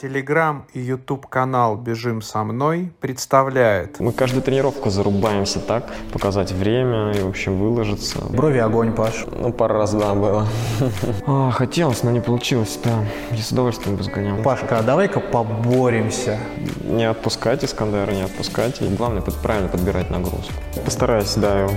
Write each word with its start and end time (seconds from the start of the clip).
Телеграм 0.00 0.64
и 0.72 0.80
YouTube 0.80 1.26
канал 1.26 1.76
«Бежим 1.76 2.22
со 2.22 2.42
мной» 2.42 2.90
представляет 3.00 4.00
Мы 4.00 4.12
каждую 4.12 4.42
тренировку 4.42 4.88
зарубаемся 4.88 5.60
так, 5.60 5.90
показать 6.10 6.52
время 6.52 7.12
и, 7.12 7.20
в 7.20 7.28
общем, 7.28 7.58
выложиться. 7.58 8.18
Брови 8.30 8.60
огонь, 8.60 8.94
Паш. 8.94 9.26
Ну, 9.30 9.52
пару 9.52 9.74
раз, 9.74 9.92
да, 9.92 10.14
было. 10.14 10.46
А, 11.26 11.50
хотелось, 11.50 12.02
но 12.02 12.10
не 12.10 12.20
получилось, 12.20 12.78
да. 12.82 13.04
Я 13.30 13.42
с 13.42 13.52
удовольствием 13.52 13.96
бы 13.96 14.02
сгонял. 14.02 14.42
Пашка, 14.42 14.78
а 14.78 14.82
давай-ка 14.82 15.20
поборемся. 15.20 16.38
Не 16.82 17.04
отпускать 17.04 17.62
Искандера, 17.62 18.10
не 18.10 18.22
отпускать. 18.22 18.80
И 18.80 18.88
главное, 18.88 19.20
под- 19.20 19.36
правильно 19.36 19.68
подбирать 19.68 20.08
нагрузку. 20.08 20.54
Постараюсь, 20.82 21.34
да, 21.34 21.60
его. 21.60 21.72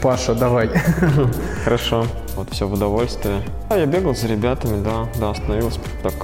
Паша, 0.00 0.34
давай. 0.36 0.70
Хорошо. 1.64 2.06
Вот 2.36 2.50
все 2.50 2.66
в 2.66 2.72
удовольствие. 2.72 3.42
А 3.70 3.78
я 3.78 3.86
бегал 3.86 4.14
за 4.14 4.26
ребятами, 4.26 4.82
да, 4.82 5.08
да, 5.20 5.30
остановился. 5.30 5.78
Так 6.02 6.14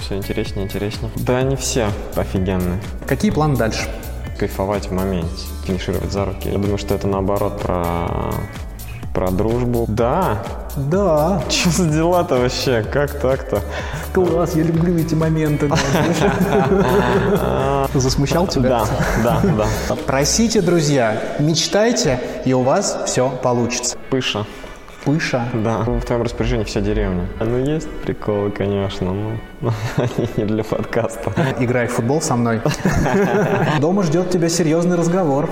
все 0.00 0.16
интереснее, 0.16 0.64
интереснее. 0.64 0.81
Да, 1.16 1.38
они 1.38 1.56
все 1.56 1.88
офигенные. 2.16 2.80
Какие 3.06 3.30
планы 3.30 3.56
дальше? 3.56 3.88
Кайфовать 4.38 4.86
в 4.86 4.92
моменте, 4.92 5.44
финишировать 5.66 6.10
за 6.10 6.24
руки. 6.24 6.48
Я 6.48 6.58
думаю, 6.58 6.78
что 6.78 6.94
это 6.94 7.06
наоборот 7.06 7.60
про 7.60 8.32
про 9.12 9.30
дружбу. 9.30 9.84
Да. 9.88 10.42
Да. 10.76 11.42
Что 11.48 11.70
за 11.70 11.84
дела-то 11.86 12.36
вообще? 12.36 12.82
Как 12.82 13.20
так-то? 13.20 13.60
Класс, 14.14 14.54
я 14.54 14.62
люблю 14.62 14.96
эти 14.98 15.14
моменты. 15.14 15.70
Засмущал 17.94 18.46
тебя? 18.46 18.86
Да, 19.22 19.40
да, 19.42 19.66
да. 19.88 19.94
Просите, 20.06 20.62
друзья, 20.62 21.20
мечтайте, 21.38 22.20
и 22.44 22.54
у 22.54 22.62
вас 22.62 23.02
все 23.06 23.28
получится. 23.28 23.96
Пыша. 24.10 24.46
Пыша. 25.04 25.48
Да. 25.52 25.78
В 25.78 26.02
твоем 26.02 26.22
распоряжении 26.22 26.64
вся 26.64 26.80
деревня. 26.80 27.26
Ну, 27.40 27.58
есть 27.58 27.90
приколы, 28.04 28.50
конечно, 28.50 29.12
но 29.12 29.32
они 29.96 30.28
не 30.36 30.44
для 30.44 30.62
подкаста. 30.62 31.32
Играй 31.58 31.88
в 31.88 31.92
футбол 31.92 32.20
со 32.20 32.36
мной. 32.36 32.60
Дома 33.80 34.04
ждет 34.04 34.30
тебя 34.30 34.48
серьезный 34.48 34.96
разговор. 34.96 35.48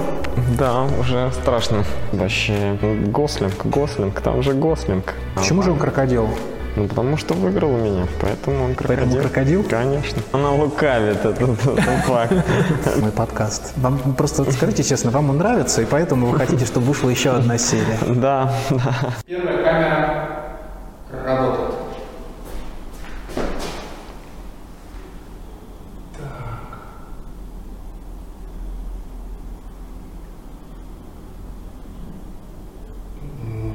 Да, 0.59 0.85
уже 1.01 1.31
страшно. 1.33 1.85
Вообще, 2.13 2.77
Гослинг, 3.07 3.67
Гослинг, 3.67 4.21
там 4.21 4.43
же 4.43 4.55
Гослинг. 4.55 5.15
Почему 5.35 5.63
же 5.63 5.73
он 5.73 5.79
крокодил? 5.79 6.29
Ну, 6.77 6.87
потому 6.87 7.17
что 7.17 7.35
выиграл 7.35 7.75
у 7.75 7.79
меня, 7.79 8.07
поэтому 8.21 8.65
он 8.65 8.75
крокодил. 8.75 9.05
Поэтому 9.07 9.23
крокодил? 9.23 9.65
Конечно. 9.65 10.23
Она 10.33 10.51
лукавит, 10.53 11.25
это, 11.25 11.31
это 11.31 11.55
факт. 12.07 12.33
Мой 13.01 13.11
подкаст. 13.11 13.73
Вам 13.77 13.99
просто 14.17 14.51
скажите 14.53 14.83
честно, 14.85 15.11
вам 15.11 15.31
он 15.31 15.39
нравится, 15.39 15.83
и 15.83 15.85
поэтому 15.85 16.29
вы 16.29 16.39
хотите, 16.39 16.65
чтобы 16.65 16.87
вышла 16.87 17.09
еще 17.11 17.31
одна 17.31 17.59
серия? 17.59 17.99
Да, 18.21 18.53
да. 18.71 18.95
Первая 19.27 19.65
камера 19.65 20.29
работает. 21.25 21.75
Так. 26.17 26.79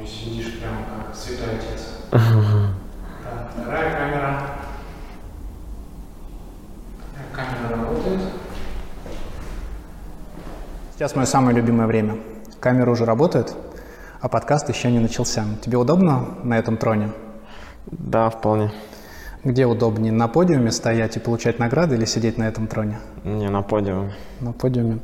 Сидишь 0.06 0.58
прямо 0.60 0.78
как 0.84 1.14
святой 1.14 1.56
отец. 1.56 1.88
Так, 3.24 3.50
вторая 3.52 3.90
камера. 3.92 4.40
Вторая 7.10 7.28
камера 7.34 7.76
работает. 7.82 8.20
Сейчас 10.96 11.05
мое 11.16 11.26
самое 11.26 11.56
любимое 11.56 11.86
время. 11.86 12.18
Камера 12.60 12.90
уже 12.90 13.04
работает, 13.04 13.54
а 14.20 14.28
подкаст 14.28 14.68
еще 14.68 14.90
не 14.92 14.98
начался. 14.98 15.44
Тебе 15.62 15.78
удобно 15.78 16.26
на 16.44 16.58
этом 16.58 16.76
троне? 16.76 17.10
Да, 17.86 18.30
вполне. 18.30 18.72
Где 19.42 19.66
удобнее, 19.66 20.12
на 20.12 20.28
подиуме 20.28 20.70
стоять 20.72 21.16
и 21.16 21.20
получать 21.20 21.58
награды 21.58 21.94
или 21.94 22.04
сидеть 22.04 22.36
на 22.36 22.44
этом 22.44 22.66
троне? 22.66 22.98
Не, 23.24 23.48
на 23.48 23.62
подиуме. 23.62 24.12
На 24.40 24.52
подиуме. 24.52 24.98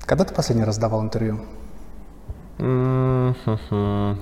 Когда 0.00 0.24
ты 0.24 0.34
последний 0.34 0.64
раз 0.64 0.78
давал 0.78 1.02
интервью? 1.02 1.40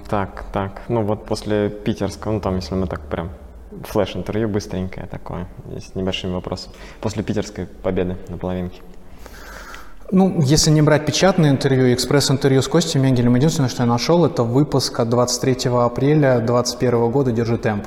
Так, 0.09 0.45
так. 0.53 0.83
Ну 0.89 1.03
вот 1.03 1.27
после 1.27 1.69
питерского, 1.69 2.33
ну 2.33 2.41
там, 2.41 2.57
если 2.57 2.75
мы 2.75 2.87
так 2.87 3.01
прям 3.01 3.31
флеш-интервью 3.85 4.49
быстренькое 4.49 5.07
такое, 5.07 5.47
с 5.77 5.95
небольшими 5.95 6.33
вопросами. 6.33 6.75
После 7.01 7.23
питерской 7.23 7.67
победы 7.67 8.17
на 8.29 8.39
половинке. 8.39 8.81
Ну, 10.13 10.43
если 10.43 10.71
не 10.71 10.83
брать 10.83 11.07
печатное 11.07 11.49
интервью, 11.51 11.95
экспресс-интервью 11.95 12.61
с 12.61 12.69
Костей 12.69 13.01
Менгелем, 13.01 13.35
единственное, 13.35 13.71
что 13.71 13.83
я 13.83 13.87
нашел, 13.87 14.27
это 14.27 14.43
выпуск 14.43 15.01
от 15.01 15.09
23 15.09 15.71
апреля 15.71 16.39
2021 16.41 17.11
года 17.11 17.33
«Держи 17.33 17.57
темп». 17.57 17.87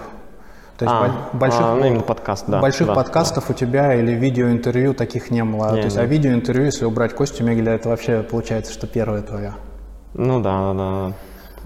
То 0.80 0.85
есть 0.85 0.96
А, 0.97 1.02
боль- 1.02 1.40
больших, 1.40 1.62
а, 1.62 1.75
ну, 1.75 1.85
именно 1.85 2.02
подкаст, 2.02 2.46
да, 2.47 2.59
больших 2.59 2.88
да, 2.88 2.96
подкастов 2.96 3.52
у 3.52 3.53
тебя 3.53 3.94
или 3.94 4.12
видеоинтервью 4.14 4.96
таких 4.96 5.30
не 5.30 5.44
было. 5.44 5.68
Не, 5.75 5.81
То 5.81 5.85
есть, 5.85 5.96
не. 5.97 6.02
а 6.02 6.06
видеоинтервью, 6.06 6.66
если 6.66 6.85
убрать 6.85 7.14
Костю 7.14 7.44
Мегеля, 7.44 7.74
это 7.75 7.90
вообще 7.90 8.24
получается, 8.24 8.74
что 8.74 8.88
первое 8.88 9.22
твое. 9.22 9.53
Ну 10.16 10.41
да, 10.41 10.74
да, 10.74 10.74
да. 10.74 11.14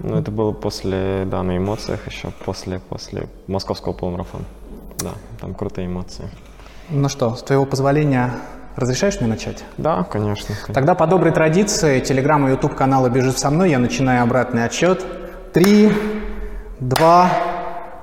Ну 0.00 0.16
это 0.18 0.30
было 0.30 0.52
после, 0.52 1.24
да, 1.24 1.42
на 1.42 1.56
эмоциях 1.56 2.06
еще, 2.06 2.32
после, 2.44 2.80
после 2.80 3.28
московского 3.46 3.94
полумарафона. 3.94 4.44
Да, 4.98 5.12
там 5.40 5.54
крутые 5.54 5.86
эмоции. 5.86 6.28
Ну 6.90 7.08
что, 7.08 7.34
с 7.34 7.42
твоего 7.42 7.64
позволения 7.64 8.34
разрешаешь 8.76 9.20
мне 9.20 9.28
начать? 9.28 9.64
Да, 9.76 10.04
конечно. 10.04 10.46
конечно. 10.46 10.74
Тогда 10.74 10.94
по 10.94 11.06
доброй 11.06 11.32
традиции 11.32 12.00
телеграм 12.00 12.48
и 12.48 12.52
ютуб 12.52 12.74
канала 12.74 13.08
«Бежит 13.08 13.38
со 13.38 13.50
мной» 13.50 13.70
я 13.70 13.78
начинаю 13.78 14.22
обратный 14.22 14.64
отсчет. 14.64 15.04
Три, 15.52 15.92
два, 16.78 17.30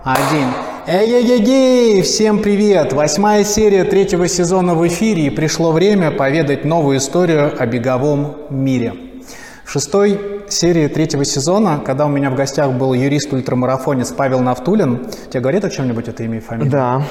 один. 0.03 0.49
Эй-эй-эй! 0.85 2.01
Всем 2.01 2.41
привет! 2.41 2.93
Восьмая 2.93 3.43
серия 3.43 3.83
третьего 3.83 4.27
сезона 4.27 4.73
в 4.73 4.87
эфире, 4.87 5.27
и 5.27 5.29
пришло 5.29 5.71
время 5.71 6.11
поведать 6.11 6.63
новую 6.63 6.97
историю 6.97 7.53
о 7.59 7.65
беговом 7.65 8.37
мире. 8.49 8.93
В 9.65 9.71
шестой 9.71 10.45
серии 10.47 10.87
третьего 10.87 11.25
сезона, 11.25 11.81
когда 11.85 12.05
у 12.05 12.09
меня 12.09 12.29
в 12.29 12.35
гостях 12.35 12.71
был 12.71 12.93
юрист-ультрамарафонец 12.93 14.13
Павел 14.13 14.39
Нафтулин, 14.39 15.07
тебе 15.29 15.41
говорит 15.41 15.65
о 15.65 15.69
чем-нибудь 15.69 16.07
это 16.07 16.23
имя 16.23 16.37
и 16.37 16.39
фамилия? 16.39 16.69
Да. 16.69 17.03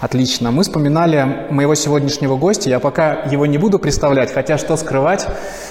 Отлично. 0.00 0.52
Мы 0.52 0.62
вспоминали 0.62 1.48
моего 1.50 1.74
сегодняшнего 1.74 2.36
гостя. 2.36 2.70
Я 2.70 2.78
пока 2.78 3.14
его 3.24 3.46
не 3.46 3.58
буду 3.58 3.80
представлять, 3.80 4.32
хотя 4.32 4.56
что 4.56 4.76
скрывать, 4.76 5.26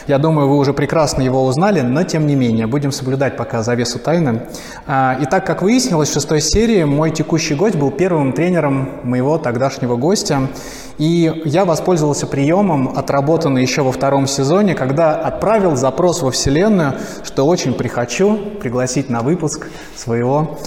я 0.06 0.18
думаю, 0.18 0.50
вы 0.50 0.58
уже 0.58 0.74
прекрасно 0.74 1.22
его 1.22 1.46
узнали, 1.46 1.80
но 1.80 2.04
тем 2.04 2.28
не 2.28 2.36
менее, 2.36 2.68
будем 2.68 2.92
соблюдать 2.92 3.38
пока 3.38 3.64
завесу 3.64 4.00
тайны. 4.00 4.42
А, 4.86 5.18
Итак, 5.22 5.46
как 5.46 5.62
выяснилось, 5.62 6.10
в 6.10 6.14
шестой 6.14 6.42
серии 6.42 6.84
мой 6.84 7.12
текущий 7.12 7.56
гость 7.56 7.78
был 7.78 7.90
первым 7.90 8.34
тренером 8.34 8.90
моего 9.04 9.38
тогдашнего 9.38 9.96
гостя. 9.96 10.50
И 10.98 11.32
я 11.46 11.64
воспользовался 11.64 12.28
приемом, 12.28 12.98
отработанный 12.98 13.62
еще 13.62 13.82
во 13.82 13.94
втором 13.94 14.28
сезоне, 14.28 14.74
когда 14.76 15.16
отправил 15.16 15.78
запрос 15.78 16.22
во 16.22 16.32
Вселенную, 16.32 16.96
что 17.24 17.46
очень 17.46 17.74
прихочу 17.74 18.38
пригласить 18.60 19.10
на 19.10 19.22
выпуск 19.22 19.68
своего 19.96 20.58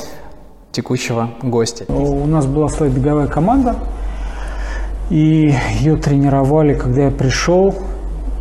текущего 0.73 1.31
гостя. 1.43 1.85
У 1.89 2.27
нас 2.27 2.47
была 2.47 2.69
своя 2.69 2.93
беговая 2.93 3.27
команда, 3.27 3.77
и 5.11 5.55
ее 5.81 5.97
тренировали, 5.97 6.75
когда 6.75 7.05
я 7.05 7.11
пришел, 7.11 7.75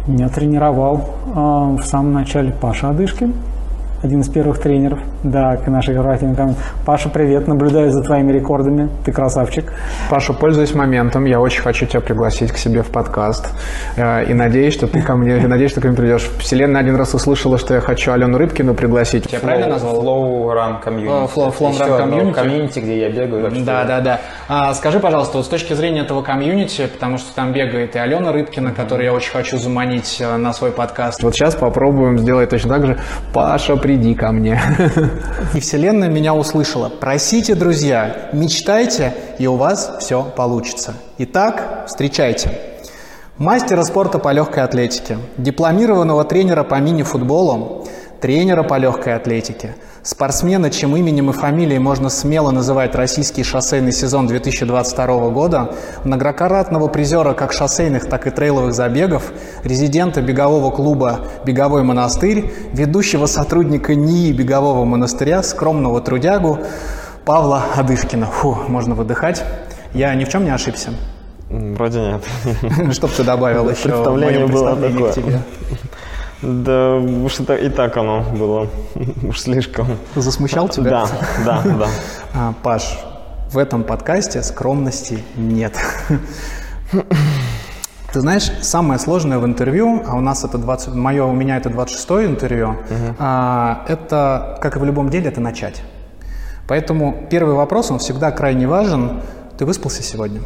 меня 0.07 0.29
тренировал 0.29 1.09
а, 1.35 1.75
в 1.75 1.83
самом 1.83 2.13
начале 2.13 2.51
Паша 2.51 2.89
Адышкин, 2.89 3.33
один 4.01 4.21
из 4.21 4.29
первых 4.29 4.59
тренеров, 4.59 4.99
да, 5.23 5.57
к 5.57 5.67
нашей 5.67 5.93
корпоративной 5.93 6.35
команде. 6.35 6.57
Паша, 6.85 7.09
привет, 7.09 7.47
наблюдаю 7.47 7.91
за 7.91 8.01
твоими 8.01 8.31
рекордами, 8.31 8.89
ты 9.03 9.11
красавчик. 9.11 9.73
Паша, 10.09 10.31
пользуясь 10.33 10.73
моментом, 10.73 11.25
я 11.25 11.39
очень 11.41 11.61
хочу 11.61 11.85
тебя 11.85 11.99
пригласить 11.99 12.51
к 12.51 12.57
себе 12.57 12.81
в 12.81 12.87
подкаст. 12.87 13.47
Э, 13.97 14.23
И 14.29 14.33
надеюсь, 14.33 14.73
что 14.73 14.87
ты 14.87 15.01
ко 15.01 15.15
мне, 15.15 15.37
и 15.37 15.47
надеюсь, 15.47 15.71
что 15.71 15.81
ты 15.81 15.87
ко 15.87 15.91
мне 15.93 15.97
придешь. 15.97 16.29
Вселенная 16.39 16.79
один 16.81 16.95
раз 16.95 17.13
услышала, 17.13 17.57
что 17.57 17.73
я 17.73 17.81
хочу 17.81 18.11
Алену 18.13 18.37
Рыбкину 18.37 18.73
пригласить. 18.73 19.31
Я 19.31 19.39
правильно 19.39 19.67
назвал? 19.67 20.01
Flow 20.01 20.53
Run 20.55 20.83
Community. 20.83 21.25
Э, 21.25 21.27
Flow- 21.35 21.53
Flow 21.57 21.73
Еще 21.73 21.83
Run 21.83 22.09
Community. 22.09 22.33
комьюнити, 22.33 22.79
где 22.79 22.99
я 23.01 23.09
бегаю. 23.09 23.51
Да, 23.65 23.83
да, 23.83 23.99
да. 23.99 24.19
А, 24.47 24.73
скажи, 24.73 24.99
пожалуйста, 24.99 25.37
вот 25.37 25.45
с 25.45 25.49
точки 25.49 25.73
зрения 25.73 26.01
этого 26.01 26.21
комьюнити, 26.21 26.87
потому 26.87 27.17
что 27.17 27.35
там 27.35 27.51
бегает 27.51 27.95
и 27.95 27.99
Алена 27.99 28.31
Рыбкина, 28.31 28.71
которую 28.73 29.05
я 29.05 29.13
очень 29.13 29.31
хочу 29.31 29.57
заманить 29.57 30.17
э, 30.21 30.37
на 30.37 30.53
свой 30.53 30.71
подкаст. 30.71 31.21
Вот 31.21 31.33
сейчас 31.33 31.55
попробуем 31.55 32.17
сделать 32.17 32.49
точно 32.49 32.69
так 32.75 32.85
же. 32.85 32.97
Паша, 33.33 33.75
приди 33.89 34.13
ко 34.13 34.31
мне. 34.31 34.61
И 35.55 35.59
Вселенная 35.59 36.09
меня 36.09 36.35
услышала. 36.35 36.89
Просите, 36.89 37.55
друзья, 37.55 38.29
мечтайте, 38.33 39.15
и 39.39 39.47
у 39.47 39.55
вас 39.55 39.97
все 39.99 40.23
получится. 40.23 40.93
Итак, 41.17 41.85
встречайте. 41.87 42.51
Мастера 43.39 43.81
спорта 43.81 44.19
по 44.19 44.31
легкой 44.31 44.63
атлетике, 44.63 45.17
дипломированного 45.37 46.23
тренера 46.23 46.63
по 46.63 46.75
мини-футболу, 46.75 47.87
тренера 48.21 48.61
по 48.61 48.77
легкой 48.77 49.15
атлетике, 49.15 49.75
спортсмена, 50.09 50.71
чем 50.71 50.97
именем 50.97 51.29
и 51.29 51.33
фамилией 51.33 51.77
можно 51.77 52.09
смело 52.09 52.49
называть 52.49 52.95
российский 52.95 53.43
шоссейный 53.43 53.91
сезон 53.91 54.25
2022 54.25 55.29
года, 55.29 55.75
многократного 56.03 56.87
призера 56.87 57.33
как 57.33 57.53
шоссейных, 57.53 58.09
так 58.09 58.25
и 58.25 58.31
трейловых 58.31 58.73
забегов, 58.73 59.31
резидента 59.63 60.23
бегового 60.23 60.71
клуба 60.71 61.27
«Беговой 61.45 61.83
монастырь», 61.83 62.51
ведущего 62.73 63.27
сотрудника 63.27 63.93
НИИ 63.93 64.31
бегового 64.31 64.83
монастыря, 64.83 65.43
скромного 65.43 66.01
трудягу 66.01 66.57
Павла 67.23 67.65
Адышкина. 67.75 68.25
Фу, 68.25 68.57
можно 68.67 68.95
выдыхать. 68.95 69.43
Я 69.93 70.15
ни 70.15 70.25
в 70.25 70.29
чем 70.29 70.43
не 70.43 70.49
ошибся. 70.49 70.89
Вроде 71.49 71.99
нет. 71.99 72.93
Чтоб 72.93 73.11
ты 73.11 73.23
добавил 73.23 73.69
еще 73.69 73.83
Представление 73.83 74.47
было 74.47 74.75
такое. 74.75 75.43
Да 76.41 76.95
уж 76.95 77.39
это 77.39 77.55
и 77.55 77.69
так 77.69 77.97
оно 77.97 78.21
было. 78.21 78.67
Уж 79.27 79.39
слишком. 79.39 79.87
Засмущал 80.15 80.69
тебя? 80.69 81.05
Да, 81.45 81.61
да, 81.63 81.63
да. 81.63 81.87
А, 82.33 82.53
Паш, 82.63 82.97
в 83.51 83.57
этом 83.57 83.83
подкасте 83.83 84.41
скромности 84.41 85.23
нет. 85.35 85.75
Ты 88.13 88.21
знаешь, 88.21 88.49
самое 88.61 88.99
сложное 88.99 89.37
в 89.37 89.45
интервью, 89.45 90.01
а 90.07 90.15
у 90.15 90.21
нас 90.21 90.43
это 90.43 90.57
20, 90.57 90.95
мое, 90.95 91.23
у 91.25 91.33
меня 91.33 91.57
это 91.57 91.69
26 91.69 92.09
интервью, 92.27 92.75
а, 93.19 93.85
это, 93.87 94.57
как 94.61 94.77
и 94.77 94.79
в 94.79 94.83
любом 94.83 95.09
деле, 95.09 95.27
это 95.27 95.41
начать. 95.41 95.83
Поэтому 96.67 97.27
первый 97.29 97.53
вопрос, 97.53 97.91
он 97.91 97.99
всегда 97.99 98.31
крайне 98.31 98.67
важен. 98.67 99.21
Ты 99.57 99.65
выспался 99.65 100.01
сегодня? 100.01 100.41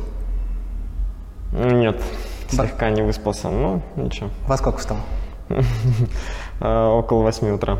Нет, 1.54 2.02
слегка 2.50 2.90
не 2.90 3.02
выспался. 3.02 3.50
Ну, 3.50 3.82
ничего. 3.96 4.30
Во 4.48 4.58
сколько 4.58 4.80
встал? 4.80 4.98
А, 6.60 6.90
Около 6.98 7.24
восьми 7.24 7.52
утра. 7.52 7.78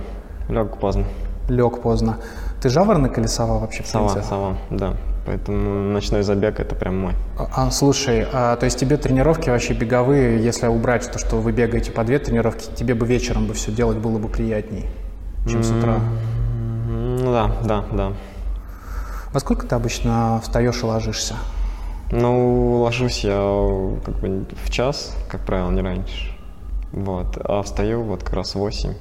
Лег 0.50 0.78
поздно. 0.78 1.06
Лег 1.50 1.82
поздно. 1.82 2.18
Ты 2.62 2.70
жаворонок 2.70 3.18
или 3.18 3.28
сова 3.28 3.60
вообще? 3.60 3.84
в 3.84 3.88
Сова, 3.88 4.08
принципе? 4.10 4.30
сова, 4.30 4.58
да. 4.70 4.94
Поэтому 5.26 5.92
ночной 5.92 6.24
забег 6.24 6.60
это 6.60 6.76
прям 6.76 6.98
мой. 7.00 7.14
А, 7.38 7.72
слушай, 7.72 8.28
а, 8.34 8.56
то 8.58 8.66
есть 8.66 8.78
тебе 8.78 8.98
тренировки 8.98 9.50
вообще 9.50 9.74
беговые, 9.74 10.44
если 10.44 10.68
убрать 10.68 11.10
то, 11.12 11.18
что 11.18 11.38
вы 11.38 11.52
бегаете 11.54 11.92
по 11.92 12.04
две 12.04 12.20
тренировки, 12.20 12.74
тебе 12.76 12.94
бы 12.94 13.06
вечером 13.06 13.48
бы 13.48 13.54
все 13.54 13.72
делать 13.72 13.98
было 13.98 14.18
бы 14.18 14.28
приятней, 14.28 14.86
чем 15.48 15.64
с 15.64 15.72
утра? 15.72 16.00
Ну 16.88 17.32
да, 17.32 17.52
да, 17.64 17.84
да. 17.94 18.12
Во 19.32 19.40
сколько 19.40 19.66
ты 19.66 19.76
обычно 19.76 20.40
встаешь 20.44 20.84
и 20.84 20.86
ложишься? 20.86 21.36
Ну, 22.12 22.82
ложусь 22.82 23.24
я 23.24 23.34
как 24.06 24.16
бы 24.20 24.46
в 24.64 24.70
час, 24.70 25.16
как 25.30 25.42
правило, 25.42 25.72
не 25.72 25.82
раньше. 25.82 26.33
Вот. 26.94 27.38
А 27.44 27.62
встаю 27.64 28.04
вот 28.04 28.24
как 28.24 28.34
раз 28.34 28.56
в 28.56 28.60
8, 28.60 28.94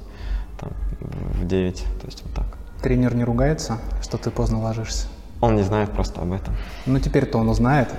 там, 0.59 0.71
в 0.99 1.47
9, 1.47 1.75
то 2.01 2.05
есть 2.05 2.23
вот 2.25 2.33
так. 2.33 2.45
Тренер 2.81 3.15
не 3.15 3.23
ругается, 3.23 3.77
что 4.01 4.17
ты 4.17 4.29
поздно 4.29 4.61
ложишься? 4.61 5.07
Он 5.39 5.55
не 5.55 5.63
знает 5.63 5.91
просто 5.91 6.21
об 6.21 6.33
этом. 6.33 6.53
Ну, 6.85 6.99
теперь-то 6.99 7.37
он 7.37 7.49
узнает. 7.49 7.89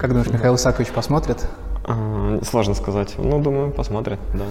Как 0.00 0.10
думаешь, 0.10 0.30
Михаил 0.30 0.54
Исакович 0.54 0.88
посмотрит? 0.90 1.46
А, 1.84 2.38
сложно 2.48 2.74
сказать. 2.74 3.14
Ну, 3.18 3.40
думаю, 3.40 3.72
посмотрит, 3.72 4.18
да. 4.34 4.44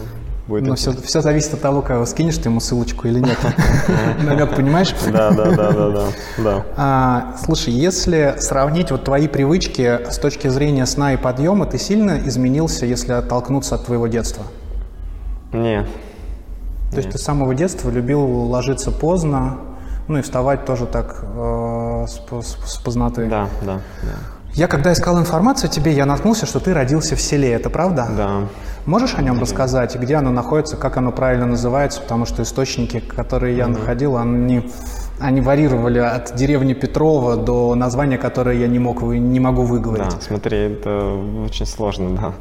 Будет 0.47 0.67
Но 0.67 0.75
все, 0.75 0.91
интересно. 0.91 1.21
зависит 1.21 1.53
от 1.53 1.61
того, 1.61 1.81
кого 1.81 2.05
скинешь 2.05 2.35
ты 2.37 2.49
ему 2.49 2.59
ссылочку 2.59 3.07
или 3.07 3.19
нет. 3.19 3.37
Намек, 4.23 4.55
понимаешь? 4.55 4.93
Да, 5.11 5.31
да, 5.31 5.51
да, 5.51 5.71
да, 5.71 5.89
да, 5.89 6.05
да. 6.37 6.65
А, 6.75 7.35
слушай, 7.43 7.73
если 7.73 8.35
сравнить 8.39 8.91
вот 8.91 9.05
твои 9.05 9.27
привычки 9.27 10.09
с 10.09 10.17
точки 10.17 10.49
зрения 10.49 10.85
сна 10.85 11.13
и 11.13 11.17
подъема, 11.17 11.65
ты 11.67 11.77
сильно 11.77 12.19
изменился, 12.25 12.85
если 12.85 13.13
оттолкнуться 13.13 13.75
от 13.75 13.85
твоего 13.85 14.07
детства? 14.07 14.43
Нет. 15.53 15.87
То 16.91 16.97
есть 16.97 17.09
ты 17.11 17.17
с 17.17 17.21
самого 17.23 17.55
детства 17.55 17.89
любил 17.89 18.21
ложиться 18.25 18.91
поздно, 18.91 19.57
ну 20.07 20.17
и 20.17 20.21
вставать 20.21 20.65
тоже 20.65 20.85
так 20.85 21.23
э, 21.23 22.05
с, 22.07 22.19
с- 22.45 22.73
с 22.73 22.77
поздноты. 22.77 23.27
Да, 23.27 23.47
да, 23.61 23.75
да. 24.03 24.13
Я 24.53 24.67
когда 24.67 24.91
искал 24.91 25.17
информацию 25.17 25.69
о 25.69 25.71
тебе, 25.73 25.93
я 25.93 26.05
наткнулся, 26.05 26.45
что 26.45 26.59
ты 26.59 26.73
родился 26.73 27.15
в 27.15 27.21
селе, 27.21 27.53
это 27.53 27.69
правда? 27.69 28.07
Да. 28.17 28.31
Можешь 28.85 29.15
о 29.15 29.21
нем 29.21 29.39
рассказать, 29.39 29.95
где 29.95 30.15
оно 30.15 30.31
находится, 30.31 30.75
как 30.75 30.97
оно 30.97 31.11
правильно 31.13 31.45
называется, 31.45 32.01
потому 32.01 32.25
что 32.25 32.43
источники, 32.43 32.99
которые 32.99 33.55
я 33.55 33.67
находил, 33.67 34.17
они, 34.17 34.69
они 35.21 35.41
варьировали 35.41 35.99
от 35.99 36.35
деревни 36.35 36.73
Петрова 36.73 37.37
до 37.37 37.75
названия, 37.75 38.17
которое 38.17 38.57
я 38.57 38.67
не 38.67 38.79
мог, 38.79 39.01
не 39.03 39.39
могу 39.39 39.63
выговорить. 39.63 40.09
Да, 40.09 40.21
смотри, 40.21 40.57
это 40.57 41.15
очень 41.45 41.65
сложно, 41.65 42.15
да. 42.15 42.33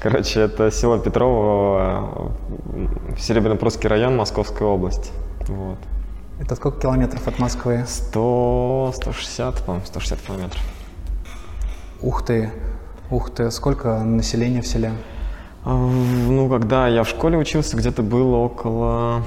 Короче, 0.00 0.40
это 0.40 0.70
село 0.70 0.98
Петрово, 0.98 2.32
э, 2.74 2.86
Серебряно-Прусский 3.18 3.88
район, 3.88 4.16
Московская 4.16 4.64
область. 4.64 5.12
Вот. 5.48 5.78
Это 6.40 6.56
сколько 6.56 6.80
километров 6.80 7.28
от 7.28 7.38
Москвы? 7.38 7.84
100, 7.86 8.92
160, 8.96 9.62
по-моему, 9.64 9.86
160 9.86 10.20
километров. 10.20 10.62
Ух 12.00 12.24
ты, 12.24 12.50
ух 13.10 13.30
ты, 13.30 13.50
сколько 13.50 13.98
населения 14.02 14.60
в 14.60 14.66
селе? 14.66 14.92
А, 15.64 15.70
Ну, 15.76 16.48
когда 16.48 16.88
я 16.88 17.04
в 17.04 17.08
школе 17.08 17.38
учился, 17.38 17.76
где-то 17.76 18.02
было 18.02 18.36
около... 18.36 19.22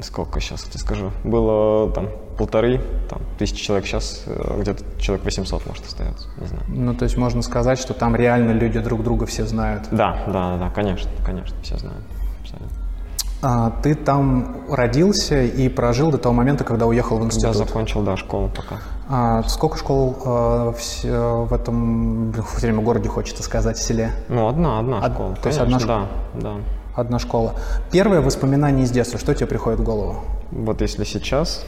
Сколько 0.00 0.40
сейчас 0.40 0.62
тебе 0.64 0.78
скажу? 0.78 1.10
Было 1.24 1.90
там 1.92 2.08
полторы 2.36 2.82
там, 3.08 3.20
тысячи 3.38 3.64
человек. 3.64 3.86
Сейчас 3.86 4.24
э, 4.26 4.58
где-то 4.60 4.84
человек 5.00 5.24
800 5.24 5.66
может 5.66 5.86
остается. 5.86 6.28
Не 6.38 6.46
знаю. 6.46 6.62
Ну, 6.68 6.94
то 6.94 7.04
есть 7.04 7.16
можно 7.16 7.40
сказать, 7.42 7.78
что 7.78 7.94
там 7.94 8.14
реально 8.14 8.52
люди 8.52 8.78
друг 8.78 9.02
друга 9.02 9.24
все 9.26 9.46
знают. 9.46 9.84
Да, 9.90 10.18
да, 10.26 10.58
да, 10.58 10.70
конечно, 10.70 11.10
конечно, 11.24 11.56
все 11.62 11.78
знают. 11.78 12.04
Абсолютно. 12.42 12.68
А, 13.42 13.70
ты 13.82 13.94
там 13.94 14.64
родился 14.70 15.42
и 15.42 15.68
прожил 15.68 16.10
до 16.10 16.18
того 16.18 16.34
момента, 16.34 16.64
когда 16.64 16.86
уехал 16.86 17.16
в 17.16 17.20
Я 17.20 17.26
институт. 17.26 17.56
закончил, 17.56 18.02
да, 18.02 18.16
школу 18.16 18.50
пока. 18.54 18.76
А 19.08 19.42
сколько 19.44 19.78
школ 19.78 20.16
э, 20.24 20.28
в, 20.76 21.04
э, 21.04 21.44
в 21.44 21.52
этом 21.54 22.30
блин, 22.32 22.44
все 22.56 22.66
время 22.66 22.82
городе 22.82 23.08
хочется 23.08 23.42
сказать, 23.42 23.76
в 23.78 23.82
селе? 23.82 24.10
Ну, 24.28 24.48
одна, 24.48 24.78
одна 24.78 24.98
Од- 24.98 25.12
школа. 25.12 25.36
то 25.36 25.48
есть 25.48 25.58
одна 25.58 25.78
конечно, 25.78 26.08
Да, 26.34 26.40
да. 26.40 26.54
Одна 26.96 27.18
школа. 27.18 27.54
Первое 27.92 28.22
воспоминание 28.22 28.84
из 28.84 28.90
детства, 28.90 29.18
что 29.18 29.34
тебе 29.34 29.46
приходит 29.46 29.80
в 29.80 29.82
голову? 29.82 30.22
Вот 30.50 30.80
если 30.80 31.04
сейчас, 31.04 31.66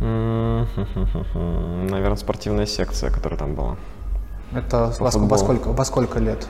наверное, 0.00 2.16
спортивная 2.16 2.64
секция, 2.64 3.10
которая 3.10 3.38
там 3.38 3.54
была. 3.54 3.76
Это 4.54 4.94
во, 4.98 5.10
во 5.10 5.38
сколько, 5.38 5.68
во 5.68 5.84
сколько 5.84 6.20
лет? 6.20 6.48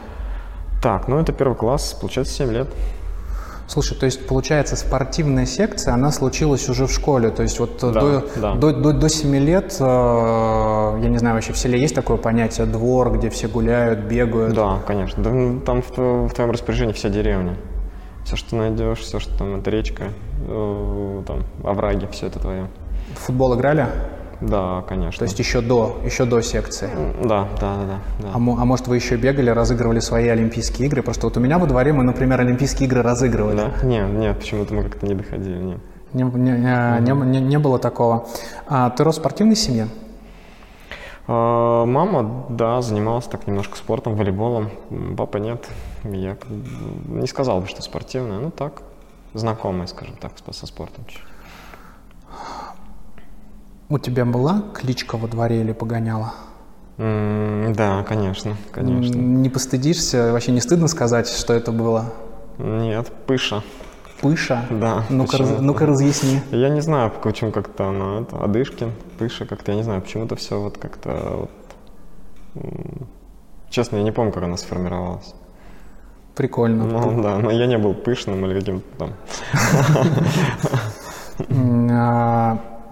Так, 0.80 1.08
ну 1.08 1.18
это 1.18 1.32
первый 1.32 1.56
класс, 1.56 1.98
получается 2.00 2.32
7 2.34 2.52
лет. 2.52 2.68
Слушай, 3.68 3.98
то 3.98 4.06
есть 4.06 4.26
получается 4.26 4.76
спортивная 4.76 5.44
секция, 5.44 5.92
она 5.92 6.10
случилась 6.10 6.66
уже 6.70 6.86
в 6.86 6.90
школе, 6.92 7.28
то 7.28 7.42
есть 7.42 7.60
вот 7.60 7.84
э, 7.84 7.92
Да, 7.92 8.00
до, 8.00 8.24
да. 8.36 8.54
до, 8.54 8.72
до, 8.72 8.92
до 8.94 9.08
7 9.10 9.36
лет, 9.36 9.76
э, 9.78 9.84
я 9.84 11.08
не 11.08 11.18
знаю, 11.18 11.34
вообще 11.34 11.52
в 11.52 11.58
селе 11.58 11.78
есть 11.78 11.94
такое 11.94 12.16
понятие 12.16 12.66
двор, 12.66 13.12
где 13.12 13.28
все 13.28 13.46
гуляют, 13.46 14.00
бегают? 14.00 14.54
Да, 14.54 14.78
конечно. 14.86 15.22
Да, 15.22 15.30
ну, 15.30 15.60
там 15.60 15.82
в, 15.82 15.98
в 15.98 16.30
твоем 16.32 16.50
распоряжении 16.50 16.94
вся 16.94 17.10
деревня. 17.10 17.56
Все, 18.24 18.36
что 18.36 18.56
найдешь, 18.56 19.00
все, 19.00 19.20
что 19.20 19.36
там, 19.36 19.56
это 19.60 19.70
речка, 19.70 20.04
э, 20.48 21.22
там, 21.26 21.44
овраги, 21.62 22.08
все 22.10 22.28
это 22.28 22.38
твое. 22.38 22.68
В 23.16 23.18
футбол 23.18 23.54
играли? 23.54 23.86
Да, 24.40 24.82
конечно. 24.88 25.18
То 25.18 25.24
есть 25.24 25.38
еще 25.38 25.60
до, 25.60 26.00
еще 26.04 26.24
до 26.24 26.40
секции? 26.42 26.88
Да, 27.24 27.48
да, 27.60 27.76
да, 27.76 28.00
да. 28.20 28.28
А, 28.32 28.36
а 28.36 28.38
может 28.38 28.86
вы 28.86 28.96
еще 28.96 29.16
бегали, 29.16 29.50
разыгрывали 29.50 29.98
свои 30.00 30.28
Олимпийские 30.28 30.86
игры? 30.88 31.02
Просто 31.02 31.26
вот 31.26 31.36
у 31.36 31.40
меня 31.40 31.58
во 31.58 31.66
дворе 31.66 31.92
мы, 31.92 32.04
например, 32.04 32.40
Олимпийские 32.40 32.86
игры 32.86 33.02
разыгрывали. 33.02 33.56
Да? 33.56 33.72
Нет, 33.86 34.08
нет, 34.10 34.38
почему-то 34.38 34.74
мы 34.74 34.84
как-то 34.84 35.06
не 35.06 35.14
доходили, 35.14 35.58
нет. 35.58 35.78
Не, 36.12 36.22
не- 36.22 36.30
не- 36.52 37.00
не- 37.00 37.12
не- 37.26 37.40
не 37.40 37.58
было 37.58 37.78
такого. 37.78 38.26
А 38.66 38.90
ты 38.90 39.04
рос 39.04 39.16
в 39.16 39.20
спортивной 39.20 39.56
семье? 39.56 39.88
А, 41.26 41.84
Мама, 41.84 42.46
да, 42.48 42.80
занималась 42.80 43.26
так 43.26 43.46
немножко 43.46 43.76
спортом, 43.76 44.14
волейболом. 44.14 44.70
Папа 45.16 45.38
нет. 45.38 45.66
Я 46.04 46.36
не 47.08 47.26
сказал 47.26 47.60
бы, 47.60 47.66
что 47.66 47.82
спортивная, 47.82 48.38
ну 48.38 48.50
так, 48.50 48.82
знакомая, 49.34 49.86
скажем 49.88 50.14
так, 50.16 50.32
со 50.52 50.66
спортом. 50.66 51.04
У 53.90 53.98
тебя 53.98 54.24
была 54.24 54.62
кличка 54.74 55.16
во 55.16 55.28
дворе 55.28 55.60
или 55.62 55.72
погоняла? 55.72 56.34
М, 56.98 57.72
Да, 57.74 58.02
конечно, 58.02 58.56
конечно. 58.70 59.16
Не 59.16 59.48
постыдишься? 59.48 60.32
Вообще 60.32 60.52
не 60.52 60.60
стыдно 60.60 60.88
сказать, 60.88 61.28
что 61.28 61.54
это 61.54 61.72
было? 61.72 62.12
Нет, 62.58 63.10
пыша. 63.26 63.62
Пыша? 64.20 64.66
Да, 64.70 65.04
Ну-ка, 65.08 65.38
раз- 65.38 65.60
ну-ка 65.60 65.86
разъясни. 65.86 66.40
Я 66.50 66.68
не 66.70 66.80
знаю, 66.82 67.12
почему 67.22 67.52
как-то 67.52 67.88
она, 67.88 68.20
это, 68.22 68.42
Адышкин, 68.42 68.92
Пыша, 69.18 69.46
как-то, 69.46 69.70
я 69.72 69.76
не 69.78 69.84
знаю, 69.84 70.02
почему-то 70.02 70.34
все 70.36 70.60
вот 70.60 70.76
как-то 70.76 71.48
вот, 72.54 72.64
Честно, 73.70 73.98
я 73.98 74.02
не 74.02 74.12
помню, 74.12 74.32
как 74.32 74.42
она 74.42 74.56
сформировалась. 74.56 75.34
Прикольно. 76.34 76.84
Ну 76.84 77.22
да, 77.22 77.38
но 77.38 77.50
я 77.50 77.66
не 77.66 77.78
был 77.78 77.94
пышным 77.94 78.44
или 78.46 78.58
каким-то 78.58 78.86
там. 78.98 79.12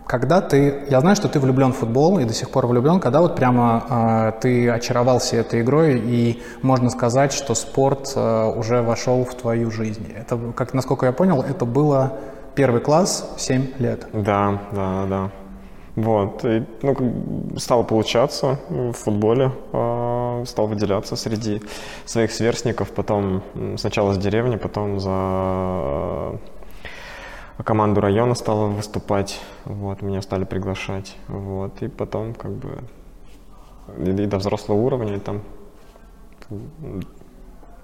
Когда 0.07 0.41
ты, 0.41 0.85
я 0.89 1.01
знаю, 1.01 1.17
что 1.17 1.29
ты 1.29 1.41
влюблен 1.41 1.73
в 1.73 1.77
футбол 1.77 2.21
и 2.21 2.25
до 2.25 2.33
сих 2.33 2.51
пор 2.51 2.69
влюблен, 2.69 3.01
когда 3.01 3.21
вот 3.21 3.35
прямо 3.35 3.85
а, 3.89 4.33
ты 4.33 4.71
очаровался 4.71 5.37
этой 5.37 5.63
игрой 5.63 5.99
и 5.99 6.43
можно 6.63 6.91
сказать, 6.91 7.33
что 7.33 7.57
спорт 7.57 8.13
а, 8.15 8.49
уже 8.51 8.83
вошел 8.83 9.25
в 9.25 9.35
твою 9.35 9.73
жизнь. 9.73 10.13
Это, 10.17 10.39
как 10.55 10.75
насколько 10.75 11.07
я 11.07 11.13
понял, 11.13 11.43
это 11.43 11.65
было 11.65 12.13
первый 12.55 12.81
класс, 12.81 13.29
7 13.37 13.67
лет. 13.79 14.07
Да, 14.13 14.63
да, 14.73 15.07
да. 15.07 15.31
Вот, 15.97 16.45
и, 16.45 16.65
ну, 16.83 17.57
стало 17.57 17.83
получаться 17.83 18.61
в 18.69 18.93
футболе, 18.93 19.51
а, 19.73 20.45
стал 20.47 20.69
выделяться 20.69 21.17
среди 21.17 21.63
своих 22.05 22.31
сверстников, 22.31 22.91
потом 22.93 23.43
сначала 23.77 24.13
с 24.13 24.19
деревни, 24.19 24.57
потом 24.57 25.01
за 25.01 25.11
э, 25.11 26.35
команду 27.65 28.01
района 28.01 28.35
стала 28.35 28.67
выступать, 28.67 29.41
вот, 29.65 30.03
меня 30.03 30.23
стали 30.23 30.45
приглашать, 30.45 31.17
вот, 31.29 31.83
и 31.83 31.89
потом 31.89 32.35
как 32.35 32.53
бы 32.53 32.83
и, 33.99 34.11
и 34.11 34.27
до 34.27 34.39
взрослого 34.39 34.79
уровня, 34.79 35.17
и 35.17 35.21
там 35.21 35.43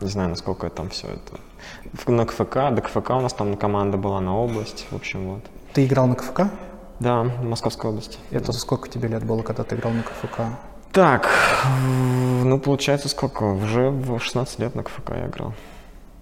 не 0.00 0.09
знаю, 0.09 0.31
насколько 0.31 0.69
там 0.71 0.88
все 0.91 1.07
это. 1.09 1.41
В- 1.93 2.09
На 2.11 2.26
КФК, 2.26 2.55
до 2.75 2.81
КФК 2.83 3.11
у 3.11 3.21
нас 3.21 3.33
там 3.33 3.57
команда 3.57 3.97
была 3.99 4.21
на 4.21 4.37
область, 4.37 4.87
в 4.91 4.97
общем, 4.97 5.35
вот. 5.35 5.43
Ты 5.75 5.87
играл 5.87 6.07
на 6.07 6.14
КФК? 6.17 6.43
Да, 7.00 7.25
Московская 7.25 7.88
область. 7.88 8.19
Это 8.31 8.52
сколько 8.52 8.88
тебе 8.88 9.09
лет 9.09 9.25
было, 9.25 9.43
когда 9.43 9.62
ты 9.64 9.76
играл 9.76 9.93
на 9.93 10.02
КФК? 10.02 10.41
Так, 10.93 11.29
ну, 12.45 12.59
получается, 12.59 13.09
сколько? 13.09 13.45
Уже 13.45 13.91
в 13.91 14.19
16 14.21 14.59
лет 14.59 14.75
на 14.75 14.83
КФК 14.83 15.11
я 15.11 15.26
играл. 15.26 15.55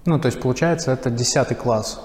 Ну, 0.06 0.18
то 0.20 0.26
есть, 0.26 0.40
получается, 0.40 0.92
это 0.92 1.10
10 1.10 1.54
класс. 1.58 2.00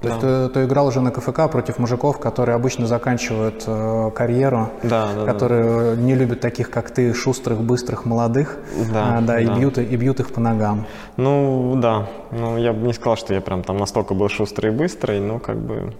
То 0.00 0.08
есть 0.08 0.20
Да. 0.20 0.46
ты, 0.48 0.54
ты 0.54 0.64
играл 0.64 0.86
уже 0.86 1.00
на 1.00 1.10
КФК 1.10 1.50
против 1.50 1.78
мужиков, 1.78 2.20
которые 2.20 2.54
обычно 2.54 2.86
заканчивают 2.86 3.64
э, 3.66 4.10
карьеру, 4.14 4.70
Да, 4.84 5.08
да, 5.14 5.24
да. 5.24 5.32
которые 5.32 5.96
не 5.96 6.14
любят 6.14 6.40
таких, 6.40 6.70
как 6.70 6.90
ты, 6.92 7.12
шустрых, 7.12 7.58
быстрых, 7.60 8.04
молодых, 8.04 8.58
Да, 8.92 9.18
а, 9.18 9.20
да, 9.20 9.40
И, 9.40 9.46
да. 9.46 9.56
бьют, 9.56 9.78
и 9.78 9.96
бьют 9.96 10.20
их 10.20 10.32
по 10.32 10.40
ногам. 10.40 10.86
Ну, 11.16 11.74
да. 11.76 12.06
Ну, 12.30 12.58
я 12.58 12.72
бы 12.72 12.86
не 12.86 12.92
сказал, 12.92 13.16
что 13.16 13.34
я 13.34 13.40
прям 13.40 13.62
там 13.64 13.76
настолько 13.76 14.14
был 14.14 14.28
шустрый 14.28 14.72
и 14.72 14.76
быстрый, 14.76 15.18
но 15.20 15.40
как 15.40 15.56
бы, 15.58 15.92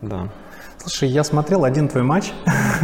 да. 0.00 0.28
Слушай, 0.78 1.08
я 1.10 1.22
смотрел 1.24 1.64
один 1.64 1.88
твой 1.88 2.04
матч, 2.04 2.32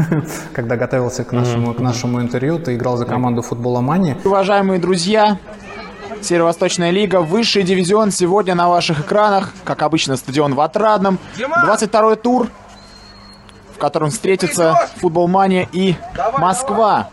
когда 0.53 0.77
готовился 0.77 1.25
к 1.25 1.33
нашему, 1.33 1.73
к 1.73 1.79
нашему 1.81 2.21
интервью. 2.21 2.59
Ты 2.59 2.75
играл 2.75 2.97
за 2.97 3.07
команду 3.07 3.41
футбола 3.41 3.81
Мани. 3.81 4.17
Уважаемые 4.25 4.79
друзья, 4.81 5.39
Северо-Восточная 6.25 6.91
лига, 6.91 7.21
высший 7.21 7.63
дивизион 7.63 8.11
сегодня 8.11 8.55
на 8.55 8.69
ваших 8.69 9.01
экранах, 9.01 9.53
как 9.65 9.83
обычно, 9.83 10.17
стадион 10.17 10.55
в 10.55 10.61
Отрадном. 10.61 11.19
22 11.65 12.17
тур, 12.17 12.49
в 13.75 13.79
котором 13.79 14.11
встретятся 14.11 14.89
футбол 14.97 15.29
Мания 15.29 15.69
и 15.73 15.95
Москва. 16.39 17.11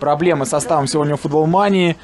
Проблемы 0.00 0.44
с 0.44 0.50
составом 0.50 0.86
сегодня 0.86 1.14
у 1.14 1.16
футбол 1.16 1.46
Мании. 1.46 1.96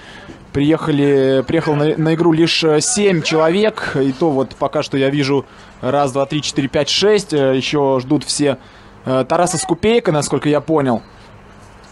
Приехали, 0.54 1.44
приехал 1.46 1.74
на, 1.74 1.96
на 1.96 2.14
игру 2.14 2.32
лишь 2.32 2.64
7 2.80 3.22
человек. 3.22 3.96
И 3.96 4.12
то 4.12 4.30
вот 4.30 4.54
пока 4.56 4.82
что 4.82 4.96
я 4.96 5.10
вижу 5.10 5.44
раз, 5.82 6.12
два, 6.12 6.24
три, 6.26 6.40
четыре, 6.42 6.68
пять, 6.68 6.88
шесть. 6.88 7.32
Э, 7.32 7.54
Еще 7.54 7.98
ждут 8.00 8.24
все 8.24 8.58
э, 9.04 9.24
Тараса 9.28 9.58
Скупейка, 9.58 10.12
насколько 10.12 10.48
я 10.48 10.60
понял. 10.60 11.02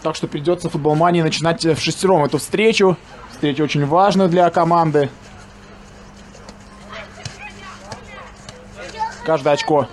Так 0.01 0.15
что 0.15 0.27
придется 0.27 0.69
футбол 0.69 0.95
Мании 0.95 1.21
начинать 1.21 1.63
в 1.63 1.79
шестером 1.79 2.23
эту 2.23 2.39
встречу. 2.39 2.97
Встреча 3.31 3.61
очень 3.61 3.85
важная 3.85 4.27
для 4.27 4.49
команды. 4.49 5.09
Каждое 9.23 9.53
очко 9.53 9.87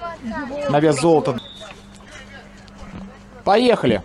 на 0.71 0.81
вес 0.81 0.99
золота. 1.01 1.39
Поехали. 3.45 4.03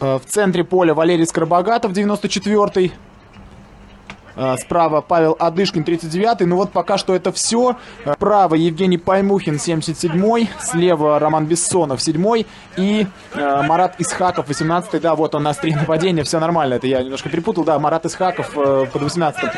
В 0.00 0.20
центре 0.26 0.64
поля 0.64 0.94
Валерий 0.94 1.26
Скоробогатов, 1.26 1.92
94-й. 1.92 2.92
Э, 4.36 4.56
Справа 4.58 5.00
Павел 5.00 5.36
Адышкин, 5.38 5.82
39-й. 5.82 6.46
Ну 6.46 6.56
вот 6.56 6.72
пока 6.72 6.98
что 6.98 7.14
это 7.14 7.32
все. 7.32 7.76
Справа 8.14 8.54
Евгений 8.54 8.98
Паймухин, 8.98 9.56
77-й. 9.56 10.50
Слева 10.60 11.18
Роман 11.18 11.46
Бессонов, 11.46 12.00
7-й. 12.00 12.46
И 12.76 13.06
э, 13.34 13.62
Марат 13.62 13.94
Исхаков, 13.98 14.48
18-й. 14.48 15.00
Да, 15.00 15.14
вот 15.14 15.34
он 15.34 15.44
на 15.44 15.54
три 15.54 15.74
нападения. 15.74 16.24
Все 16.24 16.40
нормально. 16.40 16.74
Это 16.74 16.86
я 16.86 17.02
немножко 17.02 17.28
перепутал. 17.28 17.64
Да, 17.64 17.78
Марат 17.78 18.06
Исхаков 18.06 18.50
э, 18.56 18.86
под 18.92 19.02
18-м. 19.02 19.50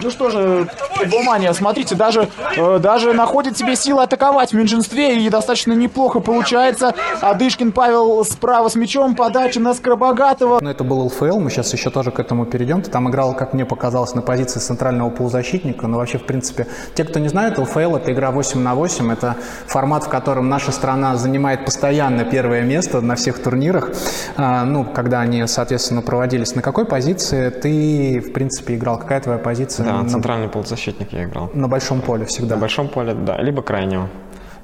Ну 0.00 0.10
что 0.10 0.30
же, 0.30 0.68
Футболмания, 0.96 1.52
смотрите, 1.54 1.94
даже, 1.94 2.28
э, 2.56 2.78
даже 2.78 3.12
находит 3.14 3.56
себе 3.56 3.74
силы 3.76 4.02
атаковать 4.02 4.50
в 4.50 4.54
меньшинстве 4.54 5.24
и 5.24 5.30
достаточно 5.30 5.72
неплохо 5.72 6.20
получается. 6.20 6.94
Адышкин 7.20 7.72
Павел 7.72 8.24
справа 8.24 8.68
с 8.68 8.74
мячом, 8.74 9.14
подача 9.14 9.60
на 9.60 9.74
Скоробогатого. 9.74 10.60
Но 10.60 10.70
это 10.70 10.84
был 10.84 11.00
ЛФЛ, 11.06 11.38
мы 11.40 11.50
сейчас 11.50 11.72
еще 11.72 11.90
тоже 11.90 12.10
к 12.10 12.18
этому 12.20 12.44
перейдем. 12.46 12.82
Ты 12.82 12.90
там 12.90 13.08
играл, 13.08 13.34
как 13.34 13.54
мне 13.54 13.64
показалось, 13.64 13.93
на 14.14 14.22
позиции 14.22 14.60
центрального 14.60 15.10
полузащитника. 15.10 15.86
Но 15.86 15.98
вообще, 15.98 16.18
в 16.18 16.26
принципе, 16.26 16.66
те, 16.94 17.04
кто 17.04 17.18
не 17.20 17.28
знает, 17.28 17.58
ЛФЛ— 17.58 17.96
это 17.96 18.12
игра 18.12 18.30
8 18.30 18.60
на 18.60 18.74
8. 18.74 19.12
Это 19.12 19.36
формат, 19.66 20.04
в 20.04 20.08
котором 20.08 20.48
наша 20.48 20.72
страна 20.72 21.16
занимает 21.16 21.64
постоянно 21.64 22.24
первое 22.24 22.62
место 22.62 23.00
на 23.00 23.14
всех 23.14 23.38
турнирах. 23.42 23.90
А, 24.36 24.64
ну, 24.64 24.84
когда 24.84 25.20
они, 25.20 25.46
соответственно, 25.46 26.02
проводились. 26.02 26.54
На 26.54 26.62
какой 26.62 26.84
позиции 26.84 27.50
ты, 27.50 28.20
в 28.20 28.32
принципе, 28.32 28.74
играл? 28.74 28.98
Какая 28.98 29.20
твоя 29.20 29.38
позиция 29.38 29.86
Да, 29.86 30.02
на, 30.02 30.08
центральный 30.08 30.48
полузащитник 30.48 31.12
я 31.12 31.24
играл. 31.24 31.50
на 31.54 31.68
большом 31.68 32.00
поле 32.00 32.24
всегда? 32.26 32.56
На 32.56 32.60
большом 32.60 32.88
поле, 32.88 33.14
да, 33.14 33.38
либо 33.40 33.62
крайнего. 33.62 34.08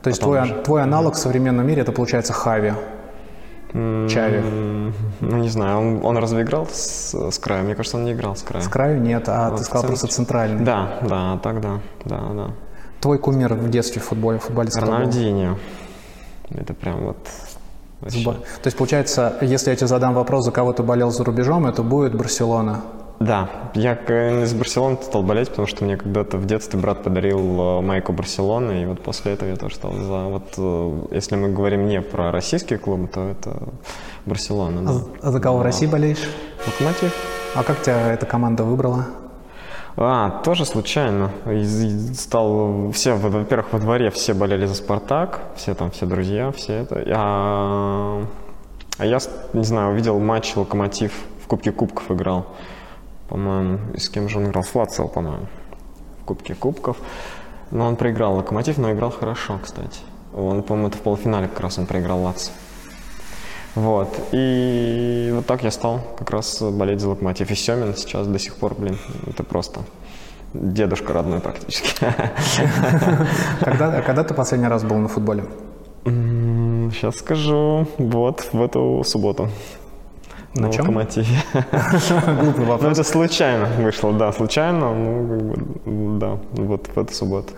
То 0.02 0.08
есть 0.08 0.20
потом 0.20 0.34
твой, 0.36 0.44
уже. 0.50 0.62
твой 0.62 0.82
аналог 0.82 1.14
в 1.14 1.18
современном 1.18 1.66
мире— 1.66 1.82
это, 1.82 1.92
получается, 1.92 2.32
Хави. 2.32 2.72
Чави. 3.72 4.42
Ну, 5.20 5.36
не 5.36 5.48
знаю, 5.48 5.78
он, 5.78 6.04
он 6.04 6.16
разве 6.18 6.42
играл 6.42 6.66
с, 6.66 7.14
с 7.30 7.38
края? 7.38 7.62
Мне 7.62 7.74
кажется, 7.74 7.96
он 7.96 8.04
не 8.04 8.12
играл 8.12 8.34
с 8.34 8.42
края. 8.42 8.62
С 8.62 8.68
краю 8.68 9.00
нет, 9.00 9.28
а 9.28 9.50
Вот 9.50 9.58
ты 9.58 9.64
сказал 9.64 9.84
в 9.84 9.86
просто 9.86 10.08
центральный. 10.08 10.64
Да, 10.64 10.98
да, 11.02 11.38
так 11.42 11.60
да, 11.60 11.80
да, 12.04 12.20
да. 12.32 12.50
Твой 13.00 13.18
кумир 13.18 13.54
в 13.54 13.70
детстве 13.70 14.00
в 14.00 14.04
футболе, 14.04 14.38
футболист? 14.38 14.76
Рональдинho. 14.76 15.56
Это 16.50 16.74
прям 16.74 17.04
вот... 17.04 17.16
вообще. 18.00 18.24
То 18.24 18.66
есть, 18.66 18.76
получается, 18.76 19.36
если 19.40 19.70
я 19.70 19.76
тебе 19.76 19.86
задам 19.86 20.14
вопрос, 20.14 20.44
за 20.44 20.50
кого 20.50 20.72
ты 20.72 20.82
болел 20.82 21.10
за 21.10 21.24
рубежом, 21.24 21.66
это 21.66 21.82
будет 21.82 22.14
Барселона. 22.14 22.82
Да, 23.20 23.50
я 23.74 23.92
из 24.44 24.54
Барселоны 24.54 24.96
стал 25.02 25.22
болеть, 25.22 25.50
потому 25.50 25.68
что 25.68 25.84
мне 25.84 25.98
когда-то 25.98 26.38
в 26.38 26.46
детстве 26.46 26.80
брат 26.80 27.02
подарил 27.02 27.38
э, 27.38 27.80
майку 27.82 28.12
Барселоны, 28.14 28.82
и 28.82 28.86
вот 28.86 29.02
после 29.02 29.34
этого 29.34 29.50
я 29.50 29.56
тоже 29.56 29.74
стал 29.74 29.92
за... 29.92 30.24
Вот 30.24 30.54
э, 30.56 31.02
если 31.10 31.36
мы 31.36 31.50
говорим 31.50 31.86
не 31.86 32.00
про 32.00 32.32
российские 32.32 32.78
клубы, 32.78 33.08
то 33.08 33.20
это 33.28 33.58
Барселона, 34.24 34.80
А, 34.80 34.84
да. 34.84 34.92
за- 34.94 35.04
а 35.22 35.30
за 35.32 35.40
кого 35.40 35.58
в 35.58 35.62
России 35.62 35.86
болеешь? 35.86 36.30
Локомотив. 36.66 37.14
А 37.54 37.62
как 37.62 37.82
тебя 37.82 38.10
эта 38.10 38.24
команда 38.24 38.64
выбрала? 38.64 39.04
А, 39.98 40.40
тоже 40.42 40.64
случайно. 40.64 41.30
Стал 42.14 42.90
все, 42.92 43.12
во- 43.16 43.28
во-первых, 43.28 43.66
во 43.74 43.78
дворе 43.80 44.10
все 44.10 44.32
болели 44.32 44.64
за 44.64 44.74
Спартак, 44.74 45.40
все 45.56 45.74
там, 45.74 45.90
все 45.90 46.06
друзья, 46.06 46.52
все 46.52 46.72
это. 46.72 47.04
А, 47.14 48.24
а 48.96 49.04
я, 49.04 49.18
не 49.52 49.64
знаю, 49.64 49.92
увидел 49.92 50.18
матч 50.18 50.56
Локомотив 50.56 51.12
в 51.44 51.46
Кубке 51.48 51.70
Кубков 51.70 52.10
играл. 52.10 52.46
По-моему, 53.30 53.78
и 53.94 54.00
с 54.00 54.08
кем 54.08 54.28
же 54.28 54.38
он 54.38 54.46
играл? 54.46 54.64
С 54.64 54.70
по-моему. 54.70 55.46
В 56.20 56.24
Кубке 56.24 56.54
Кубков. 56.54 56.96
Но 57.70 57.86
он 57.86 57.94
проиграл 57.94 58.34
Локомотив, 58.34 58.76
но 58.76 58.92
играл 58.92 59.12
хорошо, 59.12 59.60
кстати. 59.62 60.00
Он, 60.34 60.64
по-моему, 60.64 60.88
это 60.88 60.98
в 60.98 61.00
полуфинале 61.00 61.46
как 61.46 61.60
раз 61.60 61.78
он 61.78 61.86
проиграл 61.86 62.20
Лацио. 62.22 62.52
Вот. 63.76 64.08
И 64.32 65.30
вот 65.32 65.46
так 65.46 65.62
я 65.62 65.70
стал 65.70 66.00
как 66.18 66.30
раз 66.30 66.60
болеть 66.60 67.00
за 67.00 67.08
Локомотив. 67.08 67.50
И 67.52 67.54
Семин 67.54 67.94
сейчас 67.96 68.26
до 68.26 68.40
сих 68.40 68.56
пор, 68.56 68.74
блин, 68.74 68.98
это 69.28 69.44
просто 69.44 69.80
дедушка 70.52 71.12
родной 71.12 71.38
практически. 71.38 71.92
Когда, 73.60 73.98
а 73.98 74.02
когда 74.02 74.24
ты 74.24 74.34
последний 74.34 74.66
раз 74.66 74.82
был 74.82 74.96
на 74.96 75.06
футболе? 75.06 75.44
Сейчас 76.04 77.16
скажу. 77.16 77.86
Вот, 77.98 78.48
в 78.52 78.60
эту 78.60 79.04
субботу. 79.04 79.48
На 80.54 80.62
На 80.66 80.72
чем? 80.72 80.80
Локомотиве. 80.86 81.26
Глупый 81.52 82.64
Ну, 82.64 82.72
вопрос. 82.72 82.92
это 82.98 83.04
случайно 83.04 83.66
вышло, 83.78 84.12
да, 84.12 84.32
случайно. 84.32 84.92
Ну, 84.94 85.28
как 85.28 85.42
бы, 85.44 86.18
да, 86.18 86.38
вот 86.54 86.88
в 86.94 86.98
эту 86.98 87.14
субботу. 87.14 87.52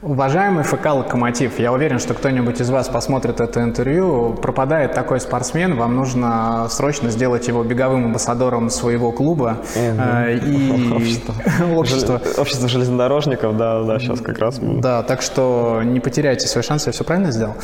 Уважаемый 0.00 0.62
ФК 0.62 0.86
«Локомотив», 0.94 1.58
я 1.58 1.72
уверен, 1.72 1.98
что 1.98 2.14
кто-нибудь 2.14 2.60
из 2.60 2.70
вас 2.70 2.88
посмотрит 2.88 3.40
это 3.40 3.62
интервью. 3.64 4.32
Пропадает 4.34 4.92
такой 4.94 5.18
спортсмен, 5.18 5.76
вам 5.76 5.96
нужно 5.96 6.68
срочно 6.70 7.10
сделать 7.10 7.48
его 7.48 7.64
беговым 7.64 8.04
амбассадором 8.04 8.70
своего 8.70 9.10
клуба. 9.10 9.56
Э, 9.74 10.36
И 10.36 10.92
общество. 11.74 12.20
Жел- 12.20 12.40
Общество 12.40 12.68
железнодорожников, 12.68 13.56
да, 13.56 13.82
да, 13.82 13.98
сейчас 13.98 14.20
как 14.20 14.38
раз. 14.38 14.60
Да, 14.60 15.02
так 15.02 15.20
что 15.20 15.82
не 15.84 15.98
потеряйте 15.98 16.46
свой 16.46 16.62
шанс, 16.62 16.86
я 16.86 16.92
все 16.92 17.02
правильно 17.02 17.32
сделал? 17.32 17.54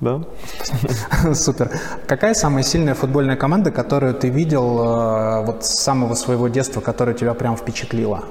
Да. 0.00 0.22
Супер. 1.34 1.70
Какая 2.06 2.32
самая 2.32 2.62
сильная 2.62 2.94
футбольная 2.94 3.36
команда, 3.36 3.70
которую 3.70 4.14
ты 4.14 4.30
видел 4.30 4.78
э, 5.42 5.44
вот 5.44 5.62
с 5.66 5.82
самого 5.82 6.14
своего 6.14 6.48
детства, 6.48 6.80
которая 6.80 7.14
тебя 7.14 7.34
прям 7.34 7.54
впечатлила? 7.54 8.24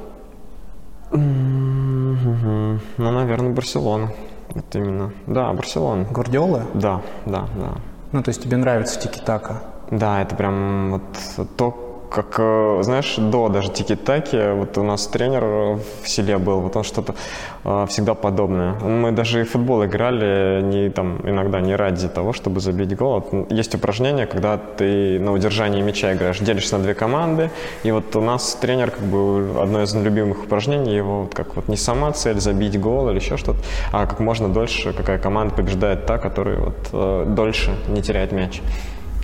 Ну, 2.97 3.11
наверное, 3.11 3.51
Барселона. 3.51 4.11
Вот 4.53 4.75
именно. 4.75 5.11
Да, 5.27 5.51
Барселона. 5.53 6.05
Гвардиола? 6.09 6.63
Да, 6.73 7.01
да, 7.25 7.47
да. 7.55 7.75
Ну, 8.11 8.23
то 8.23 8.29
есть 8.29 8.43
тебе 8.43 8.57
нравится 8.57 8.99
тики-така? 8.99 9.61
Да, 9.91 10.21
это 10.21 10.35
прям 10.35 10.91
вот 10.91 11.47
то, 11.57 11.84
как, 12.09 12.35
э, 12.37 12.79
знаешь, 12.81 13.15
до 13.17 13.49
даже 13.49 13.71
тики-таки, 13.71 14.51
вот 14.51 14.77
у 14.77 14.83
нас 14.83 15.07
тренер 15.07 15.43
в 15.43 16.07
селе 16.07 16.37
был, 16.37 16.61
вот 16.61 16.75
он 16.75 16.83
что-то 16.83 17.15
э, 17.63 17.85
всегда 17.89 18.13
подобное. 18.13 18.73
Мы 18.73 19.11
даже 19.11 19.41
и 19.41 19.43
футбол 19.43 19.85
играли 19.85 20.61
не, 20.61 20.89
там, 20.89 21.19
иногда 21.23 21.61
не 21.61 21.75
ради 21.75 22.07
того, 22.07 22.33
чтобы 22.33 22.59
забить 22.59 22.95
гол. 22.95 23.23
Вот 23.31 23.51
Есть 23.51 23.75
упражнение, 23.75 24.25
когда 24.25 24.57
ты 24.57 25.19
на 25.19 25.33
удержании 25.33 25.81
мяча 25.81 26.13
играешь, 26.13 26.39
делишься 26.39 26.77
на 26.77 26.83
две 26.83 26.93
команды, 26.93 27.49
и 27.83 27.91
вот 27.91 28.15
у 28.15 28.21
нас 28.21 28.55
тренер, 28.55 28.91
как 28.91 29.03
бы, 29.03 29.61
одно 29.61 29.83
из 29.83 29.93
любимых 29.95 30.43
упражнений 30.43 30.95
его, 30.95 31.23
вот 31.23 31.33
как 31.33 31.55
вот 31.55 31.67
не 31.67 31.77
сама 31.77 32.11
цель 32.11 32.39
забить 32.39 32.79
гол 32.79 33.09
или 33.09 33.17
еще 33.17 33.37
что-то, 33.37 33.59
а 33.91 34.05
как 34.05 34.19
можно 34.19 34.49
дольше, 34.49 34.93
какая 34.93 35.17
команда 35.17 35.55
побеждает 35.55 36.05
та, 36.05 36.17
которая 36.17 36.57
вот 36.57 36.89
э, 36.93 37.25
дольше 37.27 37.75
не 37.87 38.01
теряет 38.01 38.31
мяч. 38.31 38.61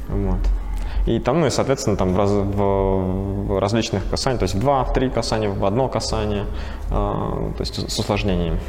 Вот. 0.10 0.61
И 1.08 1.20
там, 1.20 1.39
ну 1.39 1.48
и, 1.48 1.50
соответственно, 1.50 1.98
там 1.98 2.13
в, 2.13 2.17
раз, 2.17 2.29
в 2.31 3.60
различных 3.60 4.08
касаниях, 4.10 4.39
то 4.39 4.43
есть 4.43 4.55
в 4.55 4.60
два, 4.60 4.84
в 4.84 4.93
три 4.93 5.10
касания, 5.10 5.50
в 5.50 5.65
одно 5.65 5.88
касание, 5.88 6.46
э, 6.89 6.93
то 6.93 7.55
есть 7.60 7.89
с 7.91 8.00
усложнениями. 8.00 8.60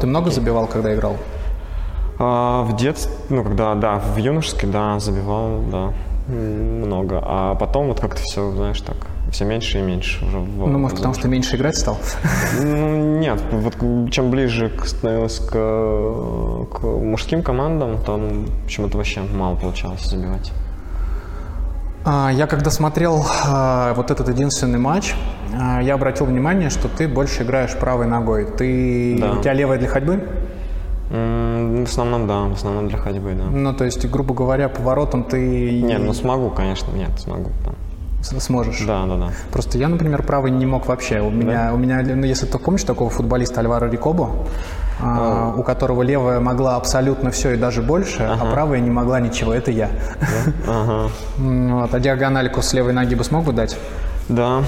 Ты 0.00 0.06
много 0.06 0.30
забивал, 0.30 0.66
когда 0.66 0.94
играл? 0.94 1.16
А, 2.18 2.62
в 2.64 2.76
детстве, 2.76 3.12
ну, 3.28 3.42
когда, 3.44 3.74
да, 3.74 3.98
в 3.98 4.16
юношестве, 4.18 4.68
да, 4.68 4.98
забивал, 4.98 5.60
да, 5.70 5.92
много. 6.28 7.20
А 7.22 7.54
потом 7.54 7.88
вот 7.88 8.00
как-то 8.00 8.20
все, 8.22 8.50
знаешь, 8.52 8.80
так, 8.80 8.96
все 9.32 9.44
меньше 9.44 9.78
и 9.78 9.82
меньше 9.82 10.24
уже. 10.26 10.38
в- 10.38 10.66
Ну, 10.68 10.78
может, 10.78 10.96
потому 10.98 11.14
что 11.14 11.28
меньше 11.28 11.56
играть 11.56 11.76
стал? 11.76 11.96
Ну, 12.60 13.18
нет, 13.18 13.40
вот 13.52 13.76
чем 14.10 14.30
ближе 14.30 14.68
к- 14.70 14.86
становилось 14.86 15.38
к, 15.38 15.52
к 15.52 16.82
мужским 16.84 17.42
командам, 17.42 17.98
там 18.04 18.46
почему-то 18.64 18.96
вообще 18.98 19.22
мало 19.22 19.56
получалось 19.56 20.04
забивать. 20.04 20.52
А, 22.04 22.30
Я 22.30 22.46
когда 22.46 22.70
смотрел 22.70 23.24
а, 23.46 23.92
вот 23.94 24.10
этот 24.10 24.28
единственный 24.28 24.78
матч, 24.78 25.14
а, 25.54 25.80
я 25.82 25.94
обратил 25.94 26.26
внимание, 26.26 26.70
что 26.70 26.88
ты 26.88 27.06
больше 27.06 27.42
играешь 27.42 27.74
правой 27.76 28.06
ногой. 28.06 28.46
Ты 28.46 29.18
Да. 29.20 29.32
у 29.32 29.40
тебя 29.42 29.52
левая 29.52 29.78
для 29.78 29.88
ходьбы? 29.88 30.26
В 31.10 31.82
основном, 31.84 32.26
да, 32.28 32.42
в 32.42 32.52
основном 32.52 32.88
для 32.88 32.96
ходьбы, 32.96 33.32
да. 33.34 33.44
Ну, 33.50 33.74
то 33.74 33.84
есть, 33.84 34.08
грубо 34.08 34.32
говоря, 34.32 34.68
поворотом 34.68 35.24
ты 35.24 35.80
Нет, 35.82 36.00
ну 36.02 36.12
смогу, 36.14 36.50
конечно, 36.50 36.92
нет, 36.92 37.10
смогу. 37.18 37.50
с- 38.22 38.38
сможешь. 38.40 38.84
Да, 38.86 39.06
да, 39.06 39.16
да. 39.16 39.28
Просто 39.50 39.76
я, 39.78 39.88
например, 39.88 40.22
правый 40.22 40.52
не 40.52 40.66
мог 40.66 40.86
вообще. 40.86 41.20
У 41.20 41.30
меня, 41.30 41.72
у 41.74 41.78
меня, 41.78 42.02
ну, 42.02 42.24
если 42.24 42.46
ты 42.46 42.58
помнишь 42.58 42.84
такого 42.84 43.10
футболиста 43.10 43.60
Альвара 43.60 43.90
Рикобо, 43.90 44.46
а, 45.02 45.54
у 45.56 45.62
которого 45.62 46.02
левая 46.02 46.40
могла 46.40 46.76
абсолютно 46.76 47.30
все 47.30 47.52
и 47.52 47.56
даже 47.56 47.82
больше, 47.82 48.22
а 48.22 48.44
правая 48.50 48.80
не 48.80 48.90
могла 48.90 49.20
ничего. 49.20 49.52
Это 49.54 49.70
я. 49.70 49.90
Ага. 50.68 51.10
М, 51.38 51.80
Вот, 51.80 51.94
а 51.94 52.00
диагональку 52.00 52.62
с 52.62 52.72
левой 52.72 52.92
ноги 52.92 53.14
бы 53.14 53.24
смог 53.24 53.44
бы 53.44 53.52
дать? 53.52 53.76
Да, 54.28 54.62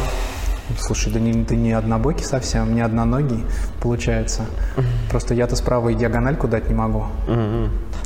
Слушай, 0.79 1.12
да 1.12 1.21
не, 1.21 1.45
ты 1.45 1.57
не 1.57 1.73
однобокий 1.73 2.25
совсем, 2.25 2.75
не 2.75 2.81
одноногий 2.81 3.45
получается. 3.81 4.47
Просто 5.11 5.35
я-то 5.35 5.57
справа 5.57 5.91
и 5.91 5.95
диагональку 5.95 6.49
дать 6.49 6.69
не 6.69 6.75
могу. 6.75 7.07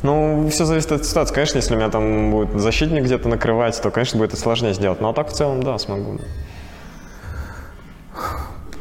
Ну, 0.03 0.47
все 0.49 0.65
зависит 0.65 0.91
от 0.91 1.05
ситуации. 1.05 1.33
Конечно, 1.33 1.57
если 1.57 1.73
у 1.73 1.77
меня 1.77 1.89
там 1.89 2.31
будет 2.31 2.59
защитник 2.59 3.03
где-то 3.03 3.29
накрывать, 3.29 3.81
то, 3.81 3.89
конечно, 3.89 4.19
будет 4.19 4.33
это 4.33 4.41
сложнее 4.41 4.73
сделать. 4.73 5.01
Но 5.01 5.09
а 5.09 5.13
так 5.13 5.29
в 5.29 5.33
целом, 5.33 5.63
да, 5.63 5.77
смогу. 5.77 6.19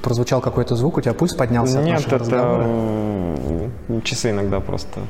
Прозвучал 0.07 0.41
какой-то 0.41 0.77
звук, 0.77 0.99
у 0.99 1.01
тебя 1.01 1.15
пульс 1.15 1.35
поднялся 1.35 1.81
от 1.81 1.85
Нет, 1.85 1.95
нашего 1.95 2.15
это 2.15 2.19
разговора? 2.21 3.71
часы 4.05 4.31
иногда 4.31 4.61
просто 4.61 5.01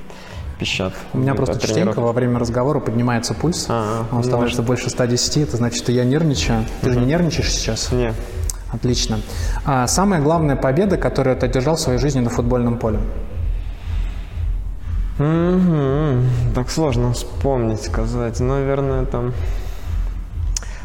пищат. 0.58 0.94
У 1.12 1.18
меня 1.18 1.32
От 1.32 1.36
просто 1.36 1.60
частенько 1.60 2.00
во 2.00 2.12
время 2.12 2.38
разговора 2.38 2.80
поднимается 2.80 3.34
пульс. 3.34 3.66
А, 3.68 4.06
Он 4.10 4.16
ну, 4.16 4.22
становится 4.22 4.62
больше 4.62 4.88
110, 4.88 5.36
это 5.36 5.58
значит, 5.58 5.82
что 5.82 5.92
я 5.92 6.02
нервничаю. 6.06 6.64
Ты 6.80 6.94
же 6.94 6.98
не 6.98 7.04
нервничаешь 7.04 7.52
сейчас? 7.52 7.92
Не. 7.92 8.14
Отлично. 8.72 9.18
А 9.66 9.86
самая 9.86 10.22
главная 10.22 10.56
победа, 10.56 10.96
которую 10.96 11.36
ты 11.36 11.44
одержал 11.44 11.76
в 11.76 11.80
своей 11.80 11.98
жизни 11.98 12.20
на 12.20 12.30
футбольном 12.30 12.78
поле? 12.78 12.98
Мгм. 15.18 16.24
Так 16.54 16.70
сложно 16.70 17.12
вспомнить, 17.12 17.82
сказать. 17.82 18.40
Наверное, 18.40 19.04
там 19.04 19.34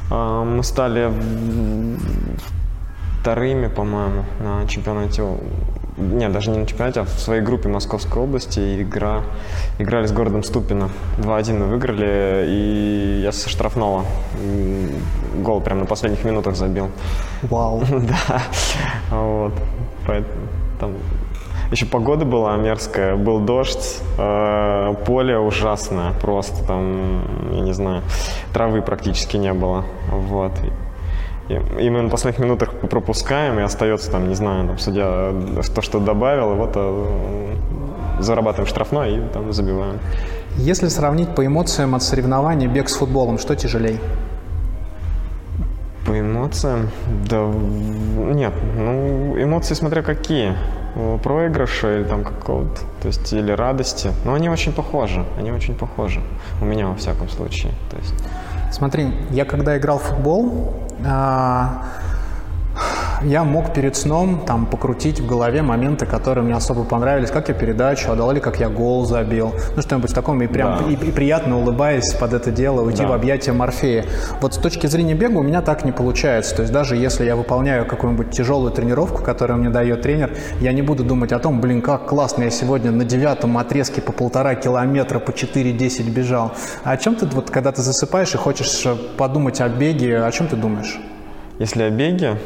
а, 0.09 0.43
мы 0.43 0.65
стали 0.65 1.13
вторыми, 3.21 3.67
по-моему, 3.67 4.25
на 4.39 4.67
чемпионате. 4.67 5.23
Нет, 5.97 6.31
даже 6.31 6.49
не 6.49 6.57
на 6.57 6.65
чемпионате, 6.65 7.01
а 7.01 7.03
в 7.03 7.09
своей 7.09 7.41
группе 7.41 7.69
Московской 7.69 8.21
области. 8.21 8.81
Игра, 8.81 9.21
играли 9.77 10.07
с 10.07 10.11
городом 10.11 10.43
Ступино. 10.43 10.89
2-1 11.19 11.59
мы 11.59 11.65
выиграли, 11.67 12.45
и 12.47 13.21
я 13.23 13.31
со 13.31 13.49
штрафного 13.49 14.05
гол 15.43 15.61
прямо 15.61 15.81
на 15.81 15.85
последних 15.85 16.23
минутах 16.23 16.55
забил. 16.55 16.89
Вау. 17.43 17.83
Да, 17.91 18.41
вот. 19.11 19.53
Поэтому 20.07 20.47
там 20.79 20.95
еще 21.71 21.85
погода 21.85 22.25
была 22.25 22.57
мерзкая, 22.57 23.15
был 23.15 23.39
дождь, 23.39 24.01
э, 24.17 24.93
поле 25.05 25.37
ужасное, 25.37 26.13
просто 26.19 26.65
там, 26.65 27.53
я 27.53 27.61
не 27.61 27.73
знаю, 27.73 28.01
травы 28.51 28.81
практически 28.81 29.37
не 29.37 29.53
было, 29.53 29.85
вот. 30.09 30.51
И, 31.51 31.85
и 31.85 31.89
мы 31.89 32.01
на 32.01 32.09
последних 32.09 32.39
минутах 32.39 32.71
пропускаем, 32.89 33.59
и 33.59 33.61
остается 33.61 34.11
там, 34.11 34.29
не 34.29 34.35
знаю, 34.35 34.67
там, 34.67 34.77
судья 34.77 35.33
то, 35.75 35.81
что 35.81 35.99
добавил, 35.99 36.53
и 36.53 36.55
вот 36.55 36.71
э, 36.75 37.55
зарабатываем 38.19 38.67
штрафной 38.67 39.17
и 39.17 39.21
там 39.33 39.51
забиваем. 39.51 39.99
Если 40.57 40.87
сравнить 40.87 41.35
по 41.35 41.45
эмоциям 41.45 41.95
от 41.95 42.03
соревнований 42.03 42.67
бег 42.67 42.89
с 42.89 42.95
футболом, 42.95 43.37
что 43.37 43.55
тяжелей? 43.55 43.99
По 46.05 46.19
эмоциям? 46.19 46.89
Да 47.29 47.45
нет, 48.33 48.53
ну 48.77 49.41
эмоции 49.41 49.73
смотря 49.73 50.01
какие. 50.01 50.55
Э, 50.95 51.17
Проигрыша 51.23 51.97
или 51.97 52.03
там 52.03 52.23
какого-то, 52.23 52.81
то 53.01 53.07
есть 53.07 53.31
или 53.33 53.51
радости. 53.51 54.11
Но 54.25 54.33
они 54.33 54.49
очень 54.49 54.73
похожи, 54.73 55.25
они 55.37 55.51
очень 55.51 55.73
похожи. 55.73 56.21
У 56.61 56.65
меня 56.65 56.87
во 56.87 56.95
всяком 56.95 57.29
случае. 57.29 57.73
То 57.89 57.97
есть. 57.97 58.13
Смотри, 58.71 59.13
я 59.31 59.43
когда 59.43 59.77
играл 59.77 59.99
в 59.99 60.03
футбол, 60.03 60.73
а, 61.05 61.83
я 63.23 63.43
мог 63.43 63.73
перед 63.73 63.95
сном 63.95 64.43
там 64.45 64.65
покрутить 64.65 65.19
в 65.19 65.27
голове 65.27 65.61
моменты, 65.61 66.05
которые 66.05 66.43
мне 66.43 66.55
особо 66.55 66.83
понравились, 66.83 67.29
как 67.31 67.49
я 67.49 67.53
передачу 67.55 68.11
отдал 68.11 68.31
или 68.31 68.39
как 68.39 68.59
я 68.59 68.69
гол 68.69 69.05
забил, 69.05 69.53
ну 69.75 69.81
что-нибудь 69.81 70.11
в 70.11 70.13
таком 70.13 70.41
и 70.41 70.47
прям 70.47 70.79
Да. 70.79 70.85
и, 70.89 70.93
и 70.93 71.11
приятно 71.11 71.57
улыбаясь 71.59 72.13
под 72.13 72.33
это 72.33 72.51
дело 72.51 72.81
уйти 72.81 73.03
Да. 73.03 73.09
в 73.09 73.13
объятия 73.13 73.51
Морфея. 73.53 74.05
Вот 74.39 74.53
с 74.53 74.57
точки 74.57 74.87
зрения 74.87 75.13
бега 75.13 75.37
у 75.37 75.43
меня 75.43 75.61
так 75.61 75.85
не 75.85 75.91
получается. 75.91 76.55
То 76.55 76.61
есть 76.63 76.73
даже 76.73 76.95
если 76.95 77.25
я 77.25 77.35
выполняю 77.35 77.85
какую-нибудь 77.85 78.31
тяжелую 78.31 78.71
тренировку, 78.71 79.21
которую 79.21 79.59
мне 79.59 79.69
дает 79.69 80.01
тренер, 80.01 80.31
я 80.59 80.73
не 80.73 80.81
буду 80.81 81.03
думать 81.03 81.31
о 81.31 81.39
том, 81.39 81.61
блин, 81.61 81.81
как 81.81 82.07
классно 82.07 82.43
я 82.43 82.49
сегодня 82.49 82.91
на 82.91 83.05
девятом 83.05 83.57
отрезке 83.57 84.01
по 84.01 84.11
полтора 84.11 84.55
километра 84.55 85.19
по 85.19 85.31
4-10 85.31 86.09
бежал. 86.09 86.51
А 86.83 86.91
о 86.91 86.97
чем 86.97 87.15
ты 87.15 87.25
вот 87.27 87.49
когда 87.49 87.71
ты 87.71 87.81
засыпаешь 87.81 88.33
и 88.33 88.37
хочешь 88.37 88.85
э, 88.85 88.95
подумать 89.17 89.61
о 89.61 89.69
беге, 89.69 90.23
о 90.23 90.31
чем 90.31 90.47
ты 90.47 90.55
думаешь? 90.55 90.99
Если 91.59 91.83
о 91.83 91.89
беге, 91.89 92.37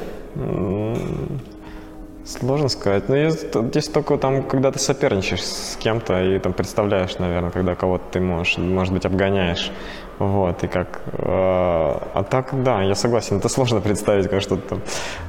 сложно 2.25 2.69
сказать. 2.69 3.09
Но 3.09 3.15
есть, 3.15 3.47
есть 3.73 3.93
только 3.93 4.17
там, 4.17 4.43
когда 4.43 4.71
ты 4.71 4.79
соперничаешь 4.79 5.43
с 5.43 5.77
кем-то 5.77 6.21
и 6.21 6.39
там 6.39 6.53
представляешь, 6.53 7.17
наверное, 7.19 7.51
когда 7.51 7.75
кого-то 7.75 8.03
ты 8.11 8.19
можешь, 8.19 8.57
может 8.57 8.93
быть, 8.93 9.05
обгоняешь. 9.05 9.71
Вот, 10.17 10.63
и 10.63 10.67
как... 10.67 11.01
э, 11.11 11.23
а 11.23 12.23
так, 12.29 12.63
да, 12.63 12.81
я 12.81 12.95
согласен, 12.95 13.37
это 13.37 13.49
сложно 13.49 13.81
представить, 13.81 14.29
как 14.29 14.41
что-то 14.41 14.69
там, 14.69 14.81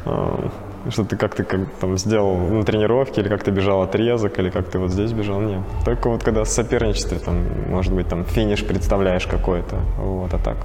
э, 0.05 0.91
что 0.91 1.05
ты 1.05 1.17
как 1.17 1.35
ты 1.35 1.43
как, 1.43 1.61
там 1.81 1.99
сделал 1.99 2.37
на 2.37 2.63
тренировке, 2.63 3.21
или 3.21 3.29
как 3.29 3.43
ты 3.43 3.51
бежал 3.51 3.83
отрезок, 3.83 4.39
или 4.39 4.49
как 4.49 4.69
ты 4.69 4.79
вот 4.79 4.93
здесь 4.93 5.13
бежал, 5.13 5.41
нет. 5.41 5.63
Только 5.85 6.09
вот 6.09 6.23
когда 6.23 6.45
в 6.45 6.49
соперничестве, 6.49 7.19
там, 7.19 7.45
может 7.69 7.93
быть, 7.93 8.07
там 8.09 8.25
финиш 8.25 8.65
представляешь 8.65 9.27
какой-то, 9.27 9.77
вот, 9.99 10.33
а 10.33 10.39
так. 10.39 10.57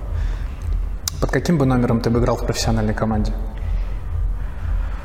Под 1.19 1.31
каким 1.31 1.57
бы 1.57 1.65
номером 1.65 1.99
ты 1.99 2.11
бы 2.11 2.19
играл 2.19 2.35
в 2.35 2.45
профессиональной 2.45 2.93
команде? 2.93 3.33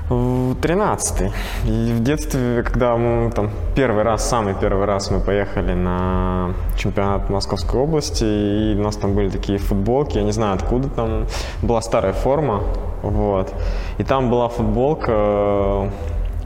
Тринадцатый. 0.08 1.32
И 1.64 1.92
в 1.92 2.00
детстве, 2.00 2.62
когда 2.62 2.96
мы 2.96 3.28
там 3.32 3.50
первый 3.74 4.04
раз, 4.04 4.28
самый 4.28 4.54
первый 4.54 4.84
раз 4.86 5.10
мы 5.10 5.18
поехали 5.18 5.74
на 5.74 6.52
чемпионат 6.76 7.28
Московской 7.28 7.80
области, 7.80 8.24
и 8.24 8.76
у 8.78 8.82
нас 8.84 8.96
там 8.96 9.14
были 9.14 9.30
такие 9.30 9.58
футболки, 9.58 10.16
я 10.18 10.22
не 10.22 10.30
знаю 10.30 10.54
откуда 10.54 10.88
там, 10.88 11.26
была 11.60 11.80
старая 11.82 12.12
форма, 12.12 12.62
вот. 13.02 13.52
И 13.98 14.04
там 14.04 14.30
была 14.30 14.48
футболка 14.48 15.12
э, 15.12 15.90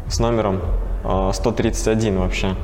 с 0.09 0.21
номером 0.21 0.61
э, 1.05 1.31
131 1.35 2.19
вообще. 2.19 2.55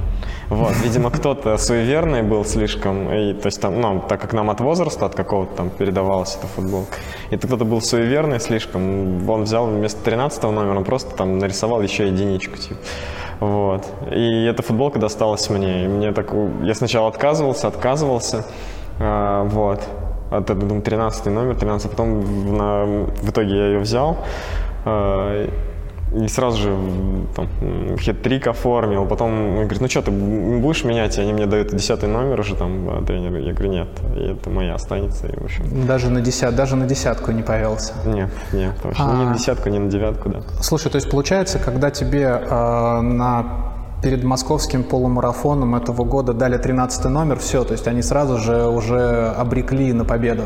Вот, 0.48 0.72
видимо, 0.84 1.10
кто-то 1.10 1.56
суеверный 1.58 2.22
был 2.22 2.44
слишком, 2.44 3.12
и, 3.12 3.32
то 3.32 3.46
есть 3.46 3.60
там, 3.60 3.80
ну, 3.80 4.02
так 4.08 4.20
как 4.20 4.32
нам 4.32 4.48
от 4.50 4.60
возраста, 4.60 5.06
от 5.06 5.14
какого-то 5.14 5.56
там 5.56 5.70
передавалась 5.70 6.36
эта 6.36 6.46
футболка, 6.46 6.94
и 7.30 7.36
кто-то 7.36 7.64
был 7.64 7.80
суеверный 7.80 8.38
слишком, 8.38 9.28
он 9.28 9.42
взял 9.42 9.66
вместо 9.66 10.02
13 10.04 10.42
номера, 10.44 10.82
просто 10.82 11.16
там 11.16 11.38
нарисовал 11.38 11.82
еще 11.82 12.06
единичку, 12.06 12.56
типа. 12.56 12.80
Вот. 13.40 13.84
И 14.12 14.44
эта 14.44 14.62
футболка 14.62 14.98
досталась 14.98 15.50
мне. 15.50 15.84
И 15.84 15.88
мне 15.88 16.12
так, 16.12 16.32
я 16.62 16.74
сначала 16.74 17.08
отказывался, 17.08 17.68
отказывался, 17.68 18.44
а, 18.98 19.44
вот. 19.44 19.80
Это, 20.30 20.54
думаю, 20.54 20.82
13 20.82 21.26
номер, 21.26 21.54
13, 21.54 21.86
а 21.86 21.88
потом 21.88 22.20
в, 22.20 22.52
на, 22.52 22.84
в 22.84 23.30
итоге 23.30 23.56
я 23.56 23.66
ее 23.66 23.78
взял. 23.78 24.16
э, 24.84 25.48
и 26.14 26.28
сразу 26.28 26.58
же 26.58 26.76
там, 27.34 27.48
хет-трик 27.98 28.46
оформил. 28.48 29.06
Потом 29.06 29.32
он 29.32 29.54
говорит, 29.64 29.80
ну 29.80 29.88
что, 29.88 30.02
ты 30.02 30.10
будешь 30.10 30.84
менять? 30.84 31.18
И 31.18 31.20
они 31.20 31.32
мне 31.32 31.46
дают 31.46 31.74
10 31.74 32.02
номер 32.02 32.40
уже 32.40 32.54
там, 32.54 32.88
э, 33.02 33.04
тренер. 33.04 33.36
Я 33.38 33.52
говорю, 33.52 33.70
нет, 33.72 33.88
это 34.16 34.50
моя 34.50 34.74
останется. 34.74 35.26
И, 35.26 35.38
в 35.40 35.44
общем, 35.44 35.86
Даже 35.86 36.10
на, 36.10 36.20
десят, 36.20 36.54
даже 36.54 36.76
на 36.76 36.86
десятку 36.86 37.32
не 37.32 37.42
повелся. 37.42 37.92
нет, 38.06 38.30
нет, 38.52 38.72
вообще 38.84 39.02
ни 39.02 39.06
А. 39.06 39.28
на 39.30 39.34
десятку, 39.34 39.68
ни 39.68 39.78
на 39.78 39.90
девятку, 39.90 40.28
да. 40.28 40.40
Слушай, 40.60 40.90
то 40.90 40.96
есть 40.96 41.10
получается, 41.10 41.58
когда 41.58 41.90
тебе 41.90 42.40
э, 42.48 43.00
на 43.00 43.44
перед 44.02 44.22
московским 44.22 44.84
полумарафоном 44.84 45.74
этого 45.74 46.04
года 46.04 46.32
дали 46.32 46.56
13 46.58 47.06
номер, 47.06 47.38
все, 47.38 47.64
то 47.64 47.72
есть 47.72 47.88
они 47.88 48.02
сразу 48.02 48.38
же 48.38 48.66
уже 48.68 49.28
обрекли 49.36 49.92
на 49.92 50.04
победу. 50.04 50.44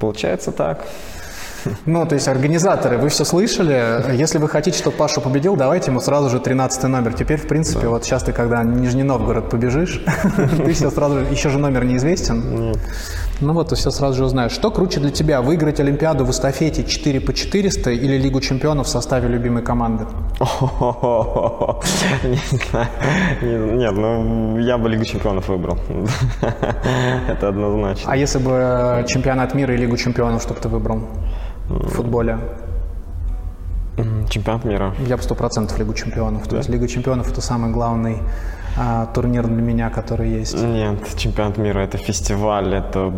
Получается 0.00 0.52
так. 0.52 0.86
Ну, 1.86 2.06
то 2.06 2.14
есть 2.14 2.28
организаторы, 2.28 2.98
вы 2.98 3.08
все 3.08 3.24
слышали? 3.24 4.14
Если 4.16 4.38
вы 4.38 4.48
хотите, 4.48 4.78
чтобы 4.78 4.96
Паша 4.96 5.20
победил, 5.20 5.56
давайте 5.56 5.90
ему 5.90 6.00
сразу 6.00 6.28
же 6.30 6.38
13 6.40 6.84
номер. 6.84 7.12
Теперь, 7.14 7.38
в 7.38 7.46
принципе, 7.46 7.88
вот 7.88 8.04
сейчас 8.04 8.22
ты, 8.22 8.32
когда 8.32 8.62
Нижний 8.64 9.02
Новгород 9.02 9.50
побежишь, 9.50 10.02
ты 10.36 10.72
все 10.72 10.90
сразу 10.90 11.20
же, 11.20 11.24
еще 11.26 11.48
же 11.48 11.58
номер 11.58 11.84
неизвестен. 11.84 12.68
Нет. 12.70 12.78
Ну 13.40 13.52
вот, 13.52 13.68
ты 13.70 13.74
все 13.76 13.90
сразу 13.90 14.16
же 14.16 14.24
узнаешь. 14.24 14.52
Что 14.52 14.70
круче 14.70 15.00
для 15.00 15.10
тебя, 15.10 15.42
выиграть 15.42 15.80
Олимпиаду 15.80 16.24
в 16.24 16.30
эстафете 16.30 16.84
4 16.84 17.20
по 17.20 17.32
400 17.32 17.90
или 17.90 18.16
Лигу 18.16 18.40
чемпионов 18.40 18.86
в 18.86 18.90
составе 18.90 19.28
любимой 19.28 19.62
команды? 19.62 20.04
Не 22.24 22.38
знаю. 22.70 22.88
Не- 23.42 23.76
Нет, 23.76 23.92
ну 23.92 24.58
я 24.58 24.78
бы 24.78 24.88
Лигу 24.88 25.04
чемпионов 25.04 25.48
выбрал. 25.48 25.78
Это 27.28 27.48
однозначно. 27.48 28.10
А 28.10 28.16
если 28.16 28.38
бы 28.38 28.50
э, 28.52 29.04
чемпионат 29.06 29.54
мира 29.54 29.74
и 29.74 29.76
Лигу 29.76 29.96
чемпионов, 29.96 30.42
чтобы 30.42 30.60
ты 30.60 30.68
выбрал 30.68 31.00
в 31.68 31.88
футболе? 31.88 32.38
Чемпионат 34.28 34.64
мира. 34.64 34.94
Я 35.06 35.16
бы 35.16 35.22
сто 35.22 35.34
процентов 35.34 35.78
Лигу 35.78 35.94
чемпионов. 35.94 36.48
То 36.48 36.56
есть 36.56 36.68
Лига 36.68 36.88
чемпионов 36.88 37.30
это 37.30 37.40
самый 37.40 37.70
главный 37.70 38.18
а, 38.76 39.06
турнир 39.06 39.46
для 39.46 39.62
меня, 39.62 39.88
который 39.88 40.28
есть. 40.30 40.60
Нет, 40.60 40.98
чемпионат 41.16 41.58
мира 41.58 41.78
это 41.80 41.96
фестиваль, 41.96 42.74
это 42.74 43.12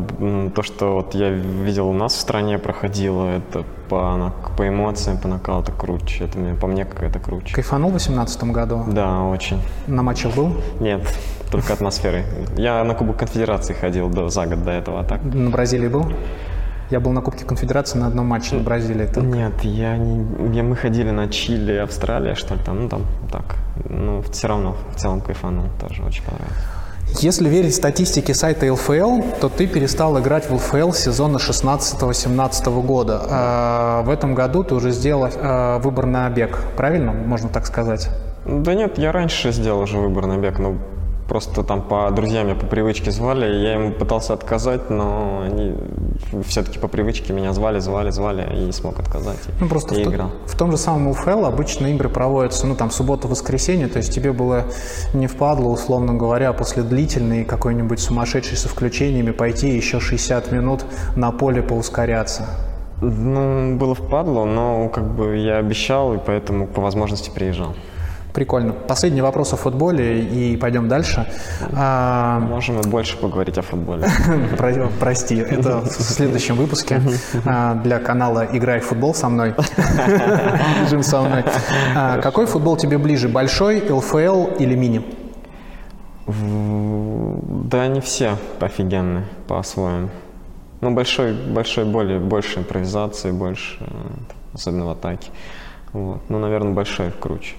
то, 0.55 0.63
что 0.63 0.97
вот 0.97 1.15
я 1.15 1.31
видел 1.31 1.89
у 1.89 1.95
нас 1.95 2.13
в 2.13 2.21
стране 2.21 2.59
проходило, 2.59 3.27
это 3.29 3.65
по, 3.89 4.35
по 4.57 4.69
эмоциям, 4.69 5.17
по 5.17 5.29
нокауту 5.29 5.73
круче. 5.73 6.25
Это 6.25 6.39
мне, 6.39 6.55
по 6.55 6.67
мне 6.67 6.85
какая-то 6.85 7.21
круче. 7.21 7.55
Кайфанул 7.55 7.89
в 7.89 7.93
2018 7.93 8.45
году? 8.45 8.85
Да, 8.87 9.23
очень. 9.23 9.63
На 9.87 10.03
матчах 10.03 10.35
был? 10.35 10.61
Нет, 10.81 11.01
только 11.51 11.73
атмосферой. 11.73 12.25
Я 12.59 12.85
на 12.85 12.95
Кубок 12.95 13.17
Конфедерации 13.17 13.73
ходил 13.73 14.11
до, 14.11 14.29
за 14.29 14.45
год 14.47 14.63
до 14.63 14.73
этого, 14.73 15.01
а 15.01 15.05
так. 15.05 15.25
На 15.25 15.49
Бразилии 15.49 15.89
был? 15.89 16.13
Я 16.91 17.01
был 17.01 17.13
на 17.13 17.21
Кубке 17.21 17.45
Конфедерации 17.45 17.99
на 17.99 18.07
одном 18.07 18.27
матче 18.27 18.55
на 18.57 18.63
Бразилии. 18.63 19.07
только. 19.07 19.21
Нет, 19.29 19.53
я 19.63 19.97
не. 19.97 20.57
я- 20.57 20.63
мы 20.63 20.77
ходили 20.77 21.11
на 21.11 21.29
Чили, 21.29 21.75
Австралия, 21.77 22.35
что 22.35 22.55
ли 22.55 22.61
там, 22.65 22.83
ну 22.83 22.89
там 22.89 23.03
так. 23.33 23.57
Ну, 23.89 24.23
все 24.31 24.47
равно 24.49 24.77
в 24.95 25.01
целом 25.01 25.21
кайфанул, 25.21 25.67
тоже 25.81 26.03
очень 26.05 26.23
понравилось. 26.25 26.57
Если 27.21 27.49
верить 27.49 27.75
статистике 27.75 28.35
сайта 28.35 28.71
ЛФЛ, 28.73 29.23
то 29.41 29.49
ты 29.49 29.67
перестал 29.67 30.19
играть 30.21 30.51
в 30.51 30.55
с 30.93 30.99
сезона 30.99 31.39
16-17 31.39 32.83
года. 32.83 33.23
А 33.31 34.03
в 34.03 34.11
этом 34.11 34.35
году 34.35 34.65
ты 34.65 34.75
уже 34.75 34.91
сделал 34.91 35.29
а, 35.37 35.79
выбор 35.79 36.07
на 36.07 36.29
бег, 36.31 36.59
правильно? 36.77 37.13
Можно 37.13 37.49
так 37.49 37.67
сказать. 37.67 38.11
Да 38.45 38.75
нет, 38.75 38.99
я 38.99 39.13
раньше 39.13 39.53
сделал 39.53 39.81
уже 39.81 39.99
выбор 39.99 40.27
на 40.27 40.37
бег, 40.39 40.59
но 40.59 40.75
просто 41.29 41.63
там 41.63 41.83
по 41.83 42.11
друзьям 42.11 42.47
меня 42.47 42.55
по 42.55 42.67
привычке 42.67 43.11
звали, 43.11 43.47
и 43.53 43.63
я 43.63 43.75
им 43.75 43.93
пытался 43.93 44.33
отказать, 44.33 44.91
но 44.91 45.43
они 45.45 45.75
все-таки 46.47 46.79
по 46.79 46.89
привычке 46.89 47.33
меня 47.33 47.53
звали, 47.53 47.79
звали, 47.81 48.11
звали, 48.11 48.47
и 48.55 48.59
не 48.65 48.73
смог 48.73 48.99
отказать. 48.99 49.39
и 49.49 49.51
Ну, 49.61 49.69
просто 49.69 49.95
я 49.95 50.01
в, 50.03 50.05
то- 50.05 50.11
играл. 50.13 50.31
в 50.47 50.57
том 50.57 50.71
же 50.71 50.77
самом 50.79 51.09
ЛФЛ 51.11 51.45
обычно 51.47 51.87
игры 51.89 52.09
проводятся, 52.09 52.67
ну, 52.67 52.75
там, 52.77 52.91
суббота-воскресенье, 52.91 53.89
то 53.89 53.99
есть 53.99 54.15
тебе 54.15 54.33
было 54.33 54.65
не 55.15 55.27
впадло, 55.27 55.69
условно 55.69 56.15
говоря, 56.15 56.53
после 56.53 56.83
длительной 56.83 57.45
какой-нибудь 57.45 57.99
сумасшедшей 58.01 58.57
со 58.57 58.69
включениями 58.69 59.33
пойти 59.33 59.69
еще 59.69 60.01
60 60.01 60.53
минут 60.53 60.85
на 61.17 61.33
поле 61.33 61.63
поускоряться. 61.63 62.47
Ну, 63.03 63.77
было 63.77 63.95
впадло, 63.95 64.45
но 64.45 64.89
как 64.89 65.05
бы 65.15 65.37
я 65.37 65.59
обещал, 65.59 66.15
и 66.15 66.19
поэтому 66.19 66.67
по 66.67 66.81
возможности 66.81 67.31
приезжал. 67.31 67.75
Прикольно. 68.37 68.75
Последний 68.75 69.23
вопрос 69.23 69.55
о 69.55 69.57
футболе, 69.57 70.21
и 70.21 70.59
пойдем 70.59 70.89
дальше. 70.89 71.27
А, 71.73 72.39
Можем 72.41 72.83
больше 72.83 73.17
поговорить 73.17 73.57
о 73.57 73.63
футболе. 73.63 74.07
про- 74.59 74.91
прости, 75.01 75.37
это 75.37 75.81
в 75.81 75.91
следующем 75.91 76.57
выпуске 76.57 77.01
а, 77.47 77.77
для 77.77 77.99
канала 77.99 78.47
«Играй 78.53 78.81
в 78.81 78.85
футбол 78.85 79.15
со 79.15 79.31
мной». 79.31 79.55
Бежим 80.85 81.03
со 81.03 81.23
мной. 81.23 81.45
А, 81.95 82.19
Какой 82.19 82.45
футбол 82.45 82.77
тебе 82.77 82.99
ближе, 82.99 83.31
большой, 83.31 83.83
ЛФЛ 83.91 84.49
или 84.59 84.75
мини? 84.75 85.03
Да, 86.27 87.85
они 87.85 88.03
все 88.03 88.37
офигенные 88.61 89.25
по-своему. 89.49 90.11
Ну, 90.83 90.91
большой, 90.91 91.33
большой 91.33 91.87
более, 91.87 92.19
больше 92.19 92.59
импровизации, 92.59 93.31
больше, 93.31 93.79
э, 93.81 93.87
особенно 94.53 94.85
в 94.85 94.91
атаке. 94.91 95.31
Вот. 95.95 96.21
Ну, 96.29 96.39
наверное, 96.39 96.75
большой 96.75 97.11
круче. 97.19 97.55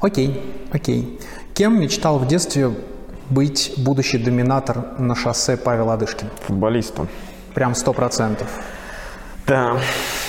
Окей, 0.00 0.42
окей. 0.72 1.18
Кем 1.54 1.80
мечтал 1.80 2.18
в 2.18 2.26
детстве 2.26 2.70
быть 3.30 3.74
будущий 3.76 4.18
доминатор 4.18 4.84
на 4.98 5.14
шоссе 5.14 5.56
Павел 5.56 5.90
Адышкин? 5.90 6.28
Футболистом. 6.46 7.08
Прям 7.54 7.74
сто 7.74 7.92
процентов. 7.92 8.48
Да. 9.46 9.78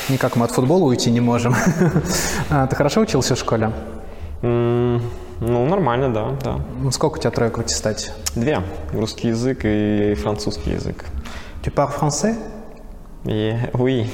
Никак 0.09 0.35
мы 0.35 0.45
от 0.45 0.51
футбола 0.51 0.85
уйти 0.85 1.11
не 1.11 1.19
можем. 1.21 1.55
А, 2.49 2.65
Ты 2.67 2.75
хорошо 2.75 3.01
учился 3.01 3.35
в 3.35 3.39
школе? 3.39 3.71
Ну, 4.41 5.65
нормально, 5.65 6.13
да, 6.13 6.31
да. 6.43 6.91
Сколько 6.91 7.17
у 7.17 7.19
тебя 7.19 7.31
троек 7.31 7.57
в 7.57 7.61
аттестате? 7.61 8.13
Две. 8.35 8.61
Русский 8.93 9.27
язык 9.29 9.59
и 9.63 10.15
французский 10.15 10.71
язык. 10.71 11.05
Tu 11.63 11.71
parles 11.73 11.91
français? 11.99 12.35
И, 13.25 13.55
уи. 13.73 14.07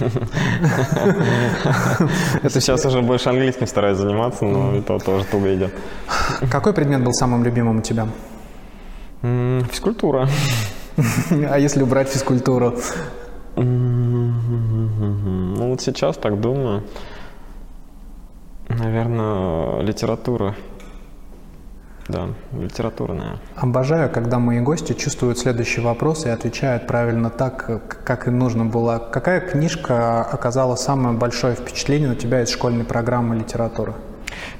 Это 2.42 2.62
сейчас 2.62 2.86
уже 2.86 3.02
больше 3.02 3.30
английским 3.30 3.68
стараюсь 3.68 3.98
заниматься, 3.98 4.46
но 4.46 4.76
это 4.76 4.98
тоже 5.00 5.26
туго 5.26 5.54
идет. 5.54 5.74
Какой 6.52 6.74
предмет 6.74 7.04
был 7.04 7.14
самым 7.14 7.44
любимым 7.44 7.78
у 7.80 7.82
тебя? 7.82 8.08
Физкультура. 9.22 10.28
А 11.50 11.58
если 11.60 11.84
убрать 11.84 12.10
физкультуру? 12.10 12.74
Ну 13.56 14.34
вот 15.70 15.82
сейчас 15.82 16.18
так 16.18 16.40
думаю. 16.42 16.84
Наверное, 18.68 19.82
литература. 19.82 20.56
Да, 22.08 22.28
литература, 22.52 23.14
наверное. 23.14 23.40
Обожаю, 23.56 24.10
когда 24.10 24.38
мои 24.38 24.60
гости 24.60 24.94
чувствуют 24.94 25.38
следующий 25.40 25.80
вопрос 25.82 26.26
и 26.26 26.30
отвечают 26.30 26.86
правильно 26.86 27.30
так, 27.30 27.66
как- 27.66 28.04
как 28.04 28.28
и 28.28 28.32
нужно 28.32 28.66
было. 28.66 28.98
Какая 29.12 29.40
книжка 29.40 30.22
оказала 30.22 30.76
самое 30.76 31.16
большое 31.16 31.56
впечатление 31.56 32.10
на 32.10 32.16
тебя 32.16 32.42
из 32.42 32.50
школьной 32.50 32.84
программы 32.84 33.38
литературы? 33.38 33.94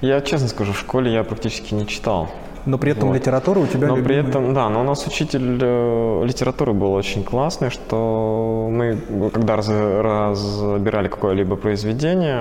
Я 0.02 0.22
честно 0.22 0.48
скажу, 0.48 0.72
в 0.74 0.80
школе 0.80 1.12
я 1.12 1.24
практически 1.24 1.74
не 1.74 1.86
читал. 1.86 2.30
Но 2.66 2.78
при 2.78 2.92
этом 2.94 3.10
Вот. 3.10 3.16
литература 3.16 3.60
у 3.60 3.68
тебя 3.68 3.88
Но 3.88 3.96
при 3.96 4.02
любимая. 4.04 4.30
этом, 4.30 4.54
да, 4.54 4.70
но 4.70 4.82
у 4.82 4.84
нас 4.84 5.06
учитель 5.06 5.60
э, 5.62 6.24
литературы 6.26 6.72
был 6.74 6.94
очень 6.94 7.24
классный, 7.24 7.70
что 7.70 8.70
мы, 8.72 8.98
когда 9.34 9.58
раз- 9.58 9.68
разбирали 9.70 11.10
какое-либо 11.10 11.58
произведение, 11.58 12.38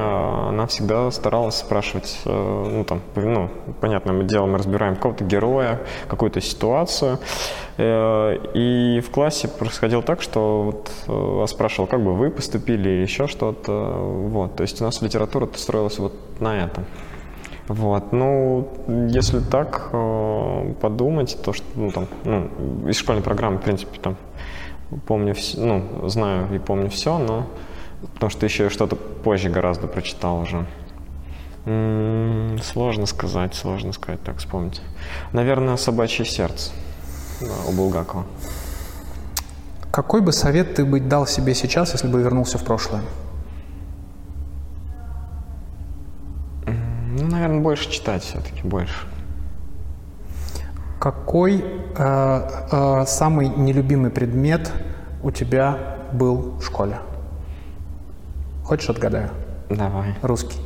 она 0.49 0.67
всегда 0.67 1.11
старалась 1.11 1.57
спрашивать, 1.57 2.21
э, 2.25 2.67
ну 2.73 2.85
там, 2.85 3.01
ну, 3.17 3.49
понятным 3.81 4.25
делом 4.27 4.53
мы 4.53 4.59
разбираем 4.59 4.95
какого-то 4.95 5.25
героя, 5.25 5.81
какую-то 6.09 6.41
ситуацию. 6.41 7.19
Э, 7.79 8.37
И 8.55 9.01
в 9.01 9.11
классе 9.11 9.49
происходило 9.49 10.03
так, 10.03 10.23
что 10.23 10.63
вот 10.63 10.91
э, 11.09 11.13
вас 11.13 11.51
спрашивал, 11.51 11.89
как 11.89 12.01
бы 12.01 12.15
вы 12.15 12.31
поступили 12.31 12.89
или 12.91 13.03
еще 13.03 13.27
что-то. 13.27 13.73
Вот, 13.73 14.55
то 14.57 14.63
есть 14.63 14.81
у 14.81 14.85
нас 14.85 15.03
литература 15.03 15.49
строилась 15.57 15.99
вот 15.99 16.13
на 16.41 16.65
этом. 16.65 16.85
Вот, 17.69 18.13
ну, 18.13 18.69
если 19.09 19.39
так 19.41 19.89
э, 19.93 20.75
подумать, 20.81 21.39
то 21.45 21.53
что, 21.53 21.65
ну, 21.77 21.91
там, 21.91 22.09
ну, 22.25 22.51
из 22.89 22.97
школьной 22.97 23.23
программы, 23.23 23.59
в 23.59 23.63
принципе, 23.63 23.99
там, 24.01 24.17
помню, 25.07 25.33
вс- 25.33 25.59
ну, 25.59 26.09
знаю 26.09 26.53
и 26.55 26.59
помню 26.59 26.91
все, 26.91 27.19
но 27.19 27.47
потому 28.15 28.31
что 28.31 28.47
еще 28.47 28.69
что-то 28.69 28.97
позже 28.97 29.49
гораздо 29.49 29.87
прочитал 29.87 30.41
уже. 30.41 30.67
М, 31.65 32.59
сложно 32.63 33.07
сказать, 33.07 33.55
сложно 33.55 33.93
сказать, 33.93 34.21
так 34.23 34.39
вспомнить. 34.39 34.83
Наверное, 35.33 35.77
«Собачье 35.77 36.25
сердце» 36.25 36.73
да, 37.41 37.53
у 37.69 37.73
Булгакова. 37.73 38.25
Какой 39.93 40.21
бы 40.21 40.33
совет 40.33 40.75
ты 40.75 40.85
бы 40.85 40.99
дал 41.01 41.27
себе 41.27 41.55
сейчас, 41.55 41.93
если 41.93 42.09
бы 42.09 42.21
вернулся 42.21 42.59
в 42.59 42.65
прошлое? 42.65 43.03
Ну, 47.23 47.29
наверное, 47.29 47.61
больше 47.61 47.89
читать 47.89 48.25
все-таки, 48.25 48.63
больше. 48.65 49.07
Какой 50.99 51.65
э, 51.97 52.49
э, 52.73 53.05
самый 53.07 53.49
нелюбимый 53.49 54.11
предмет 54.11 54.73
у 55.23 55.31
тебя 55.31 55.99
был 56.13 56.57
в 56.59 56.65
школе? 56.65 56.99
Хочешь 58.65 58.91
отгадаю? 58.91 59.31
Давай. 59.71 60.17
Русский. 60.23 60.59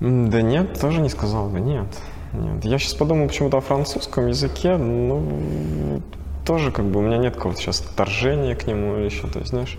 Да 0.00 0.40
нет, 0.40 0.80
тоже 0.80 1.02
не 1.02 1.10
сказал 1.10 1.50
бы, 1.50 1.60
нет. 1.60 1.88
Нет. 2.32 2.64
Я 2.64 2.78
сейчас 2.78 2.94
подумал 2.94 3.28
почему-то 3.28 3.58
о 3.58 3.60
французском 3.60 4.28
языке, 4.28 4.78
ну, 4.78 6.00
тоже 6.46 6.72
как 6.72 6.86
бы 6.86 7.00
у 7.00 7.02
меня 7.02 7.18
нет 7.18 7.36
какого-то 7.36 7.60
сейчас 7.60 7.82
отторжения 7.82 8.54
к 8.54 8.66
нему 8.66 8.96
или 8.96 9.04
еще, 9.04 9.26
то 9.26 9.40
есть, 9.40 9.50
знаешь, 9.50 9.76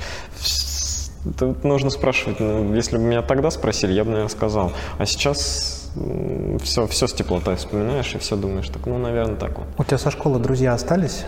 это 1.26 1.56
нужно 1.64 1.90
спрашивать, 1.90 2.40
ну, 2.40 2.74
если 2.74 2.98
бы 2.98 3.04
меня 3.04 3.22
тогда 3.22 3.52
спросили, 3.52 3.94
я 3.94 4.04
бы, 4.04 4.12
наверное, 4.12 4.30
сказал. 4.30 4.72
А 4.98 5.06
сейчас 5.06 5.92
все, 6.62 6.88
все 6.88 7.08
с 7.08 7.14
теплотой 7.14 7.56
вспоминаешь 7.56 8.14
и 8.16 8.18
все 8.18 8.36
думаешь, 8.36 8.70
так, 8.70 8.86
ну, 8.86 8.98
наверное, 8.98 9.36
так 9.36 9.58
вот. 9.58 9.68
У 9.78 9.84
тебя 9.84 9.98
со 9.98 10.12
школы 10.12 10.40
друзья 10.40 10.74
остались? 10.74 11.26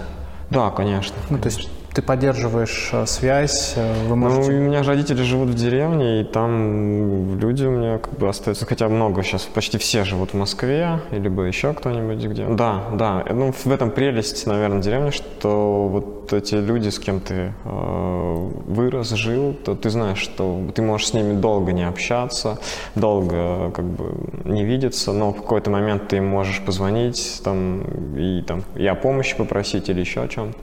Да, 0.49 0.69
конечно. 0.71 1.15
Ну, 1.29 1.38
то 1.38 1.47
есть 1.47 1.69
ты 1.95 2.01
поддерживаешь 2.01 2.89
э, 2.91 3.05
связь, 3.05 3.73
э, 3.77 3.93
вы 4.08 4.15
Ну, 4.17 4.27
можете... 4.27 4.51
у 4.51 4.60
меня 4.60 4.84
родители 4.84 5.23
живут 5.23 5.49
в 5.49 5.55
деревне, 5.55 6.21
и 6.21 6.23
там 6.25 7.39
люди 7.39 7.63
у 7.63 7.71
меня 7.71 7.99
как 7.99 8.19
бы 8.19 8.27
остаются, 8.27 8.65
хотя 8.65 8.89
много 8.89 9.23
сейчас, 9.23 9.43
почти 9.43 9.77
все 9.77 10.03
живут 10.03 10.31
в 10.31 10.34
Москве, 10.34 10.99
или 11.12 11.21
либо 11.25 11.43
еще 11.43 11.73
кто-нибудь 11.73 12.23
где. 12.25 12.45
Да, 12.45 12.84
да, 12.93 13.23
ну, 13.31 13.51
в 13.51 13.71
этом 13.71 13.91
прелесть, 13.91 14.45
наверное, 14.45 14.81
деревни, 14.81 15.10
что 15.10 15.88
вот 15.88 16.34
эти 16.34 16.55
люди, 16.55 16.89
с 16.89 16.99
кем 16.99 17.19
ты 17.19 17.53
э, 17.63 18.49
вырос, 18.67 19.12
жил, 19.12 19.53
то 19.53 19.75
ты 19.75 19.89
знаешь, 19.89 20.17
что 20.17 20.60
ты 20.75 20.81
можешь 20.81 21.08
с 21.08 21.13
ними 21.13 21.39
долго 21.39 21.71
не 21.71 21.88
общаться, 21.88 22.60
долго 22.95 23.71
как 23.71 23.86
бы 23.86 24.12
не 24.43 24.65
видеться, 24.65 25.13
но 25.13 25.31
в 25.31 25.38
какой-то 25.38 25.69
момент 25.69 26.10
ты 26.10 26.17
им 26.17 26.27
можешь 26.27 26.62
позвонить 26.62 27.41
там, 27.43 27.81
и, 28.17 28.41
там, 28.41 28.63
и 28.75 28.86
о 28.86 28.95
помощи 28.95 29.38
попросить 29.38 29.89
или 29.89 30.01
еще 30.01 30.21
о 30.23 30.27
чем-то. 30.27 30.58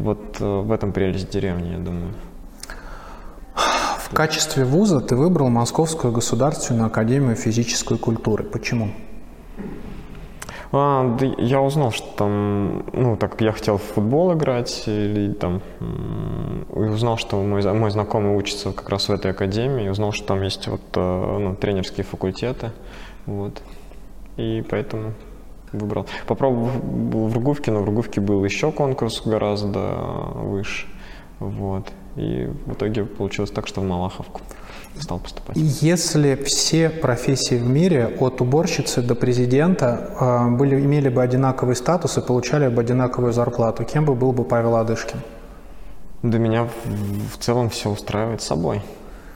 Вот 0.00 0.40
э, 0.40 0.44
в 0.44 0.72
этом 0.72 0.92
прелесть 0.92 1.30
деревни, 1.30 1.72
я 1.72 1.78
думаю. 1.78 2.14
В 3.54 4.14
качестве 4.14 4.64
вуза 4.64 5.00
ты 5.00 5.14
выбрал 5.14 5.50
Московскую 5.50 6.12
государственную 6.12 6.86
академию 6.86 7.36
физической 7.36 7.98
культуры. 7.98 8.44
Почему? 8.44 8.88
А, 10.72 11.16
да 11.18 11.26
я 11.36 11.60
узнал, 11.60 11.92
что 11.92 12.06
там, 12.16 12.86
ну, 12.94 13.16
так 13.16 13.32
как 13.32 13.40
я 13.42 13.52
хотел 13.52 13.76
в 13.76 13.82
футбол 13.82 14.32
играть, 14.32 14.84
или 14.86 15.32
там, 15.32 15.60
и 15.80 16.78
узнал, 16.78 17.18
что 17.18 17.42
мой, 17.42 17.62
мой 17.74 17.90
знакомый 17.90 18.36
учится 18.36 18.72
как 18.72 18.88
раз 18.88 19.08
в 19.08 19.12
этой 19.12 19.32
академии, 19.32 19.88
узнал, 19.88 20.12
что 20.12 20.28
там 20.28 20.42
есть 20.42 20.66
вот, 20.66 20.80
э, 20.94 21.38
ну, 21.38 21.54
тренерские 21.56 22.04
факультеты, 22.04 22.70
вот, 23.26 23.60
и 24.36 24.64
поэтому 24.68 25.12
выбрал. 25.72 26.06
Попробовал 26.26 26.68
в 27.28 27.34
Ругувке, 27.34 27.70
но 27.70 27.80
в 27.80 27.84
Ругувке 27.84 28.20
был 28.20 28.44
еще 28.44 28.72
конкурс 28.72 29.22
гораздо 29.24 29.78
выше, 30.34 30.86
вот, 31.38 31.86
и 32.16 32.50
в 32.66 32.72
итоге 32.72 33.04
получилось 33.04 33.50
так, 33.50 33.66
что 33.66 33.80
в 33.80 33.84
Малаховку 33.84 34.40
стал 34.98 35.18
поступать. 35.18 35.56
Если 35.56 36.34
все 36.34 36.90
профессии 36.90 37.54
в 37.54 37.66
мире, 37.66 38.06
от 38.20 38.40
уборщицы 38.40 39.02
до 39.02 39.14
президента, 39.14 40.10
э, 40.20 40.56
были, 40.56 40.80
имели 40.80 41.08
бы 41.08 41.22
одинаковый 41.22 41.76
статус 41.76 42.18
и 42.18 42.20
получали 42.20 42.68
бы 42.68 42.82
одинаковую 42.82 43.32
зарплату, 43.32 43.84
кем 43.84 44.04
бы 44.04 44.14
был 44.14 44.32
бы 44.32 44.44
Павел 44.44 44.76
Адышкин? 44.76 45.20
Да 46.22 46.38
меня 46.38 46.64
в, 46.64 47.34
в 47.34 47.38
целом 47.38 47.70
все 47.70 47.88
устраивает 47.88 48.42
собой. 48.42 48.82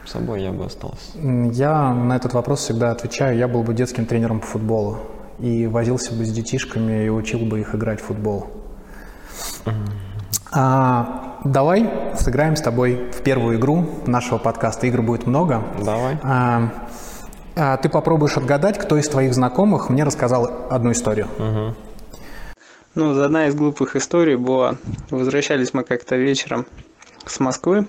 Собой 0.07 0.43
я 0.43 0.53
бы 0.53 0.67
остался. 0.67 1.19
Я 1.19 1.95
на 1.95 2.17
этот 2.17 2.35
вопрос 2.35 2.61
всегда 2.61 2.91
отвечаю, 2.91 3.39
я 3.39 3.49
был 3.49 3.63
бы 3.63 3.73
детским 3.73 4.05
тренером 4.05 4.41
по 4.41 4.47
футболу 4.47 4.99
и 5.39 5.67
возился 5.67 6.15
бы 6.15 6.25
с 6.25 6.33
детишками 6.33 7.07
и 7.07 7.09
учил 7.09 7.41
бы 7.41 7.61
их 7.61 7.75
играть 7.75 8.01
в 8.01 8.05
футбол. 8.05 8.51
А, 10.53 11.41
давай 11.45 11.91
сыграем 12.17 12.57
с 12.57 12.61
тобой 12.61 13.11
в 13.13 13.23
первую 13.23 13.59
игру 13.59 13.87
нашего 14.07 14.39
подкаста. 14.39 14.87
Игр 14.87 15.03
будет 15.03 15.27
много. 15.27 15.65
Давай. 15.85 16.17
А, 16.23 16.71
а, 17.57 17.77
ты 17.79 17.89
попробуешь 17.89 18.37
отгадать, 18.37 18.79
кто 18.79 18.97
из 18.97 19.09
твоих 19.09 19.35
знакомых 19.35 19.91
мне 19.91 20.05
рассказал 20.05 20.69
одну 20.71 20.93
историю. 20.93 21.29
Ну, 22.95 23.21
одна 23.21 23.49
из 23.49 23.57
глупых 23.57 23.97
историй 23.97 24.37
была. 24.37 24.77
Возвращались 25.11 25.75
мы 25.75 25.83
как-то 25.83 26.15
вечером 26.15 26.67
с 27.27 27.41
Москвы. 27.41 27.89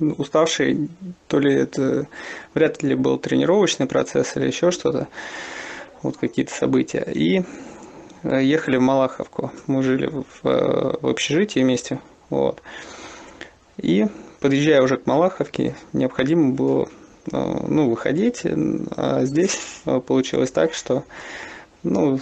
Уставший, 0.00 0.90
то 1.28 1.38
ли 1.38 1.54
это 1.54 2.06
вряд 2.54 2.82
ли 2.82 2.96
был 2.96 3.18
тренировочный 3.18 3.86
процесс 3.86 4.36
или 4.36 4.46
еще 4.46 4.72
что-то. 4.72 5.06
Вот 6.06 6.18
какие-то 6.18 6.54
события. 6.54 7.04
И 7.12 7.42
э, 8.22 8.40
ехали 8.44 8.76
в 8.76 8.80
Малаховку. 8.80 9.50
Мы 9.66 9.82
жили 9.82 10.06
в, 10.06 10.46
э, 10.46 10.94
в 11.00 11.08
общежитии 11.08 11.58
вместе. 11.58 11.98
Вот. 12.30 12.62
И 13.76 14.06
подъезжая 14.38 14.82
уже 14.82 14.98
к 14.98 15.06
Малаховке, 15.06 15.74
необходимо 15.92 16.52
было 16.52 16.84
э, 16.84 16.86
ну, 17.32 17.90
выходить. 17.90 18.42
А 18.96 19.24
здесь 19.24 19.82
получилось 20.06 20.52
так, 20.52 20.74
что 20.74 21.02
ну, 21.82 22.20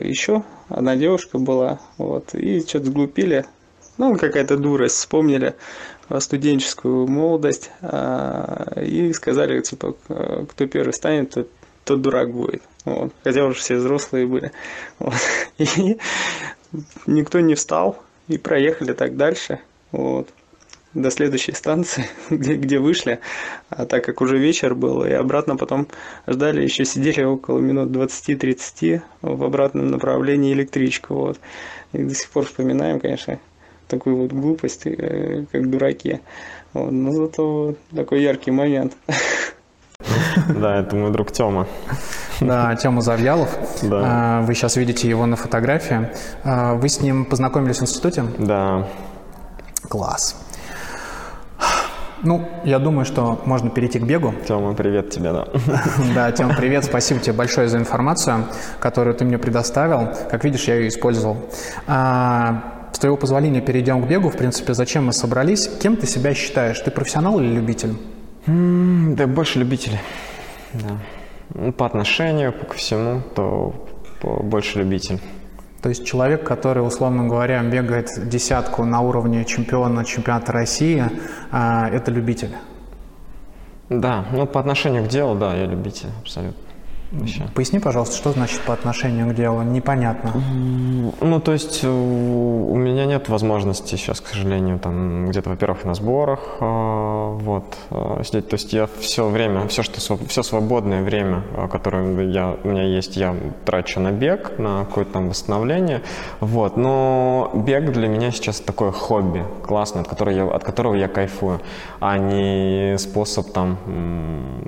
еще 0.00 0.42
одна 0.70 0.96
девушка 0.96 1.36
была, 1.36 1.80
вот, 1.98 2.34
и 2.34 2.60
что-то 2.60 2.86
сглупили, 2.86 3.44
ну, 3.98 4.16
какая-то 4.16 4.56
дурость, 4.56 4.96
вспомнили 4.96 5.54
студенческую 6.18 7.06
молодость 7.06 7.70
а, 7.80 8.80
и 8.80 9.10
сказали, 9.14 9.60
типа, 9.60 9.94
кто 10.50 10.66
первый 10.66 10.92
станет, 10.92 11.30
тот, 11.30 11.48
тот 11.84 12.02
дурак 12.02 12.30
будет, 12.30 12.62
вот, 12.84 13.12
хотя 13.22 13.44
уже 13.44 13.58
все 13.58 13.76
взрослые 13.76 14.26
были, 14.26 14.52
вот, 14.98 15.14
и 15.58 15.98
никто 17.06 17.40
не 17.40 17.54
встал, 17.54 18.02
и 18.28 18.38
проехали 18.38 18.92
так 18.92 19.16
дальше, 19.16 19.60
вот, 19.92 20.28
до 20.94 21.10
следующей 21.10 21.52
станции, 21.52 22.06
где, 22.30 22.54
где 22.54 22.78
вышли, 22.78 23.20
а 23.68 23.86
так 23.86 24.04
как 24.04 24.20
уже 24.20 24.38
вечер 24.38 24.74
был, 24.74 25.04
и 25.04 25.10
обратно 25.10 25.56
потом 25.56 25.88
ждали, 26.26 26.62
еще 26.62 26.84
сидели 26.84 27.22
около 27.22 27.58
минут 27.58 27.90
20-30 27.90 29.02
в 29.22 29.44
обратном 29.44 29.90
направлении 29.90 30.52
электричка, 30.52 31.12
вот. 31.12 31.38
И 31.92 32.02
до 32.02 32.14
сих 32.14 32.28
пор 32.30 32.44
вспоминаем, 32.44 32.98
конечно, 32.98 33.38
такую 33.88 34.16
вот 34.16 34.32
глупость, 34.32 34.86
э, 34.86 35.44
как 35.50 35.70
дураки. 35.70 36.20
Вот. 36.72 36.90
Но 36.90 37.12
зато 37.12 37.74
такой 37.94 38.22
яркий 38.22 38.50
момент. 38.50 38.96
Да, 40.48 40.76
это 40.76 40.96
мой 40.96 41.10
друг 41.10 41.32
Тёма. 41.32 41.66
Да, 42.40 42.74
Тёма 42.76 43.00
Завьялов. 43.00 43.48
Да. 43.82 44.00
А, 44.04 44.42
Вы 44.42 44.54
сейчас 44.54 44.76
видите 44.76 45.08
его 45.08 45.26
на 45.26 45.36
фотографии. 45.36 46.10
А, 46.44 46.74
Вы 46.74 46.88
с 46.88 47.00
ним 47.00 47.24
познакомились 47.24 47.78
в 47.78 47.82
институте? 47.82 48.24
Да. 48.38 48.86
Класс. 49.88 50.36
Ну, 52.22 52.48
я 52.64 52.78
думаю, 52.78 53.04
что 53.04 53.42
можно 53.44 53.68
перейти 53.68 53.98
к 53.98 54.04
бегу. 54.04 54.34
Тёма, 54.48 54.74
привет 54.74 55.10
тебе, 55.10 55.32
да. 55.32 55.46
Да, 56.14 56.32
Тем, 56.32 56.54
привет, 56.56 56.84
спасибо 56.84 57.20
тебе 57.20 57.34
большое 57.34 57.68
за 57.68 57.76
информацию, 57.76 58.46
которую 58.80 59.14
ты 59.14 59.24
мне 59.26 59.36
предоставил. 59.36 60.08
Как 60.30 60.42
видишь, 60.42 60.64
я 60.64 60.76
ее 60.76 60.88
использовал. 60.88 61.36
А, 61.86 62.88
с 62.92 62.98
твоего 62.98 63.16
позволения 63.18 63.60
перейдем 63.60 64.02
к 64.02 64.06
бегу. 64.08 64.30
В 64.30 64.36
принципе, 64.36 64.72
зачем 64.72 65.06
мы 65.06 65.12
собрались? 65.12 65.68
Кем 65.82 65.96
ты 65.96 66.06
себя 66.06 66.32
считаешь? 66.32 66.80
Ты 66.80 66.90
профессионал 66.90 67.40
или 67.40 67.48
любитель? 67.48 67.94
Да, 68.46 69.26
больше 69.26 69.58
любителей. 69.58 70.00
Да. 70.74 70.98
Ну, 71.54 71.72
По 71.72 71.86
отношению, 71.86 72.52
по 72.52 72.74
всему, 72.74 73.22
то 73.34 73.74
больше 74.22 74.78
любитель. 74.78 75.20
То 75.82 75.90
есть 75.90 76.06
человек, 76.06 76.44
который, 76.44 76.86
условно 76.86 77.26
говоря, 77.28 77.62
бегает 77.62 78.08
десятку 78.28 78.84
на 78.84 79.02
уровне 79.02 79.44
чемпиона 79.44 80.04
чемпионата 80.04 80.52
России, 80.52 81.04
а, 81.50 81.90
это 81.90 82.10
любитель. 82.10 82.54
Да, 83.90 84.24
ну 84.32 84.46
по 84.46 84.60
отношению 84.60 85.04
к 85.04 85.08
делу, 85.08 85.34
да, 85.34 85.54
я 85.54 85.66
любитель, 85.66 86.08
абсолютно. 86.22 86.63
Вообще. 87.14 87.46
Поясни, 87.54 87.78
пожалуйста, 87.78 88.16
что 88.16 88.32
значит 88.32 88.60
по 88.62 88.72
отношению 88.72 89.30
к 89.30 89.34
делу? 89.34 89.62
Непонятно. 89.62 90.32
Ну, 91.20 91.40
то 91.40 91.52
есть 91.52 91.84
э, 91.84 91.88
у 91.88 92.76
меня 92.76 93.06
нет 93.06 93.28
возможности 93.28 93.96
сейчас, 93.96 94.20
к 94.20 94.26
сожалению, 94.26 94.78
там 94.78 95.28
где-то, 95.28 95.50
во-первых, 95.50 95.84
на 95.84 95.94
сборах, 95.94 96.40
э, 96.60 97.38
вот, 97.40 97.76
э, 97.90 98.22
сидеть. 98.24 98.48
То 98.48 98.54
есть 98.54 98.72
я 98.72 98.88
все 98.98 99.28
время, 99.28 99.68
все, 99.68 99.82
что, 99.82 100.18
все 100.26 100.42
свободное 100.42 101.02
время, 101.02 101.42
которое 101.70 102.28
я, 102.30 102.56
у 102.64 102.68
меня 102.68 102.82
есть, 102.82 103.16
я 103.16 103.34
трачу 103.64 104.00
на 104.00 104.10
бег, 104.10 104.58
на 104.58 104.84
какое-то 104.84 105.12
там 105.12 105.28
восстановление, 105.28 106.02
вот. 106.40 106.76
Но 106.76 107.50
бег 107.54 107.92
для 107.92 108.08
меня 108.08 108.30
сейчас 108.32 108.60
такое 108.60 108.90
хобби 108.90 109.44
классное, 109.66 110.02
от 110.02 110.08
которого 110.08 110.34
я, 110.34 110.44
от 110.44 110.64
которого 110.64 110.94
я 110.94 111.08
кайфую, 111.08 111.60
а 112.00 112.18
не 112.18 112.96
способ 112.98 113.52
там 113.52 113.78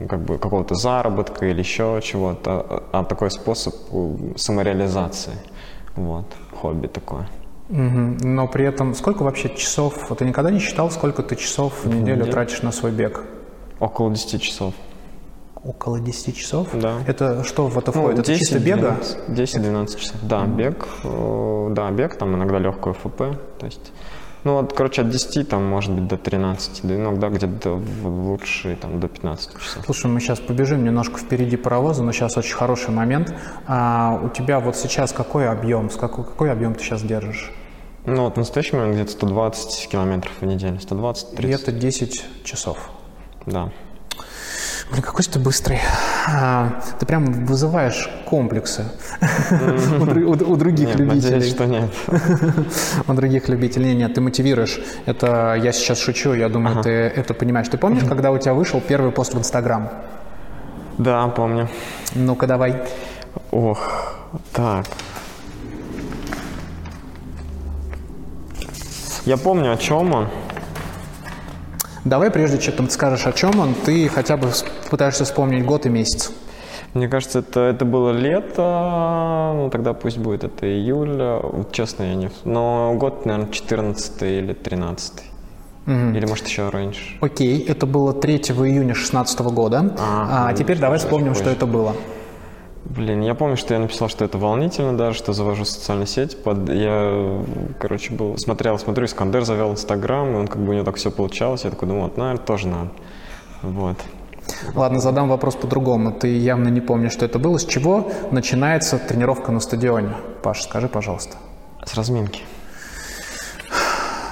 как 0.09 0.21
бы 0.21 0.39
какого-то 0.39 0.75
заработка 0.75 1.47
или 1.47 1.59
еще 1.59 2.01
чего-то, 2.03 2.36
а 2.47 3.05
такой 3.05 3.31
способ 3.31 3.75
э, 3.93 4.15
самореализации. 4.37 5.33
Вот, 5.97 6.27
хобби 6.61 6.89
такое. 6.89 7.29
Мгм. 7.69 8.19
Но 8.19 8.47
при 8.49 8.65
этом 8.65 8.95
сколько 8.95 9.23
вообще 9.23 9.49
часов? 9.57 10.09
Вот 10.09 10.19
ты 10.19 10.25
никогда 10.25 10.51
не 10.51 10.59
считал, 10.61 10.91
сколько 10.91 11.23
ты 11.23 11.37
часов 11.37 11.85
в 11.85 11.87
неделю 11.89 12.17
неделю? 12.19 12.33
тратишь 12.33 12.63
на 12.63 12.73
свой 12.73 12.93
бег? 12.93 13.23
Около 13.81 14.11
10 14.11 14.41
часов. 14.43 14.75
Около 15.65 15.99
10 15.99 16.37
часов? 16.37 16.69
Да. 16.75 16.99
Это 17.09 17.43
что 17.43 17.67
в 17.67 17.77
это 17.77 17.91
Ну, 17.95 18.01
входит? 18.03 18.21
Это 18.21 18.39
чисто 18.39 18.59
бега? 18.61 18.97
10-12 19.29 19.97
часов. 19.99 20.17
Да, 20.23 20.45
бег. 20.47 20.87
э, 21.03 21.69
Да, 21.73 21.91
бег, 21.91 22.17
там 22.17 22.35
иногда 22.37 22.59
легкую 22.59 22.95
ФП. 22.95 23.19
То 23.59 23.67
есть, 23.67 23.93
ну 24.47 24.53
вот, 24.61 24.73
короче, 24.75 25.03
от 25.03 25.11
10, 25.11 25.49
там, 25.49 25.65
может 25.65 25.91
быть, 25.91 26.07
до 26.07 26.17
13, 26.17 26.83
да 26.85 26.95
иногда 26.95 27.31
где-то 27.31 27.71
в 27.71 28.29
лучшие, 28.29 28.77
там, 28.77 29.01
до 29.01 29.09
15 29.09 29.59
часов. 29.61 29.85
Слушай, 29.85 30.07
мы 30.07 30.21
сейчас 30.21 30.39
побежим 30.39 30.85
немножко 30.85 31.19
впереди 31.19 31.57
паровоза, 31.57 32.05
но 32.05 32.13
сейчас 32.13 32.37
очень 32.37 32.55
хороший 32.55 32.91
момент. 32.91 33.35
А 33.67 34.21
у 34.23 34.29
тебя 34.29 34.61
вот 34.61 34.77
сейчас 34.77 35.13
какой 35.13 35.49
объем? 35.49 35.91
С 35.91 35.97
какой, 35.97 36.25
какой 36.25 36.53
объем 36.53 36.77
ты 36.77 36.85
сейчас 36.85 37.03
держишь? 37.03 37.53
Ну 38.05 38.23
вот 38.23 38.35
в 38.35 38.37
настоящий 38.37 38.77
момент 38.77 38.95
где-то 38.95 39.11
120 39.11 39.89
километров 39.89 40.33
в 40.41 40.47
неделю. 40.47 40.77
120-30. 40.77 41.45
И 41.45 41.49
это 41.49 41.73
10 41.73 42.45
часов. 42.45 42.91
Да. 43.47 43.73
Блин, 44.91 45.03
какой 45.03 45.23
же 45.25 45.31
ты 45.31 45.39
быстрый. 45.41 45.81
А, 46.29 46.81
ты 47.01 47.07
прям 47.07 47.45
вызываешь 47.45 48.09
комплексы 48.25 48.85
у 50.01 50.05
дру- 50.05 50.25
у 50.25 50.51
у 50.53 50.57
других 50.57 50.95
любителей. 50.95 51.51
что 51.51 51.67
нет. 51.67 51.91
У 53.09 53.13
других 53.15 53.49
любителей. 53.49 53.95
Нет, 53.95 54.15
ты 54.15 54.21
мотивируешь. 54.21 54.79
Это 55.07 55.55
я 55.61 55.73
сейчас 55.73 55.99
шучу, 55.99 56.35
я 56.35 56.49
думаю, 56.49 56.83
ты 56.83 56.91
это 56.91 57.35
понимаешь. 57.35 57.69
Ты 57.69 57.79
помнишь, 57.79 58.05
когда 58.05 58.31
у 58.31 58.39
тебя 58.39 58.55
вышел 58.55 58.81
первый 58.81 59.11
пост 59.11 59.35
в 59.35 59.39
Инстаграм? 59.39 59.91
Да, 60.99 61.27
помню. 61.29 61.69
Ну-ка, 62.15 62.47
давай. 62.47 62.83
Ох, 63.51 64.15
так. 64.53 64.87
Я 69.25 69.37
помню, 69.37 69.73
о 69.73 69.77
чем 69.77 70.13
он. 70.15 70.29
Давай, 72.07 72.31
прежде 72.31 72.59
чем 72.59 72.87
ты 72.87 72.91
скажешь, 72.91 73.27
о 73.27 73.33
чем 73.33 73.59
он, 73.59 73.75
ты 73.75 74.09
хотя 74.09 74.37
бы 74.37 74.49
пытаешься 74.91 75.25
вспомнить 75.25 75.65
год 75.65 75.87
и 75.87 75.89
месяц. 75.89 76.31
Мне 76.95 77.09
кажется, 77.09 77.41
это, 77.41 77.61
это 77.61 77.85
было 77.85 78.13
лето, 78.13 79.53
ну 79.57 79.71
тогда 79.71 79.93
пусть 79.93 80.17
будет 80.17 80.45
это 80.45 80.67
июль, 80.67 81.21
Вот 81.43 81.73
честно, 81.73 82.05
я 82.05 82.15
не... 82.15 82.31
Но 82.45 82.95
год, 82.97 83.27
наверное, 83.27 83.51
14 83.53 84.23
или 84.23 84.53
13 84.53 85.13
Или, 85.87 86.27
может, 86.27 86.47
еще 86.47 86.69
раньше. 86.69 87.19
Окей, 87.21 87.61
это 87.67 87.87
было 87.87 88.13
3 88.13 88.37
июня 88.37 88.95
2016 88.95 89.41
года. 89.41 89.93
А, 89.99 90.47
А, 90.47 90.51
ну, 90.53 90.57
теперь 90.57 90.79
давай 90.79 91.01
вспомним, 91.01 91.35
что 91.35 91.43
позже. 91.43 91.57
это 91.57 91.67
было. 91.67 91.97
Блин, 92.89 93.21
я 93.23 93.35
помню, 93.35 93.57
что 93.57 93.75
я 93.75 93.81
написал, 93.81 94.09
что 94.09 94.25
это 94.25 94.39
волнительно 94.39 94.97
даже, 94.97 95.19
что 95.19 95.33
завожу 95.33 95.65
социальную 95.65 96.07
сеть. 96.07 96.41
Под... 96.43 96.69
Я, 96.69 97.43
короче, 97.81 98.15
был, 98.15 98.39
смотрел, 98.39 98.79
смотрю, 98.79 99.07
Искандер 99.07 99.45
завел 99.45 99.73
Инстаграм, 99.73 100.31
и 100.31 100.35
он 100.35 100.47
как 100.47 100.63
бы 100.63 100.71
у 100.71 100.73
него 100.73 100.85
так 100.85 100.95
все 100.95 101.11
получалось. 101.11 101.65
Я 101.65 101.71
такой 101.71 101.89
думал, 101.89 102.05
вот, 102.05 102.17
наверное, 102.17 102.45
тоже 102.45 102.69
надо. 102.69 102.91
Вот. 103.63 103.97
Ладно, 104.75 105.01
задам 105.01 105.29
вопрос 105.29 105.57
по-другому. 105.57 106.13
Ты 106.13 106.39
явно 106.39 106.69
не 106.69 106.81
помнишь, 106.81 107.13
что 107.13 107.25
это 107.25 107.41
было. 107.41 107.59
С 107.59 107.65
чего 107.65 108.13
начинается 108.31 108.99
тренировка 108.99 109.51
на 109.51 109.59
стадионе? 109.59 110.15
Паш, 110.43 110.63
скажи, 110.63 110.89
пожалуйста. 110.89 111.37
С 111.85 111.95
разминки. 111.95 112.43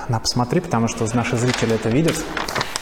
На, 0.08 0.20
посмотри, 0.20 0.60
потому 0.60 0.86
что 0.86 1.06
наши 1.14 1.36
зрители 1.36 1.74
это 1.74 1.88
видят. 1.88 2.14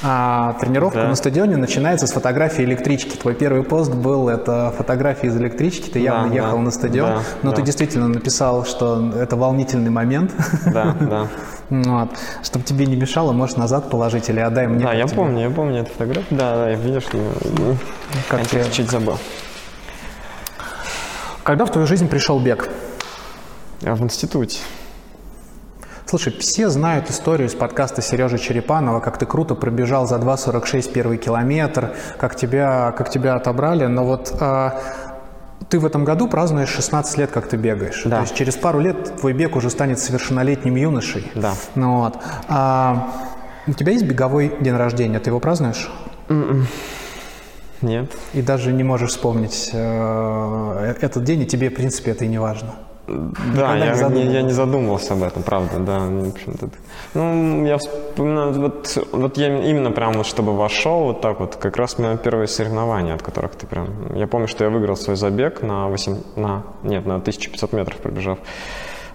А, 0.05 0.55
тренировка 0.61 1.03
Да. 1.03 1.09
на 1.09 1.15
стадионе 1.15 1.57
начинается 1.57 2.07
с 2.09 2.13
фотографии 2.13 2.63
электрички. 2.65 3.17
Твой 3.17 3.35
первый 3.35 3.63
пост 3.63 3.95
был, 3.95 4.29
это 4.29 4.75
фотография 4.77 5.29
из 5.29 5.37
электрички. 5.37 5.89
Ты 5.91 6.01
явно 6.01 6.29
Да, 6.29 6.35
ехал 6.35 6.57
да, 6.57 6.63
на 6.63 6.71
стадион, 6.73 7.11
да, 7.11 7.23
но 7.43 7.51
да. 7.51 7.57
ты 7.57 7.63
действительно 7.63 8.09
написал, 8.09 8.65
что 8.65 9.13
это 9.17 9.37
волнительный 9.37 9.91
момент. 9.91 10.33
Да, 10.67 10.97
да. 11.01 11.27
Вот. 11.71 12.11
Чтобы 12.43 12.65
тебе 12.67 12.85
не 12.85 12.97
мешало, 12.97 13.33
можешь 13.33 13.57
назад 13.57 13.89
положить 13.89 14.29
или 14.29 14.41
отдай 14.41 14.67
мне. 14.67 14.85
Да, 14.85 14.93
я 14.93 15.07
тебе. 15.07 15.17
помню, 15.17 15.41
я 15.41 15.51
помню 15.51 15.81
эту 15.83 15.91
фотографию. 15.93 16.27
Да, 16.39 16.55
да, 16.57 16.71
я 16.71 16.77
видишь, 16.77 17.05
ну, 17.13 17.77
Как 18.29 18.41
я 18.41 18.45
тебе- 18.45 18.71
чуть 18.71 18.91
забыл. 18.91 19.17
Когда 21.45 21.65
в 21.65 21.71
твою 21.71 21.87
жизнь 21.87 22.09
пришел 22.09 22.39
бег? 22.41 22.69
В 23.81 24.03
институте. 24.03 24.59
Слушай, 26.13 26.35
все 26.39 26.69
знают 26.69 27.09
историю 27.09 27.49
из 27.49 27.55
подкаста 27.55 28.03
Сережи 28.03 28.37
Черепанова, 28.37 29.01
как 29.01 29.17
ты 29.17 29.25
круто 29.25 29.55
пробежал 29.55 30.07
за 30.07 30.17
2.46 30.17 30.93
первый 30.93 31.17
километр, 31.17 31.95
как 32.19 32.37
тебя, 32.37 32.93
как 32.99 33.09
тебя 33.09 33.35
отобрали, 33.35 33.87
но 33.87 34.05
вот 34.05 34.37
а, 34.39 34.79
ты 35.71 35.79
в 35.79 35.87
этом 35.87 36.05
году 36.05 36.29
празднуешь 36.29 36.69
16 36.69 37.17
лет, 37.17 37.31
как 37.31 37.49
ты 37.49 37.57
бегаешь. 37.57 38.03
Да. 38.05 38.17
То 38.17 38.23
есть 38.25 38.35
через 38.35 38.57
пару 38.57 38.81
лет 38.81 39.21
твой 39.21 39.33
бег 39.33 39.57
уже 39.57 39.71
станет 39.71 39.99
совершеннолетним 40.01 40.77
юношей. 40.77 41.33
Да. 41.35 41.55
Ну 41.77 42.01
вот. 42.01 42.19
А, 42.47 43.09
у 43.67 43.73
тебя 43.73 43.93
есть 43.93 44.05
беговой 44.05 44.55
день 44.61 44.77
рождения, 44.77 45.19
ты 45.19 45.31
его 45.31 45.41
празднуешь? 45.41 45.91
Нет. 47.81 48.13
И 48.35 48.43
даже 48.43 48.71
не 48.71 48.83
можешь 48.83 49.13
вспомнить 49.13 49.71
э, 49.73 50.95
этот 51.01 51.25
день, 51.25 51.41
и 51.41 51.47
тебе, 51.47 51.71
в 51.71 51.75
принципе, 51.75 52.11
это 52.11 52.27
и 52.27 52.29
не 52.29 52.39
важно. 52.39 52.75
Да, 53.57 53.77
я 53.77 53.91
не, 53.91 53.95
задумывался. 53.95 54.33
я 54.33 54.43
не 54.43 54.53
задумывался 54.53 55.13
об 55.15 55.23
этом, 55.23 55.43
правда, 55.43 55.79
да. 55.79 56.01
Ну, 57.15 57.67
я 57.67 57.79
вспоминаю, 57.79 58.53
вот, 58.53 58.99
вот 59.13 59.37
я 59.39 59.49
именно 59.71 59.91
прям 59.91 60.13
вот, 60.15 60.27
чтобы 60.27 60.57
вошел, 60.57 61.05
вот 61.05 61.21
так 61.21 61.41
вот, 61.41 61.57
как 61.57 61.77
раз 61.77 61.99
мои 61.99 62.17
первые 62.17 62.49
соревнования, 62.49 63.15
от 63.15 63.23
которых 63.23 63.55
ты 63.57 63.67
прям... 63.67 64.15
Я 64.15 64.27
помню, 64.27 64.49
что 64.49 64.65
я 64.65 64.71
выиграл 64.71 64.97
свой 64.97 65.17
забег 65.17 65.63
на 65.63 65.89
8... 65.89 66.17
На, 66.37 66.63
нет, 66.83 67.07
на 67.07 67.17
1500 67.17 67.73
метров 67.73 67.99
пробежав 67.99 68.39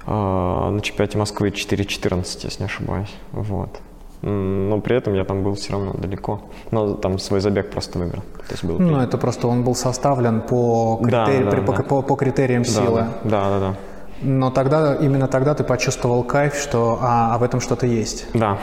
э, 0.06 0.12
на 0.12 0.80
чемпионате 0.82 1.18
Москвы 1.18 1.50
4.14, 1.50 2.40
если 2.44 2.60
не 2.60 2.66
ошибаюсь. 2.66 3.14
Вот. 3.32 3.82
Но 4.22 4.80
при 4.82 4.96
этом 4.98 5.14
я 5.14 5.24
там 5.26 5.44
был 5.44 5.54
все 5.54 5.74
равно 5.74 5.94
далеко. 5.94 6.42
Но 6.72 6.94
там 6.96 7.20
свой 7.20 7.40
забег 7.40 7.70
просто 7.70 8.00
выиграл. 8.00 8.24
То 8.48 8.52
есть 8.54 8.64
был 8.64 8.80
Ну, 8.80 9.00
это 9.00 9.18
просто 9.18 9.48
он 9.48 9.64
был 9.64 9.76
составлен 9.76 10.42
по, 10.42 11.00
Да, 11.04 11.26
критери- 11.26 11.44
да, 11.44 11.52
при- 11.52 11.62
по, 11.62 11.74
да. 11.74 11.84
по- 11.84 12.02
по 12.02 12.16
критериям 12.16 12.64
да, 12.64 12.70
силы. 12.70 13.06
Да, 13.24 13.50
да, 13.50 13.60
да. 13.60 13.76
Но 14.22 14.50
тогда, 14.50 14.96
именно 14.96 15.28
тогда 15.28 15.54
ты 15.54 15.64
почувствовал 15.64 16.24
кайф, 16.24 16.56
что 16.56 16.98
а, 17.02 17.36
а 17.36 17.38
в 17.38 17.44
этом 17.44 17.62
что-то 17.62 17.86
есть. 17.86 18.26
Да, 18.34 18.58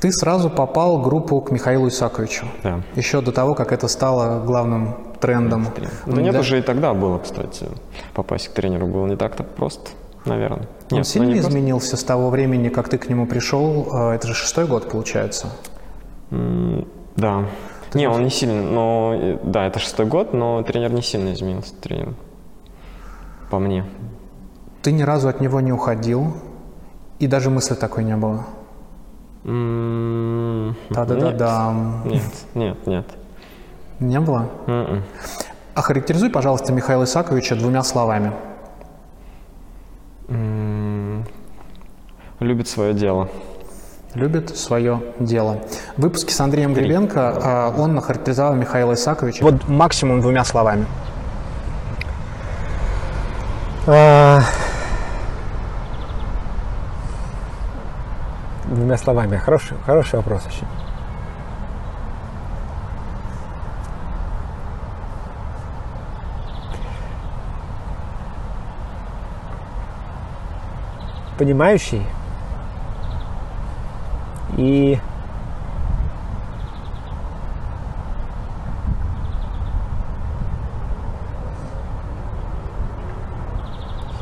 Ты 0.00 0.12
сразу 0.12 0.48
попал 0.48 0.98
в 0.98 1.02
группу 1.02 1.40
к 1.40 1.50
Михаилу 1.50 1.88
Исаковичу. 1.88 2.46
да. 2.62 2.80
Еще 2.94 3.20
до 3.20 3.32
того, 3.32 3.54
как 3.56 3.72
это 3.72 3.88
стало 3.88 4.38
главным 4.46 4.94
трендом. 5.20 5.66
Да 6.06 6.22
нет, 6.22 6.32
Да? 6.34 6.38
уже 6.40 6.60
и 6.60 6.62
тогда 6.62 6.94
было, 6.94 7.18
кстати. 7.18 7.66
Попасть 8.14 8.46
к 8.48 8.52
тренеру 8.52 8.86
было 8.86 9.06
не 9.08 9.16
так-то 9.16 9.42
просто, 9.42 9.90
наверное. 10.28 10.68
Он 10.90 10.98
Нет, 10.98 11.06
сильно 11.06 11.28
ну, 11.28 11.34
не 11.34 11.40
просто. 11.40 11.58
изменился 11.58 11.96
с 11.96 12.04
того 12.04 12.30
времени, 12.30 12.68
как 12.68 12.88
ты 12.88 12.98
к 12.98 13.08
нему 13.08 13.26
пришел. 13.26 13.88
А, 13.92 14.14
Это 14.14 14.26
же 14.28 14.34
шестой 14.34 14.66
год, 14.66 14.90
получается. 14.90 15.48
Да. 16.30 17.44
не, 17.94 18.06
он 18.08 18.22
не 18.24 18.30
сильно, 18.30 18.62
но... 18.62 19.14
э, 19.14 19.38
Да, 19.42 19.66
это 19.66 19.78
шестой 19.78 20.06
год, 20.06 20.34
но 20.34 20.62
тренер 20.62 20.92
не 20.92 21.02
сильно 21.02 21.32
изменился, 21.32 21.74
тренер. 21.80 22.14
По 23.50 23.58
мне. 23.58 23.84
Ты 24.82 24.92
ни 24.92 25.02
разу 25.02 25.28
от 25.28 25.40
него 25.40 25.60
не 25.60 25.72
уходил, 25.72 26.34
и 27.18 27.26
даже 27.26 27.50
мысли 27.50 27.74
такой 27.74 28.04
не 28.04 28.16
было. 28.16 28.44
М, 29.44 30.76
Та-да-да-да. 30.90 31.74
Нет, 32.04 32.22
нет, 32.54 32.86
нет. 32.86 33.06
Не 34.00 34.20
было? 34.20 34.48
М-м. 34.66 35.02
Охарактеризуй, 35.74 36.30
пожалуйста, 36.30 36.72
Михаила 36.72 37.04
Исаковича 37.04 37.56
двумя 37.56 37.82
словами. 37.82 38.32
Любит 42.40 42.68
свое 42.68 42.94
дело. 42.94 43.28
Любит 44.14 44.56
свое 44.56 45.02
дело. 45.18 45.58
В 45.96 46.02
выпуске 46.02 46.32
с 46.32 46.40
Андреем 46.40 46.74
Гребенко 46.74 47.32
а, 47.42 47.74
он 47.76 47.96
охарактеризовал 47.98 48.54
Михаила 48.54 48.94
Исаковича 48.94 49.42
вот 49.42 49.68
максимум 49.68 50.20
двумя 50.20 50.44
словами. 50.44 50.86
А, 53.86 54.40
Двумя 58.66 58.98
словами. 58.98 59.36
Хороший, 59.36 59.78
хороший 59.86 60.16
вопрос 60.16 60.46
очень. 60.46 60.66
Понимающий 71.38 72.02
и 74.56 74.98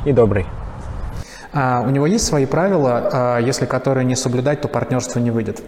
и 0.05 0.13
добрый. 0.13 0.47
А, 1.53 1.83
у 1.87 1.91
него 1.91 2.07
есть 2.07 2.27
свои 2.27 2.45
правила, 2.45 3.09
а, 3.13 3.39
если 3.39 3.65
которые 3.65 4.05
не 4.05 4.15
соблюдать, 4.15 4.61
то 4.61 4.69
партнерство 4.69 5.19
не 5.19 5.31
выйдет. 5.31 5.63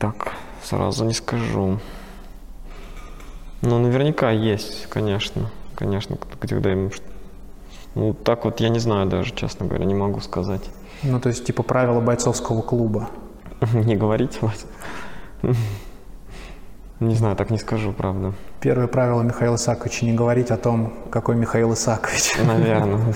Так, 0.00 0.32
сразу 0.62 1.04
не 1.04 1.14
скажу. 1.14 1.78
Ну, 3.62 3.78
наверняка 3.78 4.30
есть, 4.30 4.86
конечно. 4.88 5.48
Конечно, 5.76 6.16
когда 6.16 6.70
ему... 6.70 6.90
Ну, 7.96 8.12
так 8.12 8.44
вот 8.44 8.60
я 8.60 8.68
не 8.68 8.78
знаю 8.78 9.08
даже, 9.08 9.34
честно 9.34 9.64
говоря, 9.64 9.86
не 9.86 9.94
могу 9.94 10.20
сказать. 10.20 10.60
Ну, 11.02 11.18
то 11.18 11.30
есть, 11.30 11.46
типа 11.46 11.62
правила 11.62 11.98
бойцовского 12.00 12.60
клуба. 12.60 13.08
Не 13.72 13.96
говорить 13.96 14.38
об 14.42 14.50
этом. 14.50 15.56
Не 17.00 17.14
знаю, 17.14 17.36
так 17.36 17.50
не 17.50 17.58
скажу, 17.58 17.92
правда. 17.92 18.34
Первое 18.60 18.86
правило 18.86 19.22
Михаила 19.22 19.56
Исаковича– 19.56 20.04
не 20.06 20.12
говорить 20.14 20.50
о 20.50 20.56
том, 20.58 20.92
какой 21.10 21.36
Михаил 21.36 21.72
Исакович. 21.72 22.36
Наверное. 22.46 23.14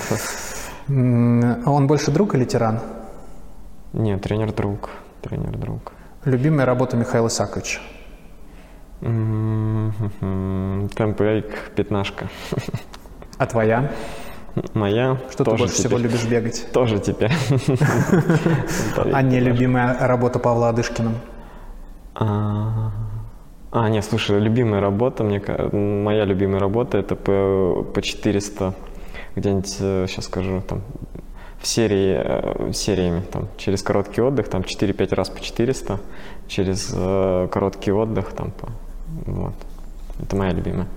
Он 1.67 1.87
больше 1.87 2.11
друг 2.11 2.35
или 2.35 2.45
тиран? 2.45 2.81
Нет, 3.93 4.23
тренер-друг. 4.23 4.89
Тренер-друг. 5.21 5.93
Любимая 6.25 6.65
работа 6.67 6.97
Михаила 6.97 7.29
Исаковича? 7.29 7.81
Темпейк, 10.95 11.73
пятнашка. 11.77 12.29
А 13.39 13.47
твоя? 13.47 13.91
Моя 14.75 15.19
Что 15.31 15.45
ты 15.45 15.51
больше 15.51 15.75
всего 15.75 15.99
теперь. 15.99 16.11
любишь 16.11 16.25
бегать? 16.27 16.67
Тоже 16.73 16.99
теперь. 16.99 17.33
А 19.13 19.23
не 19.23 19.41
любимая 19.41 19.97
работа 20.07 20.39
Павла 20.39 20.71
Адышкина? 20.71 21.13
А, 23.73 23.89
нет, 23.89 24.05
слушай, 24.05 24.39
любимая 24.41 24.81
работа, 24.81 25.23
мне, 25.23 25.41
моя 25.73 26.25
любимая 26.25 26.59
работа 26.59 26.99
это 26.99 27.15
по, 27.15 27.87
по 27.95 28.03
400, 28.03 28.75
где-нибудь, 29.37 29.69
сейчас 29.69 30.25
скажу, 30.25 30.61
там, 30.67 30.83
в 31.61 31.67
серии, 31.67 32.21
э, 32.21 32.73
сериями, 32.73 33.21
там, 33.21 33.49
через 33.59 33.83
короткий 33.83 34.23
отдых, 34.23 34.49
там, 34.49 34.63
4-5 34.63 35.15
раз 35.15 35.29
по 35.29 35.41
400, 35.41 36.01
через 36.49 36.91
э, 36.93 37.49
короткий 37.53 37.93
отдых, 37.93 38.33
там, 38.33 38.51
по, 38.51 38.69
вот. 39.31 39.55
Это 40.21 40.37
моя 40.37 40.53
любимая. 40.53 40.89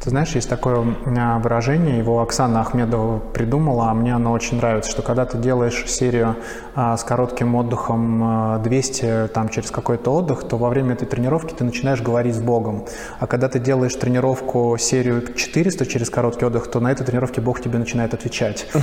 Ты 0.00 0.10
знаешь, 0.10 0.30
есть 0.36 0.48
такое 0.48 0.94
а, 1.06 1.38
выражение, 1.40 1.98
его 1.98 2.20
Оксана 2.22 2.60
Ахмедова 2.60 3.18
придумала, 3.18 3.90
а 3.90 3.94
мне 3.94 4.14
оно 4.14 4.30
очень 4.30 4.58
нравится, 4.58 4.90
что 4.90 5.02
когда 5.02 5.24
ты 5.26 5.38
делаешь 5.38 5.84
серию 5.86 6.36
а, 6.76 6.96
с 6.96 7.02
коротким 7.02 7.56
отдыхом 7.56 8.22
а, 8.22 8.58
200 8.58 9.28
там, 9.34 9.48
через 9.48 9.72
какой-то 9.72 10.14
отдых, 10.14 10.44
то 10.44 10.56
во 10.56 10.68
время 10.68 10.92
этой 10.92 11.06
тренировки 11.06 11.52
ты 11.52 11.64
начинаешь 11.64 12.00
говорить 12.00 12.36
с 12.36 12.40
Богом. 12.40 12.84
А 13.18 13.26
когда 13.26 13.48
ты 13.48 13.58
делаешь 13.58 13.94
тренировку 13.96 14.76
серию 14.78 15.34
400 15.34 15.84
через 15.86 16.10
короткий 16.10 16.44
отдых, 16.44 16.70
то 16.70 16.78
на 16.78 16.92
этой 16.92 17.04
тренировке 17.04 17.40
Бог 17.40 17.60
тебе 17.60 17.78
начинает 17.78 18.14
отвечать. 18.14 18.68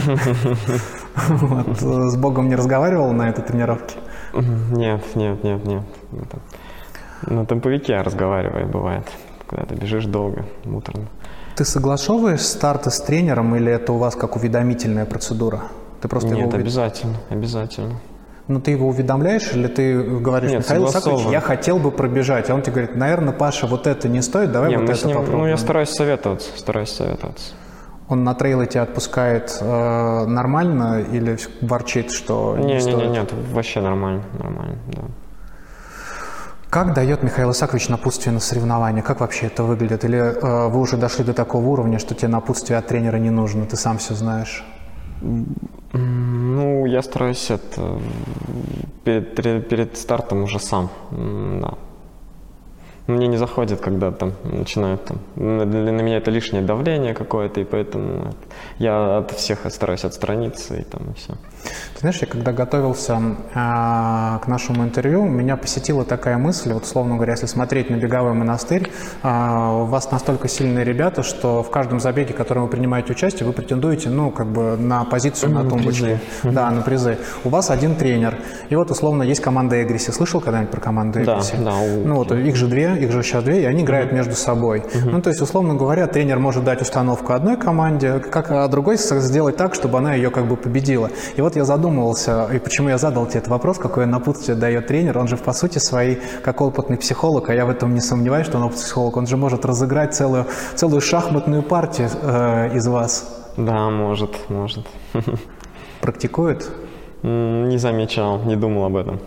Э, 1.28 2.10
С 2.10 2.18
Богом 2.18 2.50
не 2.50 2.56
разговаривал 2.56 3.12
на 3.14 3.30
этой 3.30 3.44
тренировке? 3.44 3.96
Нет, 4.34 5.02
нет, 5.16 5.44
нет, 5.44 5.66
нет. 5.66 5.84
На 7.28 7.46
темповике 7.46 8.02
разговариваю, 8.02 8.68
бывает, 8.68 9.08
когда 9.48 9.66
ты 9.66 9.76
бежишь 9.76 10.06
долго, 10.06 10.46
муторно. 10.64 11.06
Ты 11.56 11.64
согласовываешь 11.66 12.42
старты 12.42 12.92
с 12.92 13.00
тренером 13.00 13.56
или 13.56 13.72
это 13.72 13.94
у 13.94 13.98
вас 13.98 14.16
как 14.16 14.36
уведомительная 14.36 15.06
процедура? 15.06 15.64
Ты 16.02 16.08
просто 16.08 16.30
его 16.30 16.42
Нет, 16.42 16.54
увед- 16.54 16.62
обязательно, 16.62 17.16
обязательно. 17.30 17.96
Ну, 18.48 18.60
ты 18.62 18.72
его 18.72 18.88
уведомляешь 18.90 19.52
или 19.54 19.68
ты 19.68 20.04
говоришь, 20.04 20.52
Нет, 20.52 20.60
Михаил 20.60 20.88
Исакович, 20.88 21.26
я 21.32 21.40
хотел 21.42 21.80
бы 21.80 21.90
пробежать. 21.92 22.50
А 22.50 22.54
он 22.54 22.62
тебе 22.62 22.74
говорит, 22.74 22.96
наверное, 22.96 23.34
Паша, 23.34 23.66
вот 23.66 23.88
это 23.88 24.08
не 24.08 24.22
стоит, 24.22 24.52
давай 24.52 24.70
Не, 24.70 24.78
вот 24.78 24.90
это 24.90 25.08
ним, 25.08 25.18
попробуем. 25.18 25.44
ну, 25.46 25.48
я 25.50 25.58
стараюсь 25.58 25.90
советоваться, 25.90 26.50
стараюсь 26.56 26.90
советоваться. 26.92 27.54
Он 28.08 28.24
на 28.24 28.36
трейлы 28.36 28.68
тебя 28.68 28.84
отпускает 28.84 29.58
э, 29.62 30.26
нормально 30.28 31.02
или 31.12 31.40
ворчит, 31.62 32.12
что 32.12 32.56
не, 32.60 32.66
Не, 32.66 32.74
не, 32.76 32.80
стоит? 32.82 32.98
не, 32.98 33.08
нет, 33.08 33.34
вообще 33.52 33.82
нормально, 33.82 34.22
нормально, 34.38 34.76
да. 34.90 35.02
Как 36.76 36.94
дает 36.94 37.24
Михаил 37.24 37.52
Исакович 37.52 37.88
напутствие 37.88 38.34
на 38.34 38.42
соревнования? 38.42 39.02
Как 39.02 39.22
вообще 39.22 39.46
это 39.46 39.64
выглядит? 39.64 40.04
Или 40.04 40.18
э, 40.18 40.68
вы 40.68 40.82
уже 40.82 40.98
дошли 40.98 41.24
до 41.24 41.34
такого 41.34 41.66
уровня, 41.68 42.00
что 42.00 42.16
тебе 42.16 42.28
напутствие 42.28 42.78
от 42.78 42.88
тренера 42.88 43.16
не 43.16 43.30
нужно, 43.30 43.66
ты 43.66 43.78
сам 43.78 43.98
все 43.98 44.14
знаешь? 44.14 44.66
Ну, 45.94 46.86
я 46.86 47.02
стараюсь 47.02 47.50
это 47.50 47.98
перед, 49.06 49.70
перед 49.70 49.98
стартом 49.98 50.44
уже 50.44 50.60
сам, 50.60 50.90
да. 51.12 51.76
Мне 53.08 53.28
не 53.28 53.38
заходит, 53.38 53.82
когда 53.82 54.12
там 54.12 54.34
начинают 54.44 55.06
там. 55.06 55.18
На, 55.36 55.64
меня 55.64 56.18
это 56.18 56.32
лишнее 56.32 56.64
давление 56.64 57.14
какое-то, 57.14 57.60
и 57.60 57.64
поэтому 57.64 58.30
это- 58.30 58.36
я 58.80 59.18
от 59.18 59.32
всех 59.32 59.60
стараюсь 59.70 60.04
отстраниться 60.06 60.76
и 60.76 60.84
там 60.84 61.02
и 61.12 61.14
все. 61.14 61.34
Ты 61.94 62.00
знаешь, 62.00 62.18
я 62.22 62.28
когда 62.28 62.52
готовился 62.52 63.20
а, 63.54 64.40
к 64.40 64.48
нашему 64.48 64.84
интервью, 64.84 65.24
меня 65.26 65.56
посетила 65.56 66.04
такая 66.04 66.38
мысль, 66.38 66.74
вот 66.74 66.84
условно 66.84 67.16
говоря, 67.16 67.34
если 67.34 67.46
смотреть 67.46 67.90
на 67.92 67.96
беговой 67.96 68.34
монастырь, 68.34 68.90
а, 69.24 69.72
у 69.84 69.86
вас 69.86 70.12
настолько 70.12 70.48
сильные 70.48 70.84
ребята, 70.84 71.22
что 71.24 71.62
в 71.62 71.70
каждом 71.70 72.00
забеге, 72.00 72.34
в 72.34 72.38
котором 72.38 72.64
вы 72.64 72.70
принимаете 72.70 73.12
участие, 73.14 73.46
вы 73.46 73.54
претендуете, 73.54 74.10
ну, 74.10 74.32
как 74.32 74.48
бы 74.48 74.78
на 74.78 75.04
позицию 75.06 75.52
на 75.52 75.68
тумбочке. 75.70 76.20
Да, 76.44 76.72
на 76.72 76.82
призы. 76.82 77.18
У 77.44 77.50
вас 77.50 77.70
один 77.70 77.96
тренер. 77.96 78.38
И 78.70 78.76
вот, 78.76 78.90
условно, 78.92 79.22
есть 79.24 79.42
команда 79.42 79.82
Эгриси. 79.84 80.10
Слышал 80.12 80.42
когда-нибудь 80.42 80.72
про 80.72 80.82
команду 80.82 81.20
Да, 81.24 81.34
Эгриси? 81.36 81.56
да, 81.64 81.76
у- 81.76 82.06
Ну, 82.08 82.16
вот 82.16 82.32
их 82.32 82.56
же 82.56 82.68
две, 82.68 82.95
их 83.02 83.12
же 83.12 83.24
сейчас 83.24 83.44
две, 83.44 83.64
и 83.64 83.66
они 83.66 83.84
играют 83.84 84.12
между 84.12 84.36
собой. 84.36 84.84
Ну, 85.04 85.22
то 85.22 85.30
есть, 85.30 85.42
условно 85.42 85.76
говоря, 85.76 86.08
тренер 86.08 86.40
может 86.40 86.64
дать 86.64 86.82
установку 86.82 87.34
одной 87.34 87.58
команде, 87.58 88.20
как 88.20 88.52
а 88.52 88.68
другой 88.68 88.98
сделать 88.98 89.58
так, 89.58 89.76
чтобы 89.76 89.98
она 89.98 90.14
ее 90.14 90.30
как 90.30 90.48
бы 90.48 90.56
победила. 90.56 91.10
И 91.36 91.42
вот 91.42 91.56
я 91.56 91.66
задумывался, 91.66 92.48
и 92.54 92.60
почему 92.60 92.90
я 92.90 92.98
задал 92.98 93.26
тебе 93.26 93.40
этот 93.40 93.50
вопрос, 93.50 93.78
какое 93.78 94.06
напутствие 94.06 94.58
дает 94.58 94.88
тренер. 94.88 95.18
Он 95.18 95.28
же, 95.28 95.38
по 95.38 95.54
сути 95.54 95.80
своей, 95.80 96.20
как 96.44 96.62
опытный 96.62 96.98
психолог, 96.98 97.50
а 97.50 97.54
я 97.54 97.66
в 97.66 97.70
этом 97.70 97.94
не 97.94 98.02
сомневаюсь, 98.02 98.48
что 98.48 98.58
он 98.58 98.64
опытный 98.64 98.84
психолог, 98.84 99.18
он 99.18 99.28
же 99.28 99.38
может 99.38 99.66
разыграть 99.66 100.14
целую, 100.14 100.46
целую 100.76 101.02
шахматную 101.02 101.64
партию 101.64 102.10
э, 102.22 102.76
из 102.76 102.88
вас. 102.88 103.52
Да, 103.58 103.90
может, 103.90 104.50
может. 104.50 104.86
Практикует? 106.02 106.70
Не 107.24 107.78
замечал, 107.78 108.44
не 108.44 108.56
думал 108.56 108.86
об 108.86 108.98
этом. 108.98 109.20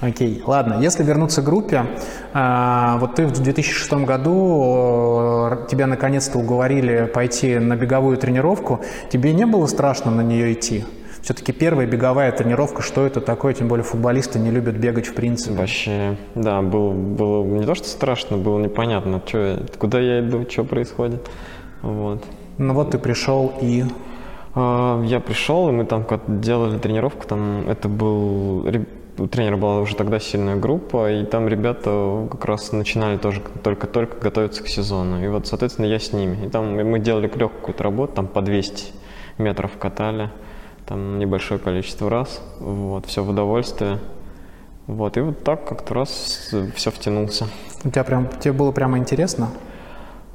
Окей, 0.00 0.42
ладно. 0.46 0.78
Если 0.80 1.02
вернуться 1.02 1.42
к 1.42 1.44
группе, 1.44 1.84
а, 2.32 2.96
вот 2.98 3.16
ты 3.16 3.26
в 3.26 3.32
2006 3.32 4.06
году, 4.06 5.48
э, 5.50 5.66
тебя 5.70 5.86
наконец-то 5.86 6.38
уговорили 6.38 7.04
пойти 7.04 7.58
на 7.58 7.76
беговую 7.76 8.16
тренировку. 8.16 8.80
Тебе 9.10 9.34
не 9.34 9.44
было 9.44 9.66
страшно 9.66 10.10
на 10.10 10.22
нее 10.22 10.54
идти? 10.54 10.84
Все-таки 11.20 11.52
первая 11.52 11.86
беговая 11.86 12.32
тренировка, 12.32 12.80
что 12.80 13.04
это 13.04 13.20
такое? 13.20 13.52
Тем 13.52 13.68
более 13.68 13.84
футболисты 13.84 14.38
не 14.38 14.50
любят 14.50 14.76
бегать 14.76 15.06
в 15.06 15.14
принципе. 15.14 15.54
Вообще, 15.54 16.16
да, 16.34 16.62
было, 16.62 16.92
было 16.92 17.44
не 17.44 17.66
то, 17.66 17.74
что 17.74 17.86
страшно, 17.86 18.38
было 18.38 18.58
непонятно, 18.58 19.20
что, 19.26 19.62
куда 19.78 20.00
я 20.00 20.20
иду, 20.20 20.46
что 20.48 20.64
происходит. 20.64 21.28
Вот. 21.82 22.24
Ну 22.56 22.74
вот 22.74 22.92
ты 22.92 22.98
пришел 22.98 23.52
и... 23.60 23.84
А, 24.54 25.02
Я 25.04 25.20
пришел, 25.20 25.68
и 25.68 25.72
мы 25.72 25.84
там 25.84 26.06
делали 26.26 26.78
тренировку, 26.78 27.26
там 27.26 27.68
это 27.68 27.88
был... 27.88 28.66
У 29.20 29.26
тренера 29.26 29.58
была 29.58 29.80
уже 29.80 29.96
тогда 29.96 30.18
сильная 30.18 30.56
группа, 30.56 31.12
и 31.12 31.26
там 31.26 31.46
ребята 31.46 32.26
как 32.30 32.42
раз 32.46 32.72
начинали 32.72 33.18
тоже 33.18 33.42
только-только 33.62 34.18
готовиться 34.18 34.62
к 34.62 34.68
сезону. 34.68 35.22
И 35.22 35.28
вот, 35.28 35.46
соответственно, 35.46 35.84
я 35.84 35.98
с 35.98 36.14
ними. 36.14 36.46
И 36.46 36.48
там 36.48 36.74
мы 36.74 36.98
делали 36.98 37.24
легкую 37.24 37.50
какую-то 37.50 37.84
работу, 37.84 38.14
там 38.14 38.26
по 38.26 38.40
200 38.40 38.94
метров 39.36 39.72
катали, 39.78 40.30
там 40.86 41.18
небольшое 41.18 41.60
количество 41.60 42.08
раз. 42.08 42.40
Вот, 42.60 43.04
все 43.04 43.22
в 43.22 43.28
удовольствие. 43.28 43.98
Вот, 44.86 45.18
и 45.18 45.20
вот 45.20 45.44
так 45.44 45.68
как-то 45.68 45.92
раз 45.92 46.54
все 46.74 46.90
втянулся. 46.90 47.46
У 47.84 47.90
тебя 47.90 48.04
прям, 48.04 48.26
тебе 48.40 48.54
было 48.54 48.72
прямо 48.72 48.96
интересно? 48.96 49.50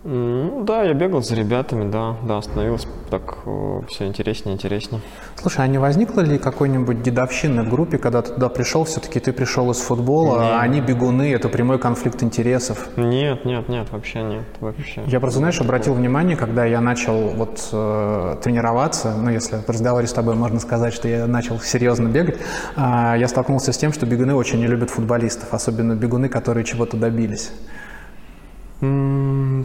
Ну 0.07 0.63
да, 0.63 0.83
я 0.83 0.93
бегал 0.93 1.23
за 1.23 1.33
ребятами, 1.33 1.89
да, 1.89 2.15
да, 2.21 2.39
становилось 2.39 2.87
так 3.09 3.39
все 3.89 4.05
интереснее, 4.05 4.53
интереснее. 4.53 5.01
Слушай, 5.35 5.65
а 5.65 5.67
не 5.67 5.79
возникло 5.79 6.21
ли 6.21 6.37
какой-нибудь 6.37 7.01
дедовщины 7.01 7.63
в 7.63 7.69
группе, 7.69 7.97
когда 7.97 8.21
ты 8.21 8.33
туда 8.33 8.49
пришел, 8.49 8.83
все-таки 8.83 9.19
ты 9.19 9.33
пришел 9.33 9.71
из 9.71 9.77
футбола, 9.77 10.59
а 10.59 10.61
они 10.61 10.79
бегуны, 10.79 11.33
это 11.33 11.49
прямой 11.49 11.79
конфликт 11.79 12.21
интересов? 12.21 12.87
Нет, 12.97 13.45
нет, 13.45 13.67
нет, 13.67 13.87
вообще 13.91 14.21
нет, 14.21 14.43
вообще. 14.59 15.01
Я 15.07 15.19
просто, 15.19 15.39
знаешь, 15.39 15.59
обратил 15.59 15.95
внимание, 15.95 16.37
когда 16.37 16.65
я 16.65 16.81
начал 16.81 17.29
вот 17.29 17.67
э, 17.71 18.37
тренироваться, 18.43 19.15
ну, 19.15 19.31
если 19.31 19.55
в 19.57 19.67
разговоре 19.67 20.05
с 20.05 20.13
тобой 20.13 20.35
можно 20.35 20.59
сказать, 20.59 20.93
что 20.93 21.07
я 21.07 21.25
начал 21.25 21.59
серьезно 21.59 22.09
бегать, 22.09 22.37
а, 22.75 23.15
я 23.17 23.27
столкнулся 23.27 23.73
с 23.73 23.77
тем, 23.79 23.91
что 23.91 24.05
бегуны 24.05 24.35
очень 24.35 24.59
не 24.59 24.67
любят 24.67 24.91
футболистов, 24.91 25.51
особенно 25.51 25.93
бегуны, 25.95 26.29
которые 26.29 26.63
чего-то 26.63 26.95
добились. 26.95 27.51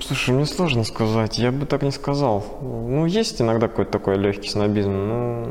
Слушай, 0.02 0.34
мне 0.34 0.46
сложно 0.46 0.84
сказать, 0.84 1.38
я 1.38 1.52
бы 1.52 1.66
так 1.66 1.82
не 1.82 1.90
сказал. 1.90 2.44
Ну, 2.62 3.06
есть 3.06 3.40
иногда 3.40 3.68
какой-то 3.68 3.92
такой 3.92 4.16
легкий 4.16 4.48
снобизм, 4.48 4.92
но 4.92 5.46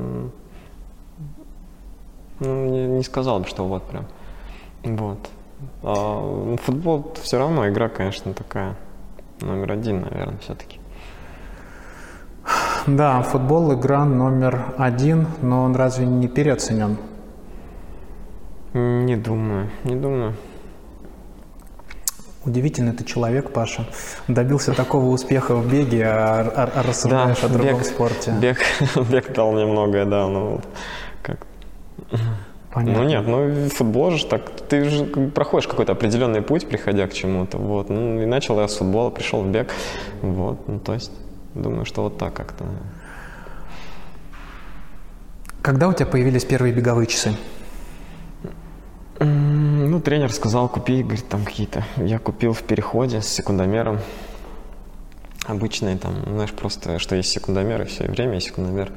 ну, 2.40 2.66
не, 2.66 2.88
не 2.88 3.04
сказал 3.04 3.40
бы, 3.40 3.48
что 3.48 3.66
вот 3.66 3.84
прям. 3.84 4.06
Вот. 4.84 5.30
А, 5.84 6.46
ну, 6.46 6.58
футбол 6.58 7.14
все 7.22 7.38
равно 7.38 7.68
игра, 7.70 7.90
конечно, 7.90 8.34
такая 8.34 8.76
номер 9.42 9.72
один, 9.74 10.02
наверное, 10.02 10.38
все-таки. 10.40 10.80
Да, 12.88 13.22
футбол 13.22 13.74
игра 13.74 14.06
номер 14.06 14.74
один, 14.78 15.28
но 15.42 15.64
он 15.64 15.76
разве 15.76 16.06
не 16.06 16.28
переоценен? 16.28 16.98
Не 18.74 19.16
думаю, 19.16 19.70
не 19.84 19.96
думаю. 19.96 20.36
Удивительный 22.46 22.94
ты 22.94 23.04
человек, 23.04 23.52
Паша. 23.52 23.86
Добился 24.30 24.74
такого 24.74 25.08
успеха 25.10 25.56
в 25.56 25.70
беге, 25.70 26.06
а, 26.06 26.42
а- 26.56 26.80
а 26.80 26.84
рассуждаешь 26.84 27.44
о 27.44 27.50
другом 27.50 27.78
бег, 27.80 27.86
спорте. 27.86 28.32
Бег, 28.40 28.60
бег 29.12 29.34
дал 29.34 29.52
мне 29.52 29.66
многое, 29.66 30.06
да, 30.06 30.26
ну 30.28 30.62
как. 31.22 31.46
Понятно. 32.72 33.04
Ну 33.04 33.10
нет, 33.10 33.28
ну 33.28 33.70
футбол 33.70 34.12
же 34.12 34.26
так, 34.26 34.50
ты 34.70 34.86
же 34.90 35.06
проходишь 35.06 35.68
какой-то 35.68 35.92
определенный 35.94 36.42
путь, 36.42 36.68
приходя 36.70 37.08
к 37.08 37.14
чему-то, 37.14 37.58
вот. 37.58 37.90
Ну 37.90 38.22
и 38.22 38.26
начал 38.26 38.60
я 38.62 38.68
с 38.68 38.78
футбола, 38.78 39.10
пришел 39.10 39.42
в 39.42 39.48
бег, 39.48 39.72
вот. 40.22 40.66
Ну 40.68 40.80
то 40.80 40.94
есть, 40.94 41.12
думаю, 41.56 41.84
что 41.86 42.04
вот 42.04 42.18
так 42.18 42.34
как-то. 42.34 42.64
Когда 45.62 45.90
у 45.90 45.94
тебя 45.94 46.06
появились 46.06 46.46
первые 46.46 46.74
беговые 46.74 47.06
часы? 47.08 47.36
Ну, 49.20 50.00
тренер 50.00 50.32
сказал, 50.32 50.70
купи, 50.70 51.04
говорит, 51.04 51.28
там 51.28 51.44
какие-то. 51.44 51.84
Я 51.98 52.20
купил 52.20 52.54
в 52.54 52.64
переходе 52.64 53.22
с 53.22 53.28
секундомером. 53.28 54.00
Обычные 55.46 55.98
там, 55.98 56.14
знаешь, 56.26 56.52
просто, 56.52 57.00
что 57.00 57.16
есть 57.16 57.30
секундомер, 57.30 57.82
и 57.82 57.86
все, 57.86 58.06
и 58.06 58.08
время 58.08 58.36
есть 58.36 58.48
секундомер. 58.48 58.92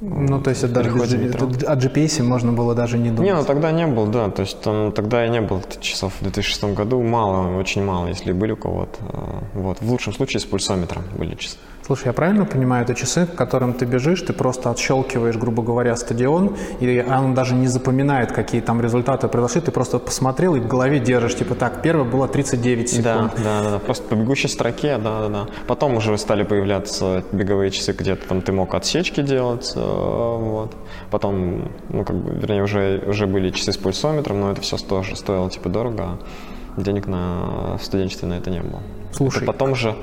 Ну, 0.00 0.42
то 0.42 0.50
есть 0.50 0.62
это 0.62 0.74
даже 0.74 0.90
без, 0.90 1.14
метро. 1.14 1.46
о 1.46 1.74
GPS 1.74 2.22
можно 2.22 2.52
было 2.52 2.74
даже 2.74 2.98
не 2.98 3.08
думать. 3.08 3.30
Не, 3.30 3.34
ну 3.34 3.44
тогда 3.44 3.72
не 3.72 3.86
был, 3.86 4.06
да, 4.06 4.28
то 4.30 4.42
есть 4.42 4.60
там 4.60 4.92
тогда 4.92 5.24
и 5.24 5.30
не 5.30 5.40
было 5.40 5.62
часов 5.80 6.12
в 6.20 6.22
2006 6.22 6.64
году, 6.74 7.02
мало, 7.02 7.56
очень 7.58 7.82
мало, 7.82 8.08
если 8.08 8.32
были 8.32 8.52
у 8.52 8.56
кого-то. 8.56 8.98
А, 9.00 9.42
Вот, 9.54 9.80
в 9.80 9.90
лучшем 9.90 10.12
случае 10.12 10.40
с 10.40 10.44
пульсометром 10.44 11.02
были 11.16 11.34
часы. 11.34 11.56
Слушай, 11.86 12.06
я 12.06 12.12
правильно 12.12 12.44
понимаю, 12.44 12.82
это 12.82 12.96
часы, 12.96 13.26
к 13.26 13.36
которым 13.36 13.72
ты 13.72 13.84
бежишь, 13.84 14.20
ты 14.20 14.32
просто 14.32 14.70
отщелкиваешь, 14.72 15.36
грубо 15.36 15.62
говоря, 15.62 15.94
стадион, 15.94 16.56
и 16.80 17.06
он 17.08 17.34
даже 17.34 17.54
не 17.54 17.68
запоминает, 17.68 18.32
какие 18.32 18.60
там 18.60 18.80
результаты 18.80 19.28
произошли, 19.28 19.60
ты 19.60 19.70
просто 19.70 20.00
посмотрел 20.00 20.56
и 20.56 20.58
в 20.58 20.66
голове 20.66 20.98
держишь, 20.98 21.36
типа 21.36 21.54
так, 21.54 21.82
первое 21.82 22.04
было 22.04 22.26
39 22.26 22.88
секунд. 22.88 23.04
Да, 23.04 23.30
да, 23.36 23.62
да, 23.62 23.70
да, 23.70 23.78
просто 23.78 24.02
по 24.08 24.16
бегущей 24.16 24.48
строке, 24.48 24.98
да, 24.98 25.20
да, 25.20 25.28
да. 25.28 25.46
Потом 25.68 25.94
уже 25.94 26.18
стали 26.18 26.42
появляться 26.42 27.22
беговые 27.30 27.70
часы, 27.70 27.92
где-то 27.92 28.26
там 28.26 28.42
ты 28.42 28.50
мог 28.50 28.74
отсечки 28.74 29.22
делать, 29.22 29.72
э, 29.76 29.78
вот. 29.80 30.74
Потом, 31.12 31.70
ну, 31.88 32.04
как 32.04 32.16
бы, 32.16 32.34
вернее, 32.34 32.64
уже, 32.64 33.04
уже 33.06 33.28
были 33.28 33.50
часы 33.50 33.70
с 33.70 33.76
пульсометром, 33.76 34.40
но 34.40 34.50
это 34.50 34.60
все 34.60 34.76
тоже 34.76 35.14
стоило, 35.14 35.48
типа, 35.48 35.68
дорого, 35.68 36.02
а 36.02 36.80
денег 36.80 37.06
на 37.06 37.78
студенчестве 37.80 38.26
на 38.26 38.34
это 38.34 38.50
не 38.50 38.58
было. 38.60 38.82
Слушай. 39.12 39.44
Это 39.44 39.46
потом 39.46 39.76
же, 39.76 39.94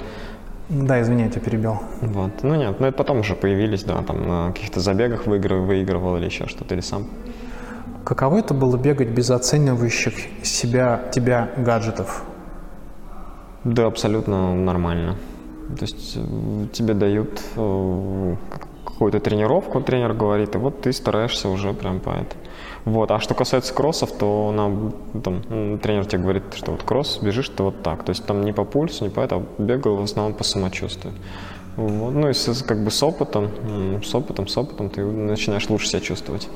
Да, 0.69 1.01
извини, 1.01 1.23
я 1.23 1.29
тебя 1.29 1.41
перебил. 1.41 1.79
вот, 2.01 2.31
ну 2.41 2.55
нет, 2.55 2.79
ну 2.79 2.87
это 2.87 2.97
потом 2.97 3.19
уже 3.19 3.35
появились, 3.35 3.83
да, 3.83 4.01
там 4.01 4.27
на 4.27 4.51
каких-то 4.53 4.79
забегах 4.79 5.27
выигрывал, 5.27 5.65
выигрывал 5.65 6.17
или 6.17 6.25
еще 6.25 6.47
что-то, 6.47 6.73
или 6.73 6.81
сам. 6.81 7.07
Каково 8.05 8.39
это 8.39 8.53
было 8.53 8.77
бегать 8.77 9.09
без 9.09 9.29
оценивающих 9.29 10.13
себя, 10.43 11.01
тебя 11.11 11.49
гаджетов? 11.57 12.23
Да, 13.63 13.85
абсолютно 13.85 14.53
нормально. 14.55 15.15
То 15.77 15.85
есть 15.85 16.17
э, 16.17 16.67
тебе 16.73 16.93
дают 16.93 17.41
э, 17.55 18.35
какую-то 18.85 19.19
тренировку, 19.19 19.81
тренер 19.81 20.13
говорит, 20.13 20.55
и 20.55 20.57
вот 20.57 20.81
ты 20.81 20.91
стараешься 20.91 21.49
уже 21.49 21.73
прям 21.73 21.99
по 21.99 22.09
это. 22.09 22.35
Вот. 22.85 23.11
А 23.11 23.19
что 23.19 23.33
касается 23.33 23.73
кроссов, 23.73 24.11
то 24.11 24.51
нам 24.55 24.93
там, 25.23 25.79
тренер 25.79 26.05
тебе 26.05 26.21
говорит, 26.21 26.43
что 26.55 26.71
вот 26.71 26.83
кросс 26.83 27.19
бежишь 27.21 27.49
ты 27.49 27.63
вот 27.63 27.81
так. 27.81 28.03
То 28.03 28.09
есть 28.09 28.25
там 28.25 28.43
не 28.43 28.51
по 28.51 28.65
пульсу, 28.65 29.05
не 29.05 29.09
по 29.09 29.21
это, 29.21 29.37
а 29.37 29.43
бегал 29.57 29.95
в 29.95 30.03
основном 30.03 30.33
по 30.33 30.43
самочувствию. 30.43 31.13
Вот. 31.77 32.11
Ну 32.11 32.29
и 32.29 32.33
с, 32.33 32.61
как 32.63 32.83
бы 32.83 32.91
с 32.91 33.01
опытом, 33.01 33.49
с 34.03 34.13
опытом, 34.13 34.47
с 34.47 34.57
опытом 34.57 34.89
ты 34.89 35.03
начинаешь 35.03 35.69
лучше 35.69 35.87
себя 35.87 36.01
чувствовать. 36.01 36.49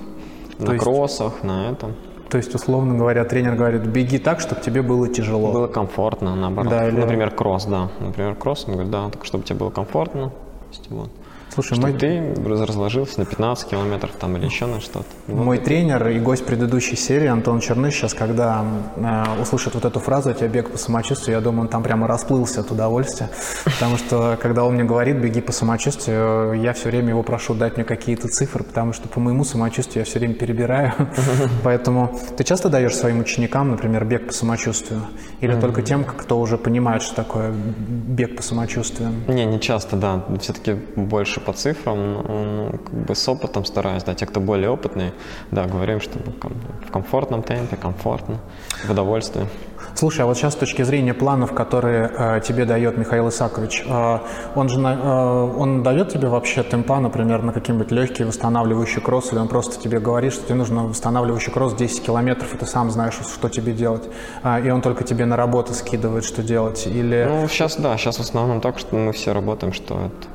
на 0.59 0.73
есть- 0.73 0.83
кроссах, 0.83 1.43
на 1.43 1.71
этом. 1.71 1.93
То 2.29 2.37
есть, 2.37 2.53
условно 2.53 2.97
говоря, 2.97 3.23
тренер 3.23 3.55
говорит, 3.55 3.83
беги 3.83 4.17
так, 4.17 4.41
чтобы 4.41 4.59
тебе 4.61 4.81
было 4.81 5.07
тяжело. 5.07 5.51
Было 5.53 5.67
комфортно, 5.67 6.35
наоборот. 6.35 6.69
Да, 6.69 6.87
или- 6.89 6.99
Например, 6.99 7.31
кросс, 7.31 7.65
да. 7.65 7.89
Например, 8.01 8.35
кросс, 8.35 8.65
он 8.67 8.73
говорит, 8.73 8.91
да, 8.91 9.09
так 9.09 9.23
чтобы 9.23 9.43
тебе 9.45 9.59
было 9.59 9.69
комфортно. 9.69 10.29
То 10.29 10.67
есть, 10.71 10.91
вот. 10.91 11.09
Слушай, 11.57 11.73
Чтобы 11.73 11.89
мой, 11.89 11.97
ты 11.97 12.35
раз- 12.47 12.61
разложился 12.61 13.19
на 13.19 13.25
15 13.25 13.67
километров 13.67 14.11
там 14.19 14.37
или 14.37 14.45
еще 14.45 14.67
на 14.67 14.79
что-то. 14.79 15.07
Вот. 15.25 15.43
мой 15.43 15.57
тренер 15.57 16.07
и 16.09 16.19
гость 16.19 16.45
предыдущей 16.45 16.95
серии 16.95 17.25
Антон 17.25 17.61
Черныш 17.61 17.95
сейчас, 17.95 18.13
когда 18.13 18.63
э, 18.95 19.41
услышит 19.41 19.73
вот 19.73 19.83
эту 19.83 19.99
фразу 19.99 20.29
«у 20.29 20.33
тебя 20.33 20.49
бег 20.49 20.69
по 20.69 20.77
самочувствию», 20.77 21.35
я 21.35 21.41
думаю, 21.41 21.61
он 21.61 21.67
там 21.67 21.81
прямо 21.81 22.05
расплылся 22.05 22.61
от 22.61 22.69
удовольствия, 22.69 23.31
потому 23.65 23.97
что 23.97 24.37
когда 24.39 24.65
он 24.65 24.75
мне 24.75 24.83
говорит 24.83 25.17
«беги 25.17 25.41
по 25.41 25.51
самочувствию», 25.51 26.53
я 26.61 26.73
все 26.73 26.89
время 26.89 27.09
его 27.09 27.23
прошу 27.23 27.55
дать 27.55 27.75
мне 27.75 27.83
какие-то 27.83 28.27
цифры, 28.27 28.63
потому 28.63 28.93
что 28.93 29.09
по 29.09 29.19
моему 29.19 29.43
самочувствию 29.43 30.01
я 30.01 30.05
все 30.05 30.19
время 30.19 30.35
перебираю. 30.35 30.93
Поэтому 31.63 32.19
ты 32.37 32.43
часто 32.43 32.69
даешь 32.69 32.95
своим 32.95 33.21
ученикам, 33.21 33.71
например, 33.71 34.05
бег 34.05 34.27
по 34.27 34.33
самочувствию? 34.33 35.01
Или 35.41 35.59
только 35.59 35.81
тем, 35.81 36.03
кто 36.03 36.39
уже 36.39 36.59
понимает, 36.59 37.01
что 37.01 37.15
такое 37.15 37.51
бег 37.51 38.37
по 38.37 38.43
самочувствию? 38.43 39.09
Не, 39.27 39.45
не 39.45 39.59
часто, 39.59 39.95
да. 39.95 40.23
Все-таки 40.39 40.73
больше 40.95 41.46
по 41.47 41.53
цифрам, 41.53 41.97
ну, 41.97 42.71
как 42.85 42.93
бы 42.93 43.15
с 43.15 43.29
опытом 43.29 43.63
стараюсь, 43.63 44.03
да. 44.03 44.13
Те, 44.13 44.25
кто 44.25 44.41
более 44.41 44.69
опытные, 44.69 45.13
да, 45.49 45.65
говорим, 45.65 46.01
что 46.01 46.19
в 46.19 46.91
комфортном 46.91 47.41
темпе, 47.41 47.77
комфортно, 47.77 48.39
в 48.85 48.91
удовольствие. 48.91 49.47
Слушай, 49.95 50.21
а 50.21 50.25
вот 50.25 50.37
сейчас 50.37 50.53
с 50.53 50.57
точки 50.57 50.81
зрения 50.83 51.13
планов, 51.13 51.53
которые 51.53 52.11
э, 52.17 52.41
тебе 52.45 52.65
дает 52.65 52.97
Михаил 52.97 53.29
Исакович, 53.29 53.83
э, 53.87 54.19
он 54.55 54.67
же 54.67 54.79
э, 54.81 55.57
он 55.57 55.83
дает 55.83 56.09
тебе 56.09 56.27
вообще 56.27 56.63
темпа, 56.63 56.99
например, 56.99 57.41
на 57.43 57.53
какие-нибудь 57.53 57.91
легкие 57.91 58.27
восстанавливающие 58.27 59.01
кроссы, 59.01 59.33
или 59.33 59.39
он 59.39 59.47
просто 59.47 59.81
тебе 59.81 59.99
говорит, 59.99 60.33
что 60.33 60.45
тебе 60.45 60.55
нужно 60.55 60.83
восстанавливающий 60.83 61.53
кросс 61.53 61.73
10 61.75 62.03
километров, 62.03 62.53
и 62.53 62.57
ты 62.57 62.65
сам 62.65 62.91
знаешь, 62.91 63.13
что 63.13 63.47
тебе 63.47 63.71
делать, 63.71 64.03
А, 64.43 64.59
и 64.59 64.69
он 64.69 64.81
только 64.81 65.05
тебе 65.05 65.25
на 65.25 65.37
работу 65.37 65.73
скидывает, 65.73 66.25
что 66.25 66.43
делать, 66.43 66.85
или... 66.85 67.25
Ну, 67.29 67.47
сейчас, 67.47 67.77
да, 67.77 67.97
сейчас 67.97 68.17
в 68.17 68.21
основном 68.21 68.59
так, 68.59 68.79
что 68.79 68.97
мы 68.97 69.13
все 69.13 69.33
работаем, 69.33 69.71
что 69.71 69.95
это, 69.95 70.27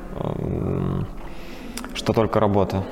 что 1.93 2.13
только 2.13 2.39
работа. 2.39 2.83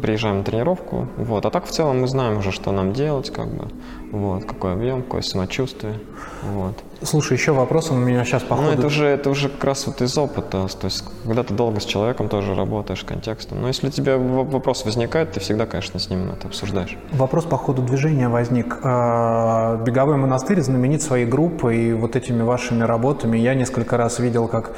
Приезжаем 0.00 0.38
на 0.38 0.44
тренировку, 0.44 1.06
вот. 1.18 1.44
А 1.44 1.50
так 1.50 1.66
в 1.66 1.70
целом 1.70 2.00
мы 2.00 2.08
знаем 2.08 2.38
уже, 2.38 2.50
что 2.50 2.72
нам 2.72 2.94
делать, 2.94 3.30
как 3.30 3.48
бы, 3.48 3.68
вот, 4.10 4.46
какой 4.46 4.72
объем, 4.72 5.02
какое 5.02 5.20
самочувствие, 5.20 6.00
вот. 6.42 6.74
Слушай, 7.02 7.34
еще 7.34 7.52
вопрос, 7.52 7.90
он 7.90 7.98
у 7.98 8.00
меня 8.00 8.24
сейчас 8.24 8.42
по 8.42 8.56
Ну, 8.56 8.70
это 8.70 8.86
уже, 8.86 9.06
это 9.06 9.28
уже 9.28 9.50
как 9.50 9.64
раз 9.64 9.86
вот 9.86 10.00
из 10.00 10.16
опыта, 10.16 10.66
то 10.66 10.86
есть, 10.86 11.04
когда 11.24 11.42
ты 11.42 11.52
долго 11.52 11.80
с 11.80 11.84
человеком 11.84 12.30
тоже 12.30 12.54
работаешь, 12.54 13.04
контекстом. 13.04 13.60
Но 13.60 13.68
если 13.68 13.88
у 13.88 13.90
тебя 13.90 14.16
вопрос 14.16 14.86
возникает, 14.86 15.32
ты 15.32 15.40
всегда, 15.40 15.66
конечно, 15.66 16.00
с 16.00 16.08
ним 16.08 16.30
это 16.30 16.48
обсуждаешь. 16.48 16.96
Вопрос 17.12 17.44
по 17.44 17.58
ходу 17.58 17.82
движения 17.82 18.28
возник. 18.30 18.78
А, 18.82 19.76
Беговой 19.84 20.16
монастырь 20.16 20.62
знаменит 20.62 21.02
своей 21.02 21.26
группой 21.26 21.76
и 21.76 21.92
вот 21.92 22.16
этими 22.16 22.42
вашими 22.42 22.82
работами. 22.82 23.36
Я 23.36 23.54
несколько 23.54 23.98
раз 23.98 24.18
видел, 24.18 24.48
как 24.48 24.72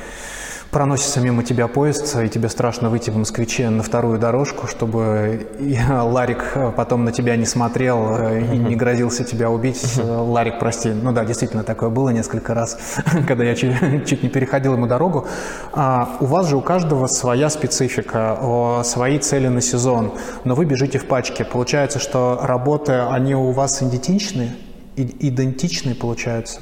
проносится 0.71 1.21
мимо 1.21 1.43
тебя 1.43 1.67
поезд, 1.67 2.17
и 2.17 2.29
тебе 2.29 2.49
страшно 2.49 2.91
выйти 2.91 3.11
в 3.11 3.17
москвиче 3.17 3.71
на 3.71 3.83
вторую 3.83 4.19
дорожку, 4.19 4.67
чтобы 4.67 5.49
и 5.59 5.79
Ларик 5.89 6.57
потом 6.77 7.05
на 7.05 7.13
тебя 7.13 7.37
не 7.37 7.47
смотрел 7.47 8.17
э, 8.19 8.41
и 8.55 8.59
не 8.59 8.77
грозился 8.77 9.25
тебя 9.25 9.51
убить. 9.51 9.99
Ларик, 9.99 10.59
прости. 10.59 10.91
Ну 10.91 11.13
да, 11.13 11.25
действительно, 11.25 11.65
такое 11.65 11.89
было 11.89 12.11
несколько 12.11 12.55
раз, 12.55 12.79
когда 13.27 13.45
я 13.45 13.55
чуть, 13.55 14.07
чуть 14.07 14.23
не 14.23 14.29
переходил 14.29 14.75
ему 14.75 14.87
дорогу. 14.87 15.27
А, 15.73 16.17
у 16.21 16.27
вас 16.27 16.49
же 16.49 16.57
у 16.57 16.61
каждого 16.61 17.07
своя 17.07 17.49
специфика, 17.49 18.83
свои 18.85 19.19
цели 19.19 19.49
на 19.49 19.61
сезон, 19.61 20.13
но 20.45 20.55
вы 20.55 20.67
бежите 20.67 20.99
в 20.99 21.07
пачке. 21.07 21.45
Получается, 21.45 21.99
что 21.99 22.41
работы, 22.43 22.93
они 22.93 23.35
у 23.35 23.53
вас 23.53 23.83
идентичны? 23.83 24.55
Идентичны, 24.97 25.95
получается? 25.95 26.61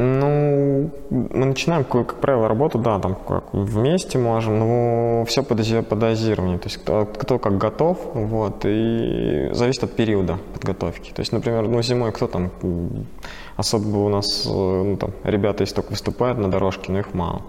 Ну, 0.00 0.92
мы 1.10 1.46
начинаем, 1.46 1.82
как, 1.82 2.20
правило, 2.20 2.46
работу, 2.46 2.78
да, 2.78 3.00
там 3.00 3.16
как 3.16 3.52
вместе 3.52 4.16
можем, 4.16 4.60
но 4.60 5.24
все 5.24 5.42
по, 5.42 5.54
дози- 5.54 5.82
по 5.82 5.96
дозированию. 5.96 6.60
То 6.60 6.66
есть 6.66 6.76
кто, 6.76 7.04
кто 7.04 7.40
как 7.40 7.58
готов, 7.58 7.98
вот, 8.14 8.64
и 8.64 9.48
зависит 9.50 9.82
от 9.82 9.96
периода 9.96 10.38
подготовки. 10.52 11.12
То 11.12 11.18
есть, 11.20 11.32
например, 11.32 11.66
ну, 11.66 11.82
зимой 11.82 12.12
кто 12.12 12.28
там, 12.28 12.52
особо 13.56 13.96
у 13.96 14.08
нас, 14.08 14.44
ну, 14.46 14.96
там, 15.00 15.10
ребята, 15.24 15.64
если 15.64 15.74
только 15.74 15.90
выступают 15.90 16.38
на 16.38 16.48
дорожке, 16.48 16.92
но 16.92 17.00
их 17.00 17.12
мало. 17.12 17.42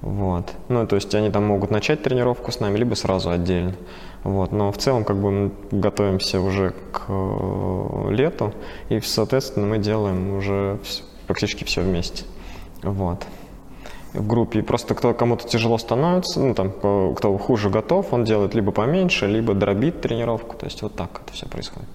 Вот. 0.00 0.52
Ну, 0.68 0.86
то 0.86 0.94
есть 0.94 1.12
они 1.16 1.30
там 1.30 1.44
могут 1.44 1.72
начать 1.72 2.04
тренировку 2.04 2.52
с 2.52 2.60
нами, 2.60 2.78
либо 2.78 2.94
сразу 2.94 3.30
отдельно. 3.30 3.74
Вот. 4.22 4.52
Но 4.52 4.70
в 4.70 4.78
целом 4.78 5.02
как 5.02 5.16
бы 5.16 5.32
мы 5.32 5.50
готовимся 5.72 6.40
уже 6.40 6.72
к 6.92 7.06
э, 7.08 8.10
лету, 8.10 8.52
и, 8.90 9.00
соответственно, 9.00 9.66
мы 9.66 9.78
делаем 9.78 10.36
уже 10.36 10.78
вс- 10.84 11.02
практически 11.26 11.64
все 11.64 11.82
вместе. 11.82 12.24
Вот. 12.82 13.26
В 14.12 14.26
группе. 14.26 14.60
И 14.60 14.62
просто 14.62 14.94
кто 14.94 15.12
кому-то 15.14 15.46
тяжело 15.46 15.78
становится, 15.78 16.40
ну 16.40 16.54
там 16.54 16.70
кто 16.70 17.36
хуже 17.38 17.70
готов, 17.70 18.12
он 18.12 18.24
делает 18.24 18.54
либо 18.54 18.72
поменьше, 18.72 19.26
либо 19.26 19.54
дробит 19.54 20.00
тренировку. 20.00 20.56
То 20.56 20.66
есть 20.66 20.82
вот 20.82 20.94
так 20.94 21.20
это 21.24 21.32
все 21.32 21.46
происходит. 21.46 21.88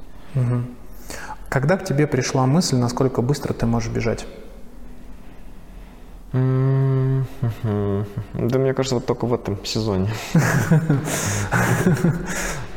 Когда 1.49 1.77
к 1.77 1.83
тебе 1.83 2.07
пришла 2.07 2.45
мысль, 2.45 2.77
насколько 2.77 3.21
быстро 3.21 3.53
ты 3.53 3.65
можешь 3.65 3.91
бежать? 3.91 4.25
Да 6.33 6.39
мне 8.33 8.73
кажется, 8.73 8.95
вот 8.95 9.05
только 9.05 9.25
в 9.25 9.33
этом 9.33 9.65
сезоне. 9.65 10.09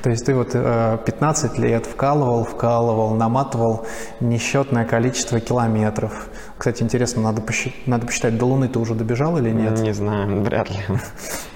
То 0.03 0.11
есть 0.11 0.27
ты 0.27 0.35
вот 0.35 0.51
э, 0.55 0.99
15 1.07 1.59
лет 1.59 1.87
вкалывал, 1.87 2.45
вкалывал, 2.45 3.15
наматывал 3.15 3.87
несчетное 4.21 4.85
количество 4.85 5.41
километров. 5.41 6.29
Кстати, 6.57 6.83
интересно, 6.85 7.21
надо, 7.23 7.43
посчит- 7.43 7.75
надо 7.87 8.07
посчитать, 8.07 8.39
до 8.39 8.47
Луны 8.47 8.69
ты 8.69 8.79
уже 8.79 8.95
добежал 8.95 9.37
или 9.39 9.51
нет? 9.51 9.79
Не 9.81 9.93
знаю, 9.93 10.43
вряд 10.45 10.71
ли. 10.71 10.79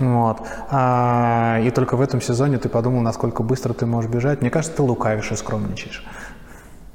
Вот. 0.00 0.38
А, 0.70 1.60
и 1.60 1.70
только 1.70 1.96
в 1.96 2.00
этом 2.00 2.20
сезоне 2.20 2.58
ты 2.58 2.68
подумал, 2.68 3.00
насколько 3.00 3.42
быстро 3.42 3.72
ты 3.74 3.86
можешь 3.86 4.10
бежать. 4.10 4.40
Мне 4.40 4.50
кажется, 4.50 4.76
ты 4.76 4.82
лукавишь 4.82 5.30
и 5.32 5.36
скромничаешь. 5.36 6.04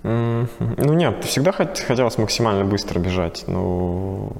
М, 0.04 0.50
Ну 0.60 0.94
нет, 0.94 1.24
всегда 1.24 1.52
хот- 1.52 1.82
хотелось 1.88 2.18
максимально 2.18 2.66
быстро 2.66 3.00
бежать, 3.00 3.46
но, 3.48 4.34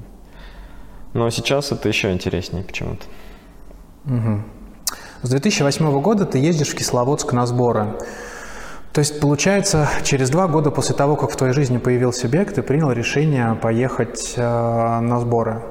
но 1.14 1.30
сейчас 1.30 1.72
это 1.72 1.88
еще 1.88 2.12
интереснее 2.12 2.64
почему-то. 2.64 3.04
С 5.22 5.30
2008 5.30 6.00
года 6.02 6.26
ты 6.26 6.36
ездишь 6.38 6.68
в 6.68 6.74
Кисловодск 6.76 7.32
на 7.32 7.46
сборы. 7.46 7.94
То 8.94 9.00
есть, 9.00 9.20
получается, 9.20 9.88
через 10.04 10.30
два 10.30 10.46
года 10.46 10.70
после 10.70 10.94
того, 10.94 11.16
как 11.16 11.32
в 11.32 11.36
твоей 11.36 11.52
жизни 11.52 11.78
появился 11.78 12.28
бег, 12.28 12.52
ты 12.52 12.62
принял 12.62 12.92
решение 12.92 13.56
поехать 13.60 14.34
э, 14.36 14.40
на 14.40 15.18
сборы. 15.18 15.64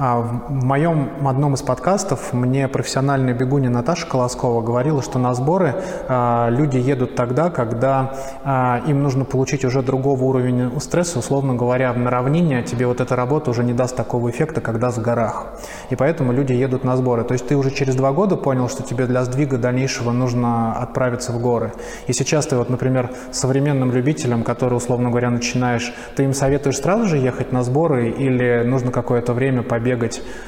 А 0.00 0.20
в 0.20 0.52
моем 0.52 1.10
одном 1.26 1.54
из 1.54 1.62
подкастов 1.62 2.32
мне 2.32 2.68
профессиональная 2.68 3.34
бегунья 3.34 3.68
Наташа 3.68 4.06
Колоскова 4.06 4.62
говорила, 4.62 5.02
что 5.02 5.18
на 5.18 5.34
сборы 5.34 5.74
э, 6.08 6.46
люди 6.50 6.76
едут 6.76 7.16
тогда, 7.16 7.50
когда 7.50 8.14
э, 8.44 8.88
им 8.88 9.02
нужно 9.02 9.24
получить 9.24 9.64
уже 9.64 9.82
другого 9.82 10.22
уровня 10.22 10.70
стресса, 10.78 11.18
условно 11.18 11.56
говоря, 11.56 11.92
на 11.94 12.10
равнине 12.10 12.62
тебе 12.62 12.86
вот 12.86 13.00
эта 13.00 13.16
работа 13.16 13.50
уже 13.50 13.64
не 13.64 13.72
даст 13.72 13.96
такого 13.96 14.30
эффекта, 14.30 14.60
когда 14.60 14.90
в 14.90 14.98
горах. 14.98 15.46
И 15.90 15.96
поэтому 15.96 16.32
люди 16.32 16.52
едут 16.52 16.84
на 16.84 16.96
сборы. 16.96 17.24
То 17.24 17.32
есть 17.32 17.48
ты 17.48 17.56
уже 17.56 17.72
через 17.72 17.96
два 17.96 18.12
года 18.12 18.36
понял, 18.36 18.68
что 18.68 18.84
тебе 18.84 19.06
для 19.06 19.24
сдвига 19.24 19.58
дальнейшего 19.58 20.12
нужно 20.12 20.74
отправиться 20.74 21.32
в 21.32 21.42
горы. 21.42 21.72
И 22.06 22.12
сейчас 22.12 22.46
ты 22.46 22.54
вот, 22.54 22.70
например, 22.70 23.10
современным 23.32 23.90
любителям, 23.90 24.44
которые, 24.44 24.76
условно 24.76 25.10
говоря, 25.10 25.30
начинаешь, 25.30 25.92
ты 26.14 26.22
им 26.22 26.34
советуешь 26.34 26.78
сразу 26.78 27.06
же 27.06 27.16
ехать 27.16 27.50
на 27.50 27.64
сборы 27.64 28.10
или 28.10 28.62
нужно 28.64 28.92
какое-то 28.92 29.32
время 29.32 29.64
побегать 29.64 29.87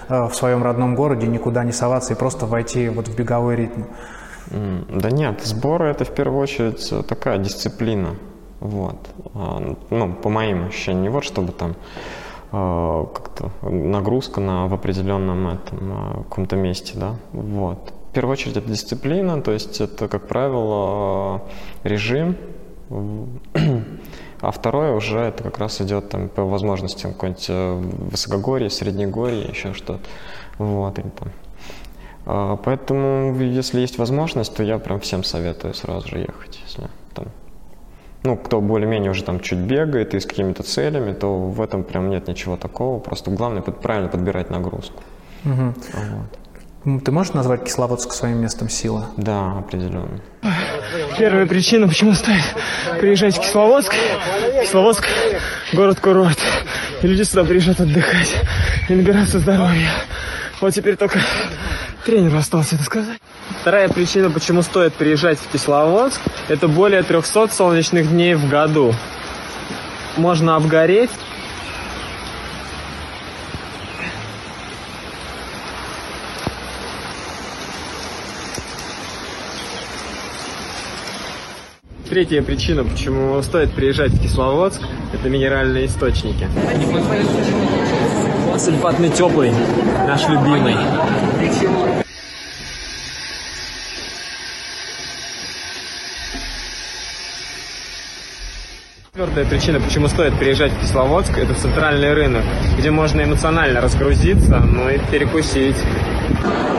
э, 0.09 0.27
в 0.27 0.35
своем 0.35 0.63
родном 0.63 0.95
городе, 0.95 1.27
никуда 1.27 1.65
не 1.65 1.73
соваться 1.73 2.13
и 2.13 2.17
просто 2.17 2.47
войти 2.47 2.89
вот 2.89 3.09
в 3.09 3.17
беговой 3.17 3.57
ритм? 3.57 3.83
Да 4.51 5.11
нет, 5.11 5.43
сборы 5.45 5.89
это 5.89 6.05
в 6.05 6.15
первую 6.15 6.41
очередь 6.41 6.89
э, 6.93 7.03
такая 7.03 7.39
дисциплина. 7.39 8.17
Вот. 8.61 8.97
А, 9.35 9.77
Ну, 9.91 10.13
по 10.15 10.29
моим 10.29 10.67
ощущениям, 10.67 11.03
не 11.03 11.09
вот 11.09 11.25
чтобы 11.25 11.53
там 11.53 11.77
э, 12.53 13.07
как-то 13.15 13.51
нагрузка 13.63 14.41
на, 14.41 14.67
в 14.67 14.75
определенном 14.75 15.49
этом, 15.49 16.25
каком-то 16.25 16.57
месте, 16.57 16.99
да, 16.99 17.15
вот. 17.33 17.93
В 18.11 18.13
первую 18.13 18.33
очередь 18.33 18.57
это 18.57 18.69
дисциплина, 18.69 19.41
то 19.41 19.53
есть 19.53 19.81
это, 19.81 20.09
как 20.09 20.27
правило, 20.27 21.43
режим, 21.85 22.35
а 24.41 24.51
второе 24.51 24.93
уже 24.93 25.19
это 25.19 25.43
как 25.43 25.59
раз 25.59 25.81
идет 25.81 26.09
там 26.09 26.29
по 26.29 26.45
возможностям 26.45 27.13
какое-нибудь 27.13 27.47
э, 27.49 27.75
высокогорье, 28.11 28.71
среднегорье, 28.71 29.43
еще 29.43 29.75
что-то, 29.75 30.01
вот, 30.59 30.99
или 30.99 31.09
там 31.09 31.29
а, 32.27 32.57
Поэтому, 32.57 33.37
если 33.41 33.81
есть 33.81 33.99
возможность, 33.99 34.55
то 34.55 34.63
я 34.63 34.79
прям 34.79 35.01
всем 35.01 35.25
советую 35.25 35.75
сразу 35.75 36.09
же 36.09 36.19
ехать. 36.19 36.61
Если 36.65 36.89
там, 37.15 37.27
ну, 38.23 38.37
кто 38.37 38.61
более-менее 38.61 39.11
уже 39.11 39.25
там 39.25 39.41
чуть 39.41 39.59
бегает 39.59 40.15
и 40.15 40.21
с 40.21 40.27
какими-то 40.27 40.63
целями, 40.63 41.13
то 41.13 41.39
в 41.39 41.61
этом 41.61 41.85
прям 41.85 42.11
нет 42.11 42.29
ничего 42.29 42.57
такого. 42.57 42.99
Просто 43.01 43.31
главное 43.31 43.63
под- 43.63 43.81
правильно 43.81 44.09
подбирать 44.09 44.51
нагрузку. 44.51 45.03
Вот. 45.95 46.40
Ты 46.83 47.13
можешь 47.13 47.35
назвать 47.35 47.65
Кисловодск 47.65 48.13
своим 48.13 48.39
местом 48.39 48.71
силы? 48.71 49.05
Да, 49.19 49.59
определенно. 49.59 50.19
Первая 51.19 51.45
причина, 51.45 51.87
почему 51.87 52.15
стоит 52.15 52.43
приезжать 52.99 53.37
в 53.37 53.41
Кисловодск. 53.41 53.95
Кисловодск– 54.63 55.07
город-курорт. 55.75 56.39
И 57.03 57.07
люди 57.07 57.23
сюда 57.23 57.45
приезжают 57.45 57.81
отдыхать 57.81 58.35
и 58.89 58.95
набираться 58.95 59.41
здоровья. 59.41 59.91
Вот 60.63 60.73
теперь 60.73 60.97
только 60.97 61.21
тренеру 62.07 62.39
осталось 62.39 62.73
это 62.73 62.83
сказать. 62.83 63.19
Вторая 63.61 63.91
причина, 63.91 64.31
почему 64.31 64.63
стоит 64.63 64.95
приезжать 64.95 65.39
в 65.39 65.53
Кисловодск, 65.53 66.21
это 66.49 66.67
более 66.67 67.03
300 67.03 67.49
солнечных 67.49 68.09
дней 68.09 68.35
в 68.35 68.49
году. 68.49 68.95
Можно 70.17 70.57
обгореть, 70.57 71.11
Третья 82.11 82.43
причина, 82.43 82.83
почему 82.83 83.41
стоит 83.41 83.71
приезжать 83.71 84.11
в 84.11 84.21
Кисловодск, 84.21 84.83
это 85.15 85.29
минеральные 85.29 85.87
источники. 85.87 86.49
Сульфатный 88.59 89.11
теплый, 89.11 89.53
наш 90.09 90.29
любимый. 90.29 90.75
Четвертая 99.13 99.45
причина, 99.45 99.79
почему 99.79 100.09
стоит 100.09 100.37
приезжать 100.37 100.73
в 100.73 100.81
Кисловодск, 100.81 101.39
это 101.39 101.55
центральный 101.55 102.13
рынок, 102.13 102.43
где 102.77 102.91
можно 102.91 103.23
эмоционально 103.23 103.81
разгрузиться, 103.81 104.59
ну 104.59 104.91
и 104.91 104.99
перекусить. 105.13 105.77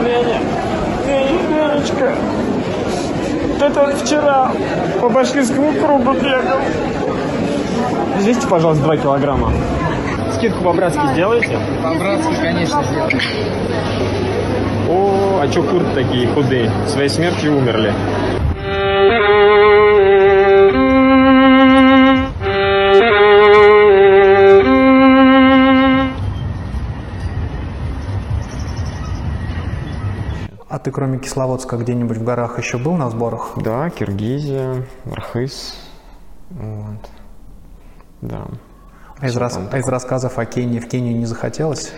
Леня, 0.04 0.42
Ленечка, 1.06 2.14
вот 3.62 3.70
это 3.70 3.80
вот 3.82 3.94
вчера 3.94 4.50
по 5.00 5.08
башкирскому 5.08 5.72
кругу 5.74 6.12
бегал. 6.14 6.58
Взвесьте, 8.16 8.46
пожалуйста, 8.48 8.84
2 8.84 8.96
килограмма. 8.96 9.52
Скидку 10.34 10.64
по-братски 10.64 11.00
сделаете? 11.12 11.58
По-братски, 11.82 12.34
конечно, 12.40 12.82
сделаем. 12.84 13.20
О, 14.88 15.40
а 15.42 15.48
чё 15.48 15.62
курты 15.62 15.94
такие 15.94 16.26
худые? 16.28 16.70
Своей 16.86 17.08
смертью 17.08 17.56
умерли. 17.56 17.92
Ты 30.82 30.90
кроме 30.90 31.18
Кисловодска 31.18 31.76
где-нибудь 31.76 32.16
в 32.16 32.24
горах 32.24 32.58
еще 32.58 32.78
был 32.78 32.94
на 32.94 33.10
сборах? 33.10 33.52
Да, 33.56 33.90
Киргизия, 33.90 34.86
Архыз. 35.10 35.76
Вот. 36.50 37.10
Да. 38.20 38.46
А 39.18 39.26
из, 39.26 39.36
рас- 39.36 39.58
а 39.70 39.78
из 39.78 39.86
рассказов 39.86 40.38
о 40.38 40.44
Кении 40.44 40.80
в 40.80 40.88
Кению 40.88 41.16
не 41.16 41.26
захотелось? 41.26 41.92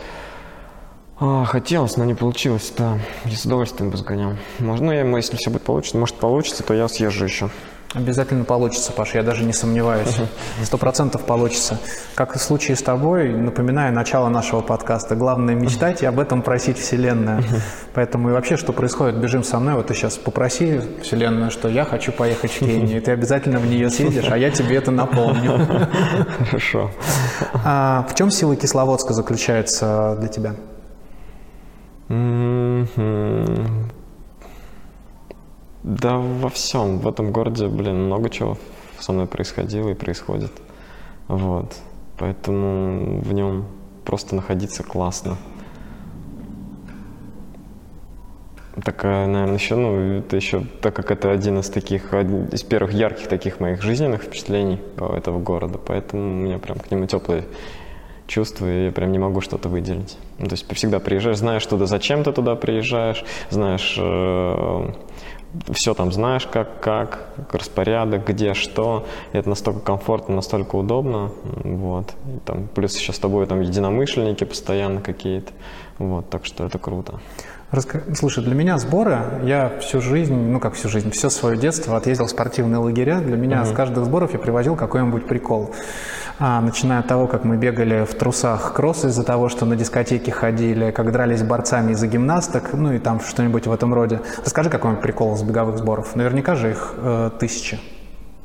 А, 1.18 1.44
хотелось, 1.44 1.96
но 1.96 2.04
не 2.04 2.14
получилось, 2.14 2.72
да. 2.76 2.98
Я 3.24 3.36
с 3.36 3.44
удовольствием 3.44 3.90
бы 3.90 3.96
сгонял. 3.96 4.32
Можно, 4.58 4.86
ну, 4.86 4.92
я, 4.92 5.02
если 5.16 5.36
все 5.36 5.50
будет 5.50 5.62
получиться, 5.62 5.96
может 5.96 6.16
получится, 6.16 6.62
то 6.62 6.74
я 6.74 6.88
съезжу 6.88 7.24
еще. 7.24 7.50
Обязательно 7.94 8.44
получится, 8.44 8.90
Паш, 8.90 9.14
я 9.14 9.22
даже 9.22 9.44
не 9.44 9.52
сомневаюсь. 9.52 10.16
Сто 10.64 10.78
процентов 10.78 11.24
получится. 11.24 11.78
Как 12.16 12.34
и 12.34 12.38
в 12.40 12.42
случае 12.42 12.76
с 12.76 12.82
тобой, 12.82 13.32
напоминаю 13.32 13.94
начало 13.94 14.28
нашего 14.28 14.62
подкаста. 14.62 15.14
Главное 15.14 15.54
мечтать 15.54 16.02
и 16.02 16.06
об 16.06 16.18
этом 16.18 16.42
просить 16.42 16.76
Вселенную. 16.76 17.44
Поэтому 17.94 18.30
и 18.30 18.32
вообще, 18.32 18.56
что 18.56 18.72
происходит, 18.72 19.20
бежим 19.20 19.44
со 19.44 19.60
мной. 19.60 19.74
Вот 19.74 19.86
ты 19.86 19.94
сейчас 19.94 20.18
попроси 20.18 20.80
Вселенную, 21.02 21.52
что 21.52 21.68
я 21.68 21.84
хочу 21.84 22.10
поехать 22.10 22.50
в 22.50 22.58
Кению. 22.58 22.96
И 22.96 23.00
ты 23.00 23.12
обязательно 23.12 23.60
в 23.60 23.66
нее 23.66 23.88
съедешь, 23.90 24.28
а 24.28 24.36
я 24.36 24.50
тебе 24.50 24.76
это 24.76 24.90
напомню. 24.90 25.60
Хорошо. 26.38 26.90
А 27.64 28.04
в 28.10 28.14
чем 28.16 28.32
сила 28.32 28.56
Кисловодска 28.56 29.12
заключается 29.14 30.16
для 30.18 30.28
тебя? 30.28 30.56
Да 35.84 36.16
во 36.16 36.48
всем. 36.48 36.98
В 36.98 37.06
этом 37.06 37.30
городе, 37.30 37.68
блин, 37.68 38.06
много 38.06 38.30
чего 38.30 38.56
со 38.98 39.12
мной 39.12 39.26
происходило 39.26 39.90
и 39.90 39.94
происходит. 39.94 40.50
Вот. 41.28 41.76
Поэтому 42.18 43.20
в 43.20 43.32
нем 43.34 43.66
просто 44.06 44.34
находиться 44.34 44.82
классно. 44.82 45.36
Такая, 48.82 49.26
наверное, 49.26 49.56
еще, 49.56 49.76
ну, 49.76 50.18
это 50.18 50.36
еще, 50.36 50.64
так 50.80 50.96
как 50.96 51.10
это 51.10 51.30
один 51.30 51.58
из 51.58 51.68
таких, 51.68 52.14
один 52.14 52.46
из 52.46 52.62
первых 52.62 52.92
ярких 52.92 53.28
таких 53.28 53.60
моих 53.60 53.82
жизненных 53.82 54.22
впечатлений 54.22 54.80
э, 54.96 55.16
этого 55.16 55.38
города, 55.38 55.78
поэтому 55.78 56.22
у 56.22 56.34
меня 56.34 56.58
прям 56.58 56.80
к 56.80 56.90
нему 56.90 57.06
теплые 57.06 57.44
чувства, 58.26 58.66
и 58.66 58.86
я 58.86 58.92
прям 58.92 59.12
не 59.12 59.18
могу 59.18 59.40
что-то 59.42 59.68
выделить. 59.68 60.18
То 60.38 60.50
есть 60.50 60.66
всегда 60.74 60.98
приезжаешь, 60.98 61.38
знаешь 61.38 61.64
туда, 61.64 61.86
зачем 61.86 62.24
ты 62.24 62.32
туда 62.32 62.56
приезжаешь, 62.56 63.24
знаешь, 63.50 63.96
все 65.72 65.94
там 65.94 66.12
знаешь, 66.12 66.46
как, 66.46 66.80
как, 66.80 67.28
распорядок, 67.52 68.26
где, 68.26 68.54
что. 68.54 69.06
И 69.32 69.38
это 69.38 69.48
настолько 69.48 69.80
комфортно, 69.80 70.36
настолько 70.36 70.76
удобно. 70.76 71.30
Вот. 71.62 72.14
И 72.26 72.38
там, 72.44 72.68
плюс 72.68 72.96
еще 72.96 73.12
с 73.12 73.18
тобой 73.18 73.46
там 73.46 73.60
единомышленники 73.60 74.44
постоянно 74.44 75.00
какие-то. 75.00 75.52
Вот, 75.98 76.28
так 76.28 76.44
что 76.44 76.64
это 76.64 76.78
круто. 76.78 77.20
Раска- 77.74 78.14
Слушай, 78.14 78.44
для 78.44 78.54
меня 78.54 78.78
сборы, 78.78 79.18
я 79.42 79.72
всю 79.80 80.00
жизнь, 80.00 80.34
ну 80.34 80.60
как 80.60 80.74
всю 80.74 80.88
жизнь, 80.88 81.10
все 81.10 81.28
свое 81.28 81.56
детство 81.58 81.96
отъездил 81.96 82.26
в 82.26 82.30
спортивные 82.30 82.78
лагеря. 82.78 83.18
Для 83.18 83.36
меня 83.36 83.64
с 83.64 83.72
каждых 83.72 84.04
сборов 84.04 84.32
я 84.32 84.38
привозил 84.38 84.76
какой-нибудь 84.76 85.26
прикол. 85.26 85.72
А, 86.38 86.60
начиная 86.60 87.00
от 87.00 87.08
того, 87.08 87.26
как 87.26 87.44
мы 87.44 87.56
бегали 87.56 88.04
в 88.04 88.14
трусах 88.14 88.74
кросс 88.74 89.04
из-за 89.04 89.24
того, 89.24 89.48
что 89.48 89.66
на 89.66 89.74
дискотеке 89.74 90.30
ходили, 90.30 90.92
как 90.92 91.10
дрались 91.10 91.42
борцами 91.42 91.92
из-за 91.92 92.06
гимнасток, 92.06 92.72
ну 92.74 92.92
и 92.92 93.00
там 93.00 93.18
что-нибудь 93.20 93.66
в 93.66 93.72
этом 93.72 93.92
роде. 93.92 94.20
Расскажи 94.44 94.70
какой-нибудь 94.70 95.02
прикол 95.02 95.36
с 95.36 95.42
беговых 95.42 95.78
сборов. 95.78 96.14
Наверняка 96.14 96.54
же 96.54 96.70
их 96.70 96.94
э, 96.96 97.30
тысячи. 97.40 97.80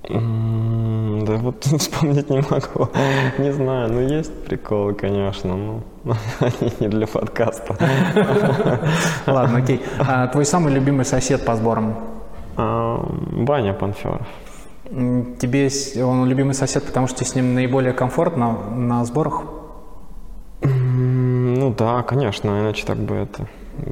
Приколы-то? 0.09 1.37
Вот 1.37 1.63
вспомнить 1.79 2.29
не 2.29 2.41
могу. 2.49 2.89
Не 3.37 3.53
знаю, 3.53 3.91
ну 3.93 4.01
есть 4.01 4.33
приколы, 4.45 4.93
конечно, 4.93 5.55
но 5.55 5.81
они 6.39 6.73
не 6.79 6.87
для 6.87 7.07
подкаста. 7.07 7.75
Ладно, 9.27 9.59
окей. 9.59 9.81
А 9.99 10.27
твой 10.27 10.45
самый 10.45 10.73
любимый 10.73 11.05
сосед 11.05 11.45
по 11.45 11.55
сборам? 11.55 11.95
А, 12.57 13.05
Баня 13.31 13.73
Панферов. 13.73 14.27
М, 14.89 15.35
Тебе 15.37 15.69
он 16.03 16.27
любимый 16.27 16.53
сосед, 16.53 16.83
потому 16.83 17.07
что 17.07 17.23
с 17.23 17.35
ним 17.35 17.53
наиболее 17.53 17.93
комфортно 17.93 18.57
на 18.75 19.05
сборах? 19.05 19.43
Ну 20.61 21.73
да, 21.77 22.03
конечно, 22.03 22.49
иначе 22.49 22.85
так 22.85 22.97
бы 22.97 23.15
это... 23.15 23.47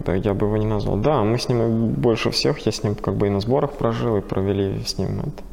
Да, 0.05 0.13
я 0.13 0.33
бы 0.33 0.47
его 0.47 0.57
не 0.57 0.65
назвал. 0.65 0.97
Да, 0.97 1.23
мы 1.23 1.37
с 1.37 1.47
ним 1.47 1.91
больше 1.91 2.29
всех, 2.29 2.65
я 2.65 2.71
с 2.73 2.83
ним 2.83 2.95
как 2.95 3.15
бы 3.15 3.27
и 3.27 3.29
на 3.29 3.39
сборах 3.39 3.71
прожил, 3.71 4.17
и 4.17 4.21
провели 4.21 4.83
с 4.83 4.97
ним 4.97 5.19
это. 5.19 5.43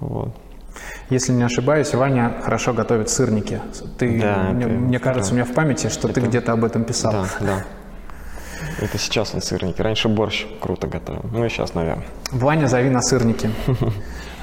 Вот. 0.00 0.34
Если 1.10 1.32
не 1.32 1.42
ошибаюсь, 1.44 1.94
Ваня 1.94 2.32
хорошо 2.42 2.72
готовит 2.72 3.08
сырники. 3.08 3.60
Ты, 3.98 4.20
Да, 4.20 4.48
мне, 4.52 4.64
это- 4.64 4.74
мне 4.74 4.98
кажется, 4.98 5.32
у 5.32 5.34
меня 5.36 5.44
в 5.44 5.52
памяти, 5.52 5.88
что 5.88 6.08
ты 6.08 6.20
это- 6.20 6.28
где-то 6.28 6.52
об 6.52 6.64
этом 6.64 6.84
писал. 6.84 7.12
Да, 7.12 7.24
да. 7.40 7.64
Это 8.80 8.98
сейчас 8.98 9.34
он 9.34 9.40
сырники. 9.42 9.80
Раньше 9.80 10.08
борщ 10.08 10.46
круто 10.60 10.88
готовил. 10.88 11.22
Ну 11.30 11.44
и 11.44 11.48
сейчас, 11.48 11.74
наверное. 11.74 12.04
Ваня, 12.32 12.66
зови 12.66 12.90
на 12.90 13.02
сырники. 13.02 13.50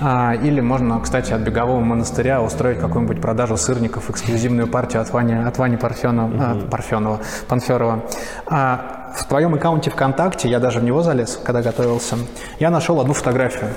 А, 0.03 0.33
или 0.33 0.61
можно, 0.61 0.99
кстати, 0.99 1.31
от 1.31 1.41
бегового 1.41 1.79
монастыря 1.79 2.41
устроить 2.41 2.79
какую-нибудь 2.79 3.21
продажу 3.21 3.55
сырников, 3.55 4.09
эксклюзивную 4.09 4.67
партию 4.67 5.03
от 5.03 5.11
Вани, 5.11 5.35
от 5.35 5.59
Вани 5.59 5.77
Парфенова, 5.77 6.31
а, 6.39 6.67
Парфенова, 6.71 7.19
Панферова. 7.47 8.03
А, 8.47 9.11
в 9.15 9.27
твоем 9.27 9.53
аккаунте 9.53 9.91
ВКонтакте, 9.91 10.49
я 10.49 10.59
даже 10.59 10.79
в 10.79 10.83
него 10.83 11.03
залез, 11.03 11.39
когда 11.43 11.61
готовился, 11.61 12.15
я 12.59 12.71
нашел 12.71 12.99
одну 12.99 13.13
фотографию. 13.13 13.69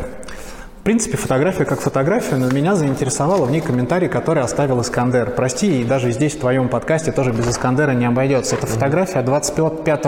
В 0.84 0.86
принципе, 0.86 1.16
фотография 1.16 1.64
как 1.64 1.80
фотография, 1.80 2.36
но 2.36 2.50
меня 2.50 2.74
заинтересовало 2.74 3.46
в 3.46 3.50
ней 3.50 3.62
комментарий, 3.62 4.06
который 4.06 4.42
оставил 4.42 4.82
Искандер. 4.82 5.30
Прости, 5.30 5.80
и 5.80 5.82
даже 5.82 6.12
здесь, 6.12 6.34
в 6.34 6.40
твоем 6.40 6.68
подкасте, 6.68 7.10
тоже 7.10 7.32
без 7.32 7.48
Искандера 7.48 7.92
не 7.92 8.04
обойдется. 8.04 8.54
Это 8.54 8.66
фотография 8.66 9.22
25 9.22 10.06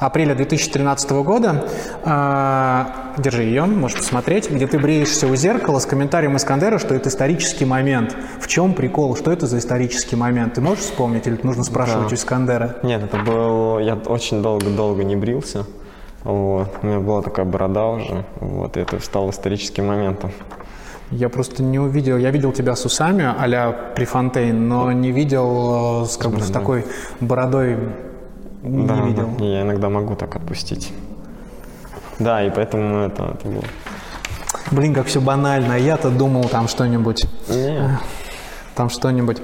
апреля 0.00 0.34
2013 0.34 1.10
года. 1.22 1.64
А, 2.04 3.14
держи 3.16 3.44
ее, 3.44 3.64
можешь 3.64 3.96
посмотреть, 3.96 4.50
где 4.50 4.66
ты 4.66 4.78
бреешься 4.78 5.26
у 5.26 5.34
зеркала 5.36 5.78
с 5.78 5.86
комментарием 5.86 6.36
Искандера, 6.36 6.76
что 6.78 6.94
это 6.94 7.08
исторический 7.08 7.64
момент. 7.64 8.14
В 8.38 8.46
чем 8.46 8.74
прикол? 8.74 9.16
Что 9.16 9.32
это 9.32 9.46
за 9.46 9.56
исторический 9.56 10.16
момент? 10.16 10.52
Ты 10.52 10.60
можешь 10.60 10.84
вспомнить 10.84 11.26
или 11.26 11.40
нужно 11.42 11.64
спрашивать 11.64 12.08
Да. 12.08 12.12
у 12.12 12.14
Искандера? 12.14 12.76
Нет, 12.82 13.02
это 13.04 13.16
был... 13.16 13.78
Я 13.78 13.94
очень 13.94 14.42
долго-долго 14.42 15.02
не 15.02 15.16
брился. 15.16 15.64
Вот. 16.24 16.68
У 16.82 16.86
меня 16.86 17.00
была 17.00 17.22
такая 17.22 17.46
борода 17.46 17.86
уже. 17.86 18.24
Вот. 18.40 18.76
И 18.76 18.80
это 18.80 18.98
стало 19.00 19.30
историческим 19.30 19.86
моментом. 19.86 20.32
Я 21.10 21.28
просто 21.28 21.62
не 21.62 21.78
увидел, 21.78 22.16
я 22.16 22.30
видел 22.30 22.52
тебя 22.52 22.74
с 22.74 22.84
усами 22.84 23.24
а-ля 23.38 23.70
Префонтейн, 23.94 24.68
но 24.68 24.90
не 24.90 25.12
видел 25.12 26.02
э, 26.02 26.06
с, 26.06 26.16
как 26.16 26.32
бы, 26.32 26.40
с 26.40 26.50
такой 26.50 26.86
бородой, 27.20 27.76
не 28.62 28.86
да, 28.86 29.00
видел. 29.02 29.28
да. 29.38 29.44
Я 29.44 29.62
иногда 29.62 29.90
могу 29.90 30.16
так 30.16 30.34
отпустить. 30.34 30.92
Да, 32.18 32.42
и 32.42 32.50
поэтому 32.50 33.00
это, 33.00 33.36
это 33.38 33.48
было. 33.48 33.64
Блин, 34.70 34.94
как 34.94 35.06
все 35.06 35.20
банально, 35.20 35.74
а 35.74 35.78
я-то 35.78 36.10
думал 36.10 36.44
там 36.44 36.68
что-нибудь. 36.68 37.26
Не. 37.48 37.98
Там 38.74 38.88
что-нибудь. 38.88 39.42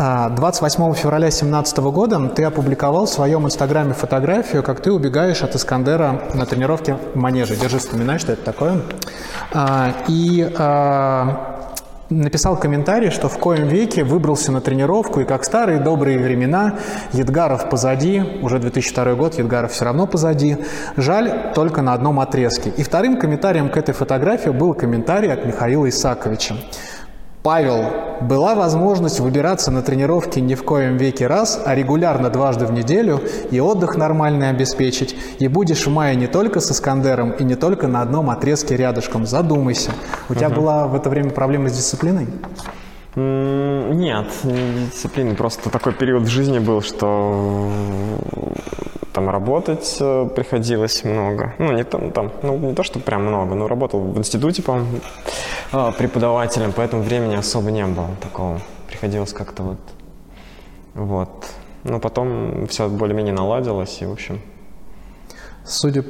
А, 0.00 0.28
28 0.28 0.94
февраля 0.94 1.26
2017 1.26 1.78
года 1.78 2.28
ты 2.28 2.44
опубликовал 2.44 3.06
в 3.06 3.10
своем 3.10 3.46
инстаграме 3.46 3.94
фотографию, 3.94 4.62
как 4.62 4.80
ты 4.80 4.92
убегаешь 4.92 5.42
от 5.42 5.56
Искандера 5.56 6.22
на 6.34 6.46
тренировке 6.46 6.96
в 7.14 7.16
манеже. 7.16 7.56
Держи, 7.56 7.80
вспоминай, 7.80 8.20
что 8.20 8.32
это 8.32 8.44
такое. 8.44 8.80
А, 9.52 9.92
И 10.06 10.54
а, 10.56 11.66
написал 12.10 12.56
комментарий, 12.56 13.10
что 13.10 13.28
в 13.28 13.38
коем 13.38 13.66
веке 13.66 14.04
выбрался 14.04 14.52
на 14.52 14.60
тренировку, 14.60 15.20
и 15.20 15.24
как 15.24 15.42
старые 15.42 15.80
добрые 15.80 16.20
времена, 16.20 16.78
Едгаров 17.12 17.68
позади, 17.68 18.22
уже 18.40 18.60
2002 18.60 19.14
год, 19.14 19.34
Едгаров 19.34 19.72
все 19.72 19.84
равно 19.84 20.06
позади, 20.06 20.58
жаль 20.96 21.52
только 21.56 21.82
на 21.82 21.92
одном 21.92 22.20
отрезке. 22.20 22.70
И 22.70 22.84
вторым 22.84 23.18
комментарием 23.18 23.68
к 23.68 23.76
этой 23.76 23.94
фотографии 23.94 24.50
был 24.50 24.74
комментарий 24.74 25.32
от 25.32 25.44
Михаила 25.44 25.88
Исаковича. 25.88 26.54
Павел, 27.42 27.84
была 28.20 28.54
возможность 28.54 29.20
выбираться 29.20 29.70
на 29.70 29.82
тренировки 29.82 30.40
не 30.40 30.56
в 30.56 30.64
коем 30.64 30.96
веке 30.96 31.28
раз, 31.28 31.60
а 31.64 31.74
регулярно 31.74 32.30
дважды 32.30 32.66
в 32.66 32.72
неделю 32.72 33.20
и 33.50 33.60
отдых 33.60 33.96
нормальный 33.96 34.50
обеспечить. 34.50 35.14
И 35.38 35.46
будешь 35.46 35.86
в 35.86 35.90
мае 35.90 36.16
не 36.16 36.26
только 36.26 36.60
с 36.60 36.70
Искандером 36.72 37.30
и 37.30 37.44
не 37.44 37.54
только 37.54 37.86
на 37.86 38.02
одном 38.02 38.30
отрезке 38.30 38.76
рядышком. 38.76 39.24
Задумайся. 39.24 39.92
У 40.28 40.34
тебя 40.34 40.50
была 40.50 40.88
в 40.88 40.96
это 40.96 41.10
время 41.10 41.30
проблема 41.30 41.68
с 41.68 41.72
дисциплиной? 41.72 42.26
Нет, 43.18 44.26
не 44.44 44.86
дисциплины. 44.86 45.34
Просто 45.34 45.70
такой 45.70 45.92
период 45.92 46.22
в 46.22 46.28
жизни 46.28 46.58
был, 46.60 46.82
что 46.82 47.68
там 49.12 49.28
работать 49.28 49.96
э, 50.00 50.28
приходилось 50.34 51.02
много. 51.04 51.54
Ну, 51.58 51.72
не, 51.72 51.84
там, 51.84 52.12
там, 52.12 52.30
ну, 52.42 52.56
не 52.58 52.74
то, 52.74 52.84
что 52.84 53.00
прям 53.00 53.24
много, 53.24 53.56
но 53.56 53.66
работал 53.66 54.00
в 54.00 54.18
институте, 54.18 54.62
по-моему, 54.62 55.00
э, 55.72 55.92
преподавателем, 55.98 56.72
поэтому 56.72 57.02
времени 57.02 57.34
особо 57.34 57.72
не 57.72 57.86
было 57.86 58.10
такого. 58.20 58.60
Приходилось 58.86 59.32
как-то 59.32 59.62
вот... 59.62 59.78
Вот. 60.94 61.46
Но 61.82 61.98
потом 61.98 62.66
все 62.68 62.88
более-менее 62.88 63.34
наладилось, 63.34 64.00
и, 64.00 64.06
в 64.06 64.12
общем, 64.12 64.40
Судя 65.64 66.02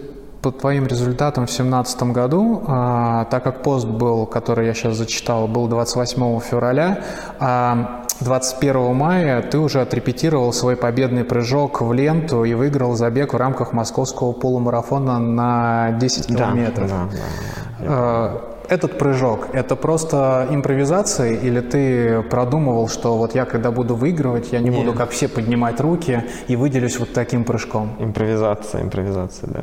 по 0.43 0.53
твоим 0.53 0.87
результатам 0.87 1.47
в 1.47 1.51
2017 1.51 2.03
году, 2.13 2.63
а, 2.67 3.25
так 3.27 3.43
как 3.43 3.63
пост 3.63 3.87
был, 3.87 4.27
который 4.27 4.67
я 4.67 4.75
сейчас 4.75 4.97
зачитал, 4.97 5.49
был 5.49 5.67
28 5.67 6.41
февраля, 6.41 7.03
а 7.41 8.05
21 8.21 8.95
мая 8.95 9.43
ты 9.43 9.59
уже 9.59 9.81
отрепетировал 9.81 10.53
свой 10.53 10.77
победный 10.77 11.25
прыжок 11.25 11.81
в 11.81 11.93
ленту 11.93 12.45
и 12.45 12.55
выиграл 12.55 12.95
забег 12.95 13.35
в 13.35 13.37
рамках 13.37 13.73
московского 13.73 14.33
полумарафона 14.33 15.19
на 15.19 15.93
10 15.93 16.29
да, 16.29 16.35
километров. 16.37 16.91
да, 16.91 17.09
да. 17.09 17.85
А, 17.87 18.55
Этот 18.69 18.99
прыжок, 18.99 19.49
это 19.55 19.77
просто 19.77 20.47
импровизация 20.51 21.33
или 21.33 21.61
ты 21.61 22.23
продумывал, 22.23 22.89
что 22.89 23.17
вот 23.17 23.35
я 23.35 23.45
когда 23.45 23.71
буду 23.71 23.95
выигрывать, 23.97 24.53
я 24.53 24.61
не 24.61 24.71
буду 24.71 24.93
как 24.93 25.11
все 25.11 25.27
поднимать 25.27 25.81
руки 25.81 26.25
и 26.49 26.57
выделюсь 26.57 26.99
вот 26.99 27.13
таким 27.15 27.45
прыжком? 27.45 27.97
Импровизация, 27.99 28.83
импровизация, 28.83 29.51
да. 29.51 29.61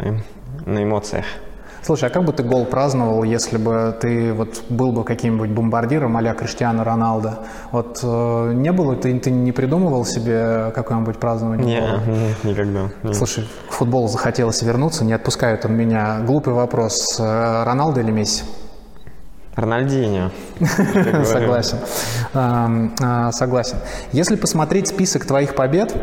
На 0.65 0.83
эмоциях. 0.83 1.25
Слушай, 1.85 2.09
а 2.09 2.11
как 2.11 2.23
бы 2.23 2.33
ты 2.33 2.41
гол 2.41 2.65
праздновал, 2.65 3.21
если 3.23 3.57
бы 3.57 3.95
ты 4.01 4.33
вот 4.33 4.63
был 4.69 4.91
бы 4.91 5.03
каким-нибудь 5.03 5.51
бомбардиром 5.51 6.17
а-ля 6.17 6.33
Криштиану 6.33 6.83
Роналдо? 6.83 7.45
Вот 7.71 7.99
э, 8.01 8.53
не 8.55 8.71
было, 8.71 8.95
ты, 8.95 9.19
ты 9.19 9.29
не 9.29 9.51
придумывал 9.51 10.03
себе 10.03 10.71
какое-нибудь 10.73 11.19
празднование? 11.19 11.67
Не, 11.67 11.79
гола? 11.79 12.01
не, 12.07 12.49
никогда. 12.49 12.89
не. 13.03 13.13
Слушай, 13.13 13.47
к 13.69 13.73
футболу 13.73 14.07
захотелось 14.07 14.63
вернуться, 14.63 15.05
не 15.05 15.13
отпускает 15.13 15.63
он 15.65 15.73
меня. 15.73 16.21
Глупый 16.21 16.55
вопрос. 16.55 17.19
Э, 17.19 17.63
Роналдо 17.65 18.01
или 18.01 18.09
Месси? 18.09 18.43
Рональдинho. 19.55 20.31
Согласен. 21.25 21.77
А, 22.33 23.31
Согласен. 23.31 23.77
Если 24.11 24.35
посмотреть 24.35 24.87
список 24.87 25.25
твоих 25.25 25.55
побед, 25.55 25.95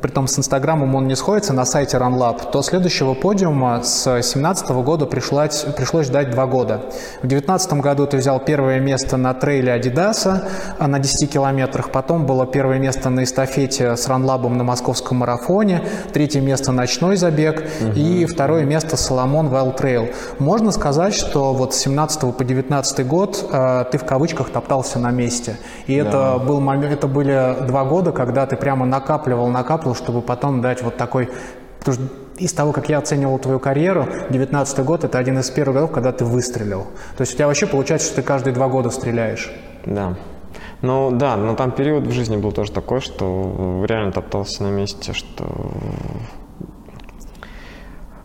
притом 0.00 0.26
с 0.28 0.38
Инстаграмом 0.38 0.94
он 0.94 1.06
не 1.06 1.16
сходится 1.16 1.52
на 1.52 1.64
сайте 1.64 1.96
RunLab, 1.96 2.50
то 2.50 2.62
следующего 2.62 3.14
подиума 3.14 3.82
с 3.82 4.04
2017 4.04 4.68
года 4.70 5.06
пришлось, 5.06 5.64
пришлось 5.76 6.06
ждать 6.06 6.30
два 6.30 6.46
года. 6.46 6.82
В 7.22 7.26
2019 7.26 7.72
году 7.74 8.06
ты 8.06 8.18
взял 8.18 8.38
первое 8.40 8.80
место 8.80 9.16
на 9.16 9.32
трейле 9.34 9.72
Адидаса 9.72 10.48
а, 10.78 10.86
на 10.86 10.98
10 10.98 11.30
километрах, 11.30 11.90
потом 11.90 12.26
было 12.26 12.46
первое 12.46 12.78
место 12.78 13.08
на 13.10 13.24
эстафете 13.24 13.96
с 13.96 14.08
RunLab 14.08 14.48
на 14.48 14.64
московском 14.64 15.18
марафоне, 15.18 15.82
третье 16.12 16.40
место 16.40 16.72
ночной 16.72 17.16
забег 17.16 17.64
и 17.94 18.26
второе 18.26 18.64
место 18.64 18.96
Соломон 18.96 19.48
Wild 19.48 19.78
Trail. 19.78 20.14
Можно 20.38 20.70
сказать, 20.72 21.14
что 21.14 21.54
вот 21.54 21.74
с 21.74 21.78
17 21.78 22.36
по 22.36 22.44
19 22.44 22.97
год 23.04 23.48
э, 23.50 23.84
ты 23.90 23.98
в 23.98 24.04
кавычках 24.04 24.50
топтался 24.50 24.98
на 24.98 25.10
месте. 25.10 25.58
И 25.86 25.94
это, 25.94 26.38
был 26.38 26.60
момент, 26.60 26.92
это 26.92 27.06
были 27.06 27.56
два 27.66 27.84
года, 27.84 28.12
когда 28.12 28.46
ты 28.46 28.56
прямо 28.56 28.86
накапливал, 28.86 29.48
накапливал, 29.48 29.94
чтобы 29.94 30.22
потом 30.22 30.60
дать 30.60 30.82
вот 30.82 30.96
такой... 30.96 31.28
Потому 31.78 31.94
что 31.94 32.04
из 32.38 32.52
того, 32.52 32.72
как 32.72 32.88
я 32.88 32.98
оценивал 32.98 33.38
твою 33.38 33.58
карьеру, 33.58 34.06
19 34.30 34.84
год– 34.84 35.04
это 35.04 35.18
один 35.18 35.38
из 35.38 35.50
первых 35.50 35.74
годов, 35.74 35.90
когда 35.92 36.12
ты 36.12 36.24
выстрелил. 36.24 36.86
То 37.16 37.22
есть 37.22 37.32
у 37.32 37.36
тебя 37.36 37.46
вообще 37.46 37.66
получается, 37.66 38.08
что 38.08 38.16
ты 38.16 38.22
каждые 38.22 38.54
два 38.54 38.68
года 38.68 38.90
стреляешь. 38.90 39.52
Да. 39.84 40.16
Ну 40.80 41.10
да, 41.10 41.36
но 41.36 41.56
там 41.56 41.72
период 41.72 42.06
в 42.06 42.12
жизни 42.12 42.36
был 42.36 42.52
тоже 42.52 42.70
такой, 42.70 43.00
что 43.00 43.84
реально 43.88 44.12
топтался 44.12 44.62
на 44.62 44.68
месте, 44.68 45.12
что 45.12 45.44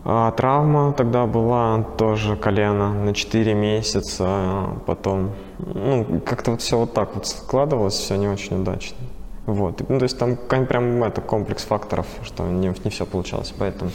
а, 0.04 0.30
травма 0.32 0.92
тогда 0.92 1.24
была 1.24 1.82
тоже 1.96 2.36
колено 2.36 2.92
на 2.92 3.14
4 3.14 3.54
месяца, 3.54 4.68
потом, 4.86 5.30
ну, 5.58 6.20
как-то 6.26 6.50
вот 6.50 6.60
все 6.60 6.78
вот 6.78 6.92
так 6.92 7.14
вот 7.14 7.26
складывалось, 7.26 7.94
все 7.94 8.16
не 8.16 8.28
очень 8.28 8.60
удачно. 8.60 8.98
Вот, 9.46 9.88
ну, 9.88 9.98
то 9.98 10.04
есть 10.04 10.18
там 10.18 10.36
прям 10.36 11.02
это 11.04 11.22
комплекс 11.22 11.64
факторов, 11.64 12.06
что 12.22 12.44
не, 12.44 12.68
не 12.84 12.90
все 12.90 13.06
получалось, 13.06 13.54
поэтому. 13.58 13.90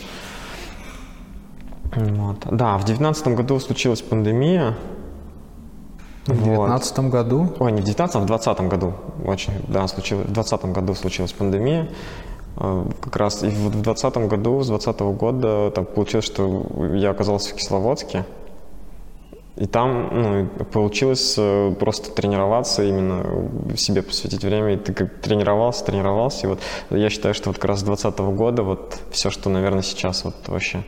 Вот. 1.96 2.38
Да, 2.52 2.78
в 2.78 2.86
девятнадцатом 2.86 3.36
году 3.36 3.60
случилась 3.60 4.02
пандемия, 4.02 4.76
В 6.26 6.34
2019 6.34 7.00
году? 7.00 7.54
Ой, 7.60 7.72
не 7.72 7.82
в 7.82 7.84
19 7.84 8.16
а 8.16 8.20
в 8.20 8.26
2020 8.26 8.68
году. 8.68 8.94
Очень, 9.26 9.54
да, 9.68 9.88
случилось. 9.88 10.26
В 10.26 10.34
2020 10.34 10.72
году 10.72 10.94
случилась 10.96 11.34
пандемия. 11.34 11.88
Э, 12.58 12.86
Как 13.02 13.16
раз 13.16 13.44
и 13.44 13.48
в 13.48 13.72
2020 13.72 14.18
году, 14.28 14.62
с 14.62 14.68
2020 14.68 15.02
года, 15.18 15.72
так 15.72 15.94
получилось, 15.94 16.26
что 16.26 16.66
я 16.94 17.12
оказался 17.12 17.54
в 17.54 17.58
Кисловодске. 17.58 18.26
И 19.60 19.66
там 19.66 20.10
ну, 20.12 20.48
получилось 20.72 21.36
э, 21.38 21.74
просто 21.78 22.12
тренироваться, 22.12 22.84
именно 22.84 23.26
себе 23.76 24.02
посвятить 24.02 24.44
время. 24.44 24.74
И 24.74 24.78
ты 24.78 24.94
как 24.94 25.20
тренировался, 25.22 25.84
тренировался. 25.84 26.48
И 26.48 26.50
вот 26.50 26.60
я 26.90 27.10
считаю, 27.10 27.34
что 27.34 27.50
вот 27.50 27.58
как 27.58 27.66
раз 27.66 27.80
с 27.80 27.84
2020 27.84 28.20
года 28.38 28.64
вот 28.64 29.00
все, 29.12 29.30
что, 29.30 29.50
наверное, 29.50 29.82
сейчас 29.82 30.24
вот 30.24 30.36
вообще 30.48 30.86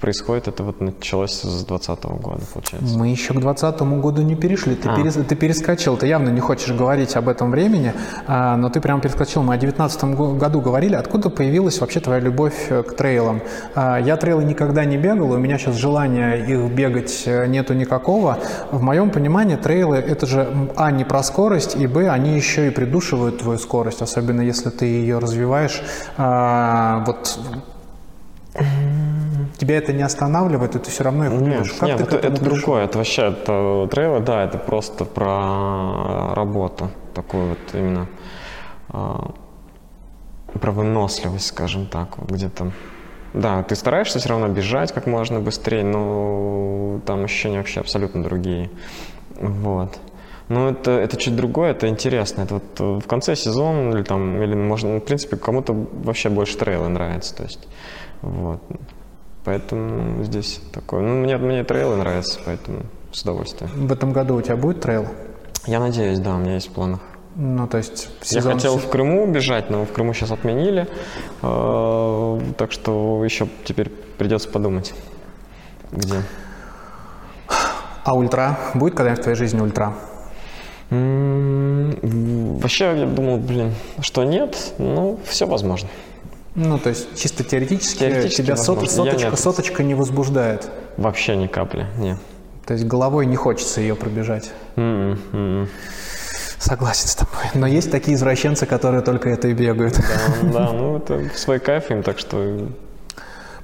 происходит, 0.00 0.48
это 0.48 0.62
вот 0.64 0.80
началось 0.80 1.32
с 1.32 1.64
2020 1.64 2.04
года, 2.20 2.40
получается. 2.52 2.98
Мы 2.98 3.08
еще 3.08 3.34
к 3.34 3.40
2020 3.40 3.82
году 4.00 4.22
не 4.22 4.34
перешли. 4.34 4.74
Ты, 4.74 4.88
А. 4.88 4.96
перес- 4.96 5.22
ты 5.22 5.36
перескочил. 5.36 5.96
Ты 5.96 6.06
явно 6.06 6.30
не 6.30 6.40
хочешь 6.40 6.72
говорить 6.74 7.14
об 7.16 7.28
этом 7.28 7.50
времени, 7.50 7.92
а, 8.26 8.56
но 8.56 8.68
ты 8.70 8.80
прямо 8.80 9.00
перескочил. 9.00 9.42
Мы 9.42 9.54
о 9.54 9.58
2019 9.58 10.14
го- 10.16 10.32
году 10.34 10.60
говорили. 10.60 10.94
Откуда 10.96 11.30
появилась 11.30 11.80
вообще 11.80 12.00
твоя 12.00 12.20
любовь 12.20 12.54
э, 12.70 12.82
к 12.82 12.96
трейлам? 12.96 13.42
А, 13.74 13.98
Я 14.00 14.16
трейлы 14.16 14.44
никогда 14.44 14.84
не 14.84 14.96
бегал, 14.96 15.30
у 15.32 15.38
меня 15.38 15.58
сейчас 15.58 15.76
желания 15.76 16.34
их 16.36 16.70
бегать 16.72 17.24
э, 17.26 17.46
нету 17.46 17.74
никакого. 17.74 18.38
В 18.70 18.82
моем 18.82 19.10
понимании 19.10 19.56
трейлы 19.56 19.96
это 19.96 20.26
же 20.26 20.48
а 20.76 20.90
не 20.90 21.04
про 21.04 21.22
скорость, 21.22 21.76
и 21.76 21.86
б 21.86 22.08
они 22.08 22.34
еще 22.36 22.66
и 22.68 22.70
придушивают 22.70 23.38
твою 23.38 23.58
скорость, 23.58 24.02
особенно 24.02 24.40
если 24.40 24.70
ты 24.70 24.86
ее 24.86 25.18
развиваешь. 25.18 25.82
А, 26.16 27.04
Вот 27.06 27.38
Тебя 29.58 29.78
это 29.78 29.92
не 29.92 30.02
останавливает, 30.02 30.76
и 30.76 30.78
ты 30.78 30.90
все 30.90 31.04
равно 31.04 31.26
их 31.26 31.32
Нет. 31.32 31.68
Как 31.78 31.88
нет, 31.88 31.98
ты 31.98 32.04
к 32.04 32.12
это, 32.12 32.28
это 32.28 32.40
пришел? 32.40 32.56
другое, 32.56 32.84
это 32.84 32.98
вообще, 32.98 33.22
это 33.28 33.88
трейлы, 33.90 34.20
да, 34.20 34.44
это 34.44 34.58
просто 34.58 35.04
про 35.04 36.34
работу, 36.34 36.90
такую 37.14 37.50
вот 37.50 37.58
именно, 37.74 38.06
а, 38.88 39.32
про 40.60 40.72
выносливость, 40.72 41.46
скажем 41.46 41.86
так, 41.86 42.18
вот 42.18 42.30
где-то. 42.30 42.72
Да, 43.32 43.62
ты 43.62 43.76
стараешься 43.76 44.18
все 44.18 44.28
равно 44.28 44.48
бежать 44.48 44.92
как 44.92 45.06
можно 45.06 45.40
быстрее, 45.40 45.84
но 45.84 47.00
там 47.06 47.24
ощущения 47.24 47.58
вообще 47.58 47.80
абсолютно 47.80 48.22
другие. 48.22 48.70
Вот. 49.36 49.98
Но 50.48 50.70
это, 50.70 50.90
это 50.90 51.16
чуть 51.16 51.36
другое, 51.36 51.70
это 51.70 51.86
интересно. 51.86 52.42
Это 52.42 52.54
вот 52.54 52.80
э, 52.80 52.98
в 52.98 53.06
конце 53.06 53.36
сезона 53.36 53.92
или 53.94 54.02
там, 54.02 54.42
или 54.42 54.54
можно, 54.54 54.94
ну, 54.94 55.00
в 55.00 55.04
принципе, 55.04 55.36
кому-то 55.36 55.72
вообще 55.72 56.28
больше 56.28 56.58
трейлы 56.58 56.88
нравятся. 56.88 57.36
То 57.36 57.44
есть, 57.44 57.68
вот. 58.20 58.60
Поэтому 59.44 60.22
здесь 60.24 60.60
такое. 60.72 61.00
Ну, 61.00 61.14
мне, 61.22 61.36
мне 61.38 61.64
трейлы 61.64 61.96
нравятся, 61.96 62.38
поэтому 62.44 62.80
с 63.12 63.22
удовольствием. 63.22 63.70
В 63.88 63.92
этом 63.92 64.12
году 64.12 64.36
у 64.36 64.42
тебя 64.42 64.56
будет 64.56 64.80
трейл? 64.80 65.06
Я 65.66 65.80
надеюсь, 65.80 66.18
да, 66.18 66.34
у 66.34 66.38
меня 66.38 66.54
есть 66.54 66.68
в 66.68 66.72
планах. 66.72 67.00
Ну, 67.36 67.66
то 67.66 67.78
есть 67.78 68.08
Я 68.22 68.40
сезон- 68.40 68.54
хотел 68.54 68.76
в 68.78 68.88
Крыму 68.88 69.26
бежать, 69.26 69.70
но 69.70 69.84
в 69.86 69.92
Крыму 69.92 70.12
сейчас 70.14 70.30
отменили. 70.30 70.88
Э, 71.42 72.40
Так 72.58 72.72
что 72.72 73.24
еще 73.24 73.48
теперь 73.64 73.88
придется 73.88 74.48
подумать, 74.48 74.92
где. 75.92 76.16
А 78.04 78.14
ультра? 78.14 78.58
Будет 78.74 78.94
когда-нибудь 78.94 79.20
в 79.20 79.22
твоей 79.22 79.36
жизни 79.38 79.60
ультра? 79.60 79.94
Вообще, 82.00 82.84
я 82.98 83.06
думал, 83.06 83.38
блин, 83.38 83.74
что 84.00 84.24
нет, 84.24 84.74
но 84.78 85.16
все 85.24 85.46
возможно. 85.46 85.88
Ну, 86.62 86.78
то 86.78 86.90
есть 86.90 87.18
чисто 87.18 87.42
теоретически, 87.42 88.00
Теоретически 88.00 88.42
тебя 88.42 88.56
сот- 88.56 88.90
соточка, 88.90 89.34
соточка 89.36 89.82
не 89.82 89.94
возбуждает. 89.94 90.68
Вообще 90.98 91.34
ни 91.36 91.46
капли, 91.46 91.86
нет. 91.96 92.18
То 92.66 92.74
есть 92.74 92.84
головой 92.86 93.24
не 93.24 93.36
хочется 93.36 93.80
ее 93.80 93.94
пробежать. 93.94 94.52
М-м, 94.76 95.18
м-м. 95.32 95.68
Согласен 96.58 97.08
с 97.08 97.14
тобой. 97.14 97.44
Но 97.54 97.66
есть 97.66 97.90
такие 97.90 98.14
извращенцы, 98.14 98.66
которые 98.66 99.00
только 99.00 99.30
это 99.30 99.48
и 99.48 99.54
бегают. 99.54 99.98
Да, 100.42 100.66
да, 100.66 100.72
ну 100.72 100.98
это 100.98 101.30
свой 101.34 101.58
кайф 101.58 101.90
им, 101.90 102.02
так 102.02 102.18
что 102.18 102.68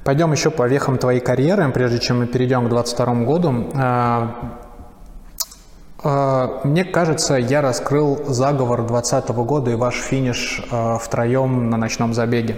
Пойдем 0.02 0.30
еще 0.30 0.50
по 0.50 0.68
вехам 0.68 0.98
твоей 0.98 1.18
карьеры, 1.20 1.68
прежде 1.72 1.98
чем 1.98 2.20
мы 2.20 2.26
перейдем 2.26 2.66
к 2.66 2.68
22 2.68 3.24
году. 3.24 3.66
А, 6.08 6.60
Мне 6.62 6.84
кажется, 6.84 7.34
я 7.34 7.60
раскрыл 7.62 8.22
заговор 8.28 8.86
2020 8.86 9.28
года 9.44 9.70
и 9.72 9.74
ваш 9.74 9.96
финиш 9.96 10.62
а, 10.70 10.98
втроем 10.98 11.68
на 11.68 11.76
ночном 11.76 12.14
забеге. 12.14 12.56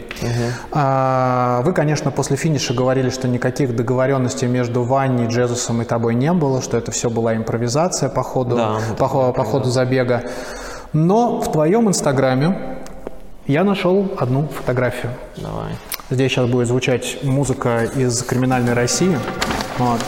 А, 0.71 1.63
Вы, 1.63 1.73
конечно, 1.73 2.11
после 2.11 2.37
финиша 2.37 2.75
говорили, 2.75 3.09
что 3.09 3.27
никаких 3.27 3.75
договоренностей 3.75 4.47
между 4.47 4.83
Ваней, 4.83 5.29
Джезусом 5.29 5.81
и 5.81 5.85
тобой 5.87 6.15
не 6.15 6.33
было, 6.35 6.61
что 6.61 6.77
это 6.77 6.91
все 6.91 7.09
была 7.09 7.35
импровизация 7.37 8.11
по 8.11 8.23
ходу, 8.23 8.57
Да, 8.57 8.79
по, 8.99 9.09
хо- 9.09 9.33
по 9.33 9.45
ходу 9.45 9.71
забега. 9.71 10.25
Но 10.93 11.41
в 11.41 11.51
твоем 11.51 11.89
инстаграме 11.89 12.77
я 13.47 13.65
нашел 13.65 14.09
одну 14.19 14.47
фотографию. 14.49 15.13
давай. 15.37 15.73
Здесь 16.11 16.33
сейчас 16.33 16.49
будет 16.49 16.69
звучать 16.69 17.19
музыка 17.23 17.85
из 17.85 18.23
«Криминальной 18.23 18.73
России». 18.73 19.19
Вот. 19.79 20.01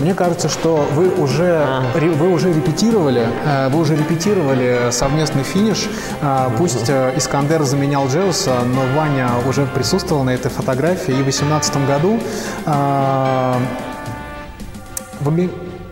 Мне 0.00 0.12
кажется, 0.12 0.48
что 0.48 0.84
вы 0.92 1.08
уже, 1.08 1.64
ре- 1.94 2.10
вы 2.10 2.30
уже 2.32 2.52
репетировали, 2.52 3.26
э, 3.46 3.68
вы 3.68 3.78
уже 3.80 3.94
репетировали 3.96 4.90
совместный 4.90 5.44
финиш. 5.44 5.88
Э, 6.20 6.50
Пусть 6.58 6.90
э, 6.90 7.12
Искандер 7.16 7.62
заменял 7.62 8.08
Джеуса, 8.08 8.56
но 8.64 8.80
Ваня 8.98 9.30
уже 9.48 9.64
присутствовал 9.66 10.24
на 10.24 10.30
этой 10.30 10.50
фотографии. 10.50 11.12
И 11.12 11.22
в 11.22 11.24
2018 11.24 11.86
году 11.86 12.18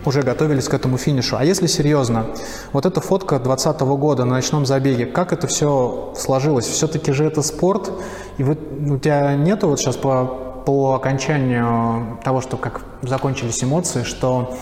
уже 0.05 0.21
готовились 0.21 0.67
к 0.67 0.73
этому 0.73 0.97
финишу. 0.97 1.37
А 1.37 1.43
если 1.43 1.67
серьезно, 1.67 2.27
вот 2.71 2.85
эта 2.85 3.01
фотка 3.01 3.39
2020 3.39 3.81
года 3.81 4.25
на 4.25 4.35
ночном 4.35 4.65
забеге, 4.65 5.05
как 5.05 5.33
это 5.33 5.47
все 5.47 6.13
сложилось? 6.17 6.65
Все-таки 6.65 7.11
же 7.11 7.25
это 7.25 7.41
спорт, 7.41 7.91
и 8.37 8.43
вы, 8.43 8.57
у 8.89 8.97
тебя 8.97 9.35
нету 9.35 9.67
вот 9.67 9.79
сейчас 9.79 9.95
по, 9.95 10.25
по 10.65 10.95
окончанию 10.95 12.19
того, 12.23 12.41
что 12.41 12.57
как 12.57 12.81
закончились 13.01 13.63
эмоции, 13.63 14.03
что 14.03 14.55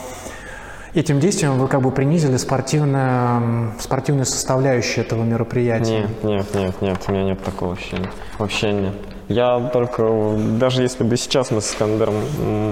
этим 0.94 1.20
действием 1.20 1.58
вы 1.58 1.68
как 1.68 1.82
бы 1.82 1.92
принизили 1.92 2.38
спортивное, 2.38 3.72
спортивную 3.80 4.26
составляющую 4.26 5.06
этого 5.06 5.24
мероприятия? 5.24 6.02
Нет, 6.02 6.24
нет, 6.24 6.56
нет, 6.56 6.82
нет, 6.82 7.00
у 7.08 7.12
меня 7.12 7.24
нет 7.24 7.44
такого 7.44 7.74
ощущения. 7.74 8.12
Вообще 8.38 8.72
нет. 8.74 8.94
Я 9.32 9.70
только, 9.72 10.36
даже 10.60 10.84
если 10.84 11.06
бы 11.06 11.16
сейчас 11.16 11.52
мы 11.52 11.62
с 11.62 11.72
Искандером 11.72 12.16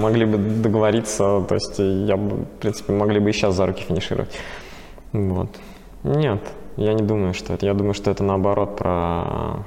могли 0.01 0.25
бы 0.25 0.37
договориться, 0.37 1.41
то 1.47 1.55
есть 1.55 1.79
я 1.79 2.17
бы, 2.17 2.35
в 2.35 2.59
принципе, 2.59 2.91
могли 2.91 3.19
бы 3.19 3.29
и 3.29 3.33
сейчас 3.33 3.55
за 3.55 3.65
руки 3.65 3.83
финишировать. 3.83 4.29
Вот. 5.13 5.49
Нет, 6.03 6.41
я 6.75 6.93
не 6.93 7.03
думаю, 7.03 7.33
что 7.33 7.53
это. 7.53 7.65
Я 7.65 7.73
думаю, 7.73 7.93
что 7.93 8.11
это 8.11 8.23
наоборот 8.23 8.75
про, 8.75 9.65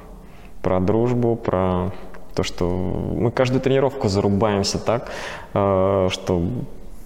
про 0.60 0.80
дружбу, 0.80 1.34
про 1.34 1.92
то, 2.34 2.42
что 2.42 2.66
мы 2.66 3.30
каждую 3.30 3.62
тренировку 3.62 4.08
зарубаемся 4.08 4.78
так, 4.78 5.10
э, 5.54 6.08
что, 6.10 6.42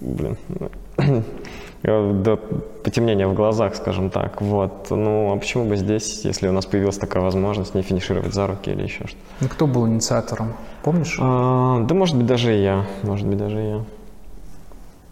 блин, 0.01 0.37
до 1.87 2.37
потемнения 2.83 3.27
в 3.27 3.33
глазах, 3.33 3.75
скажем 3.75 4.09
так. 4.09 4.41
Вот. 4.41 4.87
Ну, 4.89 5.31
а 5.33 5.37
почему 5.37 5.65
бы 5.65 5.77
здесь, 5.77 6.25
если 6.25 6.47
у 6.49 6.51
нас 6.51 6.65
появилась 6.65 6.97
такая 6.97 7.23
возможность, 7.23 7.75
не 7.75 7.81
финишировать 7.81 8.33
за 8.33 8.45
руки 8.47 8.71
или 8.71 8.83
еще 8.83 9.07
что-то? 9.07 9.23
Ну, 9.39 9.47
Кто 9.47 9.67
был 9.67 9.87
инициатором? 9.87 10.53
Помнишь? 10.83 11.17
А, 11.21 11.81
да, 11.85 11.95
может 11.95 12.17
быть, 12.17 12.25
даже 12.25 12.55
и 12.57 12.61
я. 12.61 12.85
Может 13.03 13.27
быть, 13.27 13.37
даже 13.37 13.63
и 13.63 13.67
я. 13.69 13.81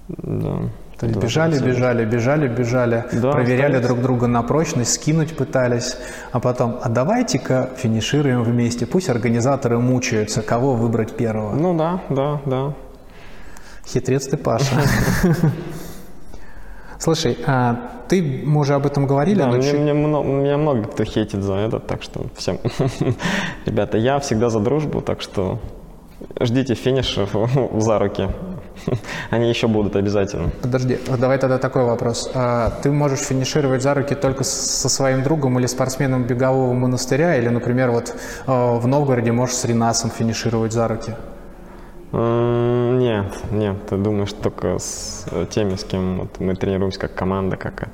Да. 0.08 0.58
То 1.00 1.08
есть 1.08 1.20
бежали, 1.20 1.60
бежали, 1.60 2.06
бежали, 2.06 2.48
бежали, 2.48 3.04
Да, 3.12 3.32
проверяли 3.32 3.74
остались. 3.76 3.88
друг 3.88 4.02
друга 4.02 4.28
на 4.28 4.44
прочность, 4.44 4.94
скинуть 4.94 5.36
пытались, 5.36 5.98
а 6.32 6.40
потом, 6.40 6.78
а 6.82 6.88
давайте-ка 6.88 7.70
финишируем 7.76 8.44
вместе, 8.44 8.86
пусть 8.86 9.10
организаторы 9.10 9.78
мучаются, 9.78 10.42
кого 10.42 10.74
выбрать 10.74 11.12
первого. 11.18 11.54
Ну 11.54 11.78
да, 11.78 12.02
да, 12.10 12.40
да. 12.46 12.74
Хитрец 13.86 14.28
ты, 14.28 14.38
Паша. 14.38 14.76
Слушай, 17.06 17.38
а 17.46 17.76
ты, 18.08 18.42
мы 18.46 18.62
уже 18.62 18.74
об 18.74 18.88
этом 18.88 19.06
говорили, 19.06 19.38
Да, 19.38 19.46
но 19.46 19.58
мне, 19.58 19.72
чуть- 19.72 19.80
мне 19.80 19.94
много, 19.94 20.28
меня 20.28 20.58
много 20.58 20.86
кто 20.86 21.04
хейтит 21.04 21.44
за 21.44 21.54
это, 21.54 21.80
так 21.80 22.02
что 22.02 22.26
всем. 22.36 22.58
Ребята, 23.68 24.00
я 24.00 24.18
всегда 24.18 24.50
за 24.50 24.60
дружбу, 24.60 25.02
так 25.02 25.22
что 25.22 25.60
ждите 26.40 26.74
финишев 26.74 27.30
за 27.78 28.00
руки. 28.00 28.28
Они 29.30 29.50
еще 29.50 29.68
будут 29.68 29.96
обязательно. 29.96 30.50
Подожди, 30.64 30.98
давай 31.20 31.38
тогда 31.38 31.60
такой 31.60 31.84
вопрос. 31.84 32.32
А, 32.34 32.72
ты 32.82 32.90
можешь 32.90 33.20
финишировать 33.20 33.84
за 33.84 33.94
руки 33.94 34.16
только 34.16 34.44
со 34.44 34.90
своим 34.90 35.22
другом 35.22 35.60
или 35.60 35.68
спортсменом 35.68 36.24
бегового 36.24 36.74
монастыря, 36.74 37.38
или, 37.38 37.50
например, 37.50 37.92
вот 37.92 38.16
а, 38.48 38.80
в 38.80 38.88
Новгороде 38.88 39.32
можешь 39.32 39.58
с 39.58 39.66
Ренасом 39.66 40.10
финишировать 40.10 40.74
за 40.74 40.88
руки? 40.88 41.14
Нет, 42.12 43.26
нет, 43.52 43.76
ты 43.90 43.98
думаешь 43.98 44.34
только 44.34 44.80
с 44.80 45.26
э, 45.32 45.46
теми, 45.50 45.76
с 45.76 45.84
кем 45.84 46.20
вот 46.20 46.40
мы 46.40 46.56
тренируемся 46.56 47.00
как 47.00 47.14
команда, 47.14 47.58
как 47.58 47.82
это. 47.84 47.92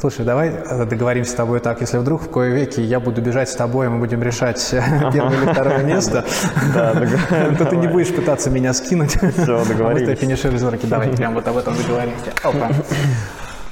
Слушай, 0.00 0.24
давай 0.24 0.50
э, 0.50 0.84
договоримся 0.84 1.32
с 1.32 1.34
тобой 1.34 1.60
так. 1.60 1.80
Если 1.80 1.98
вдруг 1.98 2.22
в 2.22 2.30
кое 2.30 2.50
веки 2.50 2.80
я 2.80 3.00
буду 3.00 3.20
бежать 3.20 3.48
с 3.48 3.54
тобой, 3.54 3.86
и 3.86 3.88
мы 3.88 3.98
будем 3.98 4.22
решать 4.22 4.64
первое 5.12 5.42
или 5.42 5.52
второе 5.52 5.82
место, 5.82 6.24
то 7.58 7.64
ты 7.64 7.76
не 7.76 7.88
будешь 7.88 8.14
пытаться 8.14 8.50
меня 8.50 8.72
скинуть. 8.72 9.16
Все, 9.16 9.64
договорились. 9.64 10.08
А 10.08 10.10
мы 10.10 10.16
финишируем 10.16 10.58
за 10.58 10.70
руки. 10.70 10.86
Давай 10.86 11.08
прям 11.08 11.34
вот 11.34 11.46
об 11.48 11.56
этом 11.56 11.76
договоримся. 11.76 12.32
Опа. 12.42 12.70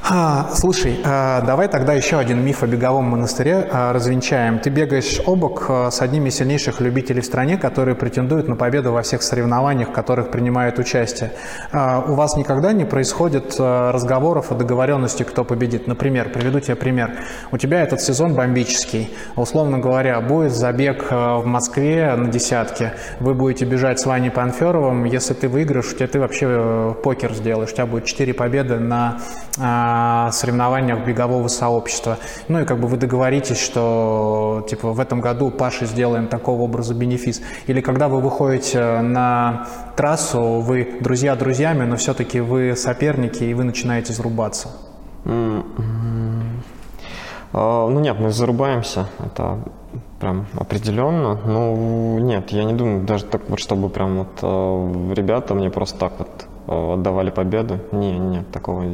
А, 0.09 0.51
слушай, 0.55 1.01
а, 1.05 1.41
давай 1.41 1.67
тогда 1.67 1.93
еще 1.93 2.19
один 2.19 2.45
миф 2.45 2.63
о 2.63 2.69
беговом 2.69 3.07
монастыре 3.07 3.69
а, 3.73 3.93
развенчаем. 3.93 4.61
Ты 4.61 4.71
бегаешь 4.71 5.21
обок 5.27 5.67
а, 5.69 5.91
с 5.91 6.01
одним 6.01 6.27
из 6.27 6.37
сильнейших 6.37 6.81
любителей 6.81 7.23
в 7.23 7.25
стране, 7.25 7.59
которые 7.59 7.97
претендуют 7.97 8.47
на 8.47 8.55
победу 8.55 8.93
во 8.93 9.03
всех 9.03 9.25
соревнованиях, 9.25 9.89
в 9.89 9.93
которых 9.93 10.31
принимают 10.31 10.79
участие. 10.79 11.33
А, 11.73 12.05
у 12.07 12.15
вас 12.15 12.37
никогда 12.37 12.73
не 12.73 12.85
происходит 12.85 13.57
а, 13.59 13.91
разговоров 13.91 14.53
о 14.53 14.55
договоренности, 14.55 15.25
кто 15.25 15.43
победит? 15.43 15.89
Например, 15.89 16.29
приведу 16.29 16.61
тебе 16.61 16.77
пример. 16.77 17.19
У 17.51 17.59
тебя 17.59 17.83
этот 17.83 18.01
сезон 18.01 18.35
бомбический. 18.35 19.13
Условно 19.35 19.81
говоря, 19.81 20.21
будет 20.21 20.53
забег 20.53 21.07
а, 21.11 21.39
в 21.39 21.47
Москве 21.47 22.15
на 22.15 22.29
десятке. 22.29 22.93
Вы 23.19 23.35
будете 23.35 23.65
бежать 23.65 23.99
с 23.99 24.07
Ваней 24.07 24.31
Панферовым. 24.31 25.03
Если 25.03 25.35
ты 25.35 25.49
выиграешь, 25.49 25.93
у 25.93 25.97
тебя 25.97 26.07
ты 26.07 26.21
вообще 26.21 26.47
э, 26.49 26.95
покер 27.03 27.35
сделаешь. 27.35 27.73
У 27.73 27.75
тебя 27.75 27.87
будет 27.87 28.05
4 28.05 28.35
победы 28.35 28.79
на 28.79 29.19
а, 29.97 30.31
соревнованиях 30.31 31.07
бегового 31.07 31.49
сообщества. 31.49 32.19
Ну 32.49 32.61
и 32.61 32.65
как 32.65 32.79
бы 32.79 32.87
вы 32.87 32.97
договоритесь, 32.99 33.59
что 33.59 34.67
типа 34.69 34.93
в 34.93 35.01
этом 35.01 35.21
году 35.21 35.51
Паше 35.51 35.87
сделаем 35.87 36.29
такого 36.29 36.63
образа 36.63 36.95
бенефис. 36.95 37.41
Или 37.67 37.81
когда 37.81 38.09
вы 38.09 38.21
выходите 38.21 39.01
на 39.01 39.67
трассу, 39.97 40.61
вы 40.61 40.99
друзья 41.01 41.35
друзьями, 41.35 41.85
но 41.85 41.97
все-таки 41.97 42.41
вы 42.41 42.77
соперники 42.77 43.45
и 43.45 43.55
вы 43.55 43.65
начинаете 43.65 44.13
зарубаться. 44.13 44.69
А, 47.53 47.89
Ну 47.89 48.01
нет, 48.01 48.21
мы 48.21 48.31
зарубаемся, 48.31 49.07
это 49.25 49.59
прям 50.21 50.47
определенно. 50.59 51.39
Ну 51.47 52.19
нет, 52.19 52.51
я 52.51 52.65
не 52.65 52.75
думаю, 52.75 53.05
даже 53.05 53.25
так 53.25 53.49
вот, 53.49 53.59
чтобы 53.59 53.89
прям 53.89 54.19
вот 54.19 54.39
э, 54.43 55.15
ребята 55.15 55.55
мне 55.55 55.71
просто 55.71 55.99
так 55.99 56.13
вот 56.19 56.46
отдавали 56.67 57.31
победу. 57.31 57.79
Не, 57.93 58.19
нет, 58.19 58.51
такого, 58.51 58.85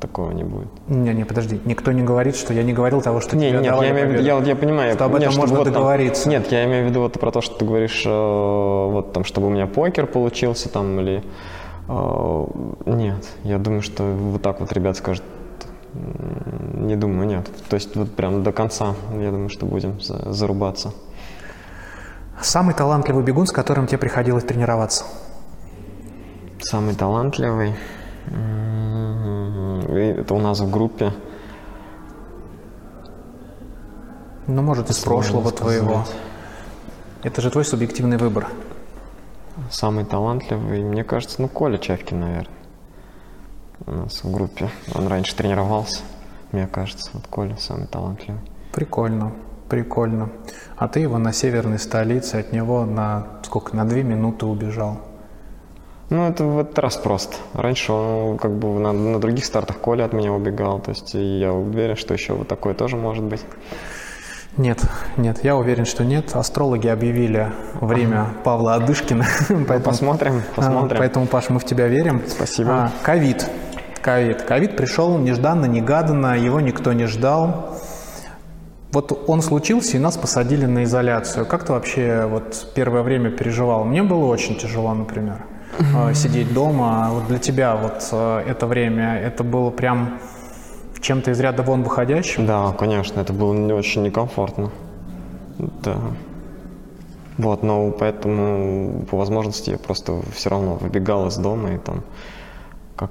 такого 0.00 0.30
не 0.32 0.44
будет. 0.44 0.68
Не-не, 0.88 1.24
подожди, 1.24 1.60
никто 1.64 1.92
не 1.92 2.02
говорит, 2.02 2.36
что 2.36 2.52
я 2.52 2.62
не 2.62 2.72
говорил 2.72 3.00
того, 3.00 3.20
что 3.20 3.36
Не, 3.36 3.48
тебе 3.50 3.60
нет, 3.60 3.74
я 3.80 3.90
имею 3.90 4.08
в 4.08 4.10
виду, 4.12 4.22
я, 4.22 4.38
я 4.38 4.56
понимаю, 4.56 4.94
Что 4.94 5.04
об 5.06 5.12
нет, 5.12 5.22
этом 5.22 5.32
чтобы 5.32 5.42
можно 5.48 5.56
вот 5.58 5.64
там- 5.64 5.72
договориться. 5.74 6.28
нет, 6.28 6.52
я 6.52 6.64
имею 6.66 6.86
в 6.86 6.90
виду 6.90 7.00
вот 7.00 7.18
про 7.18 7.30
то, 7.30 7.40
что 7.40 7.56
ты 7.56 7.64
говоришь, 7.64 8.02
э, 8.06 8.10
вот 8.10 9.12
там, 9.12 9.24
чтобы 9.24 9.46
у 9.46 9.50
меня 9.50 9.66
покер 9.66 10.06
получился 10.06 10.68
там 10.68 11.00
или 11.00 11.22
э, 11.88 12.44
нет, 12.86 13.26
я 13.44 13.58
думаю, 13.58 13.82
что 13.82 14.02
вот 14.04 14.42
так 14.42 14.60
вот 14.60 14.72
ребят 14.72 14.96
скажут, 14.96 15.24
не 16.74 16.96
думаю, 16.96 17.26
нет. 17.28 17.48
То 17.68 17.74
есть 17.74 17.94
вот 17.96 18.10
прям 18.14 18.42
до 18.42 18.52
конца, 18.52 18.94
я 19.18 19.30
думаю, 19.30 19.48
что 19.48 19.64
будем 19.64 20.00
за- 20.00 20.32
зарубаться. 20.32 20.92
Самый 22.40 22.74
талантливый 22.74 23.22
бегун, 23.22 23.46
с 23.46 23.52
которым 23.52 23.86
тебе 23.86 23.98
приходилось 23.98 24.44
тренироваться? 24.44 25.04
Самый 26.66 26.94
талантливый, 26.94 27.74
м, 28.26 29.80
и 29.94 30.00
это 30.20 30.32
у 30.32 30.38
нас 30.38 30.60
в 30.60 30.70
группе. 30.70 31.12
Ну, 34.46 34.62
может, 34.62 34.88
из 34.88 34.98
прошлого 34.98 35.52
твоего. 35.52 36.04
Это 37.22 37.42
же 37.42 37.50
твой 37.50 37.66
субъективный 37.66 38.16
выбор. 38.16 38.48
Самый 39.70 40.06
талантливый, 40.06 40.82
мне 40.82 41.04
кажется, 41.04 41.42
ну, 41.42 41.48
Коля 41.48 41.76
Чавкин, 41.76 42.20
наверное. 42.20 42.56
У 43.86 43.90
нас 43.90 44.24
в 44.24 44.32
группе. 44.32 44.70
Он 44.94 45.06
раньше 45.06 45.36
тренировался, 45.36 46.00
мне 46.50 46.66
кажется. 46.66 47.10
Вот 47.12 47.26
Коля 47.26 47.58
самый 47.58 47.88
талантливый. 47.88 48.40
Прикольно, 48.72 49.32
прикольно. 49.68 50.30
А 50.76 50.88
ты 50.88 51.00
его 51.00 51.18
на 51.18 51.34
северной 51.34 51.78
столице, 51.78 52.36
от 52.36 52.52
него 52.52 52.86
на 52.86 53.26
сколько, 53.42 53.76
на 53.76 53.84
две 53.84 54.02
минуты 54.02 54.46
убежал. 54.46 54.98
Ну, 56.14 56.28
это 56.28 56.44
в 56.44 56.58
этот 56.60 56.78
раз 56.78 56.96
просто. 56.96 57.36
Раньше 57.54 57.92
он 57.92 58.38
как 58.38 58.52
бы 58.52 58.68
на, 58.78 58.92
на 58.92 59.20
других 59.20 59.44
стартах 59.44 59.78
Коля 59.78 60.04
от 60.04 60.12
меня 60.12 60.32
убегал. 60.32 60.78
То 60.78 60.90
есть 60.90 61.12
я 61.14 61.52
уверен, 61.52 61.96
что 61.96 62.14
еще 62.14 62.34
вот 62.34 62.46
такое 62.46 62.74
тоже 62.74 62.96
может 62.96 63.24
быть. 63.24 63.40
Нет, 64.56 64.80
нет, 65.16 65.42
я 65.42 65.56
уверен, 65.56 65.84
что 65.84 66.04
нет. 66.04 66.36
Астрологи 66.36 66.86
объявили 66.86 67.50
время 67.80 68.28
Павла 68.44 68.74
Адышкина. 68.74 69.26
Поэтому, 69.48 69.80
посмотрим, 69.80 70.42
посмотрим. 70.54 70.96
А, 70.96 71.00
Поэтому, 71.00 71.26
Паш, 71.26 71.48
мы 71.48 71.58
в 71.58 71.64
тебя 71.64 71.88
верим. 71.88 72.22
Спасибо. 72.28 72.70
А, 72.70 72.92
Ковид. 73.02 73.50
Ковид. 74.00 74.42
Ковид 74.42 74.76
пришел 74.76 75.18
нежданно, 75.18 75.64
негаданно, 75.64 76.38
его 76.38 76.60
никто 76.60 76.92
не 76.92 77.06
ждал. 77.06 77.76
Вот 78.92 79.24
он 79.26 79.42
случился, 79.42 79.96
и 79.96 80.00
нас 80.00 80.16
посадили 80.16 80.66
на 80.66 80.84
изоляцию. 80.84 81.44
Как 81.46 81.64
ты 81.64 81.72
вообще 81.72 82.26
вот 82.26 82.68
первое 82.76 83.02
время 83.02 83.30
переживал? 83.30 83.82
Мне 83.82 84.04
было 84.04 84.26
очень 84.26 84.56
тяжело, 84.56 84.94
например, 84.94 85.44
э, 85.78 86.14
сидеть 86.14 86.52
дома. 86.52 87.06
А 87.06 87.10
Вот 87.10 87.26
для 87.28 87.38
тебя 87.38 87.76
вот 87.76 88.08
э, 88.12 88.44
это 88.46 88.66
время, 88.66 89.18
это 89.18 89.44
было 89.44 89.70
прям 89.70 90.18
чем-то 91.04 91.32
из 91.32 91.40
ряда 91.40 91.62
вон 91.62 91.82
выходящим? 91.82 92.46
Да, 92.46 92.72
конечно, 92.72 93.20
это 93.20 93.32
было 93.32 93.52
не 93.52 93.72
очень 93.72 94.02
некомфортно. 94.02 94.70
Да. 95.58 95.98
Вот, 97.36 97.62
но 97.62 97.90
поэтому 97.90 99.04
по 99.10 99.18
возможности 99.18 99.70
я 99.70 99.76
просто 99.78 100.20
все 100.34 100.50
равно 100.50 100.74
выбегал 100.74 101.26
из 101.26 101.36
дома 101.36 101.72
и 101.74 101.78
там 101.78 102.02
как 102.96 103.10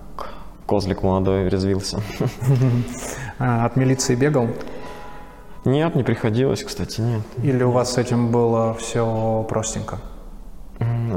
козлик 0.66 1.04
молодой 1.04 1.50
резвился. 1.50 2.02
А, 3.40 3.66
От 3.66 3.76
милиции 3.76 4.16
бегал? 4.16 4.48
Нет, 5.66 5.96
не 5.96 6.04
приходилось, 6.04 6.64
кстати, 6.64 7.02
нет. 7.02 7.22
Или 7.42 7.64
у 7.64 7.72
вас 7.72 7.94
с 7.94 7.98
этим 7.98 8.32
было 8.32 8.74
все 8.76 9.46
простенько? 9.50 10.00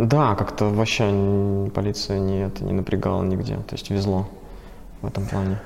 Да, 0.01 0.34
как-то 0.34 0.66
вообще 0.66 1.70
полиция 1.74 2.18
не, 2.18 2.47
это, 2.47 2.64
не 2.64 2.72
напрягала 2.72 3.22
нигде, 3.22 3.57
то 3.57 3.74
есть 3.74 3.91
везло 3.91 4.28
в 5.03 5.07
этом 5.07 5.26
плане. 5.26 5.59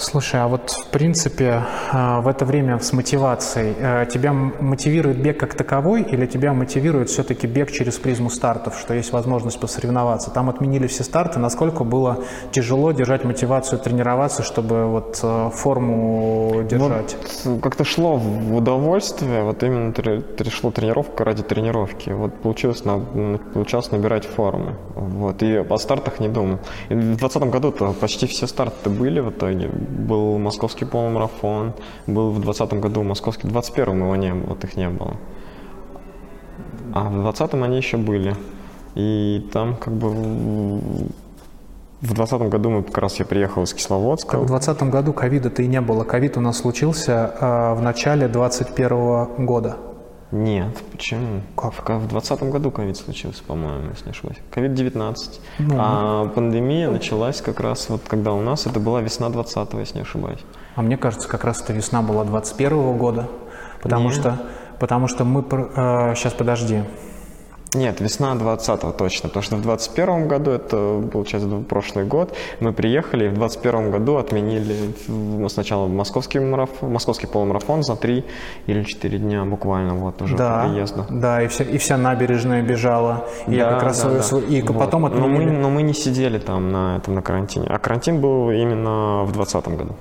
Слушай, 0.00 0.40
а 0.40 0.48
вот 0.48 0.70
в 0.70 0.86
принципе 0.86 1.62
а, 1.92 2.22
в 2.22 2.28
это 2.28 2.46
время 2.46 2.78
с 2.78 2.90
мотивацией 2.94 3.74
э, 3.78 4.06
тебя 4.10 4.32
мотивирует 4.32 5.18
бег 5.18 5.38
как 5.38 5.54
таковой 5.54 6.02
или 6.02 6.24
тебя 6.24 6.54
мотивирует 6.54 7.10
все-таки 7.10 7.46
бег 7.46 7.70
через 7.70 7.98
призму 7.98 8.30
стартов, 8.30 8.78
что 8.78 8.94
есть 8.94 9.12
возможность 9.12 9.60
посоревноваться? 9.60 10.30
Там 10.30 10.48
отменили 10.48 10.86
все 10.86 11.04
старты, 11.04 11.38
насколько 11.38 11.84
было 11.84 12.24
тяжело 12.50 12.92
держать 12.92 13.24
мотивацию, 13.24 13.78
тренироваться, 13.78 14.42
чтобы 14.42 14.86
вот 14.86 15.20
э, 15.22 15.50
форму 15.52 16.62
держать? 16.64 17.18
Вот 17.44 17.62
как-то 17.62 17.84
шло 17.84 18.16
в 18.16 18.56
удовольствие, 18.56 19.42
вот 19.42 19.62
именно 19.62 19.92
шло 20.48 20.70
тренировка 20.70 21.24
ради 21.24 21.42
тренировки. 21.42 22.08
Вот 22.08 22.34
получилось, 22.40 22.86
на, 22.86 23.00
получалось 23.52 23.90
набирать 23.90 24.24
формы. 24.24 24.76
Вот. 24.94 25.42
И 25.42 25.56
о 25.56 25.76
стартах 25.76 26.20
не 26.20 26.28
думал. 26.28 26.58
И 26.88 26.94
в 26.94 27.00
2020 27.00 27.42
году-то 27.50 27.92
почти 27.92 28.26
все 28.26 28.46
старты 28.46 28.88
были 28.88 29.20
в 29.20 29.28
итоге. 29.28 29.70
Был 29.90 30.38
московский 30.38 30.84
полумарафон, 30.84 31.72
был 32.06 32.30
в 32.30 32.40
2020 32.40 32.80
году 32.80 33.02
московский, 33.02 33.48
в 33.48 33.52
2021 33.52 34.02
его 34.02 34.16
не 34.16 34.32
было, 34.32 34.46
вот 34.50 34.64
их 34.64 34.76
не 34.76 34.88
было. 34.88 35.16
А 36.92 37.04
в 37.08 37.12
2020 37.12 37.54
они 37.54 37.76
еще 37.76 37.96
были. 37.96 38.36
И 38.94 39.48
там 39.52 39.76
как 39.76 39.94
бы 39.94 40.10
в 42.00 42.14
2020 42.14 42.48
году 42.48 42.70
мы 42.70 42.82
как 42.82 42.98
раз 42.98 43.16
я 43.16 43.24
приехал 43.24 43.62
из 43.62 43.74
Кисловодска. 43.74 44.38
В 44.38 44.46
2020 44.46 44.82
году 44.90 45.12
ковида-то 45.12 45.62
и 45.62 45.66
не 45.66 45.80
было. 45.80 46.04
Ковид 46.04 46.36
у 46.36 46.40
нас 46.40 46.58
случился 46.58 47.34
э, 47.38 47.74
в 47.74 47.82
начале 47.82 48.26
2021 48.26 49.44
года. 49.44 49.76
Нет, 50.32 50.76
почему? 50.92 51.40
Как? 51.56 51.72
В, 51.72 51.78
в 51.78 52.08
2020 52.08 52.42
году 52.44 52.70
ковид 52.70 52.96
случился, 52.96 53.42
по-моему, 53.42 53.90
если 53.90 54.04
не 54.06 54.10
ошибаюсь. 54.12 54.38
Ковид-19. 54.52 55.16
Ну. 55.58 55.76
А 55.78 56.28
пандемия 56.28 56.88
началась 56.88 57.40
как 57.40 57.60
раз 57.60 57.88
вот 57.88 58.02
когда 58.06 58.32
у 58.32 58.40
нас, 58.40 58.66
это 58.66 58.78
была 58.78 59.00
весна 59.00 59.28
20 59.28 59.74
если 59.74 59.96
не 59.96 60.02
ошибаюсь. 60.02 60.40
А 60.76 60.82
мне 60.82 60.96
кажется, 60.96 61.28
как 61.28 61.44
раз 61.44 61.60
это 61.62 61.72
весна 61.72 62.02
была 62.02 62.24
21 62.24 62.96
года, 62.96 63.28
потому 63.82 64.08
Нет. 64.08 64.18
что, 64.18 64.38
потому 64.78 65.08
что 65.08 65.24
мы... 65.24 65.42
сейчас, 66.14 66.32
подожди. 66.32 66.84
Нет, 67.72 68.00
весна 68.00 68.34
20 68.34 68.96
точно, 68.96 69.28
потому 69.28 69.42
что 69.44 69.54
в 69.56 69.62
21 69.62 70.26
году, 70.26 70.50
это, 70.50 71.00
получается, 71.12 71.48
прошлый 71.68 72.04
год, 72.04 72.34
мы 72.58 72.72
приехали, 72.72 73.26
и 73.26 73.28
в 73.28 73.34
21 73.34 73.92
году 73.92 74.16
отменили 74.16 74.92
в- 75.06 75.48
сначала 75.48 75.86
московский, 75.86 76.40
марафон, 76.40 76.90
московский 76.92 77.28
полумарафон 77.28 77.84
за 77.84 77.94
3 77.94 78.24
или 78.66 78.82
4 78.82 79.18
дня 79.18 79.44
буквально, 79.44 79.94
вот, 79.94 80.20
уже 80.20 80.36
да, 80.36 80.64
по 80.64 80.68
приезду. 80.68 81.06
да, 81.10 81.42
и 81.42 81.46
вся, 81.46 81.62
и 81.62 81.78
вся 81.78 81.96
набережная 81.96 82.60
бежала. 82.62 83.28
И 83.46 83.54
я 83.54 83.66
Да, 83.66 83.74
как 83.74 83.82
раз 83.84 84.02
да, 84.02 84.10
да. 84.10 84.22
свой- 84.22 84.42
и 84.46 84.62
Вот. 84.62 84.76
потом 84.76 85.02
но 85.02 85.08
мы, 85.08 85.14
отменили. 85.14 85.50
но 85.56 85.70
мы 85.70 85.82
не 85.82 85.94
сидели 85.94 86.38
там 86.40 86.72
на 86.72 86.96
этом 86.96 87.14
на 87.14 87.22
карантине. 87.22 87.66
А 87.70 87.78
карантин 87.78 88.20
был 88.20 88.50
именно 88.50 89.22
в 89.22 89.30
2020 89.32 89.76
году. 89.76 89.94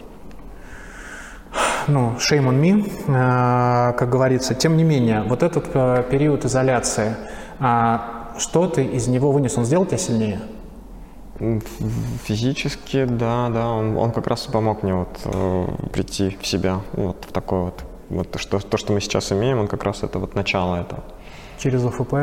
Ну, 1.87 2.13
shame 2.19 2.47
on 2.49 2.59
me, 2.61 2.91
э, 3.07 3.93
как 3.97 4.09
говорится. 4.09 4.53
Тем 4.55 4.75
не 4.77 4.83
менее, 4.83 5.23
вот 5.27 5.43
этот 5.43 5.65
э, 5.73 6.03
период 6.09 6.45
изоляции, 6.45 7.15
а, 7.59 8.31
что 8.37 8.67
ты 8.67 8.83
из 8.85 9.07
него 9.07 9.31
вынес? 9.31 9.57
Он 9.57 9.65
сделал 9.65 9.85
тебя 9.85 9.97
сильнее? 9.97 10.39
Физически, 12.23 13.05
да, 13.05 13.49
да, 13.49 13.67
он, 13.69 13.97
он 13.97 14.11
как 14.11 14.27
раз 14.27 14.47
и 14.47 14.51
помог 14.51 14.83
мне 14.83 14.93
вот 14.93 15.19
э, 15.25 15.65
прийти 15.93 16.37
в 16.41 16.45
себя, 16.45 16.81
вот 16.93 17.25
в 17.29 17.31
такое 17.31 17.61
вот, 17.65 17.83
вот 18.09 18.31
то, 18.31 18.39
что, 18.39 18.59
то, 18.59 18.77
что 18.77 18.93
мы 18.93 18.99
сейчас 19.01 19.31
имеем, 19.31 19.59
он 19.59 19.67
как 19.67 19.83
раз 19.83 20.03
это 20.03 20.19
вот 20.19 20.35
начало 20.35 20.75
этого. 20.75 21.03
Через 21.57 21.85
ОФП? 21.85 22.13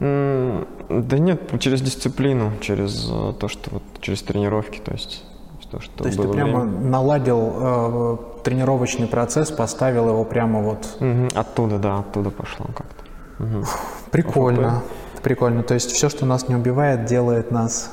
М, 0.00 0.66
Да 0.88 1.18
нет, 1.18 1.40
через 1.60 1.80
дисциплину, 1.82 2.52
через 2.60 3.08
э, 3.10 3.32
то, 3.38 3.48
что 3.48 3.70
вот 3.70 3.82
через 4.00 4.22
тренировки, 4.22 4.78
то 4.78 4.92
есть 4.92 5.24
Что, 5.60 5.80
что 5.80 6.04
То 6.04 6.06
есть 6.08 6.20
ты 6.20 6.28
прямо 6.28 6.60
время. 6.60 6.88
наладил 6.90 7.52
э, 7.56 8.16
тренировочный 8.44 9.06
процесс, 9.08 9.50
поставил 9.50 10.08
его 10.08 10.24
прямо 10.24 10.60
вот... 10.60 10.96
Мгм, 11.00 11.28
Оттуда, 11.34 11.78
да, 11.78 11.98
оттуда 11.98 12.30
пошло 12.30 12.66
как-то. 12.76 13.02
Мгм. 13.38 13.64
Прикольно. 14.10 14.82
Прикольно. 15.22 15.62
То 15.62 15.74
есть 15.74 15.90
все, 15.90 16.08
что 16.08 16.24
нас 16.26 16.48
не 16.48 16.54
убивает, 16.54 17.04
делает 17.06 17.50
нас 17.50 17.90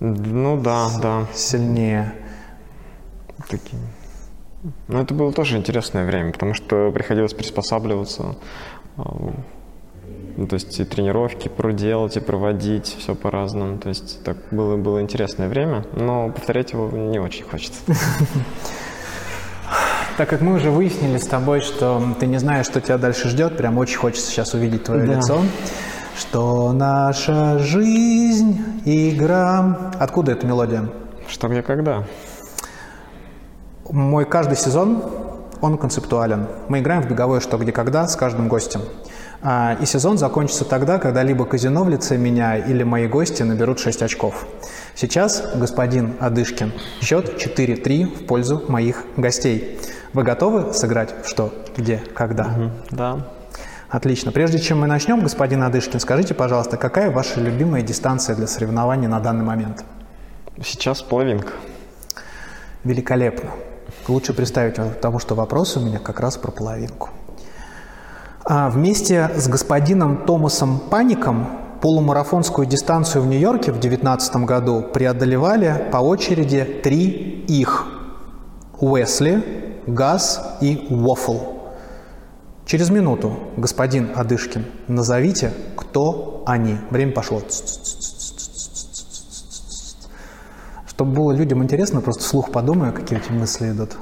Ну 0.00 0.60
да, 0.60 0.88
да. 1.02 1.26
сильнее. 1.34 2.12
Такие. 3.48 3.80
Но 4.88 5.00
это 5.00 5.14
было 5.14 5.32
тоже 5.32 5.56
интересное 5.56 6.04
время, 6.04 6.32
потому 6.32 6.54
что 6.54 6.90
приходилось 6.92 7.32
приспосабливаться. 7.34 8.36
а, 8.98 9.32
Ну, 10.36 10.46
то 10.46 10.54
есть 10.54 10.78
и 10.80 10.84
тренировки 10.84 11.48
проделать, 11.48 12.16
и 12.16 12.20
проводить, 12.20 12.86
все 12.98 13.14
по-разному. 13.14 13.78
То 13.78 13.88
есть 13.88 14.22
так 14.22 14.36
было, 14.50 14.76
было 14.76 15.00
интересное 15.00 15.48
время, 15.48 15.84
но 15.94 16.30
повторять 16.30 16.72
его 16.72 16.88
не 16.90 17.18
очень 17.18 17.44
хочется. 17.44 17.80
Так 20.20 20.28
как 20.28 20.42
мы 20.42 20.56
уже 20.56 20.70
выяснили 20.70 21.16
с 21.16 21.24
тобой, 21.26 21.62
что 21.62 22.02
ты 22.20 22.26
не 22.26 22.36
знаешь, 22.36 22.66
что 22.66 22.78
тебя 22.82 22.98
дальше 22.98 23.30
ждет, 23.30 23.56
прям 23.56 23.78
очень 23.78 23.96
хочется 23.96 24.30
сейчас 24.30 24.52
увидеть 24.52 24.84
твое 24.84 25.06
Да. 25.06 25.14
лицо. 25.14 25.40
Что 26.14 26.72
наша 26.72 27.58
жизнь 27.58 28.62
игра. 28.84 29.92
Откуда 29.98 30.32
эта 30.32 30.46
мелодия? 30.46 30.90
Что, 31.26 31.48
где, 31.48 31.62
когда? 31.62 32.04
Мой 33.88 34.26
каждый 34.26 34.58
сезон, 34.58 35.02
он 35.62 35.78
концептуален. 35.78 36.48
Мы 36.68 36.80
играем 36.80 37.00
в 37.00 37.08
беговое 37.08 37.40
«Что, 37.40 37.56
где, 37.56 37.72
когда» 37.72 38.06
с 38.06 38.14
каждым 38.14 38.48
гостем. 38.48 38.82
А, 39.40 39.78
И 39.80 39.86
сезон 39.86 40.18
закончится 40.18 40.66
тогда, 40.66 40.98
когда 40.98 41.22
либо 41.22 41.46
казино 41.46 41.82
в 41.82 41.88
лице 41.88 42.18
меня 42.18 42.58
или 42.58 42.82
мои 42.82 43.06
гости 43.06 43.42
наберут 43.42 43.78
6 43.78 44.02
очков. 44.02 44.46
Сейчас, 44.94 45.42
господин 45.54 46.12
Адышкин, 46.20 46.74
счет 47.00 47.42
4-3 47.42 48.04
в 48.04 48.26
пользу 48.26 48.62
моих 48.68 49.04
гостей. 49.16 49.78
Вы 50.12 50.22
готовы 50.24 50.72
сыграть 50.72 51.14
в 51.22 51.28
«Что, 51.28 51.52
где, 51.76 51.98
когда»? 52.14 52.50
Да. 52.90 53.26
Отлично. 53.88 54.32
Прежде 54.32 54.58
чем 54.58 54.80
мы 54.80 54.86
начнем, 54.86 55.20
господин 55.20 55.62
Адышкин, 55.62 56.00
скажите, 56.00 56.34
пожалуйста, 56.34 56.76
какая 56.76 57.10
ваша 57.10 57.40
любимая 57.40 57.82
дистанция 57.82 58.36
для 58.36 58.46
соревнований 58.46 59.08
на 59.08 59.20
данный 59.20 59.44
момент? 59.44 59.84
Сейчас 60.64 61.02
половинка. 61.02 61.52
Великолепно. 62.84 63.50
Лучше 64.08 64.32
представить, 64.32 64.76
потому 64.76 65.18
что 65.18 65.34
вопрос 65.34 65.76
у 65.76 65.80
меня 65.80 65.98
как 65.98 66.20
раз 66.20 66.36
про 66.36 66.50
половинку. 66.50 67.10
А, 68.44 68.68
вместе 68.70 69.30
с 69.36 69.48
господином 69.48 70.24
Томасом 70.24 70.78
Паником 70.78 71.48
полумарафонскую 71.80 72.66
дистанцию 72.66 73.22
в 73.22 73.26
Нью-Йорке 73.26 73.72
в 73.72 73.80
2019 73.80 74.36
году 74.36 74.82
преодолевали 74.82 75.88
по 75.92 75.98
очереди 75.98 76.64
три 76.82 77.44
их– 77.46 77.86
Уэсли, 78.80 79.69
Газ 79.86 80.58
и 80.60 80.86
Уофл. 80.90 81.38
Через 82.66 82.90
минуту, 82.90 83.36
господин 83.56 84.12
Адышкин, 84.14 84.64
назовите, 84.88 85.52
кто 85.76 86.42
они. 86.46 86.76
Время 86.90 87.12
пошло. 87.12 87.42
Чтобы 90.86 91.12
было 91.12 91.32
людям 91.32 91.62
интересно, 91.62 92.00
просто 92.00 92.22
вслух 92.22 92.52
подумаю, 92.52 92.92
какие 92.92 93.18
у 93.18 93.22
тебя 93.22 93.34
мысли 93.34 93.70
идут. 93.70 93.96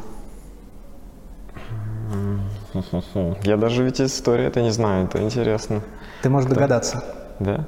Я 3.43 3.57
даже 3.57 3.85
ведь 3.85 4.01
историю 4.01 4.49
это 4.49 4.61
не 4.63 4.71
знаю, 4.71 5.07
это 5.07 5.23
интересно. 5.23 5.83
Ты 6.23 6.29
можешь 6.29 6.51
догадаться. 6.51 7.03
Да? 7.41 7.67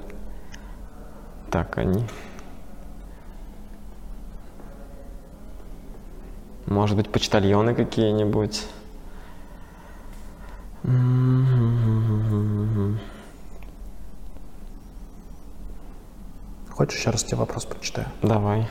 Так, 1.51 1.79
они. 1.79 2.05
Может 6.71 6.97
быть, 6.97 7.11
почтальоны 7.11 7.75
какие-нибудь? 7.75 8.65
Хочешь, 16.71 17.01
еще 17.01 17.11
раз 17.11 17.25
тебе 17.25 17.39
вопрос 17.39 17.65
прочитаю? 17.65 18.07
Давай. 18.23 18.69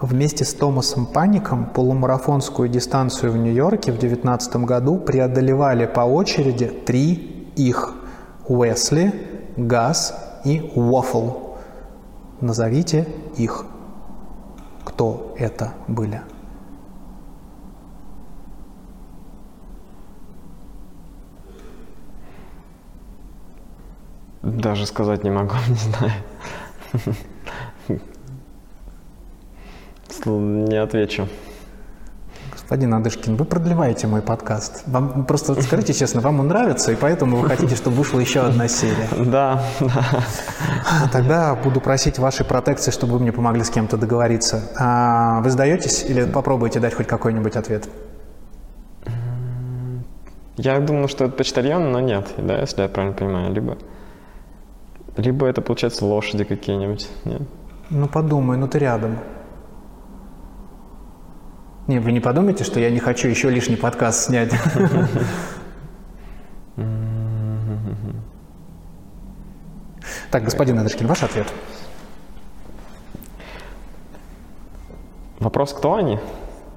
Вместе 0.00 0.44
с 0.44 0.54
Томасом 0.54 1.06
Паником 1.06 1.66
полумарафонскую 1.66 2.68
дистанцию 2.68 3.32
в 3.32 3.36
Нью-Йорке 3.36 3.90
в 3.90 3.98
2019 3.98 4.56
году 4.58 4.98
преодолевали 4.98 5.86
по 5.86 6.02
очереди 6.02 6.66
три 6.68 7.48
их– 7.56 7.94
Уэсли, 8.48 9.12
Газ 9.56 10.40
и 10.44 10.72
Уофл. 10.76 11.56
Назовите 12.40 13.08
их. 13.36 13.66
Кто 14.84 15.34
это 15.36 15.74
были? 15.88 16.22
Даже 24.42 24.86
сказать 24.86 25.24
не 25.24 25.30
могу, 25.30 25.54
не 25.68 25.74
знаю. 25.76 26.12
Не 30.26 30.76
отвечу. 30.76 31.28
Господин 32.52 32.94
Адышкин, 32.94 33.36
вы 33.36 33.44
продлеваете 33.44 34.06
мой 34.06 34.22
подкаст. 34.22 34.82
Вам 34.86 35.24
просто 35.24 35.60
скажите 35.60 35.92
честно, 35.92 36.20
вам 36.20 36.40
он 36.40 36.48
нравится, 36.48 36.92
и 36.92 36.94
поэтому 36.94 37.36
вы 37.38 37.48
хотите, 37.48 37.74
чтобы 37.74 37.96
вышла 37.96 38.20
еще 38.20 38.40
одна 38.40 38.68
серия. 38.68 39.08
Да, 39.18 39.62
да. 39.80 40.04
А, 40.88 41.08
Тогда 41.08 41.54
буду 41.54 41.80
просить 41.80 42.18
вашей 42.18 42.44
протекции, 42.44 42.90
чтобы 42.90 43.14
вы 43.14 43.20
мне 43.20 43.32
помогли 43.32 43.64
с 43.64 43.70
кем-то 43.70 43.96
договориться. 43.96 44.62
А, 44.78 45.40
вы 45.40 45.50
сдаетесь 45.50 46.04
или 46.04 46.24
попробуйте 46.24 46.80
дать 46.80 46.94
хоть 46.94 47.06
какой-нибудь 47.06 47.56
ответ? 47.56 47.88
Я 50.56 50.78
думал, 50.80 51.08
что 51.08 51.24
это 51.24 51.34
почтальон, 51.34 51.90
но 51.90 52.00
нет, 52.00 52.28
да, 52.36 52.60
если 52.60 52.82
я 52.82 52.88
правильно 52.88 53.16
понимаю. 53.16 53.52
Либо, 53.52 53.78
либо 55.16 55.46
это, 55.46 55.60
получается, 55.60 56.04
лошади 56.04 56.44
какие-нибудь. 56.44 57.08
Нет? 57.24 57.42
Ну 57.90 58.08
подумай, 58.08 58.56
ну 58.56 58.68
ты 58.68 58.78
рядом. 58.78 59.18
Не, 61.86 61.98
вы 61.98 62.12
не 62.12 62.20
подумайте, 62.20 62.62
что 62.62 62.78
я 62.78 62.90
не 62.90 63.00
хочу 63.00 63.28
еще 63.28 63.50
лишний 63.50 63.76
подкаст 63.76 64.26
снять. 64.26 64.52
Так, 70.30 70.44
господин 70.44 70.78
Адышкин, 70.78 71.08
ваш 71.08 71.24
ответ. 71.24 71.52
Вопрос, 75.40 75.72
кто 75.72 75.94
они? 75.94 76.20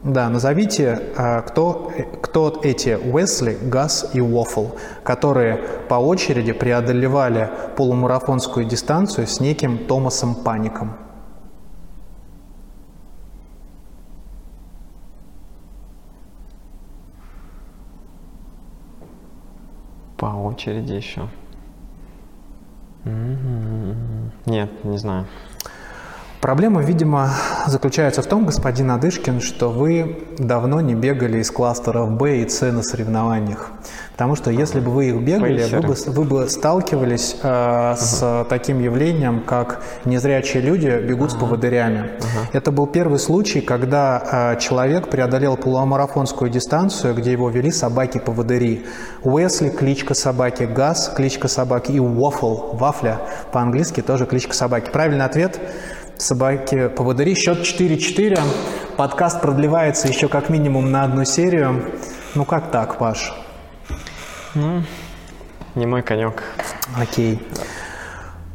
Да, 0.04 0.28
назовите, 0.28 1.02
а, 1.16 1.42
кто, 1.44 1.90
кто 2.22 2.60
эти 2.62 2.90
Уэсли, 2.90 3.58
Газ 3.62 4.12
и 4.14 4.20
Уофл, 4.20 4.72
которые 5.02 5.56
по 5.88 5.96
очереди 5.96 6.52
преодолевали 6.52 7.50
полумарафонскую 7.78 8.66
дистанцию 8.66 9.28
с 9.28 9.40
неким 9.40 9.88
Томасом 9.88 10.36
Паником. 10.36 10.98
По 20.18 20.26
очереди 20.26 20.94
еще. 20.94 21.30
Нет, 24.46 24.84
не 24.84 24.98
знаю. 24.98 25.28
Проблема, 26.44 26.82
видимо, 26.82 27.30
заключается 27.68 28.22
в 28.22 28.26
том, 28.26 28.46
господин 28.46 28.92
Адышкин, 28.92 29.40
что 29.40 29.70
вы 29.70 30.18
давно 30.38 30.82
не 30.82 30.94
бегали 30.94 31.38
из 31.38 31.50
кластеров 31.50 32.12
Б 32.18 32.40
и 32.40 32.50
С 32.50 32.70
на 32.70 32.84
соревнованиях. 32.84 33.72
Потому 34.12 34.36
что 34.36 34.52
если 34.52 34.82
бы 34.82 34.92
вы 34.92 35.06
их 35.06 35.22
бегали, 35.22 35.64
вы 35.72 35.82
бы, 35.82 35.96
вы 36.08 36.24
бы 36.26 36.50
сталкивались 36.50 37.38
э, 37.42 37.96
с 37.98 38.46
таким 38.50 38.82
явлением, 38.82 39.42
как 39.46 39.84
незрячие 40.04 40.62
люди 40.62 40.90
бегут 41.08 41.32
с 41.32 41.34
поводырями. 41.34 42.12
Это 42.52 42.74
был 42.74 42.88
первый 42.88 43.20
случай, 43.20 43.62
когда 43.62 44.54
э, 44.54 44.60
человек 44.60 45.08
преодолел 45.08 45.56
полумарафонскую 45.56 46.52
дистанцию, 46.52 47.16
где 47.16 47.32
его 47.32 47.50
вели 47.50 47.72
собаки-поводыри. 47.72 48.86
Уэсли– 49.24 49.70
кличка 49.80 50.14
собаки, 50.14 50.64
Газ– 50.64 51.10
кличка 51.16 51.48
собаки 51.48 51.94
и 51.94 52.02
Уофл– 52.02 52.74
вафля 52.76 53.22
по-английски 53.54 54.02
тоже 54.02 54.26
кличка 54.26 54.54
собаки. 54.54 54.90
Правильный 54.90 55.24
ответ– 55.24 55.58
собаки-поводыри. 56.24 57.36
Счет 57.36 57.60
4-4. 57.60 58.40
Подкаст 58.98 59.42
продлевается 59.42 60.08
еще 60.08 60.28
как 60.28 60.50
минимум 60.50 60.92
на 60.92 61.04
одну 61.04 61.26
серию. 61.26 61.84
Ну 62.36 62.46
как 62.46 62.72
так, 62.72 62.98
Паш? 62.98 63.34
Ну, 64.56 64.84
не 65.76 65.86
мой 65.86 66.02
конек. 66.02 66.44
Окей. 67.00 67.40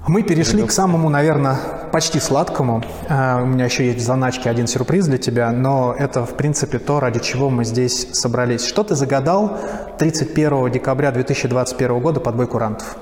Мы 0.06 0.22
перешли 0.22 0.62
к 0.66 0.70
самому, 0.70 1.10
наверное, 1.10 1.56
почти 1.92 2.18
сладкому. 2.18 2.82
А, 3.10 3.42
У 3.42 3.46
меня 3.46 3.66
еще 3.66 3.84
есть 3.84 3.98
в 3.98 4.02
заначке 4.02 4.48
один 4.48 4.66
сюрприз 4.66 5.06
для 5.06 5.18
тебя, 5.18 5.52
но 5.52 5.94
это, 5.98 6.24
в 6.24 6.34
принципе, 6.34 6.78
то, 6.78 6.98
ради 6.98 7.20
чего 7.20 7.50
мы 7.50 7.64
здесь 7.64 8.08
собрались. 8.14 8.66
Что 8.66 8.84
ты 8.84 8.94
загадал 8.94 9.58
31 9.98 10.70
декабря 10.70 11.10
2021 11.10 12.00
года 12.00 12.20
под 12.20 12.36
бой 12.36 12.46
курантов? 12.46 12.96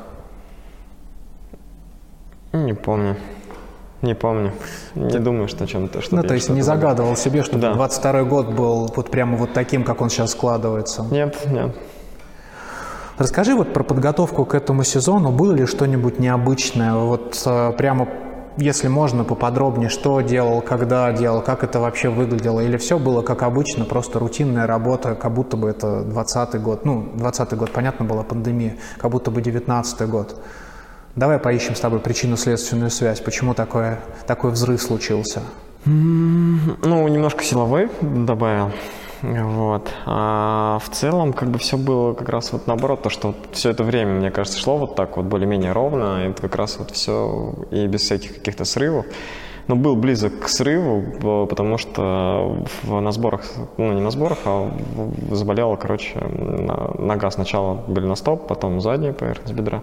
Не 2.52 2.74
помню. 2.74 3.16
Не 4.02 4.14
помню. 4.14 4.52
Не 4.94 5.18
думаю, 5.18 5.48
что 5.48 5.66
чем-то 5.66 6.02
что 6.02 6.16
Ну, 6.16 6.22
то 6.22 6.34
есть 6.34 6.50
не 6.50 6.62
загадывал 6.62 7.16
себе, 7.16 7.42
что 7.42 7.58
Да. 7.58 7.74
22 7.74 8.24
год 8.24 8.48
был 8.52 8.92
вот 8.94 9.10
прямо 9.10 9.36
вот 9.36 9.52
таким, 9.52 9.84
как 9.84 10.00
он 10.00 10.10
сейчас 10.10 10.32
складывается. 10.32 11.06
Нет, 11.10 11.36
нет. 11.46 11.74
Расскажи 13.18 13.54
вот 13.54 13.72
про 13.72 13.82
подготовку 13.82 14.44
к 14.44 14.54
этому 14.54 14.84
сезону. 14.84 15.32
Было 15.32 15.52
ли 15.52 15.64
что-нибудь 15.64 16.18
необычное? 16.18 16.92
Вот 16.92 17.42
э, 17.46 17.72
прямо, 17.72 18.08
если 18.58 18.88
можно, 18.88 19.24
поподробнее, 19.24 19.88
что 19.88 20.20
делал, 20.20 20.60
когда 20.60 21.10
делал, 21.12 21.40
как 21.40 21.64
это 21.64 21.80
вообще 21.80 22.10
выглядело? 22.10 22.60
Или 22.60 22.76
все 22.76 22.98
было 22.98 23.22
как 23.22 23.42
обычно, 23.42 23.86
просто 23.86 24.18
рутинная 24.18 24.66
работа, 24.66 25.14
как 25.14 25.32
будто 25.32 25.56
бы 25.56 25.70
это 25.70 26.02
20 26.02 26.60
год. 26.60 26.84
Ну, 26.84 27.08
20 27.14 27.54
год, 27.54 27.70
понятно, 27.72 28.04
была 28.04 28.22
пандемия, 28.22 28.76
как 28.98 29.10
будто 29.10 29.30
бы 29.30 29.40
19 29.40 30.10
год. 30.10 30.38
Давай 31.16 31.38
поищем 31.38 31.74
с 31.74 31.80
тобой 31.80 32.00
причинно-следственную 32.00 32.90
связь. 32.90 33.20
Почему 33.20 33.54
такое, 33.54 34.00
такой 34.26 34.50
взрыв 34.50 34.82
случился? 34.82 35.40
Ну, 35.86 37.08
немножко 37.08 37.42
силовой 37.42 37.88
добавил. 38.02 38.70
Вот. 39.22 39.88
А 40.04 40.78
в 40.84 40.90
целом, 40.90 41.32
как 41.32 41.48
бы 41.48 41.58
все 41.58 41.78
было 41.78 42.12
как 42.12 42.28
раз 42.28 42.52
вот 42.52 42.66
наоборот, 42.66 43.00
то, 43.00 43.08
что 43.08 43.28
вот 43.28 43.36
все 43.52 43.70
это 43.70 43.82
время, 43.82 44.12
мне 44.12 44.30
кажется, 44.30 44.60
шло 44.60 44.76
вот 44.76 44.94
так 44.94 45.16
вот 45.16 45.24
более-менее 45.24 45.72
ровно, 45.72 46.26
и 46.26 46.30
это 46.32 46.42
как 46.42 46.54
раз 46.54 46.76
вот 46.78 46.90
все 46.90 47.54
и 47.70 47.86
без 47.86 48.02
всяких 48.02 48.34
каких-то 48.34 48.66
срывов. 48.66 49.06
Но 49.68 49.74
был 49.74 49.96
близок 49.96 50.40
к 50.40 50.48
срыву, 50.48 51.46
потому 51.46 51.78
что 51.78 52.62
на 52.82 53.10
сборах, 53.10 53.42
ну 53.78 53.90
не 53.94 54.02
на 54.02 54.10
сборах, 54.10 54.40
а 54.44 54.70
заболела, 55.30 55.76
короче, 55.76 56.20
нога 56.20 57.30
сначала 57.30 57.74
были 57.88 58.04
на 58.04 58.16
стоп, 58.16 58.46
потом 58.46 58.82
задняя 58.82 59.14
поверхность 59.14 59.54
бедра. 59.54 59.80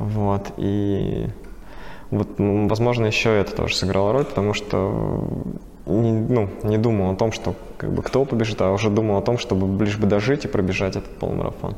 Вот. 0.00 0.52
И 0.56 1.28
вот, 2.10 2.40
м, 2.40 2.66
возможно, 2.68 3.06
еще 3.06 3.38
это 3.38 3.54
тоже 3.54 3.76
сыграло 3.76 4.12
роль, 4.12 4.24
потому 4.24 4.54
что 4.54 5.28
не, 5.86 6.12
ну, 6.12 6.48
не 6.62 6.78
думал 6.78 7.12
о 7.12 7.16
том, 7.16 7.32
что 7.32 7.54
как 7.76 7.92
бы 7.92 8.02
кто 8.02 8.24
побежит, 8.24 8.60
а 8.62 8.72
уже 8.72 8.90
думал 8.90 9.18
о 9.18 9.22
том, 9.22 9.38
чтобы 9.38 9.84
лишь 9.84 9.98
бы 9.98 10.06
дожить 10.06 10.44
и 10.44 10.48
пробежать 10.48 10.96
этот 10.96 11.16
полумарафон. 11.18 11.74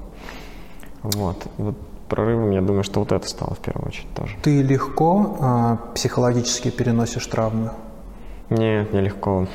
Вот. 1.03 1.47
вот 1.59 1.74
прорывом, 2.09 2.51
я 2.51 2.61
думаю, 2.61 2.85
что 2.85 3.01
вот 3.01 3.11
это 3.11 3.28
стало 3.28 3.55
в 3.55 3.59
первую 3.59 3.89
очередь 3.89 4.15
тоже. 4.15 4.36
Ты 4.43 4.62
легко 4.62 5.36
э, 5.40 5.94
психологически 5.94 6.70
переносишь 6.70 7.27
травмы? 7.27 7.70
Нет, 8.51 8.93
нелегко. 8.93 9.47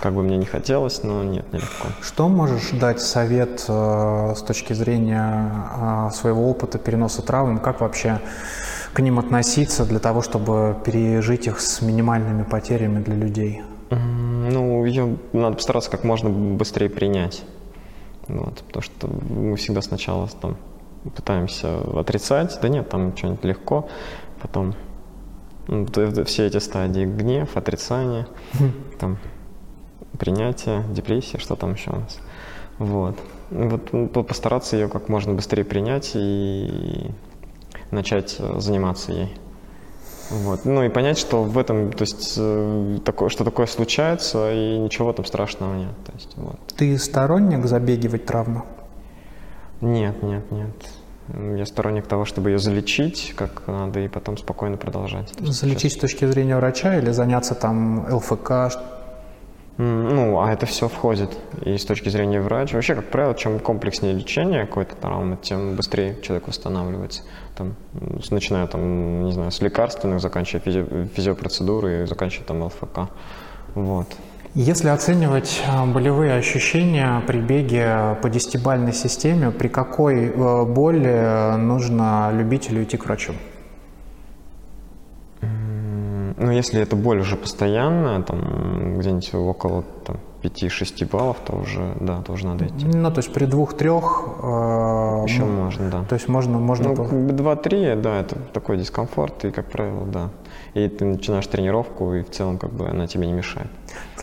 Как 0.00 0.14
бы 0.14 0.22
мне 0.22 0.38
не 0.38 0.46
хотелось, 0.46 1.02
но 1.02 1.22
нет, 1.22 1.52
нелегко. 1.52 1.88
Что 2.00 2.28
можешь 2.28 2.70
дать 2.70 3.00
совет 3.00 3.64
э, 3.68 4.34
с 4.34 4.40
точки 4.42 4.72
зрения 4.72 5.52
э, 5.76 6.10
своего 6.12 6.48
опыта 6.48 6.78
переноса 6.78 7.20
травм? 7.20 7.58
Как 7.58 7.82
вообще 7.82 8.20
к 8.94 9.00
ним 9.00 9.18
относиться 9.18 9.84
для 9.84 9.98
того, 9.98 10.22
чтобы 10.22 10.76
пережить 10.84 11.46
их 11.46 11.60
с 11.60 11.82
минимальными 11.82 12.44
потерями 12.44 13.02
для 13.02 13.14
людей? 13.14 13.62
Ну, 13.90 14.84
ее 14.86 15.18
надо 15.32 15.56
постараться 15.56 15.90
как 15.90 16.04
можно 16.04 16.30
быстрее 16.30 16.88
принять. 16.88 17.42
Вот, 18.26 18.62
потому 18.66 18.82
что 18.82 19.08
мы 19.08 19.56
всегда 19.56 19.82
сначала 19.82 20.28
там 20.28 20.56
пытаемся 21.14 21.78
отрицать, 21.98 22.58
да 22.62 22.68
нет, 22.68 22.88
там 22.88 23.16
что-нибудь 23.16 23.44
легко, 23.44 23.88
потом 24.40 24.74
ну, 25.66 25.86
все 26.24 26.46
эти 26.46 26.58
стадии 26.58 27.04
гнев, 27.04 27.56
отрицание, 27.56 28.26
там 28.98 29.18
принятие, 30.20 30.84
депрессия, 30.90 31.38
что 31.38 31.56
там 31.56 31.72
еще 31.72 31.90
у 31.90 31.96
нас. 31.96 32.18
Вот. 32.78 33.16
Ну, 33.50 33.68
Вот 33.68 33.92
ну, 33.92 34.06
по- 34.06 34.22
постараться 34.22 34.76
ее 34.76 34.88
как 34.88 35.08
можно 35.08 35.34
быстрее 35.34 35.64
принять 35.64 36.12
и 36.14 37.10
начать 37.90 38.36
э, 38.38 38.60
заниматься 38.60 39.12
ей. 39.12 39.34
Вот. 40.30 40.64
Ну 40.64 40.84
и 40.84 40.88
понять, 40.88 41.18
что 41.18 41.42
в 41.42 41.58
этом, 41.58 41.90
то 41.92 42.02
есть, 42.02 42.34
э, 42.38 42.98
такое, 43.04 43.30
что 43.30 43.44
такое 43.44 43.66
случается, 43.66 44.52
и 44.52 44.78
ничего 44.78 45.12
там 45.12 45.24
страшного 45.24 45.74
нет. 45.74 45.94
То 46.06 46.12
есть, 46.12 46.32
вот. 46.36 46.58
Ты 46.76 46.96
сторонник 46.98 47.66
забегивать 47.66 48.26
травмы? 48.26 48.62
Нет, 49.80 50.22
нет, 50.22 50.44
нет. 50.52 51.56
Я 51.58 51.64
сторонник 51.66 52.06
того, 52.06 52.24
чтобы 52.24 52.50
ее 52.50 52.58
залечить 52.58 53.34
как 53.36 53.62
надо, 53.66 54.00
и 54.00 54.08
потом 54.08 54.36
спокойно 54.36 54.76
продолжать. 54.76 55.32
Залечить 55.40 55.92
с 55.92 55.96
точки 55.96 56.26
зрения 56.26 56.56
врача 56.56 56.98
или 56.98 57.10
заняться 57.12 57.54
там 57.54 58.06
ЛФК? 58.12 58.50
Ну, 59.78 60.40
а 60.40 60.52
это 60.52 60.66
все 60.66 60.88
входит. 60.88 61.38
И 61.64 61.78
с 61.78 61.84
точки 61.86 62.10
зрения 62.10 62.40
врача, 62.40 62.74
вообще, 62.74 62.94
как 62.94 63.06
правило, 63.06 63.34
чем 63.34 63.58
комплекснее 63.58 64.12
лечение 64.12 64.66
какой-то 64.66 64.94
травмы, 64.94 65.38
тем 65.40 65.74
быстрее 65.74 66.18
человек 66.22 66.48
восстанавливается. 66.48 67.22
Там, 67.56 67.74
начиная 68.30 68.66
там, 68.66 69.24
не 69.24 69.32
знаю, 69.32 69.50
с 69.50 69.60
лекарственных, 69.62 70.20
заканчивая 70.20 70.62
физи- 70.62 71.08
физиопроцедуры 71.14 72.02
и 72.02 72.06
заканчивая 72.06 72.46
там 72.46 72.62
ЛФК. 72.62 73.10
Вот. 73.74 74.06
Если 74.54 74.88
оценивать 74.88 75.62
э, 75.64 75.86
болевые 75.86 76.34
ощущения 76.34 77.22
при 77.26 77.38
беге 77.38 78.18
по 78.20 78.28
десятибальной 78.28 78.92
системе, 78.92 79.52
при 79.52 79.68
какой 79.68 80.26
э, 80.26 80.64
боли 80.64 81.56
нужно 81.56 82.30
любителю 82.32 82.82
идти 82.82 82.96
к 82.96 83.04
врачу? 83.04 83.32
Ну, 85.42 86.50
если 86.50 86.80
эта 86.80 86.96
боль 86.96 87.20
уже 87.20 87.36
постоянная, 87.36 88.22
там, 88.22 88.98
где-нибудь 88.98 89.34
около 89.34 89.84
там, 90.04 90.16
5-6 90.42 91.06
баллов, 91.10 91.36
то 91.44 91.54
уже, 91.54 91.94
да, 92.00 92.22
тоже 92.22 92.46
надо 92.46 92.66
идти. 92.66 92.86
Ну, 92.86 93.10
то 93.10 93.18
есть 93.18 93.32
при 93.32 93.44
двух-трех... 93.44 94.24
э, 94.42 95.24
Еще 95.26 95.44
ну, 95.44 95.64
можно, 95.64 95.90
да. 95.90 96.04
То 96.04 96.14
есть 96.14 96.28
можно... 96.28 96.58
можно 96.58 96.88
Ну, 96.90 96.96
по- 96.96 97.04
как 97.04 97.26
бы 97.26 97.32
2-3, 97.34 98.00
да, 98.00 98.20
это 98.20 98.36
такой 98.54 98.78
дискомфорт, 98.78 99.44
и, 99.44 99.50
как 99.50 99.70
правило, 99.70 100.06
да. 100.06 100.30
И 100.72 100.88
ты 100.88 101.04
начинаешь 101.04 101.46
тренировку, 101.46 102.14
и 102.14 102.22
в 102.22 102.30
целом, 102.30 102.56
как 102.56 102.72
бы, 102.72 102.88
она 102.88 103.06
тебе 103.06 103.26
не 103.26 103.34
мешает. 103.34 103.68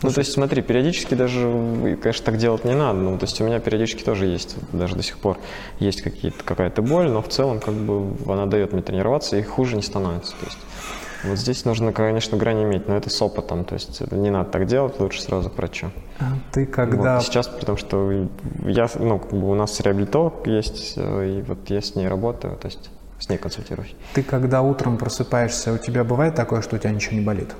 Ну, 0.02 0.10
то 0.10 0.18
есть, 0.18 0.32
смотри, 0.32 0.62
периодически 0.62 1.14
даже, 1.14 1.48
и, 1.86 1.94
конечно, 1.94 2.24
так 2.24 2.36
делать 2.36 2.64
не 2.64 2.74
надо, 2.74 2.98
ну, 2.98 3.16
то 3.16 3.26
есть 3.26 3.40
у 3.40 3.44
меня 3.44 3.60
периодически 3.60 4.02
тоже 4.02 4.26
есть, 4.26 4.56
даже 4.72 4.96
до 4.96 5.02
сих 5.02 5.18
пор 5.18 5.38
есть 5.78 6.02
какие-то, 6.02 6.42
какая-то 6.42 6.82
боль, 6.82 7.08
но 7.10 7.22
в 7.22 7.28
целом, 7.28 7.60
как 7.60 7.74
бы, 7.74 8.12
она 8.32 8.46
дает 8.46 8.72
мне 8.72 8.82
тренироваться, 8.82 9.36
и 9.36 9.42
хуже 9.42 9.76
не 9.76 9.82
становится, 9.82 10.32
то 10.32 10.46
есть. 10.46 10.58
Вот 11.24 11.38
здесь 11.38 11.64
нужно, 11.64 11.92
конечно, 11.92 12.38
грань 12.38 12.62
иметь, 12.62 12.86
но 12.88 12.96
это 12.96 13.10
с 13.10 13.20
опытом, 13.20 13.64
то 13.64 13.74
есть 13.74 14.00
не 14.12 14.30
надо 14.30 14.50
так 14.50 14.66
делать, 14.66 15.00
лучше 15.00 15.20
сразу 15.20 15.50
к 15.50 15.56
врачу. 15.56 15.90
Ты 16.52 16.66
когда... 16.66 17.16
Вот. 17.16 17.24
Сейчас, 17.24 17.48
потому 17.48 17.76
что 17.76 18.28
я, 18.64 18.88
ну, 18.98 19.18
как 19.18 19.32
бы 19.32 19.50
у 19.50 19.54
нас 19.54 19.80
реабилитолог 19.80 20.46
есть, 20.46 20.94
э, 20.96 21.38
и 21.38 21.42
вот 21.42 21.58
я 21.70 21.80
с 21.80 21.94
ней 21.96 22.06
работаю, 22.06 22.56
то 22.56 22.66
есть 22.66 22.90
с 23.18 23.28
ней 23.28 23.38
консультируюсь. 23.38 23.94
Ты 24.14 24.22
когда 24.22 24.62
утром 24.62 24.96
просыпаешься, 24.96 25.72
у 25.72 25.78
тебя 25.78 26.04
бывает 26.04 26.34
такое, 26.34 26.62
что 26.62 26.76
у 26.76 26.78
тебя 26.78 26.90
ничего 26.90 27.16
не 27.16 27.24
болит? 27.24 27.52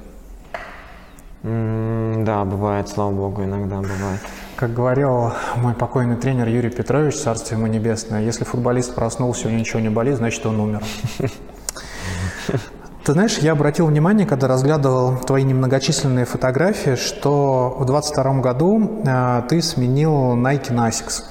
Да, 1.43 2.45
бывает, 2.45 2.89
слава 2.89 3.13
богу, 3.13 3.45
иногда 3.45 3.77
бывает. 3.77 4.21
Как 4.57 4.75
говорил 4.75 5.33
мой 5.57 5.75
покойный 5.75 6.17
тренер 6.17 6.49
Юрий 6.49 6.71
Петрович, 6.71 7.15
царствие 7.15 7.59
ему 7.59 7.69
небесное, 7.69 8.23
если 8.23 8.45
футболист 8.45 8.95
проснулся, 8.95 9.47
у 9.47 9.51
него 9.51 9.61
ничего 9.61 9.81
не 9.81 9.89
болит, 9.89 10.17
значит 10.17 10.45
он 10.47 10.61
умер. 10.61 10.83
Ты 13.09 13.15
знаешь, 13.15 13.39
я 13.39 13.53
обратил 13.53 13.87
внимание, 13.87 14.27
когда 14.27 14.49
разглядывал 14.49 15.17
твои 15.17 15.43
немногочисленные 15.43 16.27
фотографии, 16.27 16.95
что 16.95 17.75
в 17.79 17.87
22 17.87 18.41
году 18.41 19.01
э, 19.03 19.43
ты 19.49 19.63
сменил 19.63 20.37
Nike 20.37 20.75
на 20.75 20.91
Asics. 20.91 21.25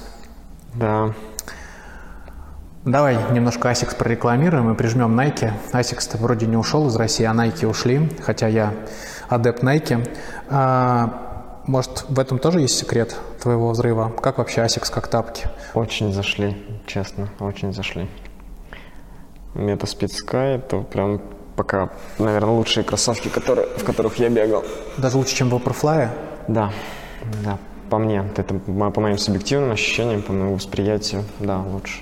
Да. 0.74 1.14
Давай 2.84 3.16
немножко 3.30 3.70
Asics 3.70 3.96
прорекламируем 3.96 4.72
и 4.72 4.74
прижмем 4.74 5.16
Nike. 5.16 5.52
Asics-то 5.72 6.18
вроде 6.18 6.46
не 6.46 6.56
ушел 6.56 6.88
из 6.88 6.96
России, 6.96 7.24
а 7.24 7.32
Nike 7.32 7.64
ушли, 7.64 8.10
хотя 8.24 8.48
я 8.48 8.74
адепт 9.28 9.62
Nike. 9.62 10.04
А, 10.50 11.60
может, 11.64 12.06
в 12.08 12.18
этом 12.18 12.40
тоже 12.40 12.58
есть 12.58 12.76
секрет 12.76 13.14
твоего 13.40 13.70
взрыва? 13.70 14.10
Как 14.20 14.38
вообще 14.38 14.62
Asics, 14.62 14.92
как 14.92 15.06
тапки? 15.06 15.46
Очень 15.74 16.12
зашли, 16.12 16.56
честно, 16.88 17.28
очень 17.38 17.72
зашли. 17.72 18.08
Мета 19.54 19.86
Speed 19.86 20.10
Sky 20.26 20.56
это 20.56 20.80
прям 20.80 21.20
пока, 21.58 21.88
наверное, 22.18 22.52
лучшие 22.54 22.84
кроссовки, 22.84 23.28
которые, 23.28 23.66
в 23.76 23.84
которых 23.84 24.16
я 24.20 24.28
бегал. 24.30 24.62
Даже 24.96 25.16
лучше, 25.16 25.34
чем 25.34 25.48
Vaporfly? 25.48 26.08
Да, 26.46 26.70
да, 27.44 27.58
по 27.90 27.98
мне, 27.98 28.22
это 28.36 28.54
по 28.94 29.00
моим 29.00 29.18
субъективным 29.18 29.72
ощущениям, 29.72 30.22
по 30.22 30.32
моему 30.32 30.54
восприятию, 30.54 31.24
да, 31.40 31.58
лучше. 31.58 32.00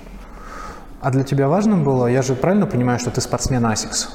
А 1.01 1.09
для 1.09 1.23
тебя 1.23 1.47
важно 1.47 1.75
было, 1.77 2.05
я 2.07 2.21
же 2.21 2.35
правильно 2.35 2.67
понимаю, 2.67 2.99
что 2.99 3.09
ты 3.09 3.19
спортсмен 3.19 3.65
Asics? 3.65 4.09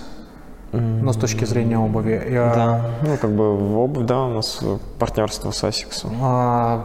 Ну, 0.73 1.13
с 1.13 1.17
точки 1.17 1.45
зрения 1.45 1.79
обуви. 1.79 2.23
Я- 2.31 2.55
Да, 2.55 2.81
ну 3.03 3.17
как 3.17 3.31
бы 3.31 3.57
в 3.57 3.79
обувь, 3.79 4.07
да, 4.07 4.21
у 4.23 4.31
нас 4.35 4.61
партнерство 4.99 5.51
с 5.51 5.65
Asics. 5.65 6.07
А, 6.23 6.85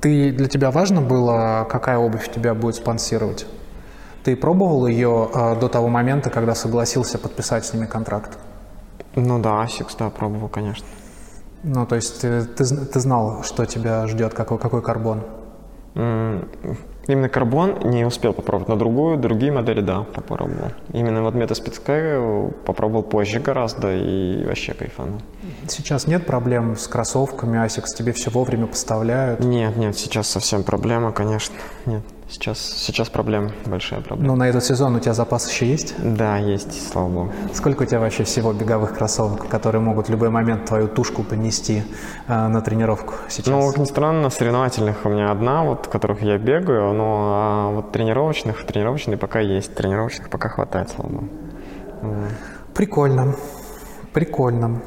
ты, 0.00 0.32
для 0.32 0.48
тебя 0.48 0.70
важно 0.70 1.00
было, 1.00 1.66
какая 1.70 1.98
обувь 1.98 2.28
тебя 2.34 2.54
будет 2.54 2.74
спонсировать? 2.74 3.46
Ты 4.24 4.36
пробовал 4.36 4.86
ее 4.86 5.28
а, 5.34 5.54
до 5.54 5.68
того 5.68 5.88
момента, 5.88 6.30
когда 6.30 6.54
согласился 6.54 7.18
подписать 7.18 7.64
с 7.66 7.74
ними 7.74 7.86
контракт? 7.86 8.38
Ну 9.14 9.38
да, 9.38 9.62
Asics, 9.64 9.94
да, 9.98 10.10
пробовал, 10.10 10.48
конечно. 10.48 10.86
Ну, 11.62 11.86
то 11.86 11.94
есть 11.96 12.20
ты, 12.22 12.44
ты, 12.44 12.64
зн- 12.64 12.86
ты 12.86 13.00
знал, 13.00 13.42
что 13.42 13.64
тебя 13.66 14.06
ждет, 14.06 14.34
какой, 14.34 14.58
какой 14.58 14.82
карбон? 14.82 15.20
М, 15.94 16.48
Именно 17.06 17.28
карбон 17.28 17.80
не 17.84 18.06
успел 18.06 18.32
попробовать, 18.32 18.68
но 18.68 18.76
другую, 18.76 19.18
другие 19.18 19.52
модели, 19.52 19.82
да, 19.82 20.04
попробовал. 20.14 20.70
Именно 20.94 21.22
вот 21.22 21.34
метаспецкай 21.34 22.18
попробовал 22.64 23.02
позже 23.02 23.40
гораздо 23.40 23.94
и 23.94 24.42
вообще 24.46 24.72
кайфанул. 24.72 25.20
Сейчас 25.68 26.06
нет 26.06 26.24
проблем 26.26 26.76
с 26.76 26.88
кроссовками, 26.88 27.58
Asics? 27.62 27.94
Тебе 27.94 28.12
все 28.12 28.30
вовремя 28.30 28.66
поставляют? 28.66 29.40
Нет, 29.40 29.76
нет, 29.76 29.98
сейчас 29.98 30.28
совсем 30.28 30.62
проблема, 30.62 31.12
конечно. 31.12 31.54
Нет, 31.84 32.02
сейчас, 32.34 32.58
сейчас 32.58 33.08
проблема, 33.08 33.52
большая 33.66 34.00
проблема. 34.00 34.32
Ну, 34.32 34.36
на 34.36 34.48
этот 34.48 34.64
сезон 34.64 34.96
у 34.96 35.00
тебя 35.00 35.14
запас 35.14 35.50
еще 35.50 35.66
есть? 35.66 35.94
Да, 35.98 36.36
есть, 36.36 36.90
слава 36.92 37.08
богу. 37.08 37.32
Сколько 37.52 37.82
у 37.82 37.86
тебя 37.86 38.00
вообще 38.00 38.24
всего 38.24 38.52
беговых 38.52 38.94
кроссовок, 38.94 39.48
которые 39.48 39.80
могут 39.80 40.08
в 40.08 40.10
любой 40.10 40.30
момент 40.30 40.66
твою 40.66 40.88
тушку 40.88 41.22
понести 41.22 41.84
э, 42.26 42.48
на 42.48 42.60
тренировку 42.60 43.14
сейчас? 43.28 43.48
Ну, 43.48 43.66
как 43.68 43.78
ни 43.78 43.84
странно, 43.84 44.30
соревновательных 44.30 45.04
у 45.04 45.08
меня 45.08 45.30
одна, 45.30 45.62
вот, 45.62 45.86
в 45.86 45.88
которых 45.88 46.22
я 46.22 46.38
бегаю, 46.38 46.92
но 46.92 47.32
а 47.34 47.70
вот 47.70 47.92
тренировочных, 47.92 48.66
тренировочные 48.66 49.16
пока 49.16 49.40
есть, 49.40 49.74
тренировочных 49.74 50.28
пока 50.28 50.48
хватает, 50.48 50.90
слава 50.90 51.08
богу. 51.08 51.28
Прикольно, 52.74 53.36
прикольно. 54.12 54.82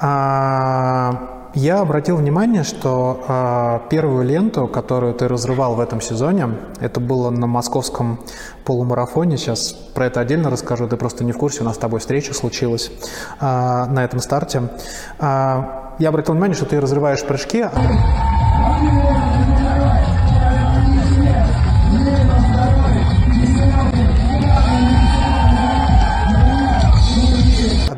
А, 0.00 1.37
я 1.54 1.80
обратил 1.80 2.16
внимание, 2.16 2.62
что 2.62 3.24
а, 3.26 3.82
первую 3.90 4.24
ленту, 4.24 4.66
которую 4.68 5.14
ты 5.14 5.28
разрывал 5.28 5.74
в 5.74 5.80
этом 5.80 6.00
сезоне, 6.00 6.50
это 6.80 7.00
было 7.00 7.30
на 7.30 7.46
московском 7.46 8.20
полумарафоне. 8.64 9.36
Сейчас 9.36 9.72
про 9.72 10.06
это 10.06 10.20
отдельно 10.20 10.50
расскажу, 10.50 10.88
ты 10.88 10.96
просто 10.96 11.24
не 11.24 11.32
в 11.32 11.38
курсе, 11.38 11.62
у 11.62 11.64
нас 11.64 11.76
с 11.76 11.78
тобой 11.78 12.00
встреча 12.00 12.34
случилась 12.34 12.90
а, 13.40 13.86
на 13.86 14.04
этом 14.04 14.20
старте. 14.20 14.70
А, 15.18 15.94
я 15.98 16.10
обратил 16.10 16.34
внимание, 16.34 16.54
что 16.54 16.66
ты 16.66 16.80
разрываешь 16.80 17.24
прыжки. 17.24 17.64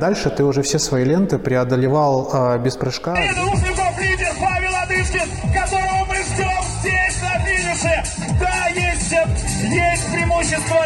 Дальше 0.01 0.31
ты 0.31 0.43
уже 0.43 0.63
все 0.63 0.79
свои 0.79 1.05
ленты 1.05 1.39
преодолевал 1.39 2.31
э, 2.33 2.59
без 2.59 2.77
прыжка. 2.77 3.15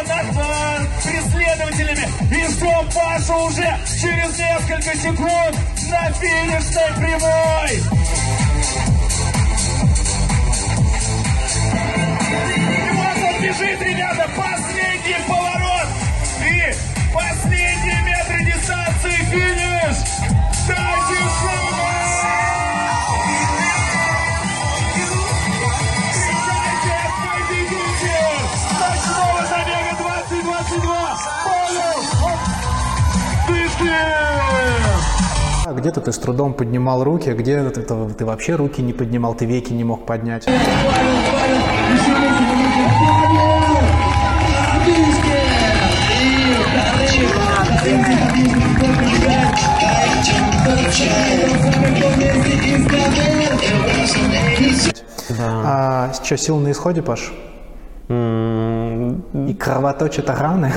Над 0.05 0.25
э, 0.27 0.85
преследователями. 1.03 2.07
И 2.29 2.51
ждем 2.51 2.85
Пашу 2.93 3.47
уже 3.47 3.77
через 3.99 4.37
несколько 4.37 4.95
секунд 4.95 5.55
на 5.89 6.11
финишной 6.13 6.91
прямой. 6.97 7.71
И 12.85 12.91
вот 12.91 13.17
он 13.23 13.41
бежит, 13.41 13.81
ребята, 13.81 14.29
последний 14.35 15.19
поворот. 15.27 15.87
И 16.45 16.73
последние 17.13 17.64
Где-то 35.71 36.01
ты 36.01 36.11
с 36.11 36.17
трудом 36.17 36.53
поднимал 36.53 37.03
руки, 37.03 37.29
где-то 37.29 37.69
ты, 37.69 37.81
ты- 37.81 38.13
ты 38.13 38.25
вообще 38.25 38.55
руки 38.55 38.81
не 38.81 38.93
поднимал, 38.93 39.35
ты 39.35 39.45
веки 39.45 39.73
не 39.73 39.83
мог 39.83 40.05
поднять. 40.05 40.47
А 55.39 56.13
что, 56.13 56.37
сил 56.37 56.57
на 56.59 56.71
исходе, 56.71 57.01
Паш? 57.01 57.33
И 58.09 59.53
кровоточат 59.59 60.29
раны? 60.29 60.71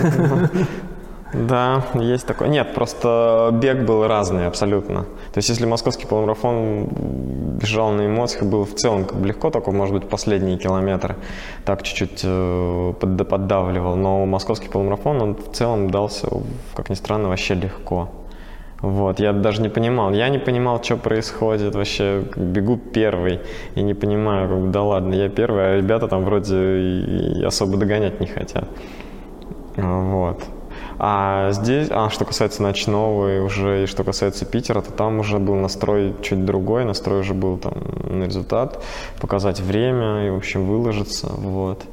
Да, 1.35 1.85
есть 1.95 2.27
такое. 2.27 2.49
Нет, 2.49 2.73
просто 2.75 3.51
бег 3.53 3.85
был 3.85 4.07
разный 4.07 4.47
абсолютно. 4.47 5.03
То 5.03 5.39
есть 5.39 5.51
если 5.51 5.67
московский 5.67 6.07
полумарафон 6.07 6.89
бежал 7.61 7.91
на 7.91 8.07
эмоциях, 8.07 8.45
было 8.45 8.65
в 8.65 8.75
целом 8.75 9.05
как 9.05 9.19
бы 9.19 9.27
легко, 9.29 9.51
только, 9.51 9.71
может 9.71 9.95
быть, 9.95 10.09
последние 10.09 10.57
километры 10.57 11.17
так 11.67 11.83
чуть-чуть 11.83 12.23
э, 12.25 12.95
под- 12.99 13.29
поддавливал. 13.29 13.97
Но 13.97 14.25
московский 14.25 14.71
полумарафон, 14.71 15.21
он 15.21 15.35
в 15.35 15.53
целом 15.53 15.91
дался, 15.91 16.29
как 16.75 16.89
ни 16.89 16.95
странно, 16.95 17.29
вообще 17.29 17.53
легко. 17.53 18.09
Вот, 18.81 19.19
я 19.19 19.33
даже 19.33 19.61
не 19.61 19.69
понимал, 19.69 20.13
я 20.13 20.29
не 20.29 20.39
понимал, 20.39 20.83
что 20.83 20.97
происходит 20.97 21.75
вообще, 21.75 22.23
бегу 22.37 22.77
первый 22.77 23.41
и 23.75 23.83
не 23.83 23.93
понимаю, 23.95 24.71
да 24.71 24.85
ладно, 24.85 25.15
я 25.15 25.29
первый, 25.29 25.67
а 25.67 25.77
ребята 25.77 26.07
там 26.07 26.25
вроде 26.25 27.45
особо 27.45 27.77
догонять 27.77 28.21
не 28.21 28.27
хотят. 28.27 28.69
Вот. 29.77 30.45
А 31.01 31.51
здесь, 31.53 31.89
а 31.91 32.09
что 32.11 32.25
касается 32.25 32.63
ночного 32.63 33.37
и 33.37 33.41
уже, 33.41 33.85
и 33.85 33.87
что 33.87 34.05
касается 34.05 34.45
Питера, 34.45 34.81
то 34.81 34.93
там 34.93 35.19
уже 35.21 35.39
был 35.39 35.55
настрой 35.57 36.15
чуть 36.23 36.45
другой, 36.45 36.85
настрой 36.85 37.21
уже 37.21 37.35
был 37.35 37.57
там 37.57 37.75
на 38.05 38.25
результат, 38.25 38.83
показать 39.21 39.61
время 39.61 40.27
и, 40.27 40.31
в 40.31 40.37
общем, 40.37 40.67
выложиться, 40.67 41.29
вот. 41.29 41.85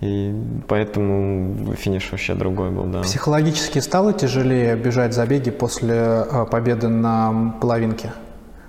И 0.00 0.34
поэтому 0.68 1.72
финиш 1.74 2.10
вообще 2.10 2.34
другой 2.34 2.70
был, 2.70 2.84
да. 2.84 3.02
Психологически 3.02 3.78
стало 3.78 4.12
тяжелее 4.12 4.76
бежать 4.76 5.14
забеги 5.14 5.50
после 5.50 5.94
э, 5.94 6.46
победы 6.50 6.88
на 6.88 7.54
половинке 7.60 8.12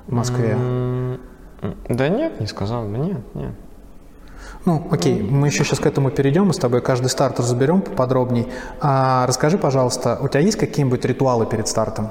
в 0.07 0.13
Москве? 0.13 0.57
Да 1.89 2.09
нет, 2.09 2.39
не 2.39 2.47
сказал 2.47 2.87
бы, 2.87 2.97
нет, 2.97 3.21
нет. 3.33 3.53
Ну, 4.65 4.87
окей, 4.91 5.21
мы 5.21 5.47
еще 5.47 5.63
сейчас 5.63 5.79
к 5.79 5.85
этому 5.85 6.09
перейдем, 6.09 6.47
мы 6.47 6.53
с 6.53 6.57
тобой 6.57 6.81
каждый 6.81 7.07
старт 7.07 7.39
разберем 7.39 7.81
поподробней. 7.81 8.47
А, 8.81 9.25
расскажи, 9.27 9.57
пожалуйста, 9.57 10.17
у 10.21 10.27
тебя 10.27 10.39
есть 10.39 10.57
какие-нибудь 10.57 11.05
ритуалы 11.05 11.45
перед 11.45 11.67
стартом? 11.67 12.09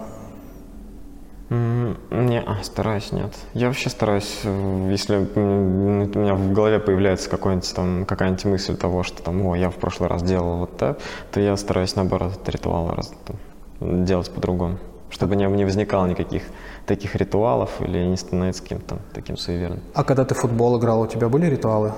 Не, 2.11 2.41
а, 2.41 2.63
стараюсь, 2.63 3.13
нет. 3.13 3.33
Я 3.55 3.69
вообще 3.69 3.91
стараюсь, 3.91 4.41
э, 4.45 4.89
если 4.91 5.17
у 5.17 5.41
меня 5.41 6.35
в 6.35 6.53
голове 6.53 6.79
появляется 6.79 7.29
какой-нибудь 7.31 7.75
там, 7.75 8.05
какая-нибудь 8.05 8.45
мысль 8.45 8.77
того, 8.77 9.03
что 9.03 9.23
там, 9.23 9.45
о, 9.47 9.57
я 9.57 9.71
в 9.71 9.77
прошлый 9.77 10.09
раз 10.09 10.23
делал 10.23 10.59
вот 10.59 10.77
так, 10.77 10.99
то 11.33 11.41
я 11.41 11.57
стараюсь, 11.57 11.97
наоборот, 11.97 12.33
этот 12.33 12.49
ритуал 12.49 12.95
раз, 12.95 13.13
там, 13.27 14.05
делать 14.05 14.31
по-другому. 14.31 14.79
Чтобы 15.11 15.37
не, 15.37 15.45
не 15.47 15.65
возникало 15.65 16.07
никаких 16.07 16.43
таких 16.87 17.15
ритуалов 17.15 17.71
или 17.81 18.05
не 18.05 18.17
становиться 18.17 18.65
там 18.87 18.99
таким 19.13 19.37
суеверным. 19.37 19.81
А 19.95 20.03
когда 20.05 20.25
ты 20.25 20.35
в 20.35 20.39
футбол 20.39 20.79
играл, 20.79 21.03
у 21.03 21.07
тебя 21.07 21.29
были 21.29 21.47
ритуалы? 21.47 21.93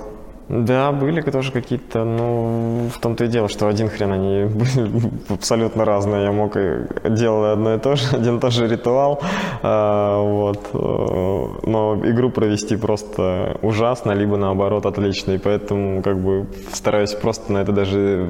Да, 0.49 0.93
были 0.93 1.19
тоже 1.21 1.51
какие-то, 1.51 2.05
ну, 2.05 2.89
в 2.93 2.99
том-то 2.99 3.25
и 3.25 3.27
дело, 3.27 3.49
что 3.49 3.67
один 3.67 3.89
хрен 3.89 4.13
они 4.13 4.45
были 4.45 5.11
абсолютно 5.29 5.83
разные. 5.83 6.23
Я 6.23 6.31
мог 6.31 6.55
и 6.55 6.87
делал 7.09 7.51
одно 7.51 7.75
и 7.75 7.79
то 7.79 7.95
же, 7.97 8.03
один 8.15 8.37
и 8.37 8.39
тот 8.39 8.53
же 8.53 8.67
ритуал, 8.67 9.21
а, 9.61 10.21
вот. 10.21 10.69
э, 10.73 11.67
Но 11.67 11.99
игру 12.05 12.29
провести 12.29 12.77
просто 12.77 13.57
ужасно, 13.61 14.13
либо 14.13 14.37
наоборот 14.37 14.85
отлично. 14.85 15.31
И 15.31 15.37
поэтому 15.37 16.01
как 16.01 16.17
бы 16.17 16.47
стараюсь 16.71 17.13
просто 17.13 17.51
на 17.51 17.57
это 17.57 17.73
даже 17.73 18.29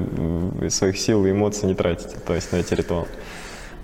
э, 0.60 0.70
своих 0.70 0.98
сил 0.98 1.24
и 1.24 1.30
эмоций 1.30 1.68
не 1.68 1.74
тратить, 1.74 2.24
то 2.24 2.34
есть 2.34 2.52
на 2.52 2.56
эти 2.56 2.74
ритуалы. 2.74 3.06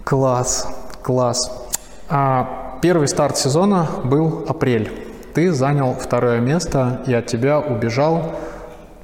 Класс, 0.03 0.67
класс. 1.03 1.69
А, 2.09 2.79
первый 2.83 3.07
старт 3.07 3.37
сезона 3.37 3.87
был 4.03 4.45
апрель. 4.49 5.14
Ты 5.35 5.53
занял 5.53 5.95
второе 5.95 6.39
место, 6.41 7.03
и 7.07 7.13
от 7.13 7.27
тебя 7.27 7.59
убежал 7.59 8.37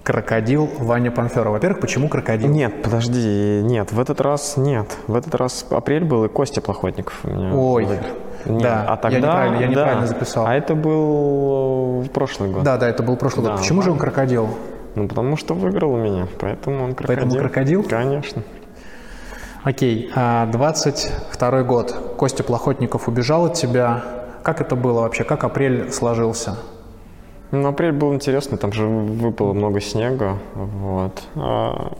крокодил 0.04 0.68
Ваня 0.78 1.10
Панферов. 1.10 1.52
Во-первых, 1.52 1.80
почему 1.80 2.08
крокодил? 2.08 2.48
Нет, 2.48 2.82
подожди, 2.82 3.60
нет, 3.62 3.92
в 3.92 4.00
этот 4.00 4.20
раз 4.20 4.56
нет. 4.56 4.86
В 5.06 5.14
этот 5.14 5.34
раз 5.34 5.66
апрель 5.70 6.04
был 6.04 6.24
и 6.24 6.28
Костя 6.28 6.60
Плохотников. 6.60 7.20
Ой, 7.24 7.84
выиграл. 7.84 8.08
Нет, 8.46 8.62
да, 8.62 8.84
а 8.88 8.90
я 8.92 8.96
тогда, 8.96 9.18
неправильно- 9.18 9.54
я 9.56 9.66
да. 9.66 9.72
неправильно 9.72 10.06
записал. 10.06 10.46
А 10.46 10.54
это 10.54 10.74
был 10.74 12.00
э, 12.00 12.06
в 12.06 12.10
прошлый 12.10 12.50
год. 12.50 12.62
Да, 12.62 12.78
да, 12.78 12.88
это 12.88 13.02
был 13.02 13.16
прошлый 13.16 13.44
Да, 13.44 13.52
год. 13.52 13.60
Почему 13.60 13.82
же 13.82 13.90
он 13.90 13.98
крокодил? 13.98 14.48
Ну, 14.94 15.06
потому 15.08 15.36
что 15.36 15.54
выиграл 15.54 15.92
у 15.92 15.98
меня, 15.98 16.26
поэтому 16.38 16.84
он 16.84 16.94
крокодил. 16.94 17.22
Поэтому 17.22 17.40
крокодил? 17.40 17.82
Конечно. 17.84 18.42
Окей, 19.62 20.10
а, 20.14 20.46
22 20.46 21.62
год. 21.64 21.94
Костя 22.16 22.42
Плохотников 22.42 23.08
убежал 23.08 23.46
от 23.46 23.54
тебя. 23.54 24.02
Как 24.42 24.60
это 24.60 24.76
было 24.76 25.00
вообще? 25.02 25.24
Как 25.24 25.44
апрель 25.44 25.90
сложился? 25.92 26.56
Ну, 27.50 27.68
апрель 27.68 27.92
был 27.92 28.14
интересный, 28.14 28.58
там 28.58 28.72
же 28.72 28.86
выпало 28.86 29.52
много 29.52 29.80
снега, 29.80 30.38
вот. 30.54 31.22
А, 31.34 31.96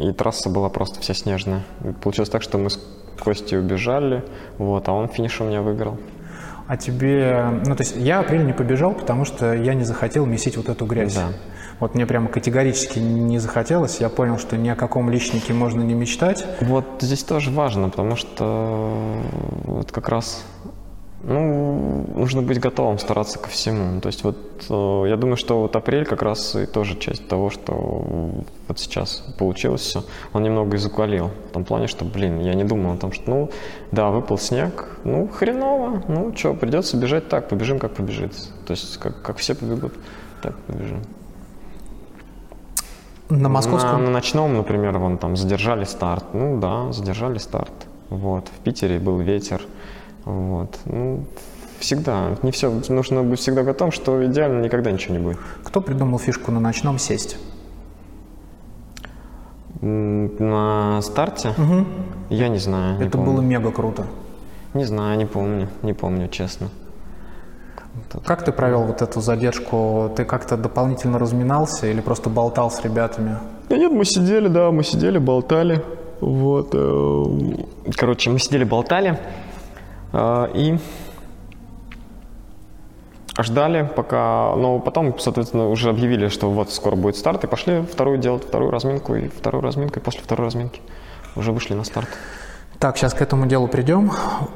И 0.00 0.12
трасса 0.12 0.48
была 0.48 0.68
просто 0.68 1.00
вся 1.00 1.12
снежная. 1.14 1.64
И 1.84 1.92
получилось 1.92 2.30
так, 2.30 2.42
что 2.42 2.58
мы 2.58 2.70
с 2.70 2.80
Костей 3.22 3.58
убежали, 3.58 4.24
вот, 4.58 4.88
а 4.88 4.92
он 4.92 5.08
финиш 5.08 5.40
у 5.40 5.44
меня 5.44 5.62
выиграл. 5.62 5.98
А 6.68 6.76
тебе... 6.76 7.60
Ну, 7.64 7.76
то 7.76 7.82
есть 7.82 7.96
я 7.96 8.20
апрель 8.20 8.44
не 8.44 8.52
побежал, 8.52 8.92
потому 8.92 9.24
что 9.24 9.54
я 9.54 9.74
не 9.74 9.84
захотел 9.84 10.26
месить 10.26 10.56
вот 10.56 10.68
эту 10.68 10.84
грязь. 10.84 11.14
Да. 11.14 11.28
Вот 11.78 11.94
мне 11.94 12.06
прямо 12.06 12.28
категорически 12.28 12.98
не 12.98 13.38
захотелось. 13.38 14.00
Я 14.00 14.08
понял, 14.08 14.38
что 14.38 14.56
ни 14.56 14.68
о 14.68 14.74
каком 14.74 15.10
личнике 15.10 15.52
можно 15.52 15.82
не 15.82 15.94
мечтать. 15.94 16.46
Вот 16.60 16.86
здесь 17.00 17.22
тоже 17.22 17.50
важно, 17.50 17.90
потому 17.90 18.16
что 18.16 19.20
вот 19.64 19.92
как 19.92 20.08
раз 20.08 20.44
ну, 21.28 22.06
нужно 22.14 22.40
быть 22.40 22.60
готовым 22.60 22.98
стараться 22.98 23.38
ко 23.38 23.48
всему. 23.48 24.00
То 24.00 24.06
есть 24.06 24.22
вот 24.22 24.36
э, 24.70 25.08
я 25.08 25.16
думаю, 25.16 25.36
что 25.36 25.60
вот 25.60 25.74
апрель 25.74 26.04
как 26.04 26.22
раз 26.22 26.54
и 26.54 26.66
тоже 26.66 26.96
часть 26.96 27.26
того, 27.26 27.50
что 27.50 27.72
вот 28.68 28.78
сейчас 28.78 29.24
получилось 29.36 29.80
все, 29.80 30.04
он 30.32 30.44
немного 30.44 30.76
изуквалил. 30.76 31.30
В 31.50 31.52
том 31.52 31.64
плане, 31.64 31.88
что, 31.88 32.04
блин, 32.04 32.38
я 32.40 32.54
не 32.54 32.62
думал 32.62 32.94
о 32.94 32.96
том, 32.96 33.10
что, 33.10 33.28
ну, 33.28 33.50
да, 33.90 34.10
выпал 34.10 34.38
снег, 34.38 34.98
ну, 35.02 35.26
хреново, 35.26 36.02
ну, 36.06 36.32
что, 36.36 36.54
придется 36.54 36.96
бежать 36.96 37.28
так, 37.28 37.48
побежим, 37.48 37.80
как 37.80 37.94
побежит. 37.94 38.32
То 38.66 38.70
есть 38.70 38.96
как, 38.98 39.20
как 39.22 39.38
все 39.38 39.56
побегут, 39.56 39.94
так 40.42 40.54
побежим. 40.66 41.02
На 43.28 43.48
московском? 43.48 43.98
На, 43.98 44.06
на 44.06 44.10
ночном, 44.10 44.56
например, 44.56 44.96
вон 44.98 45.18
там 45.18 45.36
задержали 45.36 45.84
старт. 45.84 46.24
Ну 46.34 46.60
да, 46.60 46.92
задержали 46.92 47.38
старт. 47.38 47.72
Вот. 48.10 48.46
В 48.46 48.62
Питере 48.62 49.00
был 49.00 49.18
ветер. 49.18 49.62
Вот. 50.26 50.78
Ну, 50.84 51.24
всегда. 51.78 52.36
Не 52.42 52.50
все. 52.50 52.70
Нужно 52.90 53.22
быть 53.22 53.38
всегда 53.40 53.62
готовым, 53.62 53.92
что 53.92 54.26
идеально 54.26 54.60
никогда 54.62 54.90
ничего 54.92 55.14
не 55.16 55.22
будет. 55.22 55.38
Кто 55.64 55.80
придумал 55.80 56.18
фишку 56.18 56.52
на 56.52 56.60
ночном 56.60 56.98
сесть? 56.98 57.38
На 59.80 61.00
старте? 61.02 61.54
Я 62.28 62.48
не 62.48 62.58
знаю. 62.58 62.98
не 62.98 63.06
Это 63.06 63.18
помню. 63.18 63.32
было 63.32 63.40
мега 63.40 63.70
круто. 63.70 64.04
Не 64.74 64.84
знаю, 64.84 65.16
не 65.18 65.26
помню. 65.26 65.68
Не 65.82 65.92
помню, 65.92 66.28
честно. 66.28 66.68
Как 68.24 68.44
ты 68.44 68.52
провел 68.52 68.82
вот 68.82 69.00
эту 69.02 69.20
задержку? 69.20 70.10
Ты 70.16 70.24
как-то 70.24 70.56
дополнительно 70.56 71.18
разминался 71.18 71.86
или 71.86 72.00
просто 72.00 72.28
болтал 72.30 72.70
с 72.70 72.82
ребятами? 72.84 73.36
Да 73.68 73.76
нет, 73.76 73.92
мы 73.92 74.04
сидели, 74.04 74.48
да, 74.48 74.70
мы 74.70 74.82
сидели, 74.84 75.18
болтали. 75.18 75.82
Вот. 76.20 76.70
э, 76.74 77.92
Короче, 77.96 78.30
мы 78.30 78.38
сидели, 78.38 78.64
болтали. 78.64 79.18
Э, 80.16 80.48
И 80.54 80.78
ждали, 83.38 83.88
пока... 83.94 84.54
Ну, 84.56 84.80
потом, 84.80 85.18
соответственно, 85.18 85.68
уже 85.68 85.90
объявили, 85.90 86.28
что 86.28 86.50
вот 86.50 86.72
скоро 86.72 86.96
будет 86.96 87.16
старт, 87.16 87.44
и 87.44 87.46
пошли 87.46 87.82
вторую 87.82 88.18
делать, 88.18 88.44
вторую 88.44 88.70
разминку, 88.70 89.14
и 89.14 89.28
вторую 89.28 89.62
разминку, 89.62 89.98
и 89.98 90.02
после 90.02 90.22
второй 90.22 90.46
разминки 90.46 90.80
уже 91.34 91.52
вышли 91.52 91.74
на 91.74 91.84
старт. 91.84 92.08
Так, 92.78 92.98
сейчас 92.98 93.14
к 93.14 93.22
этому 93.22 93.46
делу 93.46 93.68
придем. 93.68 94.12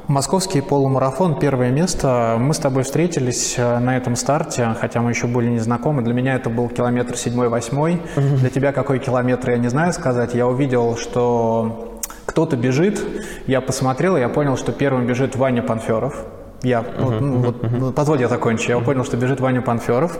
Московский 0.07 0.61
полумарафон, 0.61 1.39
первое 1.39 1.71
место. 1.71 2.37
Мы 2.39 2.53
с 2.53 2.59
тобой 2.59 2.83
встретились 2.83 3.55
э, 3.57 3.79
на 3.79 3.97
этом 3.97 4.15
старте, 4.15 4.75
хотя 4.79 5.01
мы 5.01 5.09
еще 5.09 5.25
были 5.25 5.49
не 5.49 5.57
знакомы. 5.57 6.03
Для 6.03 6.13
меня 6.13 6.35
это 6.35 6.51
был 6.51 6.69
километр 6.69 7.17
седьмой-восьмой. 7.17 7.99
Для 8.15 8.49
тебя 8.51 8.73
какой 8.73 8.99
километр, 8.99 9.51
я 9.51 9.57
не 9.57 9.69
знаю 9.69 9.91
сказать. 9.91 10.35
Я 10.35 10.47
увидел, 10.47 10.97
что 10.97 11.90
кто-то 12.31 12.55
бежит. 12.55 13.01
Я 13.45 13.59
посмотрел, 13.59 14.15
и 14.15 14.21
я 14.21 14.29
понял, 14.29 14.57
что 14.57 14.71
первым 14.71 15.05
бежит 15.05 15.35
Ваня 15.35 15.61
Панферов. 15.61 16.25
Я, 16.63 16.81
вот, 16.81 17.19
ну, 17.21 17.37
вот, 17.37 17.95
позволь 17.95 18.21
я 18.21 18.29
закончу. 18.29 18.71
Я 18.71 18.79
понял, 18.79 19.03
что 19.03 19.17
бежит 19.17 19.41
Ваня 19.41 19.61
Панферов. 19.61 20.17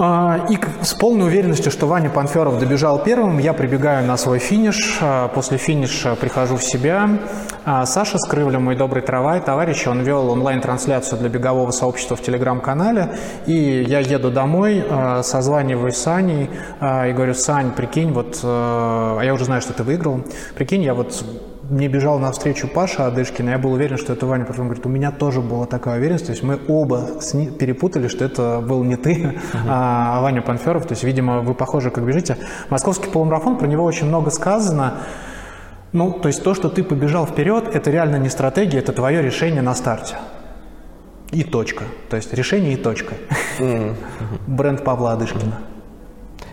А, 0.00 0.46
И 0.48 0.56
с 0.82 0.94
полной 0.94 1.26
уверенностью, 1.26 1.72
что 1.72 1.86
Ваня 1.86 2.08
Панферов 2.08 2.58
добежал 2.60 3.02
первым, 3.02 3.38
я 3.38 3.52
прибегаю 3.52 4.06
на 4.06 4.16
свой 4.16 4.38
финиш. 4.38 4.98
А, 5.00 5.26
После 5.28 5.58
финиша 5.58 6.14
прихожу 6.14 6.56
в 6.56 6.62
себя. 6.62 7.18
А 7.64 7.84
Саша 7.84 8.18
Скрывля, 8.18 8.60
мой 8.60 8.76
добрый 8.76 9.02
трава, 9.02 9.40
товарищ, 9.40 9.88
он 9.88 10.02
вел 10.02 10.30
онлайн-трансляцию 10.30 11.18
для 11.18 11.28
бегового 11.28 11.72
сообщества 11.72 12.16
в 12.16 12.22
Телеграм-канале. 12.22 13.10
И 13.46 13.84
я 13.88 13.98
еду 13.98 14.30
домой, 14.30 14.84
созваниваюсь 15.22 15.96
с 15.96 16.06
Аней 16.06 16.48
а, 16.78 17.08
и 17.08 17.12
говорю, 17.12 17.34
Сань, 17.34 17.72
прикинь, 17.72 18.12
вот, 18.12 18.38
а 18.44 19.20
я 19.20 19.34
уже 19.34 19.44
знаю, 19.46 19.60
что 19.60 19.72
ты 19.72 19.82
выиграл, 19.82 20.22
прикинь, 20.54 20.82
я 20.82 20.94
вот 20.94 21.24
мне 21.70 21.88
бежал 21.88 22.18
навстречу 22.18 22.68
Паша 22.68 23.06
Адышкин, 23.06 23.48
и 23.48 23.50
я 23.50 23.58
был 23.58 23.72
уверен, 23.72 23.96
что 23.98 24.12
это 24.12 24.26
Ваня. 24.26 24.44
Потом 24.44 24.66
говорит, 24.66 24.86
у 24.86 24.88
меня 24.88 25.10
тоже 25.10 25.40
была 25.40 25.66
такая 25.66 25.98
уверенность. 25.98 26.26
То 26.26 26.32
есть 26.32 26.42
мы 26.42 26.58
оба 26.68 27.20
с 27.20 27.34
ни- 27.34 27.50
перепутали, 27.50 28.08
что 28.08 28.24
это 28.24 28.60
был 28.60 28.84
не 28.84 28.96
ты, 28.96 29.38
а 29.66 30.20
Ваня 30.22 30.42
Панферов. 30.42 30.86
То 30.86 30.92
есть, 30.92 31.04
видимо, 31.04 31.40
вы 31.40 31.54
похожи, 31.54 31.90
как 31.90 32.04
бежите. 32.04 32.36
Московский 32.70 33.10
полумарафон, 33.10 33.58
про 33.58 33.66
него 33.66 33.84
очень 33.84 34.06
много 34.06 34.30
сказано. 34.30 34.98
Ну, 35.92 36.12
то 36.12 36.28
есть 36.28 36.42
то, 36.42 36.54
что 36.54 36.68
ты 36.68 36.82
побежал 36.82 37.26
вперед, 37.26 37.74
это 37.74 37.90
реально 37.90 38.16
не 38.16 38.28
стратегия, 38.28 38.78
это 38.78 38.92
твое 38.92 39.22
решение 39.22 39.62
на 39.62 39.74
старте. 39.74 40.16
И 41.30 41.44
точка. 41.44 41.84
То 42.08 42.16
есть 42.16 42.32
решение 42.32 42.72
и 42.74 42.76
точка. 42.76 43.14
Бренд 44.46 44.84
Павла 44.84 45.12
Адышкина. 45.12 45.58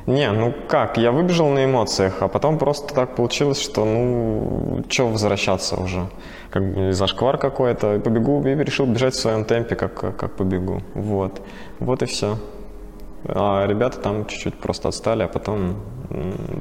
Не, 0.08 0.32
ну 0.32 0.54
как, 0.68 0.98
я 0.98 1.12
выбежал 1.12 1.50
на 1.50 1.66
эмоциях, 1.66 2.22
а 2.22 2.28
потом 2.28 2.60
просто 2.60 2.94
так 2.94 3.16
получилось, 3.16 3.60
что 3.60 3.86
ну, 3.86 4.84
что 4.88 5.08
возвращаться 5.08 5.78
уже, 5.78 6.08
как 6.52 6.74
бы 6.74 6.94
зашквар 6.94 7.40
какой-то, 7.40 7.96
и 7.96 8.00
побегу, 8.00 8.46
и 8.46 8.54
решил 8.54 8.86
бежать 8.86 9.16
в 9.16 9.20
своем 9.20 9.46
темпе, 9.46 9.76
как, 9.76 10.16
как 10.16 10.36
побегу, 10.36 10.84
вот, 10.94 11.42
вот 11.80 12.04
и 12.04 12.06
все. 12.06 12.38
А 13.28 13.66
ребята 13.66 14.00
там 14.00 14.28
чуть-чуть 14.28 14.54
просто 14.54 14.90
отстали, 14.90 15.24
а 15.24 15.28
потом 15.28 15.78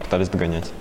пытались 0.01 0.31
догонять. 0.31 0.73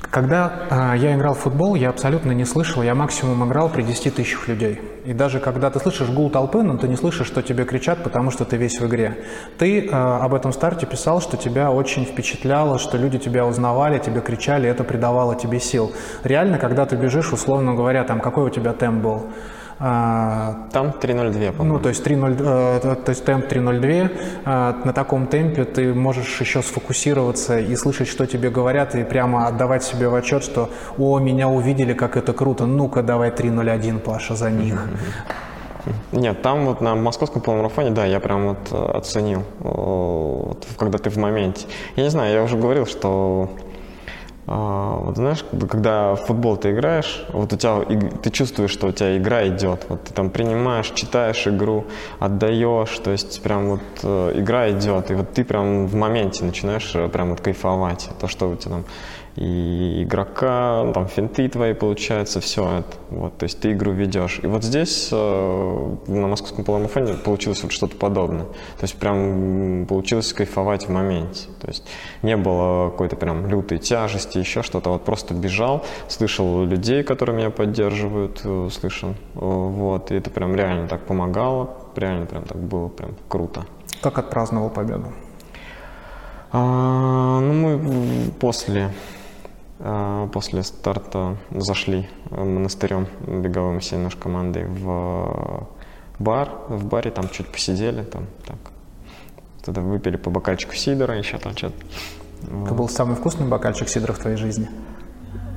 Когда 0.00 0.66
а, 0.70 0.94
я 0.94 1.14
играл 1.14 1.34
в 1.34 1.38
футбол, 1.38 1.74
я 1.74 1.88
абсолютно 1.88 2.32
не 2.32 2.44
слышал, 2.44 2.82
я 2.82 2.94
максимум 2.94 3.48
играл 3.48 3.68
при 3.68 3.82
10 3.82 4.14
тысячах 4.14 4.48
людей. 4.48 4.80
И 5.04 5.12
даже 5.12 5.40
когда 5.40 5.70
ты 5.70 5.78
слышишь 5.78 6.08
гул 6.08 6.30
толпы, 6.30 6.62
но 6.62 6.76
ты 6.76 6.88
не 6.88 6.96
слышишь, 6.96 7.26
что 7.26 7.42
тебе 7.42 7.64
кричат, 7.64 8.02
потому 8.02 8.30
что 8.30 8.44
ты 8.44 8.56
весь 8.56 8.80
в 8.80 8.86
игре. 8.86 9.24
Ты 9.58 9.88
а, 9.90 10.20
об 10.22 10.34
этом 10.34 10.52
старте 10.52 10.86
писал, 10.86 11.20
что 11.20 11.36
тебя 11.36 11.70
очень 11.70 12.04
впечатляло, 12.04 12.78
что 12.78 12.96
люди 12.98 13.18
тебя 13.18 13.46
узнавали, 13.46 13.98
тебе 13.98 14.20
кричали, 14.20 14.68
это 14.68 14.84
придавало 14.84 15.34
тебе 15.34 15.60
сил. 15.60 15.92
Реально, 16.24 16.58
когда 16.58 16.86
ты 16.86 16.96
бежишь, 16.96 17.32
условно 17.32 17.74
говоря, 17.74 18.04
там 18.04 18.20
какой 18.20 18.44
у 18.44 18.50
тебя 18.50 18.72
темп 18.72 19.02
был? 19.02 19.26
А, 19.78 20.68
Там 20.72 20.92
3.02, 21.00 21.52
по-моему. 21.52 21.74
ну, 21.74 21.78
то 21.80 21.90
есть, 21.90 22.02
3.0, 22.02 22.36
э, 22.40 22.96
то- 23.04 23.10
есть 23.10 23.24
темп 23.24 23.46
3.02, 23.46 24.10
э, 24.44 24.74
на 24.84 24.92
таком 24.92 25.26
темпе 25.26 25.64
ты 25.64 25.92
можешь 25.92 26.40
еще 26.40 26.62
сфокусироваться 26.62 27.58
и 27.58 27.76
слышать, 27.76 28.08
что 28.08 28.26
тебе 28.26 28.48
говорят, 28.48 28.94
и 28.94 29.04
прямо 29.04 29.46
отдавать 29.46 29.84
себе 29.84 30.08
в 30.08 30.14
отчет, 30.14 30.42
что 30.44 30.70
«О, 30.98 31.18
меня 31.18 31.48
увидели, 31.48 31.92
как 31.92 32.16
это 32.16 32.32
круто, 32.32 32.64
ну-ка 32.66 33.02
давай 33.02 33.30
3.01, 33.30 33.98
Паша, 33.98 34.34
за 34.34 34.50
них». 34.50 34.88
Нет, 36.12 36.42
там 36.42 36.64
вот 36.66 36.80
на 36.80 36.94
московском 36.94 37.42
полумарафоне, 37.42 37.90
да, 37.90 38.04
я 38.06 38.18
прям 38.18 38.48
вот 38.48 38.58
э, 38.72 38.98
оценил, 38.98 39.40
э, 39.40 39.42
вот, 39.60 40.66
когда 40.78 40.98
ты 40.98 41.10
в 41.10 41.16
моменте. 41.16 41.66
Я 41.96 42.02
не 42.04 42.10
знаю, 42.10 42.32
я 42.32 42.42
уже 42.42 42.56
говорил, 42.56 42.86
что 42.86 43.50
а, 44.48 44.98
вот 44.98 45.16
знаешь, 45.16 45.44
когда 45.68 46.14
в 46.14 46.26
футбол 46.26 46.56
ты 46.56 46.70
играешь, 46.70 47.24
вот 47.32 47.52
у 47.52 47.56
тебя 47.56 47.84
ты 48.22 48.30
чувствуешь, 48.30 48.70
что 48.70 48.86
у 48.86 48.92
тебя 48.92 49.16
игра 49.16 49.48
идет, 49.48 49.86
вот 49.88 50.04
ты 50.04 50.14
там 50.14 50.30
принимаешь, 50.30 50.92
читаешь 50.94 51.48
игру, 51.48 51.86
отдаешь, 52.20 52.96
то 52.98 53.10
есть 53.10 53.42
прям 53.42 53.70
вот 53.70 53.80
э, 54.04 54.32
игра 54.36 54.70
идет, 54.70 55.10
и 55.10 55.14
вот 55.14 55.32
ты 55.32 55.44
прям 55.44 55.86
в 55.88 55.94
моменте 55.96 56.44
начинаешь 56.44 56.94
э, 56.94 57.08
прям 57.08 57.30
вот 57.30 57.40
кайфовать, 57.40 58.08
то 58.20 58.28
что 58.28 58.50
у 58.50 58.54
тебя 58.54 58.70
там 58.70 58.84
и 59.36 60.04
игрока, 60.04 60.90
там 60.94 61.08
финты 61.08 61.48
твои 61.48 61.74
получается, 61.74 62.40
все 62.40 62.78
это, 62.78 62.96
вот, 63.10 63.36
то 63.36 63.44
есть 63.44 63.60
ты 63.60 63.72
игру 63.72 63.92
ведешь. 63.92 64.40
И 64.42 64.46
вот 64.46 64.64
здесь 64.64 65.10
э, 65.12 65.96
на 66.06 66.26
московском 66.26 66.64
полумарафоне 66.64 67.14
получилось 67.14 67.62
вот 67.62 67.72
что-то 67.72 67.96
подобное, 67.96 68.44
то 68.44 68.82
есть 68.82 68.96
прям 68.96 69.86
получилось 69.86 70.32
кайфовать 70.32 70.88
в 70.88 70.90
моменте, 70.90 71.48
то 71.60 71.68
есть 71.68 71.86
не 72.22 72.36
было 72.36 72.90
какой-то 72.90 73.16
прям 73.16 73.46
лютой 73.46 73.78
тяжести, 73.78 74.38
еще 74.38 74.62
что-то, 74.62 74.90
вот 74.90 75.04
просто 75.04 75.34
бежал, 75.34 75.84
слышал 76.08 76.64
людей, 76.64 77.02
которые 77.02 77.36
меня 77.36 77.50
поддерживают, 77.50 78.40
э, 78.42 78.68
слышал, 78.72 79.10
э, 79.10 79.14
вот, 79.34 80.10
и 80.12 80.14
это 80.14 80.30
прям 80.30 80.56
реально 80.56 80.88
так 80.88 81.04
помогало, 81.04 81.76
реально 81.94 82.26
прям 82.26 82.44
так 82.44 82.58
было 82.58 82.88
прям 82.88 83.10
круто. 83.28 83.66
Как 84.00 84.18
отпраздновал 84.18 84.70
победу? 84.70 85.12
А, 86.52 87.40
ну, 87.40 87.52
мы 87.52 88.30
после, 88.38 88.90
после 89.78 90.62
старта 90.62 91.36
зашли 91.50 92.08
монастырем 92.30 93.06
беговым 93.26 93.80
всей 93.80 93.98
нашей 93.98 94.18
командой 94.18 94.64
в 94.64 95.68
бар. 96.18 96.50
В 96.68 96.86
баре 96.86 97.10
там 97.10 97.28
чуть 97.28 97.48
посидели, 97.48 98.02
там 98.02 98.26
так. 98.46 98.56
Тогда 99.64 99.80
выпили 99.80 100.16
по 100.16 100.30
бокальчику 100.30 100.74
сидора, 100.74 101.18
еще 101.18 101.38
там 101.38 101.56
что-то. 101.56 101.76
Это 102.42 102.74
был 102.74 102.88
самый 102.88 103.16
вкусный 103.16 103.46
бокальчик 103.46 103.88
сидра 103.88 104.12
в 104.12 104.18
твоей 104.18 104.36
жизни? 104.36 104.68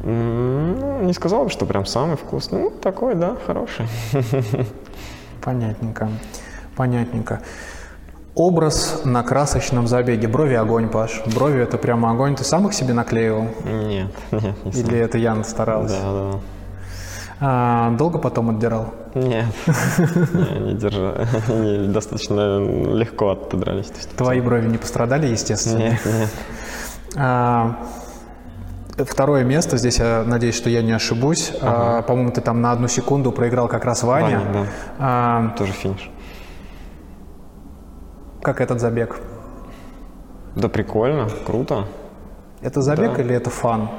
Ну, 0.04 1.02
не 1.04 1.14
сказал 1.14 1.44
бы, 1.44 1.50
что 1.50 1.66
прям 1.66 1.86
самый 1.86 2.16
вкусный. 2.16 2.60
Ну, 2.60 2.70
такой, 2.72 3.16
да, 3.16 3.38
хороший. 3.46 3.86
Понятненько, 5.44 6.10
понятненько. 6.76 7.41
Образ 8.40 9.02
на 9.03 9.22
красочном 9.22 9.86
забеге. 9.90 10.30
Брови 10.30 10.53
огонь, 10.53 10.88
Паш. 10.88 11.22
Брови 11.26 11.61
это 11.61 11.78
прямо 11.78 12.11
огонь. 12.11 12.38
Ты 12.38 12.45
сам 12.45 12.66
их 12.68 12.74
себе 12.74 12.94
наклеивал? 12.94 13.49
Нет, 13.66 14.07
нет, 14.32 14.64
не 14.64 14.72
Или 14.80 14.98
это 14.98 15.18
Яна 15.18 15.44
старалась? 15.44 15.91
Да, 15.91 16.32
да. 16.32 16.40
А, 17.41 17.91
долго 17.98 18.18
потом 18.18 18.52
отдирал? 18.52 18.94
Нет, 19.14 19.45
не. 19.68 20.78
Они 21.49 21.88
достаточно 21.90 22.60
легко 22.94 23.32
отодрались. 23.32 23.91
Есть, 23.94 24.16
Твои 24.16 24.40
брови 24.40 24.70
не 24.70 24.78
пострадали, 24.78 25.28
естественно? 25.28 25.80
Нет, 25.80 25.99
нет. 26.06 26.30
А, 27.18 27.76
Второе 28.98 29.44
место, 29.44 29.76
здесь 29.78 29.99
я 29.99 30.24
надеюсь, 30.26 30.56
что 30.56 30.70
я 30.70 30.82
не 30.82 30.94
ошибусь. 30.94 31.52
А, 31.61 32.03
По-моему, 32.03 32.32
ты 32.32 32.40
там 32.40 32.61
на 32.61 32.72
одну 32.72 32.88
секунду 32.88 33.34
проиграл 33.34 33.68
как 33.68 33.84
раз 33.84 34.02
Ваня. 34.03 34.40
Ваня, 34.40 34.53
да. 34.53 34.66
А, 34.98 35.49
Тоже 35.57 35.74
финиш. 35.74 36.10
Как 38.41 38.61
этот 38.61 38.80
забег? 38.80 39.20
Да 40.56 40.68
прикольно, 40.70 41.30
круто. 41.45 41.86
Это 42.61 42.82
забег 42.82 43.16
Да. 43.16 43.22
или 43.22 43.36
это 43.36 43.49
фан? 43.49 43.90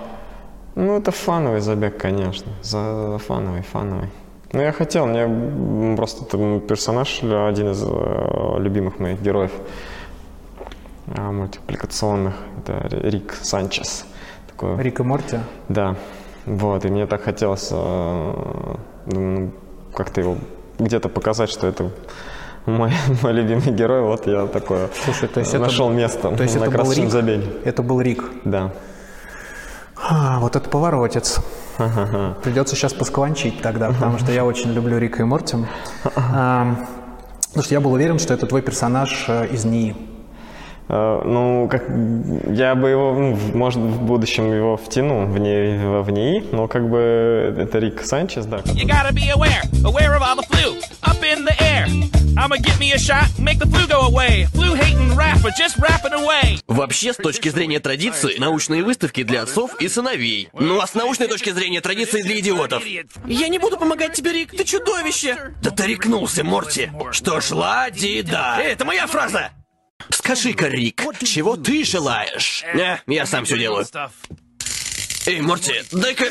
Ну, 0.75 0.99
это 0.99 1.11
фановый 1.11 1.61
забег, 1.61 1.97
конечно. 1.99 2.53
За 2.63 3.19
фановый, 3.19 3.63
фановый. 3.63 4.09
Ну, 4.53 4.61
я 4.61 4.73
хотел, 4.73 5.07
мне 5.07 5.97
просто 5.97 6.25
там 6.25 6.61
персонаж, 6.61 7.23
один 7.23 7.71
из 7.71 7.85
э, 7.87 8.57
любимых 8.59 8.99
моих 8.99 9.21
героев 9.23 9.53
э, 11.07 11.21
мультипликационных, 11.21 12.35
это 12.59 12.89
Рик 12.89 13.33
Санчес. 13.43 14.05
Такой, 14.49 14.83
Рик 14.83 15.01
и 15.01 15.03
Морти? 15.05 15.39
Да, 15.69 15.97
вот, 16.47 16.85
и 16.85 16.89
мне 16.89 17.07
так 17.07 17.23
хотелось 17.23 17.69
э, 17.71 18.75
ну, 19.07 19.51
как-то 19.95 20.21
его 20.21 20.37
где-то 20.79 21.09
показать, 21.09 21.51
что 21.51 21.67
это 21.69 21.91
мой, 22.67 22.93
мой 23.23 23.33
любимый 23.33 23.73
герой, 23.73 24.03
вот 24.03 24.27
я 24.27 24.47
такое 24.47 24.89
Слушай, 25.05 25.29
то 25.29 25.41
есть 25.41 25.53
это 25.55 25.65
нашел 25.65 25.89
был- 25.89 25.95
место 25.95 26.31
то 26.31 26.43
есть 26.43 26.55
на 26.57 26.61
это 26.65 26.71
был 26.71 26.77
красочном 26.79 27.05
Рик? 27.07 27.13
забеге. 27.13 27.47
Это 27.65 27.83
был 27.83 28.01
Рик. 28.01 28.25
Да. 28.45 28.71
А, 30.03 30.39
вот 30.41 30.57
это 30.57 30.69
поворотец. 30.69 31.41
Придется 32.43 32.75
сейчас 32.77 32.93
поскванчить 32.93 33.61
тогда, 33.63 33.89
потому 33.91 34.19
что 34.19 34.33
я 34.33 34.45
очень 34.45 34.73
люблю 34.73 34.99
Рика 34.99 35.23
и 35.23 35.25
Морти. 35.25 35.57
А, 36.17 36.75
Потому 37.49 37.65
что 37.65 37.75
я 37.75 37.81
был 37.81 37.93
уверен, 37.93 38.19
что 38.21 38.33
это 38.33 38.47
твой 38.47 38.63
персонаж 38.63 39.25
э, 39.29 39.49
из 39.49 39.65
НИИ. 39.65 39.97
Э, 40.89 41.21
Ну, 41.25 41.69
как 41.69 41.83
я 42.49 42.77
бы 42.77 42.89
его, 42.91 43.13
ну, 43.13 43.37
может, 43.55 43.81
в 43.81 44.03
будущем 44.03 44.53
его 44.55 44.77
втянул 44.77 45.27
в, 45.27 45.37
не, 45.39 46.01
в 46.03 46.11
НИИ, 46.11 46.45
но 46.53 46.69
как 46.69 46.89
бы 46.89 46.99
это 47.59 47.79
Рик 47.81 48.03
Санчес, 48.05 48.47
да. 48.47 48.59
You 48.59 48.87
gotta 48.87 49.13
be 49.13 49.31
aware, 49.35 49.63
aware 49.85 50.15
of 50.17 50.23
all 50.23 50.37
the 50.37 50.47
flu 50.49 50.77
up 51.03 51.23
in 51.25 51.45
the 51.45 51.55
air. 51.61 52.20
I'ma 52.41 52.57
get 52.57 52.81
me 52.81 52.95
a 52.95 52.99
shot, 52.99 53.29
make 53.39 53.59
the 53.59 53.67
flu 53.67 53.87
go 53.87 54.01
away. 54.01 54.47
Flu 54.55 54.75
hating 54.75 55.15
rapper, 55.15 55.51
just 55.51 55.77
rapping 55.77 56.15
away. 56.15 56.59
Вообще, 56.67 57.13
с 57.13 57.17
точки 57.17 57.51
зрения 57.51 57.81
традиции, 57.81 58.39
научные 58.39 58.83
выставки 58.83 59.23
для 59.25 59.43
отцов 59.43 59.79
и 59.79 59.89
сыновей. 59.89 60.49
Ну 60.55 60.81
а 60.81 60.87
с 60.87 60.95
научной 60.95 61.29
точки 61.29 61.51
зрения 61.51 61.83
традиции 61.83 62.23
для 62.23 62.41
идиотов. 62.41 62.83
Я 63.27 63.49
не 63.49 63.59
буду 63.59 63.77
помогать 63.77 64.15
тебе, 64.15 64.33
Рик, 64.33 64.53
ты 64.53 64.65
чудовище! 64.65 65.53
Да 65.61 65.71
ты 65.71 65.87
рикнулся, 65.87 66.43
Морти. 66.43 66.91
Что 67.13 67.43
ж, 67.43 67.51
лади, 67.51 68.23
да. 68.23 68.59
Эй, 68.59 68.73
это 68.73 68.87
моя 68.87 69.07
фраза! 69.07 69.51
Скажи-ка, 70.09 70.69
Рик, 70.69 71.03
чего 71.23 71.59
ты 71.59 71.85
желаешь? 71.85 72.65
Не, 72.73 73.03
я 73.07 73.27
сам 73.27 73.45
все 73.45 73.59
делаю. 73.59 73.87
Эй, 75.27 75.41
Морти, 75.43 75.83
дай-ка, 75.93 76.25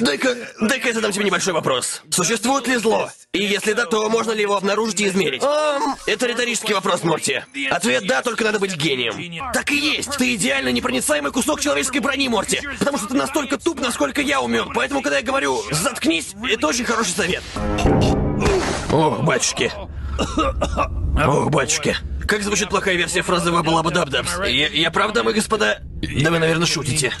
дай-ка, 0.00 0.36
дай-ка 0.60 0.88
я 0.88 0.94
задам 0.94 1.12
тебе 1.12 1.24
небольшой 1.24 1.54
вопрос. 1.54 2.02
Существует 2.10 2.68
ли 2.68 2.76
зло? 2.76 3.10
И 3.32 3.42
если 3.42 3.72
да, 3.72 3.86
то 3.86 4.10
можно 4.10 4.32
ли 4.32 4.42
его 4.42 4.54
обнаружить 4.56 5.00
и 5.00 5.08
измерить? 5.08 5.42
Эм, 5.42 5.96
это 6.06 6.26
риторический 6.26 6.74
вопрос, 6.74 7.02
Морти. 7.04 7.42
Ответ 7.70 8.06
да, 8.06 8.20
только 8.20 8.44
надо 8.44 8.58
быть 8.58 8.76
гением. 8.76 9.50
Так 9.54 9.70
и 9.70 9.78
есть. 9.78 10.18
Ты 10.18 10.34
идеально 10.34 10.68
непроницаемый 10.68 11.32
кусок 11.32 11.62
человеческой 11.62 12.00
брони, 12.00 12.28
Морти. 12.28 12.60
Потому 12.78 12.98
что 12.98 13.06
ты 13.06 13.14
настолько 13.14 13.56
туп, 13.56 13.80
насколько 13.80 14.20
я 14.20 14.42
умен. 14.42 14.70
Поэтому, 14.74 15.00
когда 15.00 15.18
я 15.18 15.24
говорю 15.24 15.62
«заткнись», 15.70 16.34
это 16.50 16.66
очень 16.66 16.84
хороший 16.84 17.12
совет. 17.12 17.42
О, 18.92 19.22
батюшки. 19.22 19.72
О, 21.18 21.48
батюшки. 21.48 21.96
Как 22.28 22.42
звучит 22.42 22.68
плохая 22.68 22.96
версия 22.96 23.22
фразы 23.22 23.50
«вабалабадабдабс»? 23.50 24.38
Я, 24.46 24.68
я 24.68 24.90
прав, 24.90 25.12
дамы 25.12 25.30
и 25.30 25.34
господа? 25.34 25.80
Да 26.22 26.30
вы, 26.30 26.38
наверное, 26.38 26.66
шутите. 26.66 27.12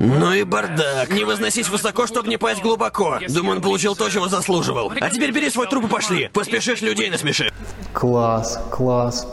Ну 0.00 0.32
и 0.32 0.44
бардак. 0.44 1.10
Не 1.10 1.24
возносись 1.24 1.68
высоко, 1.68 2.06
чтобы 2.06 2.28
не 2.28 2.38
пасть 2.38 2.62
глубоко. 2.62 3.18
Думаю, 3.28 3.56
он 3.56 3.62
получил 3.62 3.94
то, 3.94 4.08
чего 4.08 4.28
заслуживал. 4.28 4.90
А 4.98 5.10
теперь 5.10 5.30
бери 5.30 5.50
свой 5.50 5.66
труп 5.68 5.84
и 5.84 5.88
пошли. 5.88 6.28
Поспешишь, 6.32 6.80
людей 6.80 7.10
насмеши. 7.10 7.52
Класс, 7.92 8.58
класс. 8.70 9.28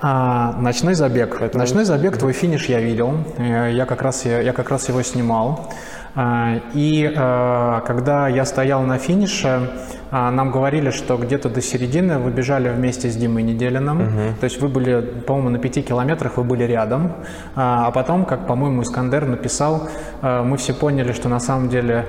А, 0.00 0.52
ночной 0.58 0.94
забег. 0.94 1.54
Ночной 1.54 1.84
забег, 1.84 2.18
твой 2.18 2.32
финиш 2.32 2.64
я 2.66 2.80
видел. 2.80 3.24
Э, 3.38 3.70
Я 3.72 3.86
как 3.86 4.02
раз, 4.02 4.24
я, 4.24 4.40
я 4.40 4.52
как 4.52 4.70
раз 4.70 4.88
его 4.88 5.02
снимал. 5.02 5.72
А, 6.14 6.60
И 6.74 7.04
э, 7.04 7.80
когда 7.86 8.28
я 8.28 8.44
стоял 8.44 8.82
на 8.82 8.98
финише, 8.98 9.70
а, 10.10 10.30
нам 10.30 10.50
говорили, 10.50 10.90
что 10.90 11.16
где-то 11.16 11.48
до 11.48 11.60
середины 11.60 12.18
вы 12.18 12.30
бежали 12.30 12.70
вместе 12.70 13.10
с 13.10 13.16
Димой 13.16 13.42
Неделиным. 13.42 14.34
То 14.40 14.44
есть 14.44 14.60
вы 14.60 14.68
были, 14.68 15.00
по-моему, 15.26 15.50
на 15.50 15.58
пяти 15.58 15.82
километрах 15.82 16.38
вы 16.38 16.44
были 16.44 16.64
рядом. 16.64 17.12
А 17.54 17.86
а 17.88 17.90
потом, 17.90 18.24
как, 18.24 18.46
по-моему, 18.46 18.82
Искандер 18.82 19.26
написал, 19.26 19.88
мы 20.22 20.56
все 20.56 20.74
поняли, 20.74 21.12
что 21.12 21.28
на 21.28 21.40
самом 21.40 21.68
деле 21.68 22.04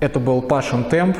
это 0.00 0.20
был 0.20 0.42
Пашин 0.42 0.84
темп, 0.84 1.16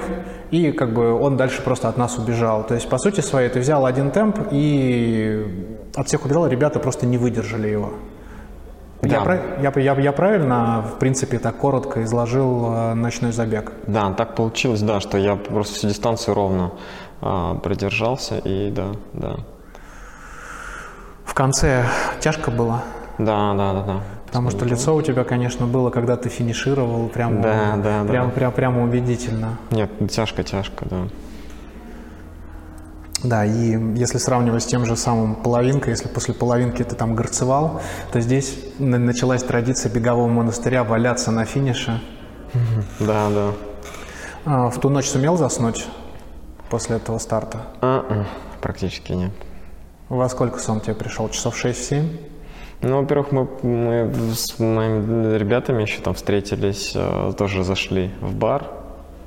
и 0.51 0.73
как 0.73 0.93
бы 0.93 1.13
он 1.13 1.37
дальше 1.37 1.63
просто 1.63 1.89
от 1.89 1.97
нас 1.97 2.19
убежал. 2.19 2.65
То 2.67 2.75
есть, 2.75 2.89
по 2.89 2.99
сути 2.99 3.21
своей, 3.21 3.49
ты 3.49 3.61
взял 3.61 3.87
один 3.87 4.11
темп 4.11 4.39
и 4.51 5.47
от 5.95 6.07
всех 6.07 6.25
убежал, 6.25 6.47
ребята 6.47 6.79
просто 6.79 7.07
не 7.07 7.19
выдержали 7.19 7.69
его. 7.69 7.93
Я, 9.03 9.25
Да. 9.25 9.35
я, 9.63 9.73
я- 9.77 10.01
я 10.01 10.13
правильно, 10.13 10.85
в 10.95 10.99
принципе, 10.99 11.39
так 11.39 11.57
коротко 11.57 12.03
изложил 12.03 12.73
э, 12.73 12.95
ночной 12.95 13.31
забег? 13.33 13.73
Да, 13.87 14.13
так 14.13 14.35
получилось, 14.35 14.81
да, 14.83 14.99
что 15.01 15.19
я 15.19 15.37
просто 15.37 15.75
всю 15.75 15.89
дистанцию 15.89 16.35
ровно 16.35 16.73
а, 17.21 17.55
продержался, 17.55 18.39
и 18.39 18.71
да, 18.73 18.87
да. 19.13 19.37
В 21.25 21.35
конце 21.35 21.85
тяжко 22.21 22.51
было, 22.51 22.83
Да, 23.19 23.55
да, 23.55 23.73
да, 23.73 23.83
да. 23.83 24.01
потому 24.27 24.51
что 24.51 24.65
лицо 24.65 24.95
у 24.97 25.03
тебя, 25.03 25.23
конечно, 25.25 25.67
было, 25.67 25.91
когда 25.91 26.17
ты 26.17 26.29
финишировал, 26.29 27.09
прямо, 27.09 27.41
Да, 27.41 27.77
да, 27.77 28.03
да. 28.03 28.09
прям, 28.09 28.51
прям, 28.53 28.79
убедительно. 28.79 29.59
Нет, 29.71 29.91
тяжко, 30.11 30.43
тяжко, 30.43 30.85
да. 30.89 30.97
Да, 33.25 33.45
и 33.45 33.77
если 33.97 34.19
сравнивать 34.19 34.63
с 34.63 34.67
тем 34.67 34.87
же 34.87 34.97
самым 34.97 35.35
половинкой, 35.35 35.91
если 35.91 36.09
после 36.09 36.35
половинки 36.35 36.85
ты 36.85 36.95
там 36.95 37.17
горцевал, 37.17 37.81
то 38.13 38.21
здесь 38.21 38.57
на- 38.79 38.99
началась 38.99 39.43
традиция 39.43 39.91
бегового 39.93 40.29
монастыря 40.29 40.85
валяться 40.85 41.33
на 41.33 41.45
финише. 41.45 42.01
Да, 43.01 43.29
да. 43.31 43.53
А, 44.45 44.71
в 44.71 44.79
ту 44.81 44.89
ночь 44.89 45.07
сумел 45.07 45.37
заснуть 45.37 45.87
после 46.71 46.97
этого 46.97 47.19
старта? 47.19 47.63
А-а, 47.81 48.27
практически 48.61 49.13
нет. 49.13 49.33
Во 50.09 50.29
сколько 50.29 50.59
сон 50.61 50.81
тебе 50.81 50.95
пришел? 50.95 51.29
Часов 51.29 51.63
6-7? 51.63 52.09
Ну, 52.81 53.01
во-первых, 53.01 53.33
мы, 53.33 53.49
мы 53.63 54.13
с 54.33 54.59
моими 54.61 55.37
ребятами 55.37 55.83
еще 55.83 56.01
там 56.01 56.15
встретились, 56.15 56.93
э, 56.95 57.33
тоже 57.37 57.65
зашли 57.65 58.13
в 58.21 58.37
бар, 58.37 58.71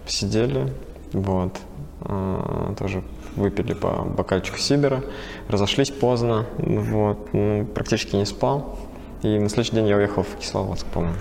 сидели, 0.08 0.72
вот, 1.12 1.58
э, 2.06 2.74
тоже 2.80 3.04
выпили 3.36 3.74
по 3.74 4.03
бокальчику 4.03 4.58
сидора, 4.58 5.03
разошлись 5.48 5.91
поздно, 5.91 6.45
вот, 6.58 7.34
ну, 7.34 7.66
практически 7.66 8.16
не 8.16 8.26
спал. 8.26 8.78
И 9.22 9.38
на 9.38 9.49
следующий 9.49 9.76
день 9.76 9.88
я 9.88 9.98
уехал 9.98 10.24
в 10.24 10.36
Кисловодск, 10.40 10.86
по-моему. 10.88 11.16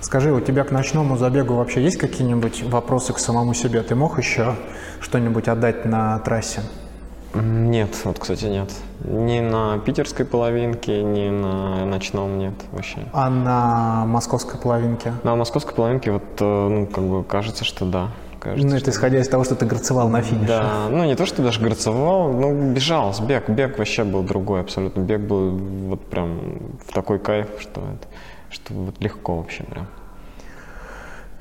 Скажи, 0.00 0.32
у 0.32 0.40
тебя 0.40 0.64
к 0.64 0.72
ночному 0.72 1.16
забегу 1.16 1.54
вообще 1.54 1.82
есть 1.82 1.96
какие-нибудь 1.96 2.62
вопросы 2.64 3.12
к 3.12 3.18
самому 3.18 3.54
себе? 3.54 3.82
Ты 3.82 3.94
мог 3.94 4.18
еще 4.18 4.56
что-нибудь 5.00 5.48
отдать 5.48 5.84
на 5.84 6.18
трассе? 6.20 6.62
Нет, 7.34 7.96
вот, 8.04 8.18
кстати, 8.18 8.44
нет. 8.44 8.70
Ни 9.04 9.40
на 9.40 9.78
питерской 9.78 10.26
половинке, 10.26 11.02
ни 11.02 11.30
на 11.30 11.86
ночном 11.86 12.38
нет 12.38 12.54
вообще. 12.72 12.98
А 13.12 13.30
на 13.30 14.04
московской 14.06 14.60
половинке? 14.60 15.14
На 15.22 15.34
московской 15.34 15.74
половинке 15.74 16.10
вот, 16.10 16.22
э, 16.40 16.68
ну, 16.68 16.86
как 16.86 17.04
бы 17.04 17.24
кажется, 17.24 17.64
что 17.64 17.86
да. 17.86 18.08
Кажется, 18.42 18.66
Ну, 18.66 18.74
это 18.74 18.90
исходя 18.90 19.20
из 19.20 19.28
того, 19.28 19.44
что 19.44 19.54
ты 19.54 19.66
горцевал 19.66 20.08
на 20.08 20.20
финише. 20.20 20.48
Да, 20.48 20.88
ну 20.90 21.04
не 21.04 21.14
то, 21.14 21.26
что 21.26 21.42
даже 21.42 21.60
горцевал, 21.60 22.32
ну 22.32 22.72
бежал, 22.72 23.14
бег, 23.22 23.48
бег 23.48 23.78
вообще 23.78 24.02
был 24.02 24.24
другой 24.24 24.60
абсолютно. 24.62 25.00
Бег 25.02 25.20
был 25.20 25.50
вот 25.52 26.04
прям 26.10 26.58
в 26.84 26.92
такой 26.92 27.20
кайф, 27.20 27.46
что 27.60 27.80
это, 27.80 28.08
что 28.50 28.74
вот 28.74 29.00
легко 29.00 29.36
вообще 29.36 29.62
прям. 29.62 29.86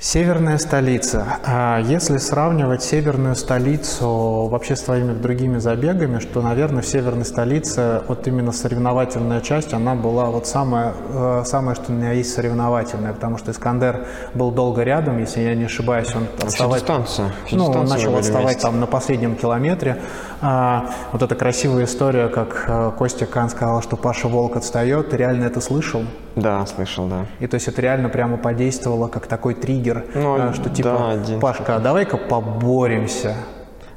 Северная 0.01 0.57
столица. 0.57 1.37
А 1.45 1.79
Если 1.79 2.17
сравнивать 2.17 2.81
северную 2.81 3.35
столицу 3.35 4.47
вообще 4.47 4.75
с 4.75 4.81
твоими 4.81 5.13
другими 5.13 5.59
забегами, 5.59 6.17
что, 6.17 6.41
наверное, 6.41 6.81
в 6.81 6.87
северной 6.87 7.23
столице 7.23 8.01
вот 8.07 8.25
именно 8.25 8.51
соревновательная 8.51 9.41
часть, 9.41 9.73
она 9.73 9.93
была 9.93 10.25
вот 10.25 10.47
самая, 10.47 10.95
э, 11.07 11.43
самое, 11.45 11.75
что 11.75 11.91
меня 11.91 12.13
есть 12.13 12.33
соревновательная, 12.33 13.13
потому 13.13 13.37
что 13.37 13.51
Искандер 13.51 14.07
был 14.33 14.49
долго 14.49 14.81
рядом, 14.81 15.19
если 15.19 15.41
я 15.41 15.53
не 15.53 15.65
ошибаюсь, 15.65 16.07
он 16.15 16.25
Всю 16.35 16.47
отставать... 16.47 16.81
дистанцию, 16.81 17.31
всю 17.45 17.57
Ну, 17.57 17.65
он 17.65 17.85
начал 17.85 18.17
отставать 18.17 18.45
вместе. 18.45 18.61
там 18.63 18.79
на 18.79 18.87
последнем 18.87 19.35
километре. 19.35 20.01
А, 20.41 20.89
вот 21.11 21.21
эта 21.21 21.35
красивая 21.35 21.85
история, 21.85 22.27
как 22.27 22.65
э, 22.67 22.91
Костя 22.97 23.27
Кан 23.27 23.49
сказал, 23.49 23.83
что 23.83 23.95
Паша 23.95 24.27
Волк 24.27 24.57
отстает. 24.57 25.11
Ты 25.11 25.17
реально 25.17 25.45
это 25.45 25.61
слышал? 25.61 26.03
Да, 26.35 26.65
слышал, 26.65 27.07
да. 27.07 27.27
И 27.39 27.45
то 27.45 27.55
есть 27.55 27.67
это 27.67 27.79
реально 27.81 28.09
прямо 28.09 28.37
подействовало 28.37 29.07
как 29.07 29.27
такой 29.27 29.53
триггер, 29.53 30.05
Ну, 30.15 30.37
э, 30.37 30.53
что 30.53 30.69
типа, 30.69 30.89
да, 30.89 31.11
один. 31.11 31.39
Пашка, 31.39 31.75
а 31.75 31.79
давай-ка 31.79 32.17
поборемся. 32.17 33.35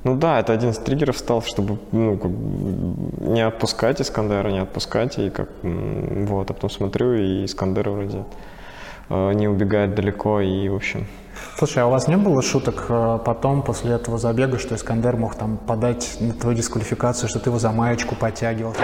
Ну 0.04 0.16
да, 0.16 0.38
это 0.38 0.52
один 0.52 0.70
из 0.70 0.76
триггеров 0.76 1.16
стал, 1.16 1.40
чтобы 1.40 1.78
ну, 1.92 2.18
как 2.18 2.30
не 3.26 3.40
отпускать 3.40 4.02
Искандера, 4.02 4.50
не 4.50 4.58
отпускать. 4.58 5.18
И 5.18 5.30
как, 5.30 5.48
вот, 5.62 6.50
а 6.50 6.52
потом 6.52 6.68
смотрю, 6.68 7.14
и 7.14 7.46
Искандер 7.46 7.88
вроде 7.88 8.24
э, 9.08 9.32
не 9.32 9.48
убегает 9.48 9.94
далеко, 9.94 10.42
и, 10.42 10.68
в 10.68 10.74
общем, 10.74 11.06
Слушай, 11.58 11.82
а 11.82 11.86
у 11.86 11.90
вас 11.90 12.08
не 12.08 12.16
было 12.16 12.42
шуток 12.42 12.86
э, 12.88 13.18
потом, 13.24 13.62
после 13.62 13.92
этого 13.92 14.18
забега, 14.18 14.58
что 14.58 14.74
Искандер 14.74 15.16
мог 15.16 15.34
там 15.34 15.56
подать 15.56 16.16
на 16.20 16.32
твою 16.32 16.56
дисквалификацию, 16.56 17.28
что 17.28 17.38
ты 17.38 17.50
его 17.50 17.58
за 17.58 17.70
маечку 17.72 18.14
подтягивал? 18.14 18.74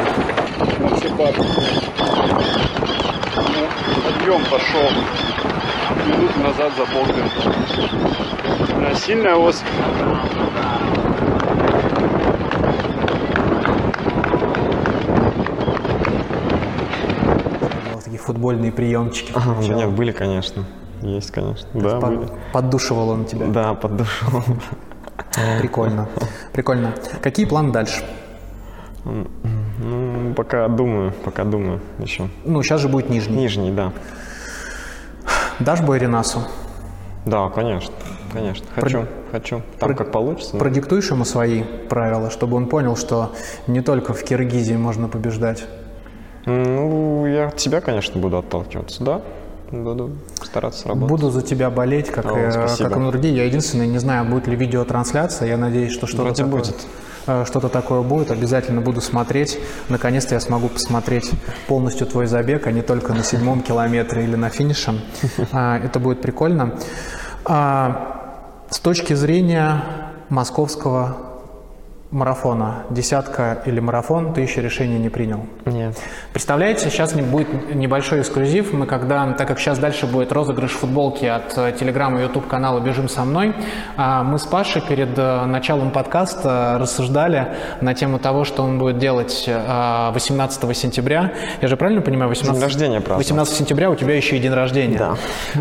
Подъем 4.05 4.43
пошел 4.51 4.91
минуту 6.07 6.41
назад 6.41 6.73
за 6.77 6.85
Богдан. 6.87 7.31
Да, 8.81 8.95
сильная 8.95 9.37
ось. 9.37 9.63
Такие 18.05 18.19
футбольные 18.19 18.73
приемчики. 18.73 19.33
Ага, 19.35 19.55
включал. 19.55 19.77
нет, 19.77 19.91
были, 19.91 20.13
конечно. 20.13 20.65
Есть, 21.03 21.31
конечно. 21.31 21.69
Да, 21.75 22.01
Под- 22.01 22.17
были. 22.17 22.29
Поддушивал 22.53 23.11
он 23.11 23.25
тебя. 23.25 23.47
Да, 23.47 23.75
поддушивал. 23.75 24.43
Прикольно. 25.61 26.09
Прикольно. 26.53 26.93
Какие 27.23 27.47
планы 27.47 27.73
дальше? 27.73 28.05
Ну, 29.05 30.35
пока 30.35 30.69
думаю, 30.69 31.13
пока 31.25 31.45
думаю 31.45 31.81
еще. 31.99 32.29
Ну, 32.45 32.63
сейчас 32.63 32.81
же 32.81 32.89
будет 32.89 33.09
нижний. 33.09 33.37
Нижний, 33.37 33.71
да. 33.71 33.93
Дашь 35.59 35.81
бой 35.81 35.99
Ренасу? 35.99 36.41
Да, 37.27 37.49
конечно, 37.51 37.93
конечно. 38.33 38.67
Хочу, 38.75 39.07
хочу. 39.31 39.63
Там 39.79 39.95
как 39.95 40.11
получится. 40.11 40.55
ну. 40.55 40.59
Продиктуешь 40.59 41.11
ему 41.11 41.25
свои 41.25 41.63
правила, 41.63 42.31
чтобы 42.31 42.57
он 42.57 42.67
понял, 42.67 42.97
что 42.97 43.33
не 43.67 43.81
только 43.83 44.15
в 44.15 44.23
Киргизии 44.23 44.75
можно 44.77 45.09
побеждать. 45.09 45.65
Ну, 46.47 47.27
я 47.27 47.49
от 47.49 47.61
себя, 47.61 47.81
конечно, 47.83 48.19
буду 48.21 48.39
отталкиваться, 48.39 49.05
да. 49.05 49.21
Буду 49.71 50.11
стараться 50.43 50.89
работать. 50.89 51.09
Буду 51.09 51.31
за 51.31 51.43
тебя 51.43 51.71
болеть, 51.71 52.11
как, 52.11 52.27
О, 52.27 52.39
и, 52.39 52.51
как 52.79 52.97
и 52.97 53.01
другие. 53.11 53.37
Я 53.37 53.45
единственное 53.45 53.87
не 53.87 53.99
знаю, 53.99 54.25
будет 54.25 54.49
ли 54.49 54.57
видеотрансляция. 54.57 55.49
Я 55.49 55.57
надеюсь, 55.57 55.93
что 55.93 56.07
что-то 56.07 56.25
Вроде 56.25 56.43
такое, 56.45 56.61
будет. 56.63 56.87
э, 57.27 57.45
что-то 57.47 57.69
такое 57.69 58.03
будет. 58.03 58.31
Обязательно 58.33 58.81
буду 58.81 59.01
смотреть. 59.01 59.59
Наконец-то 59.89 60.35
я 60.35 60.41
смогу 60.41 60.69
посмотреть 60.69 61.31
полностью 61.69 62.07
твой 62.09 62.27
забег, 62.27 62.67
а 62.67 62.73
не 62.73 62.83
только 62.83 63.13
на 63.15 63.23
седьмом 63.23 63.63
километре 63.69 64.25
или 64.25 64.35
на 64.37 64.49
финише. 64.51 65.01
А, 65.53 65.79
Это 65.79 66.01
будет 66.01 66.21
прикольно. 66.21 66.75
А, 67.45 68.65
С 68.71 68.81
точки 68.81 69.15
зрения 69.15 69.83
московского 70.31 71.17
марафона, 72.11 72.83
десятка 72.91 73.63
или 73.67 73.79
марафон, 73.79 74.33
ты 74.35 74.41
еще 74.41 74.61
решение 74.61 74.99
не 74.99 75.09
принял? 75.09 75.47
Нет. 75.65 75.97
Представляете, 76.33 76.91
сейчас 76.91 77.15
не- 77.15 77.23
будет 77.23 77.73
небольшой 77.75 78.21
эксклюзив. 78.21 78.73
Мы 78.73 78.87
когда, 78.87 79.33
так 79.35 79.47
как 79.47 79.61
сейчас 79.61 79.79
дальше 79.79 80.07
будет 80.07 80.33
розыгрыш 80.33 80.73
футболки 80.73 81.25
от 81.25 81.57
э, 81.57 81.73
телеграм 81.79 82.19
и 82.19 82.23
ютуб 82.23 82.49
канала 82.49 82.81
«Бежим 82.81 83.09
со 83.09 83.25
мной», 83.25 83.55
а, 83.97 84.25
мы 84.25 84.39
с 84.41 84.47
Пашей 84.47 84.83
перед 84.83 85.17
э, 85.17 85.45
началом 85.45 85.93
подкаста 85.93 86.79
рассуждали 86.81 87.55
на 87.81 87.95
тему 87.95 88.19
того, 88.19 88.45
что 88.45 88.65
он 88.65 88.79
будет 88.81 88.99
делать 88.99 89.45
э, 89.47 90.11
18 90.13 90.77
сентября. 90.77 91.33
Я 91.61 91.69
же 91.69 91.77
правильно 91.77 92.03
понимаю? 92.03 92.29
18, 92.29 92.55
День 92.55 92.63
рождения 92.65 93.01
праздновать. 93.01 93.27
18 93.27 93.55
сентября 93.57 93.89
у 93.91 93.95
тебя 93.95 94.17
еще 94.17 94.37
и 94.37 94.41
день 94.41 94.53
рождения. 94.55 94.99
Да. 94.99 95.15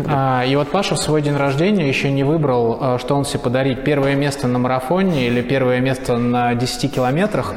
А, 0.08 0.44
И 0.44 0.56
вот 0.56 0.68
Паша 0.70 0.96
в 0.96 0.98
свой 0.98 1.22
день 1.22 1.36
рождения 1.36 1.86
еще 1.86 2.10
не 2.10 2.24
выбрал, 2.24 2.98
что 2.98 3.14
он 3.14 3.24
себе 3.24 3.38
подарить. 3.38 3.84
Первое 3.84 4.16
место 4.16 4.48
на 4.48 4.58
марафоне 4.58 5.28
или 5.28 5.42
первое 5.42 5.78
место 5.78 6.16
на 6.16 6.39
10 6.54 6.94
километрах. 6.94 7.54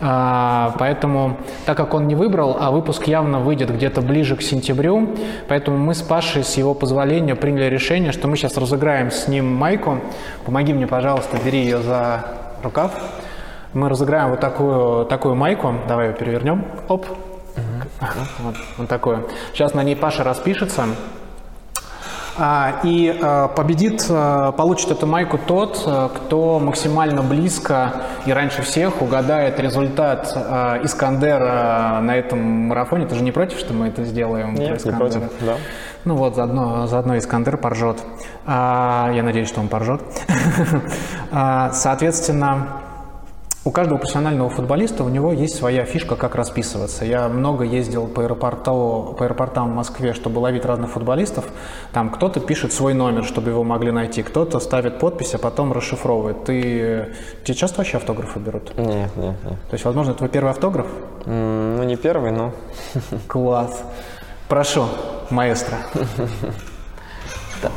А, 0.00 0.74
Поэтому, 0.78 1.36
так 1.64 1.76
как 1.76 1.94
он 1.94 2.08
не 2.08 2.14
выбрал, 2.14 2.56
а 2.58 2.70
выпуск 2.70 3.06
явно 3.06 3.38
выйдет 3.38 3.72
где-то 3.72 4.00
ближе 4.00 4.36
к 4.36 4.42
сентябрю, 4.42 5.14
поэтому 5.48 5.76
мы 5.76 5.94
с 5.94 6.02
Пашей, 6.02 6.44
с 6.44 6.56
его 6.56 6.74
позволения, 6.74 7.34
приняли 7.34 7.66
решение, 7.66 8.12
что 8.12 8.28
мы 8.28 8.36
сейчас 8.36 8.56
разыграем 8.56 9.10
с 9.10 9.28
ним 9.28 9.46
майку. 9.54 9.98
Помоги 10.44 10.72
мне, 10.72 10.86
пожалуйста, 10.86 11.38
бери 11.44 11.60
ее 11.60 11.78
за 11.82 12.24
рукав. 12.62 12.92
Мы 13.74 13.88
разыграем 13.88 14.30
вот 14.30 14.40
такую, 14.40 15.06
такую 15.06 15.34
майку. 15.34 15.74
Давай 15.88 16.08
ее 16.08 16.14
перевернем. 16.14 16.64
Оп. 16.88 17.06
Вот, 18.40 18.56
вот 18.76 18.88
такую. 18.88 19.28
Сейчас 19.52 19.74
на 19.74 19.82
ней 19.82 19.94
Паша 19.94 20.24
распишется. 20.24 20.84
А, 22.38 22.80
и 22.82 23.18
а, 23.20 23.48
победит, 23.48 24.06
а, 24.08 24.52
получит 24.52 24.90
эту 24.90 25.06
майку 25.06 25.38
тот, 25.38 25.78
кто 26.14 26.58
максимально 26.58 27.22
близко 27.22 27.92
и 28.24 28.32
раньше 28.32 28.62
всех 28.62 29.02
угадает 29.02 29.60
результат 29.60 30.32
Искандера 30.82 32.00
на 32.00 32.16
этом 32.16 32.40
марафоне. 32.40 33.06
Ты 33.06 33.16
же 33.16 33.22
не 33.22 33.32
против, 33.32 33.58
что 33.58 33.74
мы 33.74 33.88
это 33.88 34.04
сделаем? 34.04 34.54
Нет, 34.54 34.84
не 34.84 34.92
против, 34.92 35.22
да. 35.40 35.56
Ну 36.04 36.16
вот, 36.16 36.34
заодно, 36.34 36.86
заодно 36.86 37.18
Искандер 37.18 37.56
поржет. 37.56 37.98
Я 38.46 39.20
надеюсь, 39.22 39.48
что 39.48 39.60
он 39.60 39.68
поржет. 39.68 40.02
Соответственно, 41.72 42.66
у 43.64 43.70
каждого 43.70 43.98
профессионального 43.98 44.50
футболиста 44.50 45.04
у 45.04 45.08
него 45.08 45.32
есть 45.32 45.54
своя 45.54 45.84
фишка, 45.84 46.16
как 46.16 46.34
расписываться. 46.34 47.04
Я 47.04 47.28
много 47.28 47.64
ездил 47.64 48.08
по, 48.08 48.22
аэропорту, 48.22 49.14
по 49.16 49.24
аэропортам 49.24 49.70
в 49.70 49.74
Москве, 49.74 50.14
чтобы 50.14 50.40
ловить 50.40 50.64
разных 50.64 50.90
футболистов. 50.90 51.44
Там 51.92 52.10
кто-то 52.10 52.40
пишет 52.40 52.72
свой 52.72 52.92
номер, 52.92 53.24
чтобы 53.24 53.50
его 53.50 53.62
могли 53.62 53.92
найти, 53.92 54.22
кто-то 54.22 54.58
ставит 54.58 54.98
подпись, 54.98 55.34
а 55.34 55.38
потом 55.38 55.72
расшифровывает. 55.72 56.44
Ты, 56.44 57.14
тебе 57.44 57.54
часто 57.54 57.78
вообще 57.78 57.98
автографы 57.98 58.40
берут? 58.40 58.76
Нет, 58.76 59.16
нет, 59.16 59.36
нет. 59.44 59.60
То 59.70 59.74
есть, 59.74 59.84
возможно, 59.84 60.14
твой 60.14 60.28
первый 60.28 60.50
автограф? 60.50 60.86
Ну, 61.26 61.82
не 61.84 61.96
первый, 61.96 62.32
но... 62.32 62.52
Класс. 63.28 63.82
Прошу, 64.48 64.86
маэстро. 65.30 65.76
Так, 67.62 67.70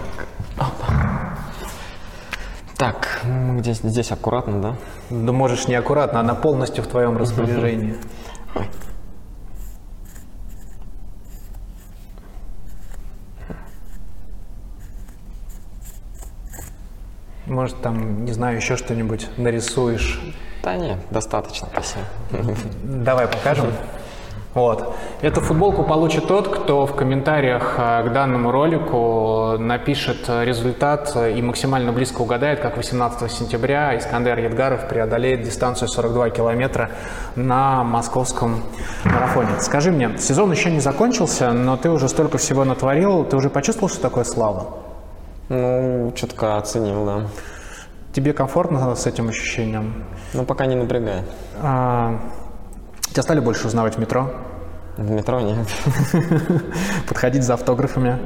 ну, 3.24 3.60
здесь, 3.60 3.78
здесь 3.78 4.12
аккуратно, 4.12 4.62
да? 4.62 4.76
Да 5.10 5.32
можешь 5.32 5.68
неаккуратно, 5.68 6.20
она 6.20 6.36
полностью 6.36 6.84
в 6.84 6.88
твоем 6.88 7.18
распоряжении. 7.18 7.96
Может, 17.46 17.82
там, 17.82 18.26
не 18.26 18.32
знаю, 18.32 18.58
еще 18.58 18.76
что-нибудь 18.76 19.30
нарисуешь. 19.38 20.20
Да 20.64 20.76
нет, 20.76 20.98
достаточно, 21.12 21.70
спасибо. 21.72 22.06
Давай 22.84 23.28
покажем. 23.28 23.68
Вот. 24.56 24.96
Эту 25.22 25.42
футболку 25.42 25.84
получит 25.84 26.28
тот, 26.28 26.48
кто 26.48 26.86
в 26.86 26.96
комментариях 26.96 27.76
э, 27.78 28.08
к 28.08 28.14
данному 28.14 28.52
ролику 28.52 29.58
напишет 29.60 30.30
результат 30.30 31.14
и 31.16 31.42
максимально 31.42 31.92
близко 31.92 32.22
угадает, 32.22 32.62
как 32.62 32.78
18 32.78 33.30
сентября 33.30 33.98
Искандер 33.98 34.40
Едгаров 34.40 34.88
преодолеет 34.88 35.44
дистанцию 35.44 35.90
42 35.90 36.30
километра 36.30 36.90
на 37.36 37.84
московском 37.84 38.64
марафоне. 39.04 39.60
Скажи 39.60 39.92
мне, 39.92 40.18
сезон 40.18 40.52
еще 40.52 40.72
не 40.72 40.80
закончился, 40.80 41.52
но 41.52 41.76
ты 41.76 41.90
уже 41.90 42.08
столько 42.08 42.38
всего 42.38 42.64
натворил, 42.64 43.26
ты 43.26 43.36
уже 43.36 43.50
почувствовал, 43.50 43.90
что 43.90 44.02
такое 44.02 44.24
слава? 44.24 44.68
Ну, 45.50 46.14
чутка 46.16 46.56
оценил, 46.56 47.06
да. 47.06 47.22
Тебе 48.14 48.32
комфортно 48.32 48.96
с 48.96 49.06
этим 49.06 49.28
ощущением? 49.28 50.06
Ну, 50.34 50.46
пока 50.46 50.66
не 50.66 50.76
напрягает. 50.76 51.26
А, 51.62 52.22
тебя 53.10 53.24
стали 53.24 53.40
больше 53.40 53.68
узнавать 53.68 53.96
в 53.96 54.00
метро? 54.00 54.32
В 54.98 55.12
метро 55.12 55.42
нет. 55.42 55.68
Подходить 57.08 57.44
за 57.44 57.56
автографами? 57.56 58.18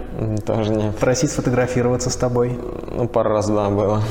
Тоже 0.45 0.69
нет. 0.69 0.95
Просить 0.97 1.31
сфотографироваться 1.31 2.11
с 2.11 2.15
тобой? 2.15 2.59
Ну, 2.91 3.07
пару 3.07 3.31
раз, 3.31 3.47
да, 3.47 3.69
было. 3.69 4.03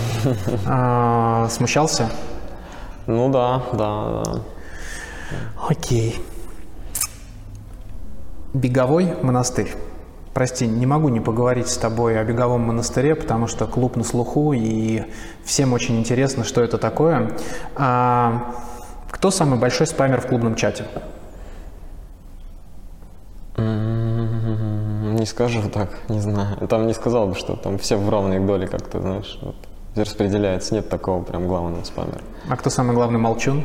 А, 0.67 1.49
смущался? 1.51 2.11
Ну 3.07 3.31
да, 3.31 3.63
да, 3.73 4.23
да. 4.25 4.41
Окей. 5.69 6.21
Беговой 8.55 9.15
монастырь. 9.23 9.73
Прости, 10.35 10.67
не 10.67 10.87
могу 10.87 11.09
не 11.09 11.21
поговорить 11.21 11.69
с 11.69 11.77
тобой 11.77 12.19
о 12.19 12.25
беговом 12.25 12.63
монастыре, 12.63 13.15
потому 13.15 13.47
что 13.47 13.67
клуб 13.67 13.97
на 13.97 14.05
слуху, 14.05 14.53
и 14.53 15.05
всем 15.45 15.73
очень 15.73 15.99
интересно, 15.99 16.45
что 16.45 16.63
это 16.63 16.79
такое. 16.79 17.33
А, 17.77 18.55
кто 19.11 19.31
самый 19.31 19.59
большой 19.59 19.87
спамер 19.87 20.21
в 20.21 20.27
клубном 20.27 20.55
чате? 20.55 20.85
Не 23.57 25.27
скажу 25.27 25.69
так, 25.69 25.91
не 26.09 26.21
знаю. 26.21 26.57
Там 26.69 26.87
не 26.87 26.95
сказал 26.95 27.27
бы, 27.27 27.35
что 27.35 27.57
там 27.57 27.79
все 27.79 27.97
в 27.97 28.09
равной 28.09 28.39
доли 28.39 28.67
как-то, 28.67 29.01
знаешь, 29.01 29.39
вот, 29.43 29.57
распределяется. 29.97 30.75
Нет 30.75 30.89
такого 30.89 31.23
прям 31.25 31.49
главного 31.49 31.83
спамера. 31.85 32.21
А 32.49 32.57
кто 32.57 32.71
самый 32.71 32.95
главный 32.95 33.19
молчун? 33.19 33.65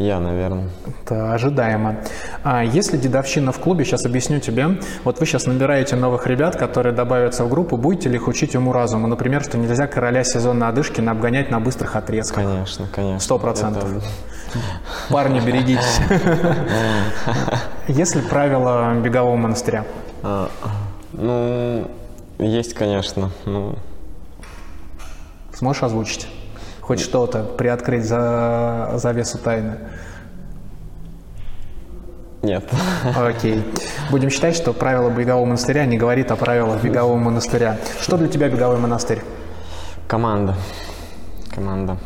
Я, 0.00 0.18
наверное. 0.18 0.70
Это 1.04 1.34
ожидаемо. 1.34 1.96
А 2.42 2.64
если 2.64 2.96
дедовщина 2.96 3.52
в 3.52 3.58
клубе, 3.58 3.84
сейчас 3.84 4.06
объясню 4.06 4.40
тебе. 4.40 4.80
Вот 5.04 5.20
вы 5.20 5.26
сейчас 5.26 5.44
набираете 5.44 5.94
новых 5.94 6.26
ребят, 6.26 6.56
которые 6.56 6.94
добавятся 6.94 7.44
в 7.44 7.50
группу, 7.50 7.76
будете 7.76 8.08
ли 8.08 8.16
их 8.16 8.26
учить 8.26 8.56
уму-разуму? 8.56 9.06
Например, 9.08 9.44
что 9.44 9.58
нельзя 9.58 9.86
короля 9.86 10.24
сезона 10.24 10.68
Адышкина 10.68 11.10
обгонять 11.10 11.50
на 11.50 11.60
быстрых 11.60 11.96
отрезках. 11.96 12.42
Конечно, 12.42 12.88
конечно. 12.90 13.20
Сто 13.20 13.38
процентов. 13.38 14.02
Парни, 15.10 15.38
берегитесь. 15.38 16.00
Есть 17.88 18.16
ли 18.16 18.22
правила 18.22 18.94
бегового 18.94 19.36
монастыря? 19.36 19.84
А, 20.22 20.48
ну, 21.12 21.90
есть, 22.38 22.72
конечно. 22.72 23.30
Ну, 23.44 23.76
Сможешь 25.52 25.82
озвучить? 25.82 26.26
Хоть 26.90 26.98
что-то, 26.98 27.44
приоткрыть 27.44 28.04
за 28.04 28.94
завесу 28.96 29.38
тайны? 29.38 29.76
нет. 32.42 32.64
Окей. 33.16 33.64
Будем 34.10 34.28
считать, 34.28 34.56
что 34.56 34.72
правила 34.72 35.08
бегового 35.08 35.44
монастыря 35.44 35.86
не 35.86 35.96
говорит 35.96 36.32
о 36.32 36.34
правилах 36.34 36.82
бегового 36.82 37.16
монастыря. 37.16 37.78
Что 38.00 38.16
для 38.16 38.26
тебя 38.26 38.48
беговой 38.48 38.78
монастырь? 38.78 39.22
Команда. 40.08 40.56
Команда. 41.54 41.96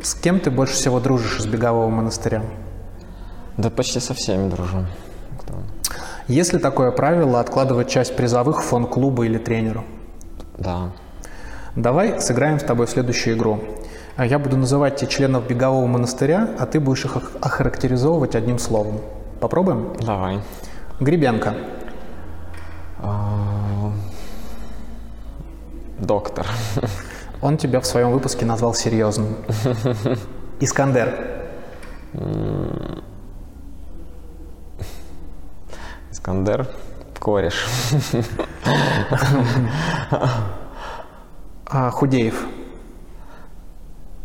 С 0.00 0.14
кем 0.14 0.38
ты 0.38 0.52
больше 0.52 0.74
всего 0.74 1.00
дружишь 1.00 1.40
из 1.40 1.46
бегового 1.46 1.88
монастыря? 1.88 2.44
Да 3.56 3.68
почти 3.68 3.98
со 3.98 4.14
всеми 4.14 4.48
дружу. 4.48 4.86
Есть 6.28 6.52
ли 6.52 6.60
такое 6.60 6.92
правило 6.92 7.40
откладывать 7.40 7.88
часть 7.88 8.14
призовых 8.14 8.62
в 8.62 8.64
фонд 8.64 8.90
клуба 8.90 9.26
или 9.26 9.38
тренеру? 9.38 9.84
Да. 10.56 10.92
Давай 11.74 12.20
сыграем 12.20 12.60
с 12.60 12.62
тобой 12.62 12.86
в 12.86 12.90
следующую 12.90 13.36
игру. 13.36 13.58
А 14.20 14.26
Я 14.26 14.38
буду 14.38 14.58
называть 14.58 15.08
членов 15.08 15.46
бегового 15.48 15.86
монастыря, 15.86 16.50
а 16.58 16.66
ты 16.66 16.78
будешь 16.78 17.06
их 17.06 17.16
ох- 17.16 17.30
охарактеризовывать 17.40 18.34
одним 18.34 18.58
словом. 18.58 19.00
Попробуем? 19.40 19.96
Давай. 19.98 20.40
Гребенка. 21.00 21.54
А, 22.98 23.90
Доктор. 25.98 26.46
Он 27.40 27.56
тебя 27.56 27.80
в 27.80 27.86
своем 27.86 28.10
выпуске 28.10 28.44
назвал 28.44 28.74
серьезным. 28.74 29.36
Искандер. 30.60 31.14
Искандер. 36.10 36.68
Кореш. 37.18 37.66
А, 41.72 41.88
Худеев. 41.90 42.46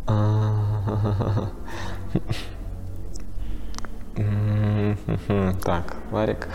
А, 0.08 1.50
М, 4.18 4.98
Так, 5.64 5.96
Ларик. 6.12 6.48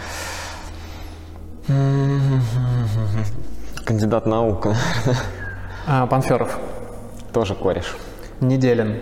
Кандидат 3.85 4.27
наук. 4.27 4.69
А, 5.87 6.07
Панферов. 6.07 6.59
Тоже 7.33 7.55
кореш. 7.55 7.97
Неделин. 8.41 8.97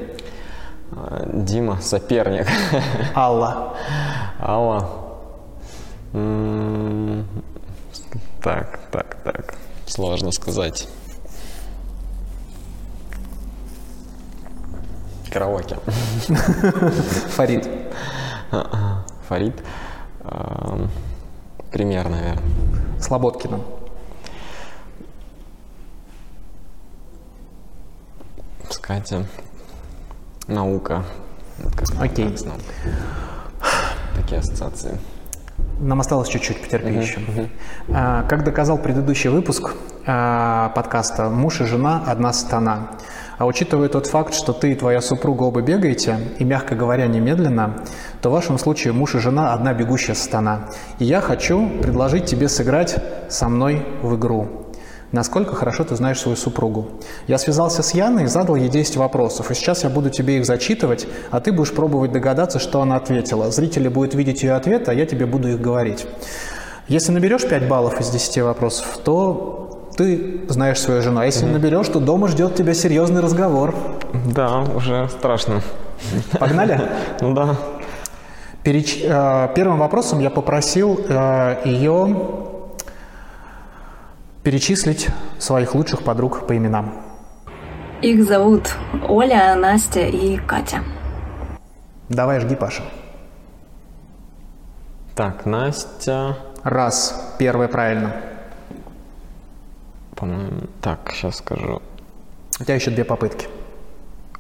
А, 0.92 1.24
Дима, 1.32 1.78
соперник. 1.80 2.46
Алла. 3.14 3.76
Алла. 4.40 4.88
М, 6.14 7.26
Так, 8.42 8.78
так, 8.90 9.16
так. 9.24 9.54
Сложно 9.86 10.32
сказать. 10.32 10.88
Караоке. 15.30 15.76
Фарид. 17.36 17.68
А-а. 18.50 19.04
Фарид. 19.28 19.54
Ам, 20.24 20.88
Пример, 21.70 22.08
наверное. 22.08 22.38
Слободкина. 23.00 23.60
Катя. 28.80 29.26
Наука. 30.46 31.04
Окей. 32.00 32.34
Такие 34.16 34.40
ассоциации. 34.40 34.98
Нам 35.80 36.00
осталось 36.00 36.28
чуть-чуть, 36.28 36.60
потерпи 36.62 36.88
Мгм, 36.90 37.00
еще. 37.00 37.20
мгм. 37.20 37.50
А, 37.90 38.22
Как 38.28 38.44
доказал 38.44 38.78
предыдущий 38.78 39.30
выпуск 39.30 39.74
а, 40.06 40.70
подкаста, 40.70 41.28
муж 41.28 41.60
и 41.60 41.64
жена– 41.64 42.02
одна 42.06 42.32
страна. 42.32 42.88
А 43.38 43.46
учитывая 43.46 43.88
тот 43.88 44.08
факт, 44.08 44.34
что 44.34 44.52
ты 44.52 44.72
и 44.72 44.74
твоя 44.74 45.00
супруга 45.00 45.44
оба 45.44 45.62
бегаете, 45.62 46.18
и, 46.38 46.44
мягко 46.44 46.74
говоря, 46.74 47.06
немедленно, 47.06 47.84
то 48.20 48.30
в 48.30 48.32
вашем 48.32 48.58
случае 48.58 48.92
муж 48.92 49.14
и 49.14 49.18
жена– 49.18 49.52
одна 49.54 49.72
бегущая 49.72 50.14
страна. 50.14 50.68
И 50.98 51.04
я 51.04 51.20
хочу 51.20 51.68
предложить 51.80 52.26
тебе 52.26 52.48
сыграть 52.48 52.96
со 53.28 53.48
мной 53.48 53.86
в 54.02 54.16
игру. 54.16 54.48
Насколько 55.12 55.54
хорошо 55.54 55.84
ты 55.84 55.96
знаешь 55.96 56.20
свою 56.20 56.36
супругу. 56.36 56.88
Я 57.28 57.38
связался 57.38 57.82
с 57.82 57.94
Яной 57.94 58.24
и 58.24 58.26
задал 58.26 58.56
ей 58.56 58.68
10 58.68 58.96
вопросов. 58.96 59.50
И 59.50 59.54
сейчас 59.54 59.84
я 59.84 59.88
буду 59.88 60.10
тебе 60.10 60.36
их 60.36 60.44
зачитывать, 60.44 61.06
а 61.30 61.40
ты 61.40 61.50
будешь 61.50 61.72
пробовать 61.72 62.12
догадаться, 62.12 62.58
что 62.58 62.82
она 62.82 62.96
ответила. 62.96 63.50
Зрители 63.50 63.88
будут 63.88 64.14
видеть 64.14 64.42
ее 64.42 64.52
ответ, 64.52 64.88
а 64.88 64.92
я 64.92 65.06
тебе 65.06 65.24
буду 65.24 65.48
их 65.48 65.60
говорить. 65.60 66.06
Если 66.88 67.12
наберешь 67.12 67.48
5 67.48 67.68
баллов 67.68 68.00
из 68.00 68.10
10 68.10 68.38
вопросов, 68.42 68.98
то 69.02 69.67
ты 69.98 70.42
знаешь 70.48 70.80
свою 70.80 71.02
жену. 71.02 71.18
А 71.20 71.26
если 71.26 71.44
не 71.44 71.52
наберешь, 71.52 71.88
то 71.88 71.98
дома 71.98 72.28
ждет 72.28 72.54
тебя 72.54 72.72
серьезный 72.72 73.20
разговор. 73.20 73.74
Да, 74.26 74.60
уже 74.60 75.08
страшно. 75.08 75.60
Погнали? 76.38 76.80
Ну 77.20 77.34
да. 77.34 77.56
Переч- 78.62 79.02
э, 79.04 79.48
Первым 79.56 79.78
вопросом 79.80 80.20
я 80.20 80.30
попросил 80.30 81.00
э, 81.08 81.56
ее 81.64 82.16
перечислить 84.44 85.08
своих 85.38 85.74
лучших 85.74 86.04
подруг 86.04 86.46
по 86.46 86.56
именам. 86.56 87.02
Их 88.00 88.24
зовут 88.24 88.76
Оля, 89.08 89.56
Настя 89.56 90.00
и 90.06 90.36
Катя. 90.36 90.78
Давай, 92.08 92.38
жги, 92.38 92.54
Паша. 92.54 92.82
Так, 95.16 95.44
Настя. 95.44 96.36
Раз. 96.62 97.34
Первое 97.38 97.66
правильно. 97.66 98.12
По-моему, 100.18 100.62
так, 100.80 101.12
сейчас 101.14 101.36
скажу. 101.36 101.80
У 102.58 102.64
тебя 102.64 102.74
еще 102.74 102.90
две 102.90 103.04
попытки. 103.04 103.46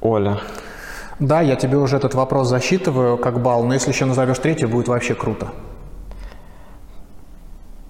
Оля. 0.00 0.40
Да, 1.20 1.40
я 1.40 1.54
тебе 1.54 1.76
уже 1.76 1.96
этот 1.96 2.14
вопрос 2.14 2.48
засчитываю 2.48 3.16
как 3.16 3.40
балл, 3.40 3.64
но 3.64 3.74
если 3.74 3.90
еще 3.90 4.04
назовешь 4.04 4.38
третью, 4.38 4.68
будет 4.68 4.88
вообще 4.88 5.14
круто. 5.14 5.48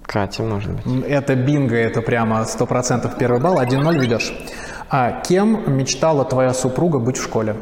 Катя, 0.03 0.43
может 0.43 0.71
быть. 0.71 1.03
Это 1.07 1.35
бинго, 1.35 1.75
это 1.75 2.01
прямо 2.01 2.41
100% 2.41 3.17
первый 3.17 3.39
балл, 3.39 3.59
1-0 3.59 3.99
ведешь. 3.99 4.33
А 4.89 5.21
кем 5.21 5.75
мечтала 5.75 6.25
твоя 6.25 6.53
супруга 6.53 6.99
быть 6.99 7.17
в 7.17 7.23
школе? 7.23 7.55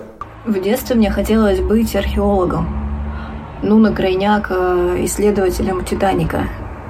В 0.46 0.62
детстве 0.62 0.96
мне 0.96 1.10
хотелось 1.10 1.60
быть 1.60 1.96
археологом. 1.96 2.68
Ну, 3.64 3.80
на 3.80 3.94
крайняк 3.94 4.48
э, 4.50 4.98
исследователем 5.06 5.84
Титаника. 5.84 6.48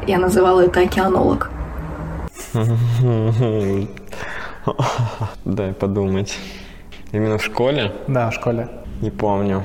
Я 0.08 0.20
называла 0.20 0.62
это 0.62 0.82
океанолог. 0.82 1.52
Дай 5.46 5.74
подумать. 5.74 6.38
Именно 7.12 7.38
в 7.38 7.44
школе? 7.44 7.94
Да, 8.08 8.30
в 8.30 8.34
школе. 8.34 8.68
Не 9.02 9.12
помню. 9.12 9.64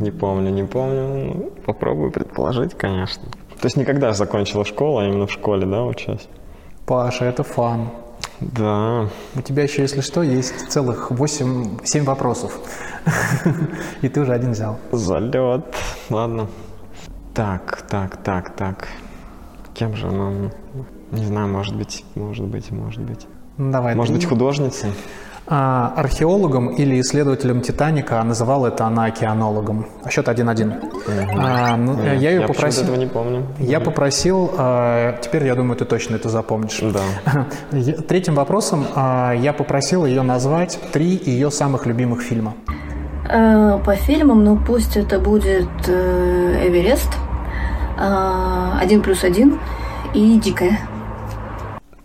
Не 0.00 0.10
помню, 0.10 0.50
не 0.50 0.64
помню. 0.64 1.52
Попробую 1.64 2.10
предположить, 2.10 2.74
конечно. 2.74 3.22
То 3.60 3.66
есть 3.66 3.76
никогда 3.76 4.12
закончила 4.12 4.64
школу, 4.64 4.98
а 4.98 5.06
именно 5.06 5.26
в 5.26 5.32
школе, 5.32 5.66
да, 5.66 5.84
учась? 5.84 6.28
Паша, 6.86 7.24
это 7.24 7.42
фан. 7.42 7.88
Да. 8.40 9.08
У 9.36 9.40
тебя 9.40 9.62
еще, 9.62 9.82
если 9.82 10.00
что, 10.00 10.22
есть 10.22 10.70
целых 10.70 11.10
8, 11.10 11.84
7 11.84 12.04
вопросов. 12.04 12.58
И 14.02 14.08
ты 14.08 14.20
уже 14.20 14.32
один 14.32 14.52
взял. 14.52 14.78
Залет. 14.92 15.64
Ладно. 16.10 16.48
Так, 17.34 17.82
так, 17.88 18.16
так, 18.22 18.54
так. 18.54 18.88
Кем 19.74 19.94
же 19.96 20.08
она? 20.08 20.50
Не 21.14 21.24
знаю, 21.26 21.48
может 21.48 21.74
быть, 21.76 22.04
может 22.14 22.44
быть, 22.46 22.70
может 22.70 23.00
быть. 23.02 23.26
Ну, 23.56 23.70
давай. 23.72 23.94
Может 23.94 24.14
ты. 24.14 24.20
быть, 24.20 24.28
художницей? 24.28 24.90
А, 25.46 25.92
археологом 25.96 26.68
или 26.68 26.98
исследователем 27.00 27.60
Титаника, 27.60 28.18
а 28.20 28.24
называла 28.24 28.68
это 28.68 28.86
она 28.86 29.04
океанологом. 29.04 29.86
А 30.02 30.08
счет 30.10 30.26
1-1. 30.26 30.72
А, 31.38 31.76
ну, 31.76 31.94
Нет, 31.96 32.18
я 32.20 32.30
ее 32.30 32.40
я 32.40 32.46
попросил. 32.46 32.84
этого 32.84 32.96
не 32.96 33.06
помню. 33.06 33.46
Я 33.58 33.78
Мгм. 33.78 33.84
попросил, 33.84 34.50
а, 34.56 35.18
теперь 35.20 35.44
я 35.46 35.54
думаю, 35.54 35.76
ты 35.76 35.84
точно 35.84 36.16
это 36.16 36.30
запомнишь. 36.30 36.80
Да. 36.80 37.46
Третьим 38.08 38.34
вопросом 38.36 38.86
а, 38.94 39.32
я 39.34 39.52
попросил 39.52 40.06
ее 40.06 40.22
назвать 40.22 40.78
три 40.92 41.20
ее 41.24 41.50
самых 41.50 41.84
любимых 41.86 42.22
фильма. 42.22 42.54
Э, 43.28 43.78
По 43.84 43.94
фильмам, 43.96 44.44
ну 44.44 44.58
пусть 44.66 44.96
это 44.96 45.18
будет 45.18 45.68
э, 45.88 46.68
Эверест, 46.68 47.08
Один 47.98 49.02
плюс 49.02 49.24
один 49.24 49.58
и 50.14 50.38
Дикая. 50.38 50.78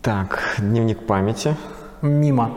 Так, 0.02 0.56
дневник 0.58 1.06
памяти. 1.06 1.56
Мимо. 2.00 2.50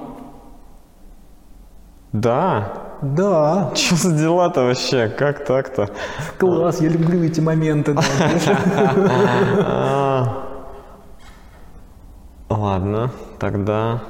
Да. 2.13 2.71
Да. 3.01 3.71
Что 3.75 3.95
за 3.95 4.17
дела-то 4.17 4.61
вообще? 4.63 5.09
Как 5.09 5.43
так-то? 5.43 5.89
Класс, 6.39 6.79
я 6.79 6.87
люблю 6.87 7.21
эти 7.21 7.41
моменты. 7.41 7.95
Ладно, 12.49 13.11
тогда... 13.39 14.01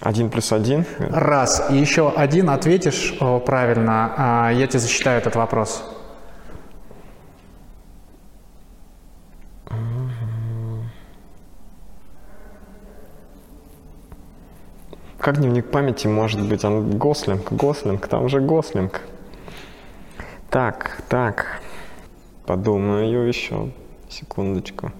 Один 0.00 0.30
плюс 0.30 0.50
один. 0.50 0.86
Раз. 0.98 1.66
И 1.70 1.76
еще 1.76 2.10
один 2.10 2.48
ответишь 2.48 3.14
правильно, 3.44 4.14
а, 4.16 4.50
я 4.50 4.66
тебе 4.66 4.78
засчитаю 4.78 5.18
этот 5.18 5.36
вопрос. 5.36 5.84
Как 15.22 15.38
дневник 15.38 15.70
памяти 15.70 16.08
может 16.08 16.40
быть? 16.48 16.64
Он 16.64 16.98
Гослинг, 16.98 17.52
Гослинг, 17.52 18.08
там 18.08 18.28
же 18.28 18.40
Гослинг. 18.40 19.02
Так, 20.50 21.00
так. 21.08 21.60
Подумаю 22.44 23.28
еще. 23.28 23.70
Секундочку. 24.08 24.90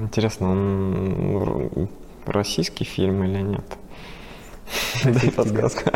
Интересно, 0.00 0.52
он 0.52 1.90
российский 2.24 2.84
фильм 2.84 3.22
или 3.24 3.42
нет? 3.42 3.76
Дай 5.04 5.30
подсказку. 5.30 5.90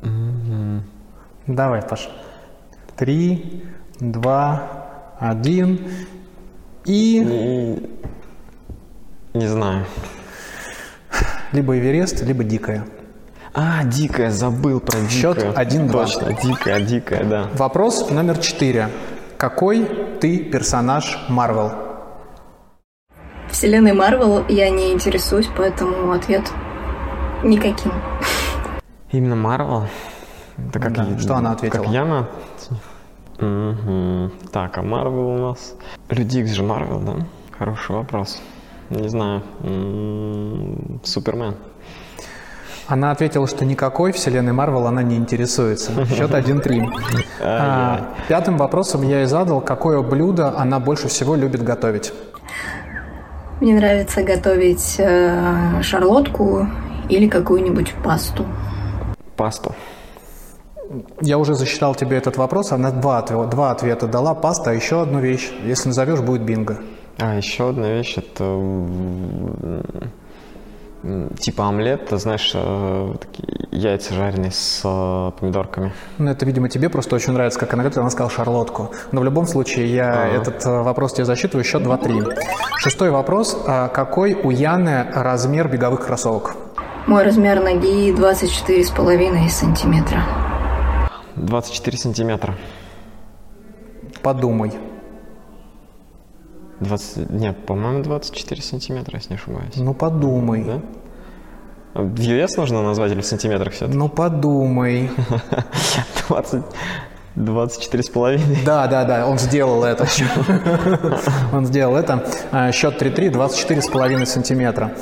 Мгм. 0.00 0.82
Давай, 1.46 1.80
Паш. 1.82 2.08
Три, 2.96 3.62
два, 4.00 5.14
один. 5.20 5.78
И... 6.84 7.88
Не 9.34 9.46
знаю. 9.46 9.86
Либо 11.52 11.78
Эверест, 11.78 12.22
либо 12.22 12.44
Дикая. 12.44 12.84
А, 13.54 13.84
дикая, 13.84 14.30
забыл 14.30 14.80
про 14.80 14.98
дикая. 15.00 15.10
Счет 15.10 15.38
1-2. 15.44 15.92
Точно, 15.92 16.32
дикая, 16.32 16.80
дикая, 16.80 17.24
да. 17.24 17.48
Вопрос 17.54 18.08
номер 18.10 18.38
четыре. 18.38 18.88
Какой 19.36 19.84
ты 20.20 20.38
персонаж 20.38 21.18
Марвел? 21.28 21.72
Вселенной 23.50 23.92
Марвел 23.92 24.46
я 24.48 24.70
не 24.70 24.92
интересуюсь, 24.92 25.48
поэтому 25.54 26.12
ответ 26.12 26.50
никаким. 27.44 27.92
Именно 29.10 29.36
Марвел? 29.36 29.86
Это 30.70 30.78
как 30.80 30.92
Да, 30.94 31.04
я- 31.04 31.18
что 31.18 31.34
она 31.36 31.52
ответила? 31.52 31.82
Как 31.82 31.92
я 31.92 32.04
на... 32.06 32.28
Мгм. 33.38 34.32
Так, 34.50 34.78
а 34.78 34.82
Марвел 34.82 35.26
у 35.28 35.38
нас... 35.48 35.74
Люди 36.08 36.38
Икс 36.38 36.52
же 36.52 36.62
Марвел, 36.62 37.00
да? 37.00 37.16
Хороший 37.58 37.94
вопрос. 37.96 38.40
Не 38.90 39.08
знаю. 39.08 39.42
М, 39.62 41.00
Супермен. 41.02 41.54
Она 42.88 43.10
ответила, 43.10 43.46
что 43.46 43.64
никакой 43.64 44.12
вселенной 44.12 44.52
Марвел 44.52 44.86
она 44.86 45.02
не 45.02 45.16
интересуется. 45.16 45.92
Счет 46.06 46.30
1-3. 46.34 46.82
А, 47.40 48.12
Пятым 48.28 48.58
вопросом 48.58 49.02
я 49.02 49.20
ей 49.20 49.26
задал, 49.26 49.60
какое 49.60 50.02
блюдо 50.02 50.58
она 50.58 50.78
больше 50.80 51.08
всего 51.08 51.34
любит 51.34 51.62
готовить. 51.62 52.12
Мне 53.60 53.74
нравится 53.74 54.22
готовить 54.24 54.96
э, 54.98 55.80
шарлотку 55.82 56.66
или 57.08 57.28
какую-нибудь 57.28 57.94
пасту. 58.04 58.44
Пасту. 59.36 59.74
Я 61.20 61.38
уже 61.38 61.54
засчитал 61.54 61.94
тебе 61.94 62.16
этот 62.18 62.36
вопрос, 62.36 62.72
она 62.72 62.90
два, 62.90 63.22
два 63.22 63.70
ответа 63.70 64.06
дала, 64.08 64.34
паста, 64.34 64.70
а 64.70 64.74
еще 64.74 65.00
одну 65.00 65.20
вещь. 65.20 65.50
Если 65.64 65.88
назовешь, 65.88 66.20
будет 66.20 66.42
бинго. 66.42 66.78
А, 67.18 67.36
еще 67.36 67.68
одна 67.70 67.88
вещь, 67.92 68.16
это 68.16 69.82
типа 71.38 71.68
омлет, 71.68 72.06
ты 72.06 72.16
знаешь, 72.16 72.52
э, 72.54 73.14
такие 73.20 73.66
яйца 73.72 74.14
жареные 74.14 74.52
с 74.52 74.82
э, 74.84 75.32
помидорками. 75.38 75.92
Ну, 76.18 76.30
это, 76.30 76.46
видимо, 76.46 76.68
тебе 76.68 76.88
просто 76.88 77.16
очень 77.16 77.32
нравится, 77.32 77.58
как 77.58 77.74
она 77.74 77.82
готовит, 77.82 77.98
она 78.02 78.10
сказала 78.10 78.30
шарлотку. 78.30 78.92
Но 79.10 79.20
в 79.20 79.24
любом 79.24 79.46
случае, 79.46 79.92
я 79.92 80.12
Ага. 80.12 80.36
этот 80.36 80.64
э, 80.64 80.82
вопрос 80.82 81.14
тебе 81.14 81.24
засчитываю, 81.24 81.64
счет 81.64 81.82
2-3. 81.82 82.36
Шестой 82.78 83.10
вопрос. 83.10 83.60
А 83.66 83.88
Какой 83.88 84.34
у 84.34 84.50
Яны 84.50 85.04
размер 85.12 85.68
беговых 85.68 86.06
кроссовок? 86.06 86.54
Мой 87.08 87.24
размер 87.24 87.60
ноги 87.60 88.12
24,5 88.12 89.48
сантиметра. 89.48 90.22
24 91.34 91.98
сантиметра. 91.98 92.54
Подумай. 94.22 94.72
20, 96.82 97.30
нет, 97.30 97.66
по-моему, 97.66 98.02
24 98.02 98.62
сантиметра, 98.62 99.16
если 99.16 99.30
не 99.30 99.36
ошибаюсь. 99.36 99.76
Ну, 99.76 99.94
подумай. 99.94 100.64
Да? 100.64 100.80
В 101.94 102.18
вес 102.18 102.56
нужно 102.56 102.82
назвать 102.82 103.12
или 103.12 103.20
в 103.20 103.26
сантиметрах 103.26 103.74
все 103.74 103.86
Ну, 103.86 104.08
подумай. 104.08 105.10
20, 106.28 106.62
24 107.36 108.02
с 108.02 108.08
половиной. 108.08 108.58
Да, 108.64 108.86
да, 108.86 109.04
да, 109.04 109.26
он 109.26 109.38
сделал 109.38 109.84
это. 109.84 110.06
Он 111.52 111.66
сделал 111.66 111.96
это. 111.96 112.26
А, 112.50 112.72
Счет 112.72 113.00
3-3, 113.00 113.30
24,5 113.30 114.26
сантиметра. 114.26 114.92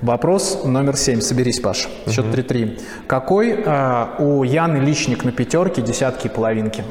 Вопрос 0.00 0.62
номер 0.64 0.96
7. 0.96 1.20
Соберись, 1.20 1.60
Паш. 1.60 1.88
Счет 2.08 2.26
3-3. 2.26 2.80
Какой 3.06 3.62
а, 3.64 4.16
у 4.18 4.42
Яны 4.42 4.78
личник 4.78 5.24
на 5.24 5.32
пятерке, 5.32 5.82
десятки 5.82 6.26
и 6.26 6.30
половинки? 6.30 6.84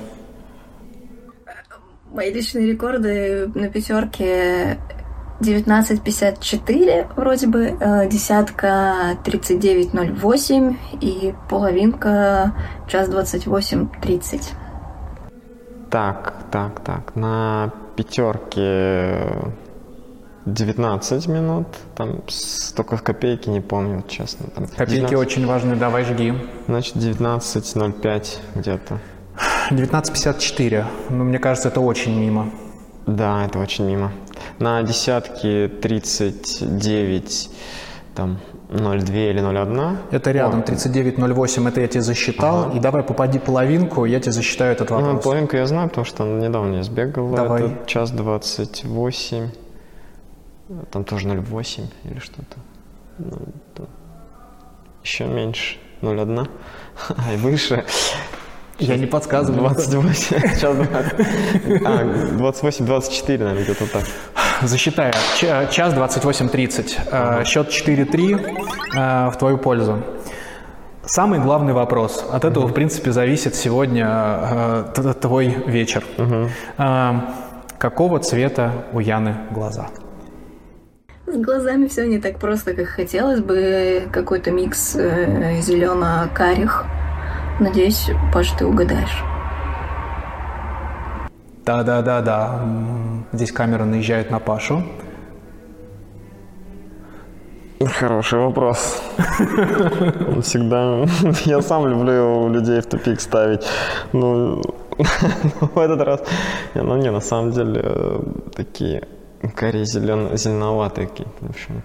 Мои 2.12 2.34
личные 2.34 2.68
рекорды 2.68 3.52
на 3.54 3.70
пятерке 3.70 4.80
19.54 5.42 7.08
вроде 7.16 7.48
бы, 7.48 7.78
э, 7.80 8.10
десятка 8.10 9.18
39.08 9.24 10.76
и 11.02 11.34
половинка 11.50 12.54
час 12.88 13.10
28.30. 13.10 14.54
Так, 15.90 16.34
так, 16.52 16.80
так. 16.84 17.16
На 17.16 17.72
пятерке 17.96 19.54
19 20.46 21.28
минут. 21.28 21.68
Там 21.96 22.22
столько 22.28 22.98
копейки 22.98 23.50
не 23.50 23.62
помню, 23.62 24.04
честно. 24.08 24.48
Там 24.56 24.66
Копейки 24.68 25.08
19 25.08 25.18
очень 25.18 25.46
важны, 25.46 25.76
давай 25.76 26.04
жги. 26.06 26.34
Значит, 26.68 26.96
19.05 26.96 28.40
где-то. 28.56 29.00
19.54. 29.72 30.86
Ну, 31.10 31.24
мне 31.24 31.40
кажется, 31.40 31.70
это 31.70 31.80
очень 31.82 32.20
мимо. 32.20 32.50
Да, 33.06 33.46
это 33.46 33.60
очень 33.60 33.86
мимо. 33.86 34.12
На 34.60 34.82
десятке 34.84 35.68
39, 35.68 37.50
там, 38.16 38.38
0,2 38.70 39.30
или 39.32 39.42
0,1. 39.42 39.98
Это 40.12 40.32
рядом, 40.32 40.60
О, 40.60 40.64
39.08, 40.64 41.68
это 41.68 41.82
я 41.82 41.88
тебе 41.88 42.02
засчитал. 42.02 42.64
Ага. 42.66 42.78
И 42.78 42.80
давай 42.80 43.04
попади 43.04 43.40
половинку, 43.40 44.06
я 44.06 44.20
тебе 44.20 44.32
засчитаю 44.32 44.72
этот 44.74 44.90
Ну, 44.90 45.02
вопрос. 45.02 45.24
половинку 45.24 45.56
я 45.56 45.66
знаю, 45.66 45.90
потому 45.90 46.06
что 46.06 46.24
недавно 46.26 46.76
я 46.76 46.84
сбегал. 46.84 47.30
Давай. 47.36 47.64
Это 47.64 47.86
час 47.86 48.12
28. 48.12 49.50
Там 50.92 51.04
тоже 51.04 51.28
0,8 51.28 51.86
или 52.06 52.20
что-то. 52.20 52.58
Ну, 53.18 53.38
Еще 55.04 55.26
меньше. 55.26 55.78
0,1. 56.02 56.48
А, 57.18 57.34
и 57.34 57.38
выше. 57.38 57.84
Я 58.80 58.98
не 58.98 59.06
подсказываю. 59.06 59.60
28. 59.62 60.14
Сейчас 60.14 60.76
20. 60.76 61.86
А, 61.86 62.34
28, 62.38 62.86
24, 62.86 63.44
наверное, 63.44 63.64
где-то 63.64 63.86
так. 63.92 64.04
Засчитаю. 64.62 65.14
Ч- 65.38 65.68
Час 65.72 65.94
28.30. 65.94 67.00
Э, 67.12 67.44
Счет 67.46 67.70
4-3 67.70 68.58
э, 68.96 69.30
в 69.32 69.38
твою 69.38 69.58
пользу. 69.58 70.02
Самый 71.06 71.40
главный 71.40 71.74
вопрос. 71.74 72.24
От 72.32 72.46
этого, 72.46 72.68
в 72.68 72.74
принципе, 72.74 73.12
зависит 73.12 73.56
сегодня 73.56 74.08
э, 74.96 75.14
твой 75.22 75.48
вечер. 75.68 76.04
Э, 76.78 77.14
Какого 77.78 78.20
цвета 78.20 78.72
у 78.92 79.00
Яны 79.00 79.36
глаза? 79.52 79.88
С 81.28 81.38
глазами 81.38 81.88
все 81.88 82.06
не 82.08 82.20
так 82.20 82.38
просто, 82.40 82.74
как 82.74 82.88
хотелось 82.88 83.40
бы. 83.40 84.04
Какой-то 84.12 84.52
микс 84.52 84.96
э, 84.96 85.62
зелено-карих. 85.62 86.86
Надеюсь, 87.60 88.10
Паш, 88.34 88.52
ты 88.52 88.66
угадаешь. 88.66 89.24
Да-да-да-да. 91.66 92.66
Здесь 93.34 93.52
камера 93.52 93.84
наезжает 93.84 94.32
на 94.32 94.40
Пашу. 94.40 94.84
Хороший 97.86 98.40
вопрос. 98.40 99.02
Он 100.28 100.42
всегда... 100.42 101.06
Я 101.46 101.62
сам 101.62 101.88
люблю 101.88 102.50
людей 102.50 102.80
в 102.82 102.86
тупик 102.86 103.22
ставить. 103.22 103.66
Ну, 104.14 104.62
в 105.76 105.80
этот 105.80 106.02
раз... 106.02 106.24
Ну, 106.76 106.98
не, 106.98 107.12
на 107.12 107.22
самом 107.22 107.52
деле, 107.52 107.82
э, 107.84 108.20
такие 108.56 109.04
карие 109.56 109.86
зелен... 109.86 110.38
зеленоватые 110.38 111.08
какие-то, 111.08 111.46
в 111.46 111.50
общем. 111.50 111.84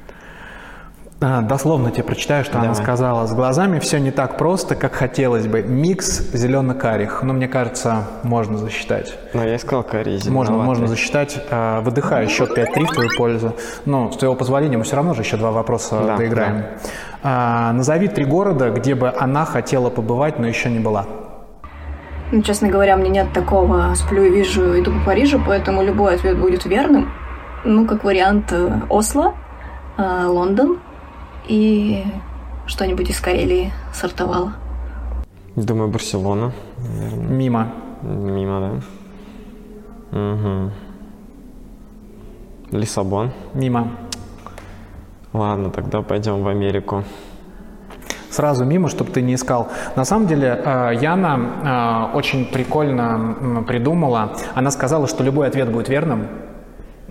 А, 1.27 1.41
дословно 1.41 1.91
тебе 1.91 2.05
прочитаю, 2.05 2.45
что 2.45 2.59
она 2.59 2.69
Давай. 2.69 2.83
сказала. 2.83 3.27
С 3.27 3.33
глазами 3.33 3.79
все 3.79 3.99
не 3.99 4.11
так 4.11 4.37
просто, 4.37 4.75
как 4.75 4.93
хотелось 4.93 5.47
бы. 5.47 5.63
Микс 5.63 6.21
зелено-карих. 6.35 7.23
Но 7.23 7.33
мне 7.33 7.49
кажется, 7.49 8.05
можно 8.25 8.59
засчитать. 8.59 9.17
Но 9.33 9.43
я 9.43 9.57
искал 9.57 9.83
карий 9.83 10.17
Можно, 10.17 10.21
зеленоватый. 10.21 10.67
можно 10.67 10.87
засчитать. 10.87 11.43
А, 11.51 11.81
выдыхаю 11.81 12.29
счет 12.29 12.51
5-3 12.51 12.85
в 12.85 12.93
твою 12.93 13.09
пользу. 13.17 13.55
Ну, 13.87 14.13
с 14.13 14.19
твоего 14.19 14.35
позволения, 14.35 14.77
мы 14.77 14.85
все 14.85 14.97
равно 14.97 15.15
же 15.15 15.23
еще 15.23 15.39
два 15.39 15.51
вопроса 15.51 16.03
Да, 16.07 16.17
доиграем. 16.19 16.65
А, 17.23 17.73
назови 17.73 18.09
три 18.09 18.27
города, 18.27 18.69
где 18.69 18.95
бы 18.95 19.11
она 19.19 19.47
хотела 19.47 19.89
побывать, 19.89 20.39
но 20.39 20.47
еще 20.47 20.69
не 20.69 20.79
была. 20.79 21.07
Ну, 22.33 22.43
честно 22.43 22.69
говоря, 22.69 22.99
мне 22.99 23.09
нет 23.09 23.33
такого 23.33 23.95
«сплю 23.95 24.25
и 24.25 24.31
вижу, 24.31 24.79
иду 24.79 24.93
по 24.93 25.07
Парижу», 25.07 25.41
поэтому 25.47 25.83
любой 25.83 26.17
ответ 26.17 26.39
будет 26.39 26.67
верным. 26.67 27.11
Ну, 27.65 27.87
как 27.87 28.05
вариант, 28.05 28.53
э, 28.53 28.81
Осло, 28.91 29.33
э, 29.97 30.27
Лондон 30.27 30.81
и 31.49 32.05
что-нибудь 32.67 33.11
из 33.11 33.21
Карелии 33.21 33.73
сортовала. 33.93 34.55
Думаю, 35.57 35.89
Барселона. 35.91 36.53
наверное. 36.79 37.29
Мимо. 37.29 37.73
Мимо, 38.03 38.83
да. 40.11 40.19
Угу. 40.19 40.71
Лиссабон. 42.77 43.31
Мимо. 43.55 43.91
Ладно, 45.33 45.71
тогда 45.71 46.03
пойдем 46.03 46.43
в 46.43 46.49
Америку. 46.49 47.05
Сразу 48.31 48.65
мимо, 48.65 48.89
чтобы 48.89 49.13
ты 49.13 49.23
не 49.23 49.35
искал. 49.35 49.69
На 49.95 50.05
самом 50.05 50.27
деле, 50.27 50.61
э, 50.65 50.95
Яна 51.01 52.11
э, 52.13 52.17
очень 52.17 52.47
прикольно 52.47 53.65
придумала. 53.67 54.33
Она 54.55 54.73
сказала, 54.73 55.07
что 55.07 55.23
любой 55.23 55.47
ответ 55.47 55.71
будет 55.71 55.89
верным. 55.89 56.27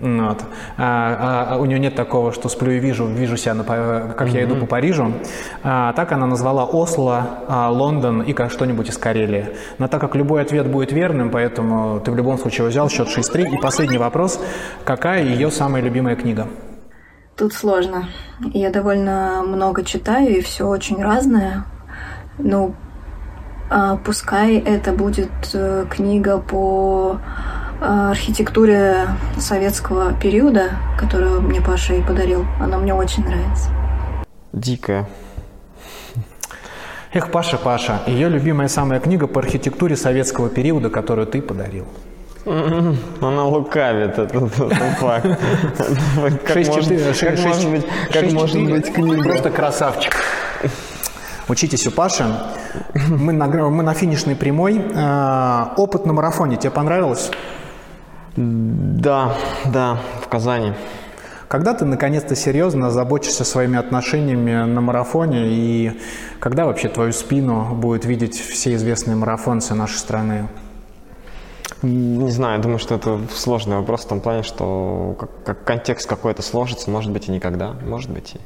Ну 0.04 0.28
Вот. 0.28 0.44
А, 0.76 1.54
а, 1.54 1.56
у 1.56 1.64
нее 1.64 1.78
нет 1.78 1.94
такого, 1.94 2.30
что 2.30 2.50
сплю 2.50 2.72
и 2.72 2.78
вижу, 2.78 3.06
вижу 3.06 3.38
себя, 3.38 3.54
на 3.54 3.64
как 3.64 4.28
я 4.28 4.44
иду 4.44 4.54
по 4.56 4.66
Парижу. 4.66 5.12
А, 5.62 5.94
так 5.94 6.12
она 6.12 6.26
назвала 6.26 6.64
Осло, 6.64 7.26
а, 7.48 7.70
Лондон 7.70 8.20
и 8.20 8.34
как 8.34 8.50
что-нибудь 8.50 8.90
из 8.90 8.98
Карелии. 8.98 9.48
Но 9.78 9.88
так 9.88 10.02
как 10.02 10.14
любой 10.14 10.42
ответ 10.42 10.66
будет 10.66 10.92
верным, 10.92 11.30
поэтому 11.30 12.00
ты 12.00 12.10
в 12.10 12.16
любом 12.16 12.36
случае 12.36 12.68
взял 12.68 12.90
счет 12.90 13.08
6-3. 13.08 13.54
И 13.54 13.56
последний 13.56 13.96
вопрос. 13.96 14.38
Какая 14.84 15.24
ее 15.24 15.50
самая 15.50 15.82
любимая 15.82 16.16
книга? 16.16 16.48
Тут 17.34 17.54
сложно. 17.54 18.04
Я 18.52 18.70
довольно 18.70 19.42
много 19.42 19.84
читаю, 19.84 20.36
и 20.36 20.42
все 20.42 20.68
очень 20.68 21.02
разное. 21.02 21.64
Ну, 22.36 22.74
а, 23.70 23.96
пускай 23.96 24.58
это 24.58 24.92
будет 24.92 25.30
э, 25.54 25.86
книга 25.90 26.38
по 26.38 27.18
архитектуре 27.80 29.08
советского 29.38 30.12
периода, 30.12 30.70
которую 30.98 31.42
мне 31.42 31.60
Паша 31.60 31.94
и 31.94 32.02
подарил. 32.02 32.44
Она 32.60 32.78
мне 32.78 32.94
очень 32.94 33.24
нравится. 33.24 33.68
Дикая. 34.52 35.06
Эх, 37.12 37.30
Паша, 37.30 37.58
Паша, 37.58 38.00
ее 38.06 38.28
любимая 38.28 38.68
самая 38.68 38.98
книга 39.00 39.26
по 39.26 39.40
архитектуре 39.40 39.96
советского 39.96 40.48
периода, 40.48 40.90
которую 40.90 41.26
ты 41.26 41.40
подарил. 41.42 41.86
М-м, 42.44 42.98
Она 43.20 43.44
лукавит, 43.44 44.18
это, 44.18 44.46
факт. 44.48 45.26
Как 46.46 46.56
может- 46.66 46.88
быть- 46.88 47.04
как 47.04 47.14
шесть 47.14 48.34
может 48.34 48.52
четыре. 48.52 48.74
быть 48.74 48.92
книга? 48.92 49.22
Просто 49.24 49.50
красавчик. 49.50 50.12
Учитесь 51.48 51.86
у 51.86 51.90
Паши. 51.90 52.24
Мы 53.08 53.32
на, 53.32 53.46
мы 53.46 53.82
на 53.82 53.94
финишной 53.94 54.34
прямой. 54.34 54.84
А, 54.96 55.72
Опыт 55.76 56.06
на 56.06 56.12
марафоне 56.12 56.56
тебе 56.56 56.70
понравилось? 56.70 57.30
Да, 58.36 59.36
да, 59.66 59.98
в 60.22 60.28
Казани. 60.28 60.72
Когда 61.48 61.74
ты 61.74 61.84
наконец-то 61.84 62.34
серьезно 62.34 62.90
заботишься 62.90 63.44
своими 63.44 63.78
отношениями 63.78 64.64
на 64.64 64.80
марафоне 64.80 65.46
и 65.46 66.00
когда 66.40 66.64
вообще 66.64 66.88
твою 66.88 67.12
спину 67.12 67.74
будет 67.74 68.04
видеть 68.04 68.34
все 68.34 68.74
известные 68.74 69.16
марафонцы 69.16 69.74
нашей 69.74 69.98
страны? 69.98 70.48
Не 71.82 72.30
знаю, 72.30 72.60
думаю, 72.62 72.78
что 72.78 72.94
это 72.94 73.20
сложный 73.32 73.76
вопрос 73.76 74.04
в 74.04 74.08
том 74.08 74.20
плане, 74.20 74.42
что 74.42 75.16
как, 75.18 75.30
как 75.44 75.64
контекст 75.64 76.08
какой-то 76.08 76.42
сложится, 76.42 76.90
может 76.90 77.12
быть 77.12 77.28
и 77.28 77.30
никогда, 77.30 77.74
может 77.86 78.10
быть 78.10 78.34
и. 78.34 78.38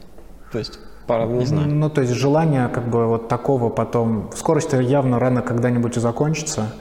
То 0.53 0.59
есть, 0.59 0.79
пора, 1.07 1.25
не 1.27 1.47
знаю. 1.47 1.69
Ну, 1.69 1.89
то 1.89 2.01
есть 2.01 2.13
желание 2.15 2.69
как 2.69 2.89
бы 2.89 3.07
вот 3.07 3.29
такого 3.29 3.69
потом... 3.69 4.31
Скорость 4.35 4.73
явно 4.73 5.19
рано 5.19 5.43
когда-нибудь 5.43 5.95
закончится. 5.95 6.73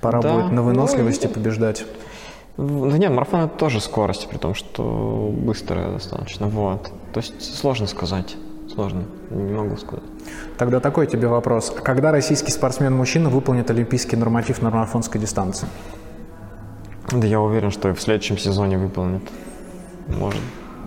Пора 0.00 0.20
Да, 0.20 0.32
будет 0.32 0.46
на 0.46 0.56
ну, 0.56 0.62
выносливости 0.62 1.26
побеждать. 1.26 1.84
Да 2.56 2.98
нет, 2.98 3.10
марафон 3.10 3.40
это 3.40 3.56
тоже 3.56 3.80
скорость, 3.80 4.28
при 4.28 4.38
том, 4.38 4.54
что 4.54 5.32
быстрая 5.36 5.90
достаточно. 5.92 6.46
Вот. 6.46 6.92
То 7.12 7.20
есть 7.20 7.54
сложно 7.56 7.86
сказать. 7.86 8.36
Сложно. 8.72 9.04
Не 9.30 9.52
могу 9.52 9.76
сказать. 9.76 10.04
Тогда 10.56 10.80
такой 10.80 11.06
тебе 11.06 11.28
вопрос. 11.28 11.70
Когда 11.70 12.10
российский 12.12 12.50
спортсмен-мужчина 12.50 13.28
выполнит 13.28 13.70
олимпийский 13.70 14.16
норматив 14.16 14.62
на 14.62 14.70
марафонской 14.70 15.20
дистанции? 15.20 15.68
Да 17.10 17.26
я 17.26 17.40
уверен, 17.40 17.70
что 17.70 17.90
и 17.90 17.92
в 17.92 18.00
следующем 18.00 18.38
сезоне 18.38 18.78
выполнит. 18.78 19.22
Может. 20.08 20.40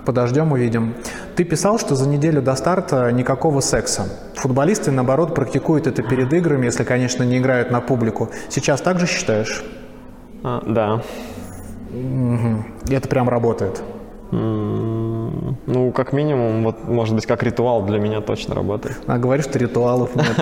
Подождем, 0.05 0.53
увидим. 0.53 0.95
Ты 1.35 1.43
писал, 1.43 1.79
что 1.79 1.95
за 1.95 2.07
неделю 2.07 2.41
до 2.41 2.55
старта 2.55 3.11
никакого 3.11 3.59
секса. 3.59 4.07
Футболисты, 4.35 4.89
наоборот, 4.91 5.35
практикуют 5.35 5.85
это 5.85 6.01
перед 6.01 6.31
играми, 6.33 6.65
если, 6.65 6.85
конечно, 6.85 7.23
не 7.23 7.37
играют 7.37 7.71
на 7.71 7.81
публику. 7.81 8.29
Сейчас 8.49 8.81
так 8.81 8.99
же 8.99 9.05
считаешь? 9.05 9.65
А, 10.43 10.63
да. 10.65 11.01
И 12.89 12.93
это 12.93 13.07
прям 13.07 13.29
работает. 13.29 13.81
Ну, 14.29 15.91
как 15.95 16.11
минимум, 16.11 16.63
вот, 16.63 16.85
может 16.85 17.15
быть, 17.15 17.25
как 17.25 17.43
ритуал 17.43 17.83
для 17.83 17.97
меня 17.97 18.19
точно 18.19 18.55
работает. 18.55 18.99
А 19.07 19.17
говоришь, 19.17 19.45
что 19.45 19.57
ритуалов 19.57 20.13
нет. 20.15 20.37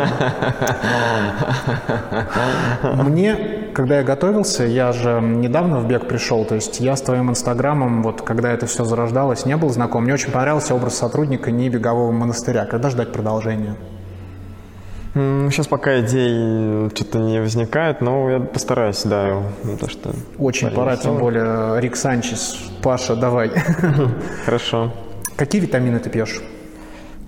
Мне, 2.84 3.38
когда 3.76 3.98
я 3.98 4.04
готовился, 4.04 4.64
я 4.64 4.92
же 4.92 5.22
недавно 5.22 5.80
в 5.80 5.88
бег 5.88 6.08
пришел, 6.08 6.46
то 6.46 6.56
есть 6.56 6.80
я 6.80 6.96
с 6.96 7.02
твоим 7.02 7.30
инстаграмом, 7.30 8.02
вот 8.02 8.24
когда 8.24 8.52
это 8.52 8.66
все 8.66 8.86
зарождалось, 8.86 9.46
не 9.46 9.56
был 9.56 9.70
знаком. 9.70 10.06
Мне 10.06 10.16
очень 10.16 10.32
понравился 10.32 10.74
образ 10.74 10.98
сотрудника 10.98 11.52
не 11.52 11.70
бегового 11.70 12.12
монастыря. 12.12 12.66
Когда 12.66 12.90
ждать 12.90 13.12
продолжения? 13.12 13.76
Сейчас 15.16 15.68
пока 15.68 16.02
идей 16.02 16.90
что-то 16.90 17.20
не 17.20 17.40
возникает, 17.40 18.02
но 18.02 18.30
я 18.30 18.40
постараюсь, 18.42 19.02
да, 19.04 19.44
то, 19.80 19.90
что... 19.90 20.14
Очень 20.38 20.72
пора, 20.72 20.98
тем 20.98 21.18
более 21.18 21.80
Рик 21.80 21.96
Санчес. 21.96 22.58
Паша, 22.84 23.16
давай. 23.16 23.50
Хорошо. 24.46 24.92
Какие 25.38 25.62
витамины 25.62 26.00
ты 26.00 26.10
пьешь? 26.10 26.42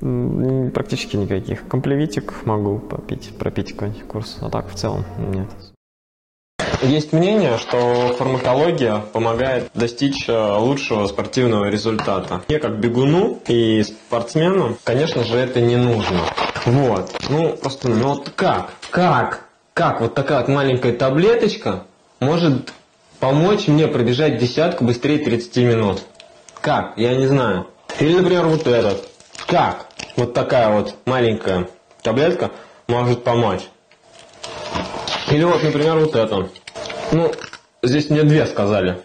Практически 0.01 1.15
никаких. 1.15 1.65
Комплевитик 1.69 2.45
могу 2.45 2.79
попить, 2.79 3.33
пропить 3.37 3.71
какой-нибудь 3.71 4.03
курс, 4.03 4.37
а 4.41 4.49
так 4.49 4.69
в 4.69 4.75
целом 4.75 5.05
нет. 5.17 5.47
Есть 6.81 7.11
мнение, 7.11 7.57
что 7.57 8.15
фармакология 8.19 8.99
помогает 9.11 9.71
достичь 9.73 10.29
э, 10.29 10.57
лучшего 10.57 11.07
спортивного 11.07 11.69
результата. 11.69 12.41
Мне 12.47 12.59
как 12.59 12.79
бегуну 12.79 13.39
и 13.47 13.81
спортсмену, 13.81 14.77
конечно 14.83 15.23
же, 15.23 15.37
это 15.37 15.59
не 15.59 15.75
нужно. 15.75 16.19
Вот. 16.65 17.11
Ну, 17.29 17.53
просто, 17.57 17.89
ну 17.89 18.09
вот 18.09 18.29
как? 18.35 18.73
Как? 18.91 19.45
Как 19.73 20.01
вот 20.01 20.13
такая 20.13 20.41
вот 20.41 20.49
маленькая 20.49 20.93
таблеточка 20.93 21.85
может 22.19 22.71
помочь 23.19 23.67
мне 23.67 23.87
пробежать 23.87 24.37
десятку 24.37 24.83
быстрее 24.83 25.17
30 25.17 25.57
минут? 25.57 26.03
Как? 26.61 26.93
Я 26.95 27.15
не 27.15 27.25
знаю. 27.25 27.67
Или, 27.99 28.19
например, 28.19 28.45
вот 28.45 28.67
этот. 28.67 29.09
Как? 29.47 29.87
Вот 30.15 30.35
такая 30.35 30.69
вот 30.69 30.93
маленькая 31.05 31.69
таблетка 32.03 32.51
может 32.87 33.23
помочь. 33.23 33.61
Или 35.29 35.43
вот, 35.43 35.63
например, 35.63 35.97
вот 35.97 36.15
это. 36.15 36.49
Ну, 37.11 37.31
здесь 37.83 38.09
мне 38.09 38.23
две 38.23 38.45
сказали. 38.45 38.99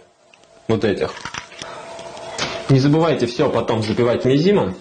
Вот 0.68 0.84
этих. 0.84 1.12
Не 2.68 2.80
забывайте 2.80 3.26
все 3.26 3.48
потом 3.48 3.82
запивать 3.82 4.24
мизимом. 4.24 4.74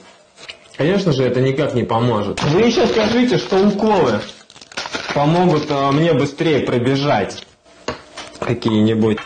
Конечно 0.77 1.11
же, 1.11 1.23
это 1.23 1.41
никак 1.41 1.73
не 1.73 1.83
поможет. 1.83 2.41
Вы 2.41 2.61
еще 2.61 2.87
скажите, 2.87 3.37
что 3.37 3.57
уколы 3.57 4.21
помогут 5.13 5.67
а, 5.69 5.91
мне 5.91 6.13
быстрее 6.13 6.61
пробежать. 6.61 7.45
Какие-нибудь. 8.39 9.19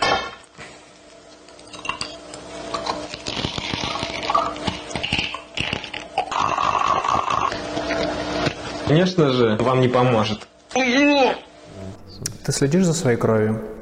Конечно 8.87 9.31
же, 9.31 9.57
вам 9.59 9.81
не 9.81 9.87
поможет. 9.87 10.47
Ты 10.73 12.51
следишь 12.51 12.85
за 12.85 12.93
своей 12.93 13.17
кровью? 13.17 13.74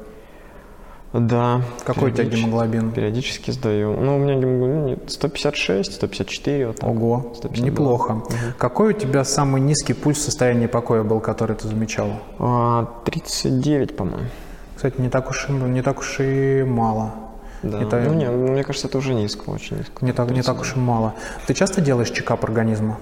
Да. 1.14 1.60
Какой 1.84 2.10
у 2.10 2.14
тебя 2.14 2.24
гемоглобин? 2.24 2.90
Периодически 2.90 3.52
сдаю. 3.52 3.92
Ну, 4.00 4.16
у 4.16 4.18
меня 4.18 4.34
гемоглобин 4.34 4.84
нет, 4.86 4.98
156, 5.10 5.92
154. 5.94 6.66
Вот 6.66 6.76
так. 6.80 6.90
Ого, 6.90 7.32
152. 7.36 7.66
неплохо. 7.70 8.22
Какой 8.58 8.90
у 8.90 8.92
тебя 8.92 9.22
самый 9.24 9.60
низкий 9.60 9.94
пульс 9.94 10.18
в 10.18 10.22
состоянии 10.22 10.66
покоя 10.66 11.04
был, 11.04 11.20
который 11.20 11.54
ты 11.54 11.68
замечал? 11.68 12.08
А, 12.40 12.88
39, 13.04 13.96
по-моему. 13.96 14.26
Кстати, 14.74 15.00
не 15.00 15.08
так 15.08 15.30
уж 15.30 15.48
и, 15.48 15.52
не 15.52 15.82
так 15.82 16.00
уж 16.00 16.16
и 16.18 16.64
мало. 16.66 17.14
Да. 17.62 17.80
Это- 17.80 18.00
Ну, 18.00 18.14
не, 18.14 18.28
мне 18.28 18.64
кажется, 18.64 18.88
это 18.88 18.98
уже 18.98 19.14
низко, 19.14 19.50
очень 19.50 19.78
низко. 19.78 20.04
Не 20.04 20.12
так, 20.12 20.30
не 20.32 20.42
так 20.42 20.60
уж 20.60 20.74
и 20.74 20.78
мало. 20.80 21.14
Ты 21.46 21.54
часто 21.54 21.80
делаешь 21.80 22.10
чекап 22.10 22.42
организма? 22.44 22.98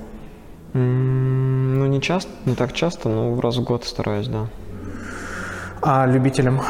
М, 0.75 1.79
Ну, 1.79 1.87
не 1.87 2.01
часто, 2.03 2.31
не 2.45 2.55
так 2.55 2.73
часто, 2.75 3.09
но 3.09 3.41
раз 3.41 3.57
в 3.57 3.65
год 3.65 3.85
стараюсь, 3.85 4.29
да. 4.29 4.47
А 5.81 6.07
любителям 6.07 6.61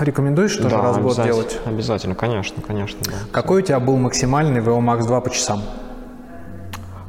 рекомендуешь 0.00 0.56
тоже 0.56 0.70
да, 0.70 0.82
раз 0.82 0.96
в 0.96 1.02
год 1.02 1.22
делать? 1.22 1.60
Обязательно, 1.64 2.14
конечно, 2.14 2.62
конечно, 2.62 3.00
да. 3.04 3.12
Какой 3.32 3.62
у 3.62 3.64
тебя 3.64 3.80
был 3.80 3.96
максимальный 3.96 4.60
VO 4.60 4.78
Max 4.80 5.06
2 5.06 5.20
по 5.20 5.30
часам? 5.30 5.62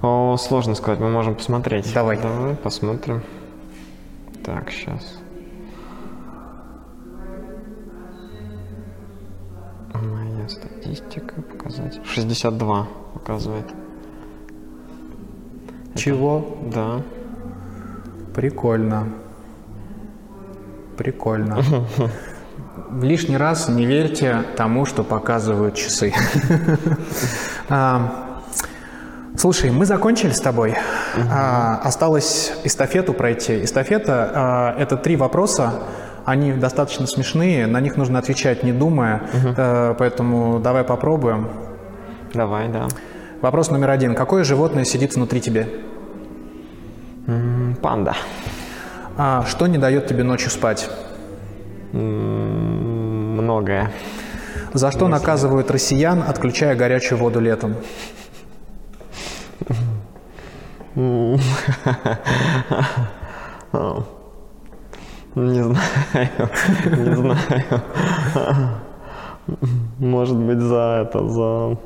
О, 0.01 0.35
сложно 0.37 0.75
сказать, 0.75 0.99
мы 0.99 1.09
можем 1.09 1.35
посмотреть. 1.35 1.93
Давай. 1.93 2.19
Давай 2.19 2.55
посмотрим. 2.55 3.23
Так, 4.43 4.69
сейчас. 4.69 5.19
Моя 9.93 10.49
статистика 10.49 11.41
показать. 11.41 12.01
62 12.05 12.87
показывает. 13.13 13.65
Чего? 15.95 16.57
Да. 16.73 17.01
Прикольно. 18.35 19.07
Прикольно. 20.97 21.63
В 22.93 23.03
лишний 23.03 23.37
раз 23.37 23.69
не 23.69 23.87
верьте 23.87 24.43
тому, 24.55 24.85
что 24.85 25.03
показывают 25.03 25.73
часы. 25.75 26.13
А, 27.69 28.41
Слушай, 29.35 29.71
мы 29.71 29.85
закончили 29.87 30.29
с 30.31 30.39
тобой. 30.39 30.75
А, 31.31 31.79
Осталось 31.83 32.53
эстафету 32.63 33.13
пройти. 33.13 33.63
Эстафета 33.63 34.31
а,— 34.35 34.75
это 34.77 34.95
три 34.95 35.15
вопроса. 35.15 35.73
Они 36.23 36.51
достаточно 36.53 37.07
смешные, 37.07 37.65
на 37.65 37.79
них 37.81 37.97
нужно 37.97 38.19
отвечать 38.19 38.63
не 38.63 38.71
думая, 38.71 39.23
поэтому 39.97 40.59
давай 40.59 40.83
попробуем. 40.83 41.49
Давай, 42.33 42.67
да. 42.69 42.87
Вопрос 43.41 43.71
номер 43.71 43.89
один. 43.89 44.13
Какое 44.13 44.43
животное 44.43 44.85
сидит 44.85 45.15
внутри 45.15 45.41
тебя? 45.41 45.65
М, 47.25 47.75
Панда. 47.81 48.15
А, 49.17 49.45
что 49.47 49.65
не 49.65 49.79
дает 49.79 50.05
тебе 50.05 50.23
ночью 50.23 50.51
спать? 50.51 50.89
М, 51.93 52.82
Многое. 53.43 53.91
За 54.73 54.89
что 54.89 55.07
наказывают 55.09 55.69
россиян, 55.69 56.23
отключая 56.25 56.75
горячую 56.75 57.19
воду 57.19 57.41
летом? 57.41 57.75
Не 60.95 61.37
знаю, 65.35 66.29
не 66.85 67.15
знаю. 67.15 67.37
Может 69.97 70.37
быть, 70.37 70.59
за 70.59 71.05
это, 71.05 71.27
за, 71.27 71.77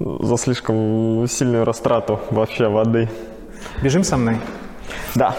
за 0.00 0.36
слишком 0.36 1.26
сильную 1.28 1.64
растрату 1.64 2.18
вообще 2.30 2.68
воды. 2.68 3.08
Бежим 3.82 4.02
со 4.02 4.16
мной? 4.16 4.38
Да. 5.14 5.36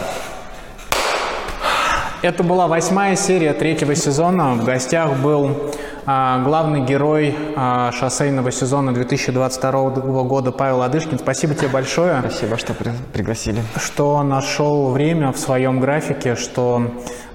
Это 2.23 2.43
была 2.43 2.67
восьмая 2.67 3.15
серия 3.15 3.53
третьего 3.53 3.93
сезона. 3.93 4.55
В 4.55 4.63
гостях 4.63 5.17
был 5.17 5.71
а, 6.07 6.41
главный 6.43 6.81
герой 6.81 7.35
а, 7.55 7.91
шоссейного 7.91 8.51
сезона 8.51 8.91
2022 8.91 10.23
года 10.23 10.51
Павел 10.51 10.81
Адышкин. 10.81 11.19
Спасибо 11.19 11.53
тебе 11.53 11.67
большое. 11.67 12.19
Спасибо, 12.21 12.57
что 12.57 12.73
при- 12.73 12.91
пригласили. 13.13 13.61
что 13.77 14.23
нашел 14.23 14.89
время 14.91 15.31
в 15.31 15.37
своем 15.37 15.79
графике, 15.79 16.35
что 16.35 16.81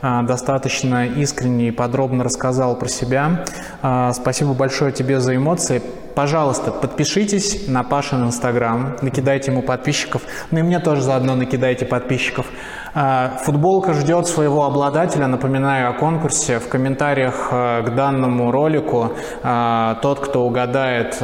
а, 0.00 0.22
достаточно 0.22 1.06
искренне 1.06 1.68
и 1.68 1.70
подробно 1.70 2.24
рассказал 2.24 2.74
про 2.76 2.88
себя. 2.88 3.44
А, 3.82 4.12
спасибо 4.12 4.52
большое 4.52 4.90
тебе 4.90 5.20
за 5.20 5.36
эмоции. 5.36 5.80
Пожалуйста, 6.14 6.72
подпишитесь 6.72 7.68
на 7.68 7.82
Пашин 7.84 8.26
Инстаграм, 8.26 8.97
накидайте 9.01 9.51
ему 9.51 9.62
подписчиков, 9.62 10.22
ну 10.51 10.59
и 10.59 10.62
мне 10.62 10.78
тоже 10.78 11.01
заодно 11.01 11.34
накидайте 11.34 11.86
подписчиков. 11.86 12.47
А, 12.94 13.39
Футболка 13.44 13.94
ждет 13.94 14.26
своего 14.26 14.64
обладателя. 14.64 15.26
Напоминаю 15.26 15.90
о 15.90 15.93
конкурсе. 15.94 16.59
В 16.59 16.68
комментариях 16.68 17.48
а, 17.51 17.82
к 17.82 17.94
данному 17.94 18.51
ролику 18.51 19.12
а, 19.43 19.98
тот, 20.02 20.20
кто 20.20 20.44
угадает 20.44 21.18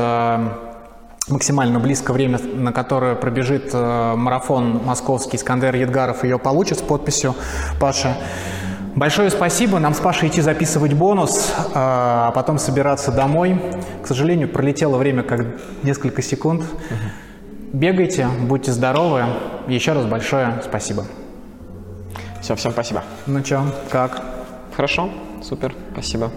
максимально 1.29 1.79
близко 1.79 2.15
время, 2.15 2.39
на 2.39 2.73
которое 2.73 3.15
пробежит 3.15 3.75
марафон 3.75 4.81
московский 4.83 5.37
Искандер 5.37 5.75
Едгаров, 5.75 6.25
ее 6.25 6.39
получит 6.39 6.79
с 6.79 6.83
подписью 6.83 7.35
Паша. 7.79 8.17
Большое 8.99 9.31
спасибо. 9.31 9.79
Нам 9.79 9.95
с 9.95 10.01
Пашей 10.01 10.29
идти 10.29 10.41
записывать 10.41 10.93
бонус, 10.93 11.55
э, 11.57 11.71
а 11.75 12.33
потом 12.33 12.59
собираться 12.59 13.13
домой. 13.13 13.63
К 14.03 14.07
сожалению, 14.09 14.49
пролетело 14.49 14.97
время 14.97 15.23
как 15.23 15.47
несколько 15.85 16.21
секунд. 16.21 16.65
Бегайте, 17.73 18.27
будьте 18.27 18.73
здоровы. 18.73 19.23
Еще 19.69 19.93
раз 19.93 20.05
большое 20.05 20.61
спасибо. 20.65 21.05
Все, 22.41 22.57
всем 22.57 22.73
спасибо. 22.73 23.05
Ну 23.27 23.41
чё, 23.41 23.63
как? 23.89 24.21
Хорошо, 24.75 25.11
супер, 25.45 25.77
спасибо. 25.93 26.33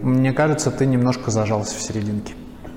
Мне 0.00 0.32
кажется, 0.32 0.70
ты 0.70 0.86
немножко 0.86 1.30
зажался 1.30 1.76
в 1.76 1.82
серединке. 1.82 2.32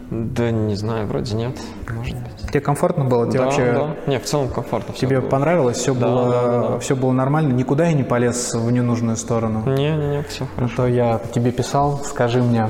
Да 0.10 0.52
не 0.52 0.76
знаю, 0.76 1.08
вроде 1.08 1.36
нет, 1.36 1.58
может 1.90 2.16
быть. 2.16 2.50
Тебе 2.50 2.60
комфортно 2.60 3.06
было? 3.06 3.28
Тебе 3.28 3.40
да, 3.40 3.46
вообще 3.46 3.72
да. 3.74 3.96
Не, 4.12 4.20
в 4.20 4.26
целом 4.26 4.50
комфортно. 4.50 4.94
Тебе 4.94 5.20
было. 5.22 5.30
понравилось? 5.30 5.78
Все 5.78 5.94
Да, 5.94 6.08
было, 6.08 6.32
да, 6.32 6.42
да, 6.42 6.68
да. 6.70 6.80
все 6.80 6.96
было 6.96 7.12
нормально? 7.12 7.54
Никуда 7.54 7.86
я 7.86 7.94
не 7.94 8.04
полез 8.04 8.54
в 8.54 8.72
ненужную 8.72 9.18
сторону? 9.18 9.64
Не, 9.66 9.96
не, 9.96 10.08
не, 10.18 10.24
все 10.24 10.46
А 10.58 10.68
то 10.68 10.86
я 10.88 11.20
тебе 11.34 11.52
писал, 11.52 12.00
скажи 12.04 12.44
мне, 12.44 12.70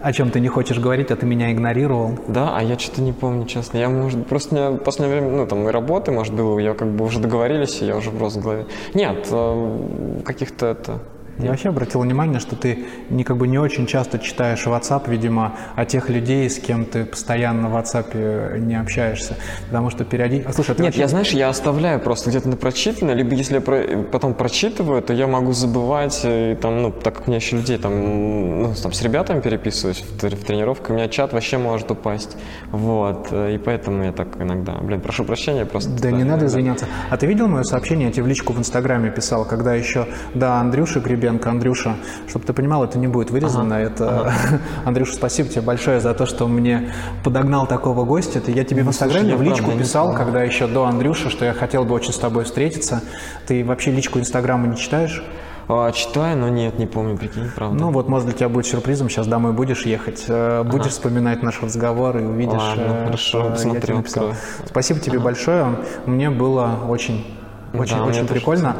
о 0.00 0.12
чем 0.12 0.30
ты 0.30 0.38
не 0.38 0.48
хочешь 0.48 0.78
говорить, 0.78 1.10
а 1.10 1.16
ты 1.16 1.24
меня 1.26 1.50
игнорировал. 1.50 2.18
Да, 2.28 2.54
а 2.56 2.62
я 2.62 2.78
что-то 2.78 3.00
не 3.00 3.12
помню, 3.12 3.46
честно. 3.46 3.78
Я, 3.78 3.88
может, 3.88 4.26
просто 4.26 4.54
мне 4.54 4.68
в 4.70 4.76
последнее 4.78 5.18
время, 5.20 5.36
ну, 5.36 5.46
там, 5.46 5.66
и 5.68 5.72
работы, 5.72 6.12
может, 6.12 6.34
было, 6.34 6.58
я 6.58 6.74
как 6.74 6.88
бы 6.88 7.04
уже 7.06 7.18
договорились, 7.18 7.80
и 7.80 7.86
я 7.86 7.96
уже 7.96 8.10
просто 8.10 8.38
в 8.38 8.42
голове. 8.42 8.66
Нет, 8.92 9.26
э, 9.30 10.20
каких-то 10.24 10.66
это... 10.66 10.98
Я 11.38 11.50
вообще 11.50 11.70
обратил 11.70 12.00
внимание, 12.00 12.38
что 12.40 12.56
ты 12.56 12.84
не, 13.10 13.24
как 13.24 13.36
бы 13.36 13.48
не 13.48 13.58
очень 13.58 13.86
часто 13.86 14.18
читаешь 14.18 14.64
WhatsApp, 14.66 15.10
видимо, 15.10 15.56
о 15.74 15.84
тех 15.84 16.08
людей, 16.08 16.48
с 16.48 16.58
кем 16.58 16.84
ты 16.84 17.04
постоянно 17.04 17.68
в 17.68 17.76
WhatsApp 17.76 18.58
не 18.58 18.78
общаешься. 18.80 19.36
Потому 19.66 19.90
что 19.90 20.04
периодически... 20.04 20.52
Слушай, 20.52 20.70
а 20.70 20.74
ты 20.74 20.82
Нет, 20.82 20.88
вообще- 20.92 21.00
я, 21.00 21.08
знаешь, 21.08 21.30
я 21.30 21.48
оставляю 21.48 22.00
просто 22.00 22.30
где-то 22.30 22.48
на 22.48 22.56
прочитанное, 22.56 23.14
либо 23.14 23.34
если 23.34 23.56
я 23.56 23.60
про- 23.60 24.02
потом 24.12 24.34
прочитываю, 24.34 25.02
то 25.02 25.12
я 25.12 25.26
могу 25.26 25.52
забывать, 25.52 26.20
э, 26.24 26.52
и 26.52 26.54
там, 26.56 26.82
ну, 26.82 26.90
так 26.92 27.14
как 27.14 27.26
у 27.26 27.30
меня 27.30 27.38
еще 27.38 27.56
людей 27.56 27.78
там, 27.78 28.62
ну, 28.62 28.74
там 28.80 28.92
с 28.92 29.02
ребятами 29.02 29.40
переписываюсь 29.40 30.02
в, 30.02 30.22
в 30.22 30.44
тренировке, 30.44 30.92
у 30.92 30.96
меня 30.96 31.08
чат 31.08 31.32
вообще 31.32 31.58
может 31.58 31.90
упасть. 31.90 32.36
Вот, 32.70 33.28
э, 33.30 33.54
и 33.54 33.58
поэтому 33.58 34.04
я 34.04 34.12
так 34.12 34.40
иногда, 34.40 34.74
блин, 34.74 35.00
прошу 35.00 35.24
прощения, 35.24 35.64
просто... 35.64 35.90
Да 35.90 36.10
не 36.10 36.18
надо 36.18 36.24
иногда- 36.24 36.46
извиняться. 36.46 36.86
А 37.10 37.16
ты 37.16 37.26
видел 37.26 37.48
мое 37.48 37.62
сообщение? 37.64 38.06
Я 38.06 38.12
тебе 38.12 38.22
в 38.22 38.26
личку 38.28 38.52
в 38.52 38.58
Инстаграме 38.58 39.10
писал, 39.10 39.44
когда 39.44 39.74
еще, 39.74 40.06
да, 40.34 40.60
Андрюша 40.60 41.00
Гребенко, 41.24 41.50
Андрюша, 41.50 41.96
чтобы 42.28 42.44
ты 42.44 42.52
понимал, 42.52 42.84
это 42.84 42.98
не 42.98 43.06
будет 43.06 43.30
вырезано. 43.30 43.74
это 43.74 44.32
Андрюша, 44.84 45.14
спасибо 45.14 45.48
тебе 45.48 45.62
большое 45.62 46.00
за 46.00 46.12
то, 46.12 46.26
что 46.26 46.46
мне 46.46 46.92
подогнал 47.22 47.66
такого 47.66 48.04
гостя. 48.04 48.40
Это 48.40 48.50
я 48.50 48.64
тебе 48.64 48.82
в 48.82 48.86
Ну, 48.86 48.92
слушай, 48.92 49.06
Инстаграме 49.06 49.30
я 49.30 49.36
в 49.36 49.42
личку 49.42 49.66
правда 49.66 49.82
писал, 49.82 50.14
когда 50.14 50.42
еще 50.42 50.66
до 50.66 50.84
Андрюша, 50.84 51.30
что 51.30 51.46
я 51.46 51.54
хотел 51.54 51.84
бы 51.84 51.94
очень 51.94 52.12
с 52.12 52.18
тобой 52.18 52.44
встретиться. 52.44 53.02
Ты 53.46 53.64
вообще 53.64 53.90
личку 53.90 54.18
Инстаграма 54.18 54.66
не 54.66 54.76
читаешь? 54.76 55.22
А, 55.66 55.90
читаю, 55.92 56.36
но 56.36 56.50
нет, 56.50 56.78
не 56.78 56.86
помню, 56.86 57.16
прикинь, 57.16 57.48
правда. 57.56 57.78
Ну 57.78 57.90
вот, 57.90 58.06
может, 58.06 58.28
для 58.28 58.36
тебя 58.36 58.50
будет 58.50 58.66
сюрпризом. 58.66 59.08
Сейчас 59.08 59.26
домой 59.26 59.54
будешь 59.54 59.86
ехать, 59.86 60.26
э, 60.28 60.62
будешь 60.62 60.90
вспоминать 60.90 61.42
наш 61.42 61.62
разговор 61.62 62.18
и 62.18 62.22
увидишь, 62.22 62.52
Ладно, 62.60 62.82
э, 62.82 63.04
хорошо, 63.06 63.28
что 63.28 63.38
я 63.44 63.50
посмотрю, 63.50 63.80
тебе 63.80 63.94
написал. 63.94 64.24
открою. 64.24 64.36
Спасибо 64.66 65.00
тебе 65.00 65.18
большое. 65.20 65.76
Мне 66.04 66.28
было 66.28 66.80
очень, 66.86 67.24
очень, 67.72 67.96
Да, 67.96 68.04
очень 68.04 68.20
тоже 68.20 68.34
прикольно. 68.34 68.76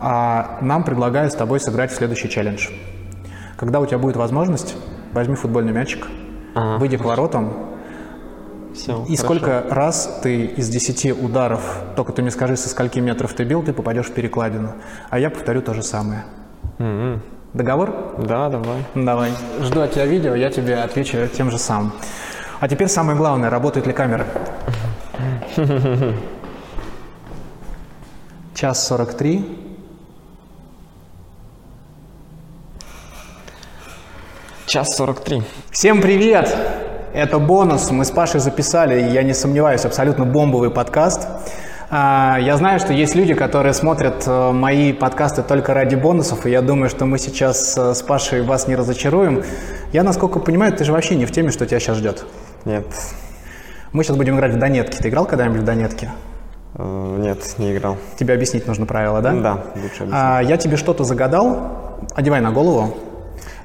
А 0.00 0.58
нам 0.60 0.84
предлагаю 0.84 1.30
с 1.30 1.34
тобой 1.34 1.60
сыграть 1.60 1.90
в 1.90 1.96
следующий 1.96 2.28
челлендж. 2.28 2.68
Когда 3.56 3.80
у 3.80 3.86
тебя 3.86 3.98
будет 3.98 4.16
возможность, 4.16 4.76
возьми 5.12 5.34
футбольный 5.36 5.72
мячик, 5.72 6.06
Ага, 6.54 6.78
выйди 6.78 6.96
к 6.96 7.04
воротам, 7.04 7.52
Всё, 8.74 9.04
и 9.08 9.16
хорошо. 9.16 9.22
сколько 9.22 9.64
раз 9.70 10.20
ты 10.22 10.44
из 10.44 10.68
10 10.68 11.12
ударов, 11.22 11.62
только 11.96 12.12
ты 12.12 12.20
мне 12.22 12.30
скажи, 12.30 12.56
со 12.56 12.68
скольки 12.68 12.98
метров 12.98 13.32
ты 13.32 13.44
бил, 13.44 13.62
ты 13.62 13.72
попадешь 13.72 14.06
в 14.06 14.12
перекладину. 14.12 14.72
А 15.08 15.18
я 15.18 15.30
повторю 15.30 15.62
то 15.62 15.72
же 15.72 15.82
самое. 15.82 16.24
М-м. 16.78 17.22
Договор? 17.54 18.14
Да, 18.18 18.50
давай. 18.50 18.84
Давай. 18.94 19.32
Жду 19.62 19.80
от 19.80 19.92
тебя 19.92 20.04
видео, 20.04 20.34
я 20.34 20.50
тебе 20.50 20.76
отвечу 20.76 21.26
тем 21.28 21.50
же 21.50 21.56
самым. 21.58 21.92
А 22.60 22.68
теперь 22.68 22.88
самое 22.88 23.16
главное, 23.16 23.48
работает 23.48 23.86
ли 23.86 23.94
камера? 23.94 24.26
Час 28.54 28.86
43. 28.86 29.65
Час 34.66 34.96
43. 34.96 35.42
Всем 35.70 36.00
привет! 36.02 36.54
Это 37.14 37.38
бонус. 37.38 37.90
Мы 37.90 38.04
с 38.04 38.10
Пашей 38.10 38.40
записали, 38.40 39.00
я 39.10 39.22
не 39.22 39.32
сомневаюсь, 39.32 39.84
абсолютно 39.84 40.24
бомбовый 40.24 40.70
подкаст. 40.70 41.28
А, 41.88 42.36
Я 42.40 42.56
знаю, 42.56 42.80
что 42.80 42.92
есть 42.92 43.14
люди, 43.14 43.32
которые 43.34 43.72
смотрят 43.72 44.24
э, 44.26 44.50
мои 44.50 44.92
подкасты 44.92 45.42
только 45.42 45.72
ради 45.72 45.94
бонусов, 45.94 46.44
и 46.46 46.50
я 46.50 46.62
думаю, 46.62 46.90
что 46.90 47.06
мы 47.06 47.18
сейчас 47.18 47.78
э, 47.78 47.94
с 47.94 48.02
Пашей 48.02 48.42
вас 48.42 48.66
не 48.66 48.74
разочаруем. 48.74 49.44
Я, 49.92 50.02
насколько 50.02 50.40
понимаю, 50.40 50.72
ты 50.72 50.82
же 50.84 50.92
вообще 50.92 51.14
не 51.14 51.26
в 51.26 51.32
теме, 51.32 51.52
что 51.52 51.64
тебя 51.64 51.78
сейчас 51.78 51.98
ждет. 51.98 52.24
Нет. 52.64 52.86
Мы 53.92 54.02
сейчас 54.02 54.16
будем 54.16 54.34
играть 54.36 54.52
в 54.52 54.58
Донетки. 54.58 54.96
Ты 55.00 55.08
играл 55.10 55.26
когда-нибудь 55.26 55.60
в 55.60 55.64
Донетки? 55.64 56.10
Э, 56.74 57.16
Нет, 57.20 57.38
не 57.58 57.72
играл. 57.72 57.96
Тебе 58.18 58.34
объяснить 58.34 58.66
нужно 58.66 58.84
правила, 58.84 59.22
да? 59.22 59.32
Да, 59.32 59.52
лучше 59.76 60.02
объяснить. 60.02 60.12
А, 60.12 60.40
я 60.40 60.56
тебе 60.56 60.76
что-то 60.76 61.04
загадал, 61.04 62.00
одевай 62.16 62.40
на 62.40 62.50
голову, 62.50 62.96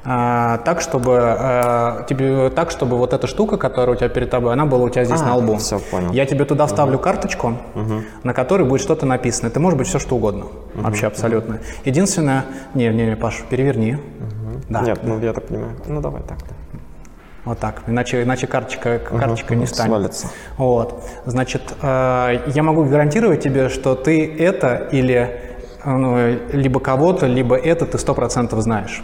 так, 0.04 0.82
чтобы 0.82 1.18
а, 1.20 2.06
тебе 2.10 2.50
так, 2.50 2.72
чтобы 2.72 2.98
вот 2.98 3.14
эта 3.14 3.28
штука, 3.28 3.58
которая 3.58 3.96
у 3.96 4.00
тебя 4.00 4.10
перед 4.10 4.30
тобой, 4.32 4.52
она 4.54 4.66
была 4.66 4.86
у 4.86 4.90
тебя 4.90 5.04
здесь 5.06 5.22
А, 5.22 5.26
на 5.26 5.36
лбу. 5.36 5.58
всё, 5.58 5.80
понял. 5.80 6.12
Я 6.12 6.26
тебе 6.26 6.46
туда 6.46 6.66
вставлю 6.66 6.98
карточку, 6.98 7.58
Мгм. 7.76 8.06
на 8.24 8.34
которой 8.34 8.64
будет 8.68 8.82
что-то 8.82 9.06
написано. 9.06 9.48
Это 9.50 9.60
может 9.60 9.78
быть 9.78 9.88
все 9.88 10.00
что 10.00 10.16
угодно, 10.16 10.46
вообще 10.74 11.06
абсолютно. 11.08 11.60
Единственное, 11.86 12.46
не, 12.74 12.88
не, 12.90 13.06
не, 13.06 13.16
Паш, 13.16 13.44
переверни. 13.50 13.98
Да. 14.70 14.82
Нет, 14.82 15.00
ну 15.04 15.20
я 15.20 15.34
так 15.34 15.46
понимаю. 15.46 15.74
Ну 15.86 16.02
давай 16.02 16.22
так. 16.24 16.38
да. 16.40 16.80
Вот 17.44 17.58
так, 17.60 17.82
иначе, 17.88 18.22
иначе 18.24 18.46
карточка, 18.48 19.00
карточка 19.00 19.56
не 19.56 19.62
мгм, 19.64 19.68
станет. 19.68 19.90
свалится. 19.92 20.28
Вот, 20.58 21.04
значит, 21.26 21.62
э, 21.82 22.40
я 22.48 22.64
могу 22.64 22.84
гарантировать 22.86 23.42
тебе, 23.42 23.70
что 23.70 23.96
ты 23.96 24.32
это 24.38 24.76
или 24.92 25.16
э, 25.84 25.90
ну, 25.90 26.36
либо 26.54 26.80
кого-то, 26.80 27.26
либо 27.26 27.56
это 27.56 27.88
ты 27.88 27.98
сто 27.98 28.14
процентов 28.14 28.62
знаешь. 28.62 29.02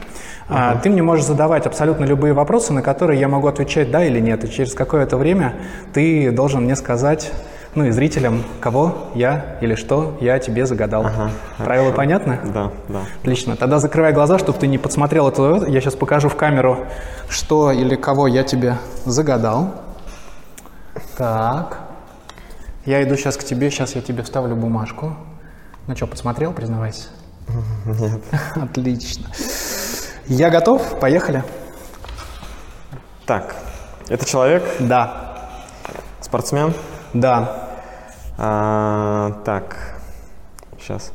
А, 0.49 0.75
Ты 0.77 0.89
мне 0.89 1.03
можешь 1.03 1.25
задавать 1.25 1.65
абсолютно 1.65 2.05
любые 2.05 2.33
вопросы, 2.33 2.71
на 2.73 2.81
которые 2.81 3.19
я 3.19 3.27
могу 3.27 3.47
отвечать 3.47 3.91
да 3.91 4.03
или 4.05 4.19
нет. 4.19 4.43
И 4.45 4.51
через 4.51 4.73
какое-то 4.73 5.17
время 5.17 5.55
ты 5.93 6.31
должен 6.31 6.63
мне 6.63 6.75
сказать, 6.75 7.31
ну 7.75 7.85
и 7.85 7.91
зрителям, 7.91 8.43
кого 8.61 9.09
я 9.13 9.57
или 9.61 9.75
что 9.75 10.17
я 10.21 10.39
тебе 10.39 10.65
загадал. 10.65 11.03
Правила 11.57 11.91
хорошо. 11.91 11.91
понятны? 11.97 12.39
Да, 12.53 12.71
да. 12.87 13.01
Отлично. 13.21 13.55
Тогда 13.55 13.79
закрывай 13.79 14.13
глаза, 14.13 14.39
чтобы 14.39 14.57
ты 14.57 14.67
не 14.67 14.77
подсмотрел 14.77 15.27
это. 15.27 15.65
Я 15.67 15.81
сейчас 15.81 15.95
покажу 15.95 16.29
в 16.29 16.35
камеру, 16.35 16.79
что 17.29 17.71
или 17.71 17.95
кого 17.95 18.27
я 18.27 18.43
тебе 18.43 18.77
загадал. 19.05 19.75
Так. 21.17 21.79
Я 22.85 23.03
иду 23.03 23.17
сейчас 23.17 23.35
к 23.35 23.43
тебе, 23.43 23.69
сейчас 23.69 23.95
я 23.95 24.01
тебе 24.01 24.23
вставлю 24.23 24.55
бумажку. 24.55 25.13
Ну 25.87 25.95
что, 25.95 26.07
посмотрел, 26.07 26.53
признавайся? 26.53 27.09
Нет. 27.85 28.21
Отлично. 28.55 29.27
Я 30.29 30.49
готов, 30.49 30.99
поехали. 30.99 31.41
Так, 33.25 33.55
это 34.09 34.25
человек? 34.25 34.63
Да. 34.79 35.37
Спортсмен? 36.19 36.73
Да. 37.13 37.69
А, 38.37 39.41
так, 39.45 39.95
сейчас. 40.79 41.13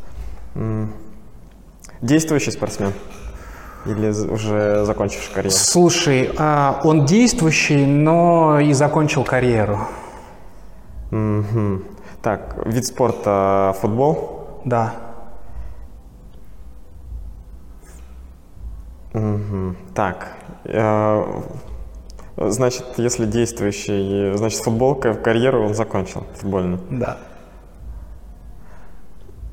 Действующий 2.01 2.53
спортсмен? 2.53 2.95
Или 3.85 4.09
уже 4.31 4.85
закончивший 4.87 5.35
карьеру? 5.35 5.55
Слушай, 5.55 6.33
а, 6.39 6.81
он 6.83 7.05
действующий, 7.05 7.85
но 7.85 8.61
и 8.61 8.73
закончил 8.73 9.25
карьеру. 9.25 9.79
Мгм. 11.11 11.85
Так, 12.23 12.57
вид 12.65 12.87
спорта 12.87 13.75
футбол? 13.79 14.61
Да. 14.65 14.95
Так, 19.95 20.29
э, 20.65 21.43
значит, 22.37 22.85
если 22.97 23.27
действующий, 23.27 24.35
значит, 24.37 24.61
футбол, 24.61 24.95
ка- 24.95 25.15
карьеру 25.15 25.65
он 25.67 25.75
закончил, 25.75 26.25
футбольную. 26.37 26.81
Да. 26.91 27.19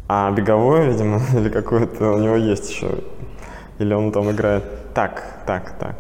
А 0.07 0.31
беговую, 0.31 0.91
видимо, 0.91 1.19
или 1.34 1.49
какую-то 1.49 2.14
у 2.14 2.19
него 2.19 2.36
есть 2.36 2.69
еще? 2.72 2.99
Или 3.80 3.94
он 3.94 4.11
там 4.11 4.31
играет? 4.31 4.64
Так, 4.94 5.23
так, 5.45 5.77
так. 5.77 5.95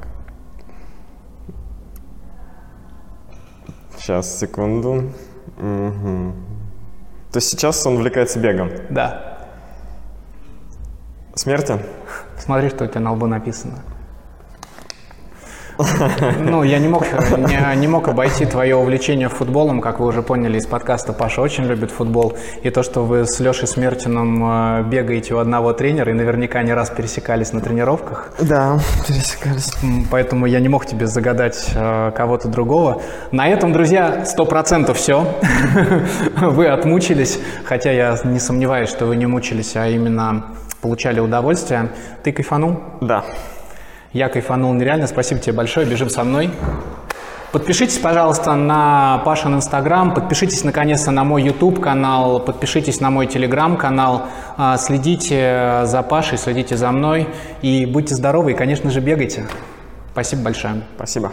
Сейчас, 3.97 4.39
секунду. 4.39 5.11
Мгм. 5.57 6.33
То 7.31 7.37
есть 7.37 7.49
сейчас 7.49 7.85
он 7.85 7.95
увлекается 7.95 8.39
бегом? 8.39 8.71
Да. 8.89 9.28
Смертен? 11.39 11.79
Смотри, 12.37 12.67
что 12.67 12.83
у 12.83 12.87
тебя 12.87 12.99
на 12.99 13.13
лбу 13.13 13.25
написано. 13.25 13.75
Ну, 16.37 16.63
я 16.63 16.79
не 16.79 16.89
мог, 16.89 17.05
не, 17.37 17.77
не 17.77 17.87
мог 17.87 18.09
обойти 18.09 18.45
твое 18.45 18.75
увлечение 18.75 19.29
футболом, 19.29 19.79
как 19.79 20.01
вы 20.01 20.07
уже 20.07 20.21
поняли 20.21 20.57
из 20.57 20.65
подкаста. 20.65 21.13
Паша 21.13 21.41
очень 21.41 21.63
любит 21.63 21.91
футбол. 21.91 22.35
И 22.63 22.69
то, 22.69 22.83
что 22.83 23.05
вы 23.05 23.25
с 23.25 23.39
Лешей 23.39 23.69
Смертиным 23.69 24.43
э, 24.43 24.83
бегаете 24.83 25.33
у 25.35 25.37
одного 25.37 25.71
тренера 25.71 26.11
и 26.11 26.13
наверняка 26.13 26.61
не 26.61 26.73
раз 26.73 26.89
пересекались 26.89 27.53
на 27.53 27.61
тренировках. 27.61 28.33
Да, 28.41 28.77
пересекались. 29.07 29.71
Поэтому 30.11 30.45
я 30.45 30.59
не 30.59 30.67
мог 30.67 30.85
тебе 30.85 31.07
загадать 31.07 31.69
э, 31.73 32.11
кого-то 32.13 32.49
другого. 32.49 33.01
На 33.31 33.47
этом, 33.47 33.71
друзья, 33.71 34.25
сто 34.25 34.43
процентов 34.45 34.97
все. 34.97 35.25
Вы 36.35 36.67
отмучились, 36.67 37.39
хотя 37.63 37.91
я 37.93 38.19
не 38.25 38.39
сомневаюсь, 38.39 38.89
что 38.89 39.05
вы 39.05 39.15
не 39.15 39.25
мучились, 39.25 39.77
а 39.77 39.87
именно 39.87 40.43
получали 40.81 41.19
удовольствие. 41.19 41.89
Ты 42.23 42.31
кайфанул? 42.31 42.79
Да. 43.01 43.25
Я 44.13 44.29
кайфанул 44.29 44.73
нереально. 44.73 45.07
Спасибо 45.07 45.39
тебе 45.39 45.53
большое. 45.53 45.85
Бежим 45.85 46.09
со 46.09 46.23
мной. 46.23 46.51
Подпишитесь, 47.51 47.97
пожалуйста, 47.97 48.53
на 48.53 49.23
Пашин 49.25 49.55
Инстаграм, 49.55 50.13
подпишитесь 50.13 50.63
наконец-то 50.63 51.09
на 51.09 51.23
мой 51.23 51.41
YouTube 51.41 51.81
канал, 51.81 52.39
подпишитесь 52.39 52.99
на 52.99 53.09
мой 53.09 53.25
Телеграм 53.25 53.75
канал, 53.75 54.27
А, 54.55 54.77
следите 54.77 55.81
за 55.85 56.03
Пашей, 56.03 56.37
следите 56.37 56.77
за 56.77 56.91
мной 56.91 57.27
и 57.63 57.87
будьте 57.87 58.13
здоровы 58.13 58.51
и, 58.51 58.53
конечно 58.53 58.91
же, 58.91 58.99
бегайте. 58.99 59.47
Спасибо 60.11 60.43
большое. 60.43 60.83
Спасибо. 60.95 61.31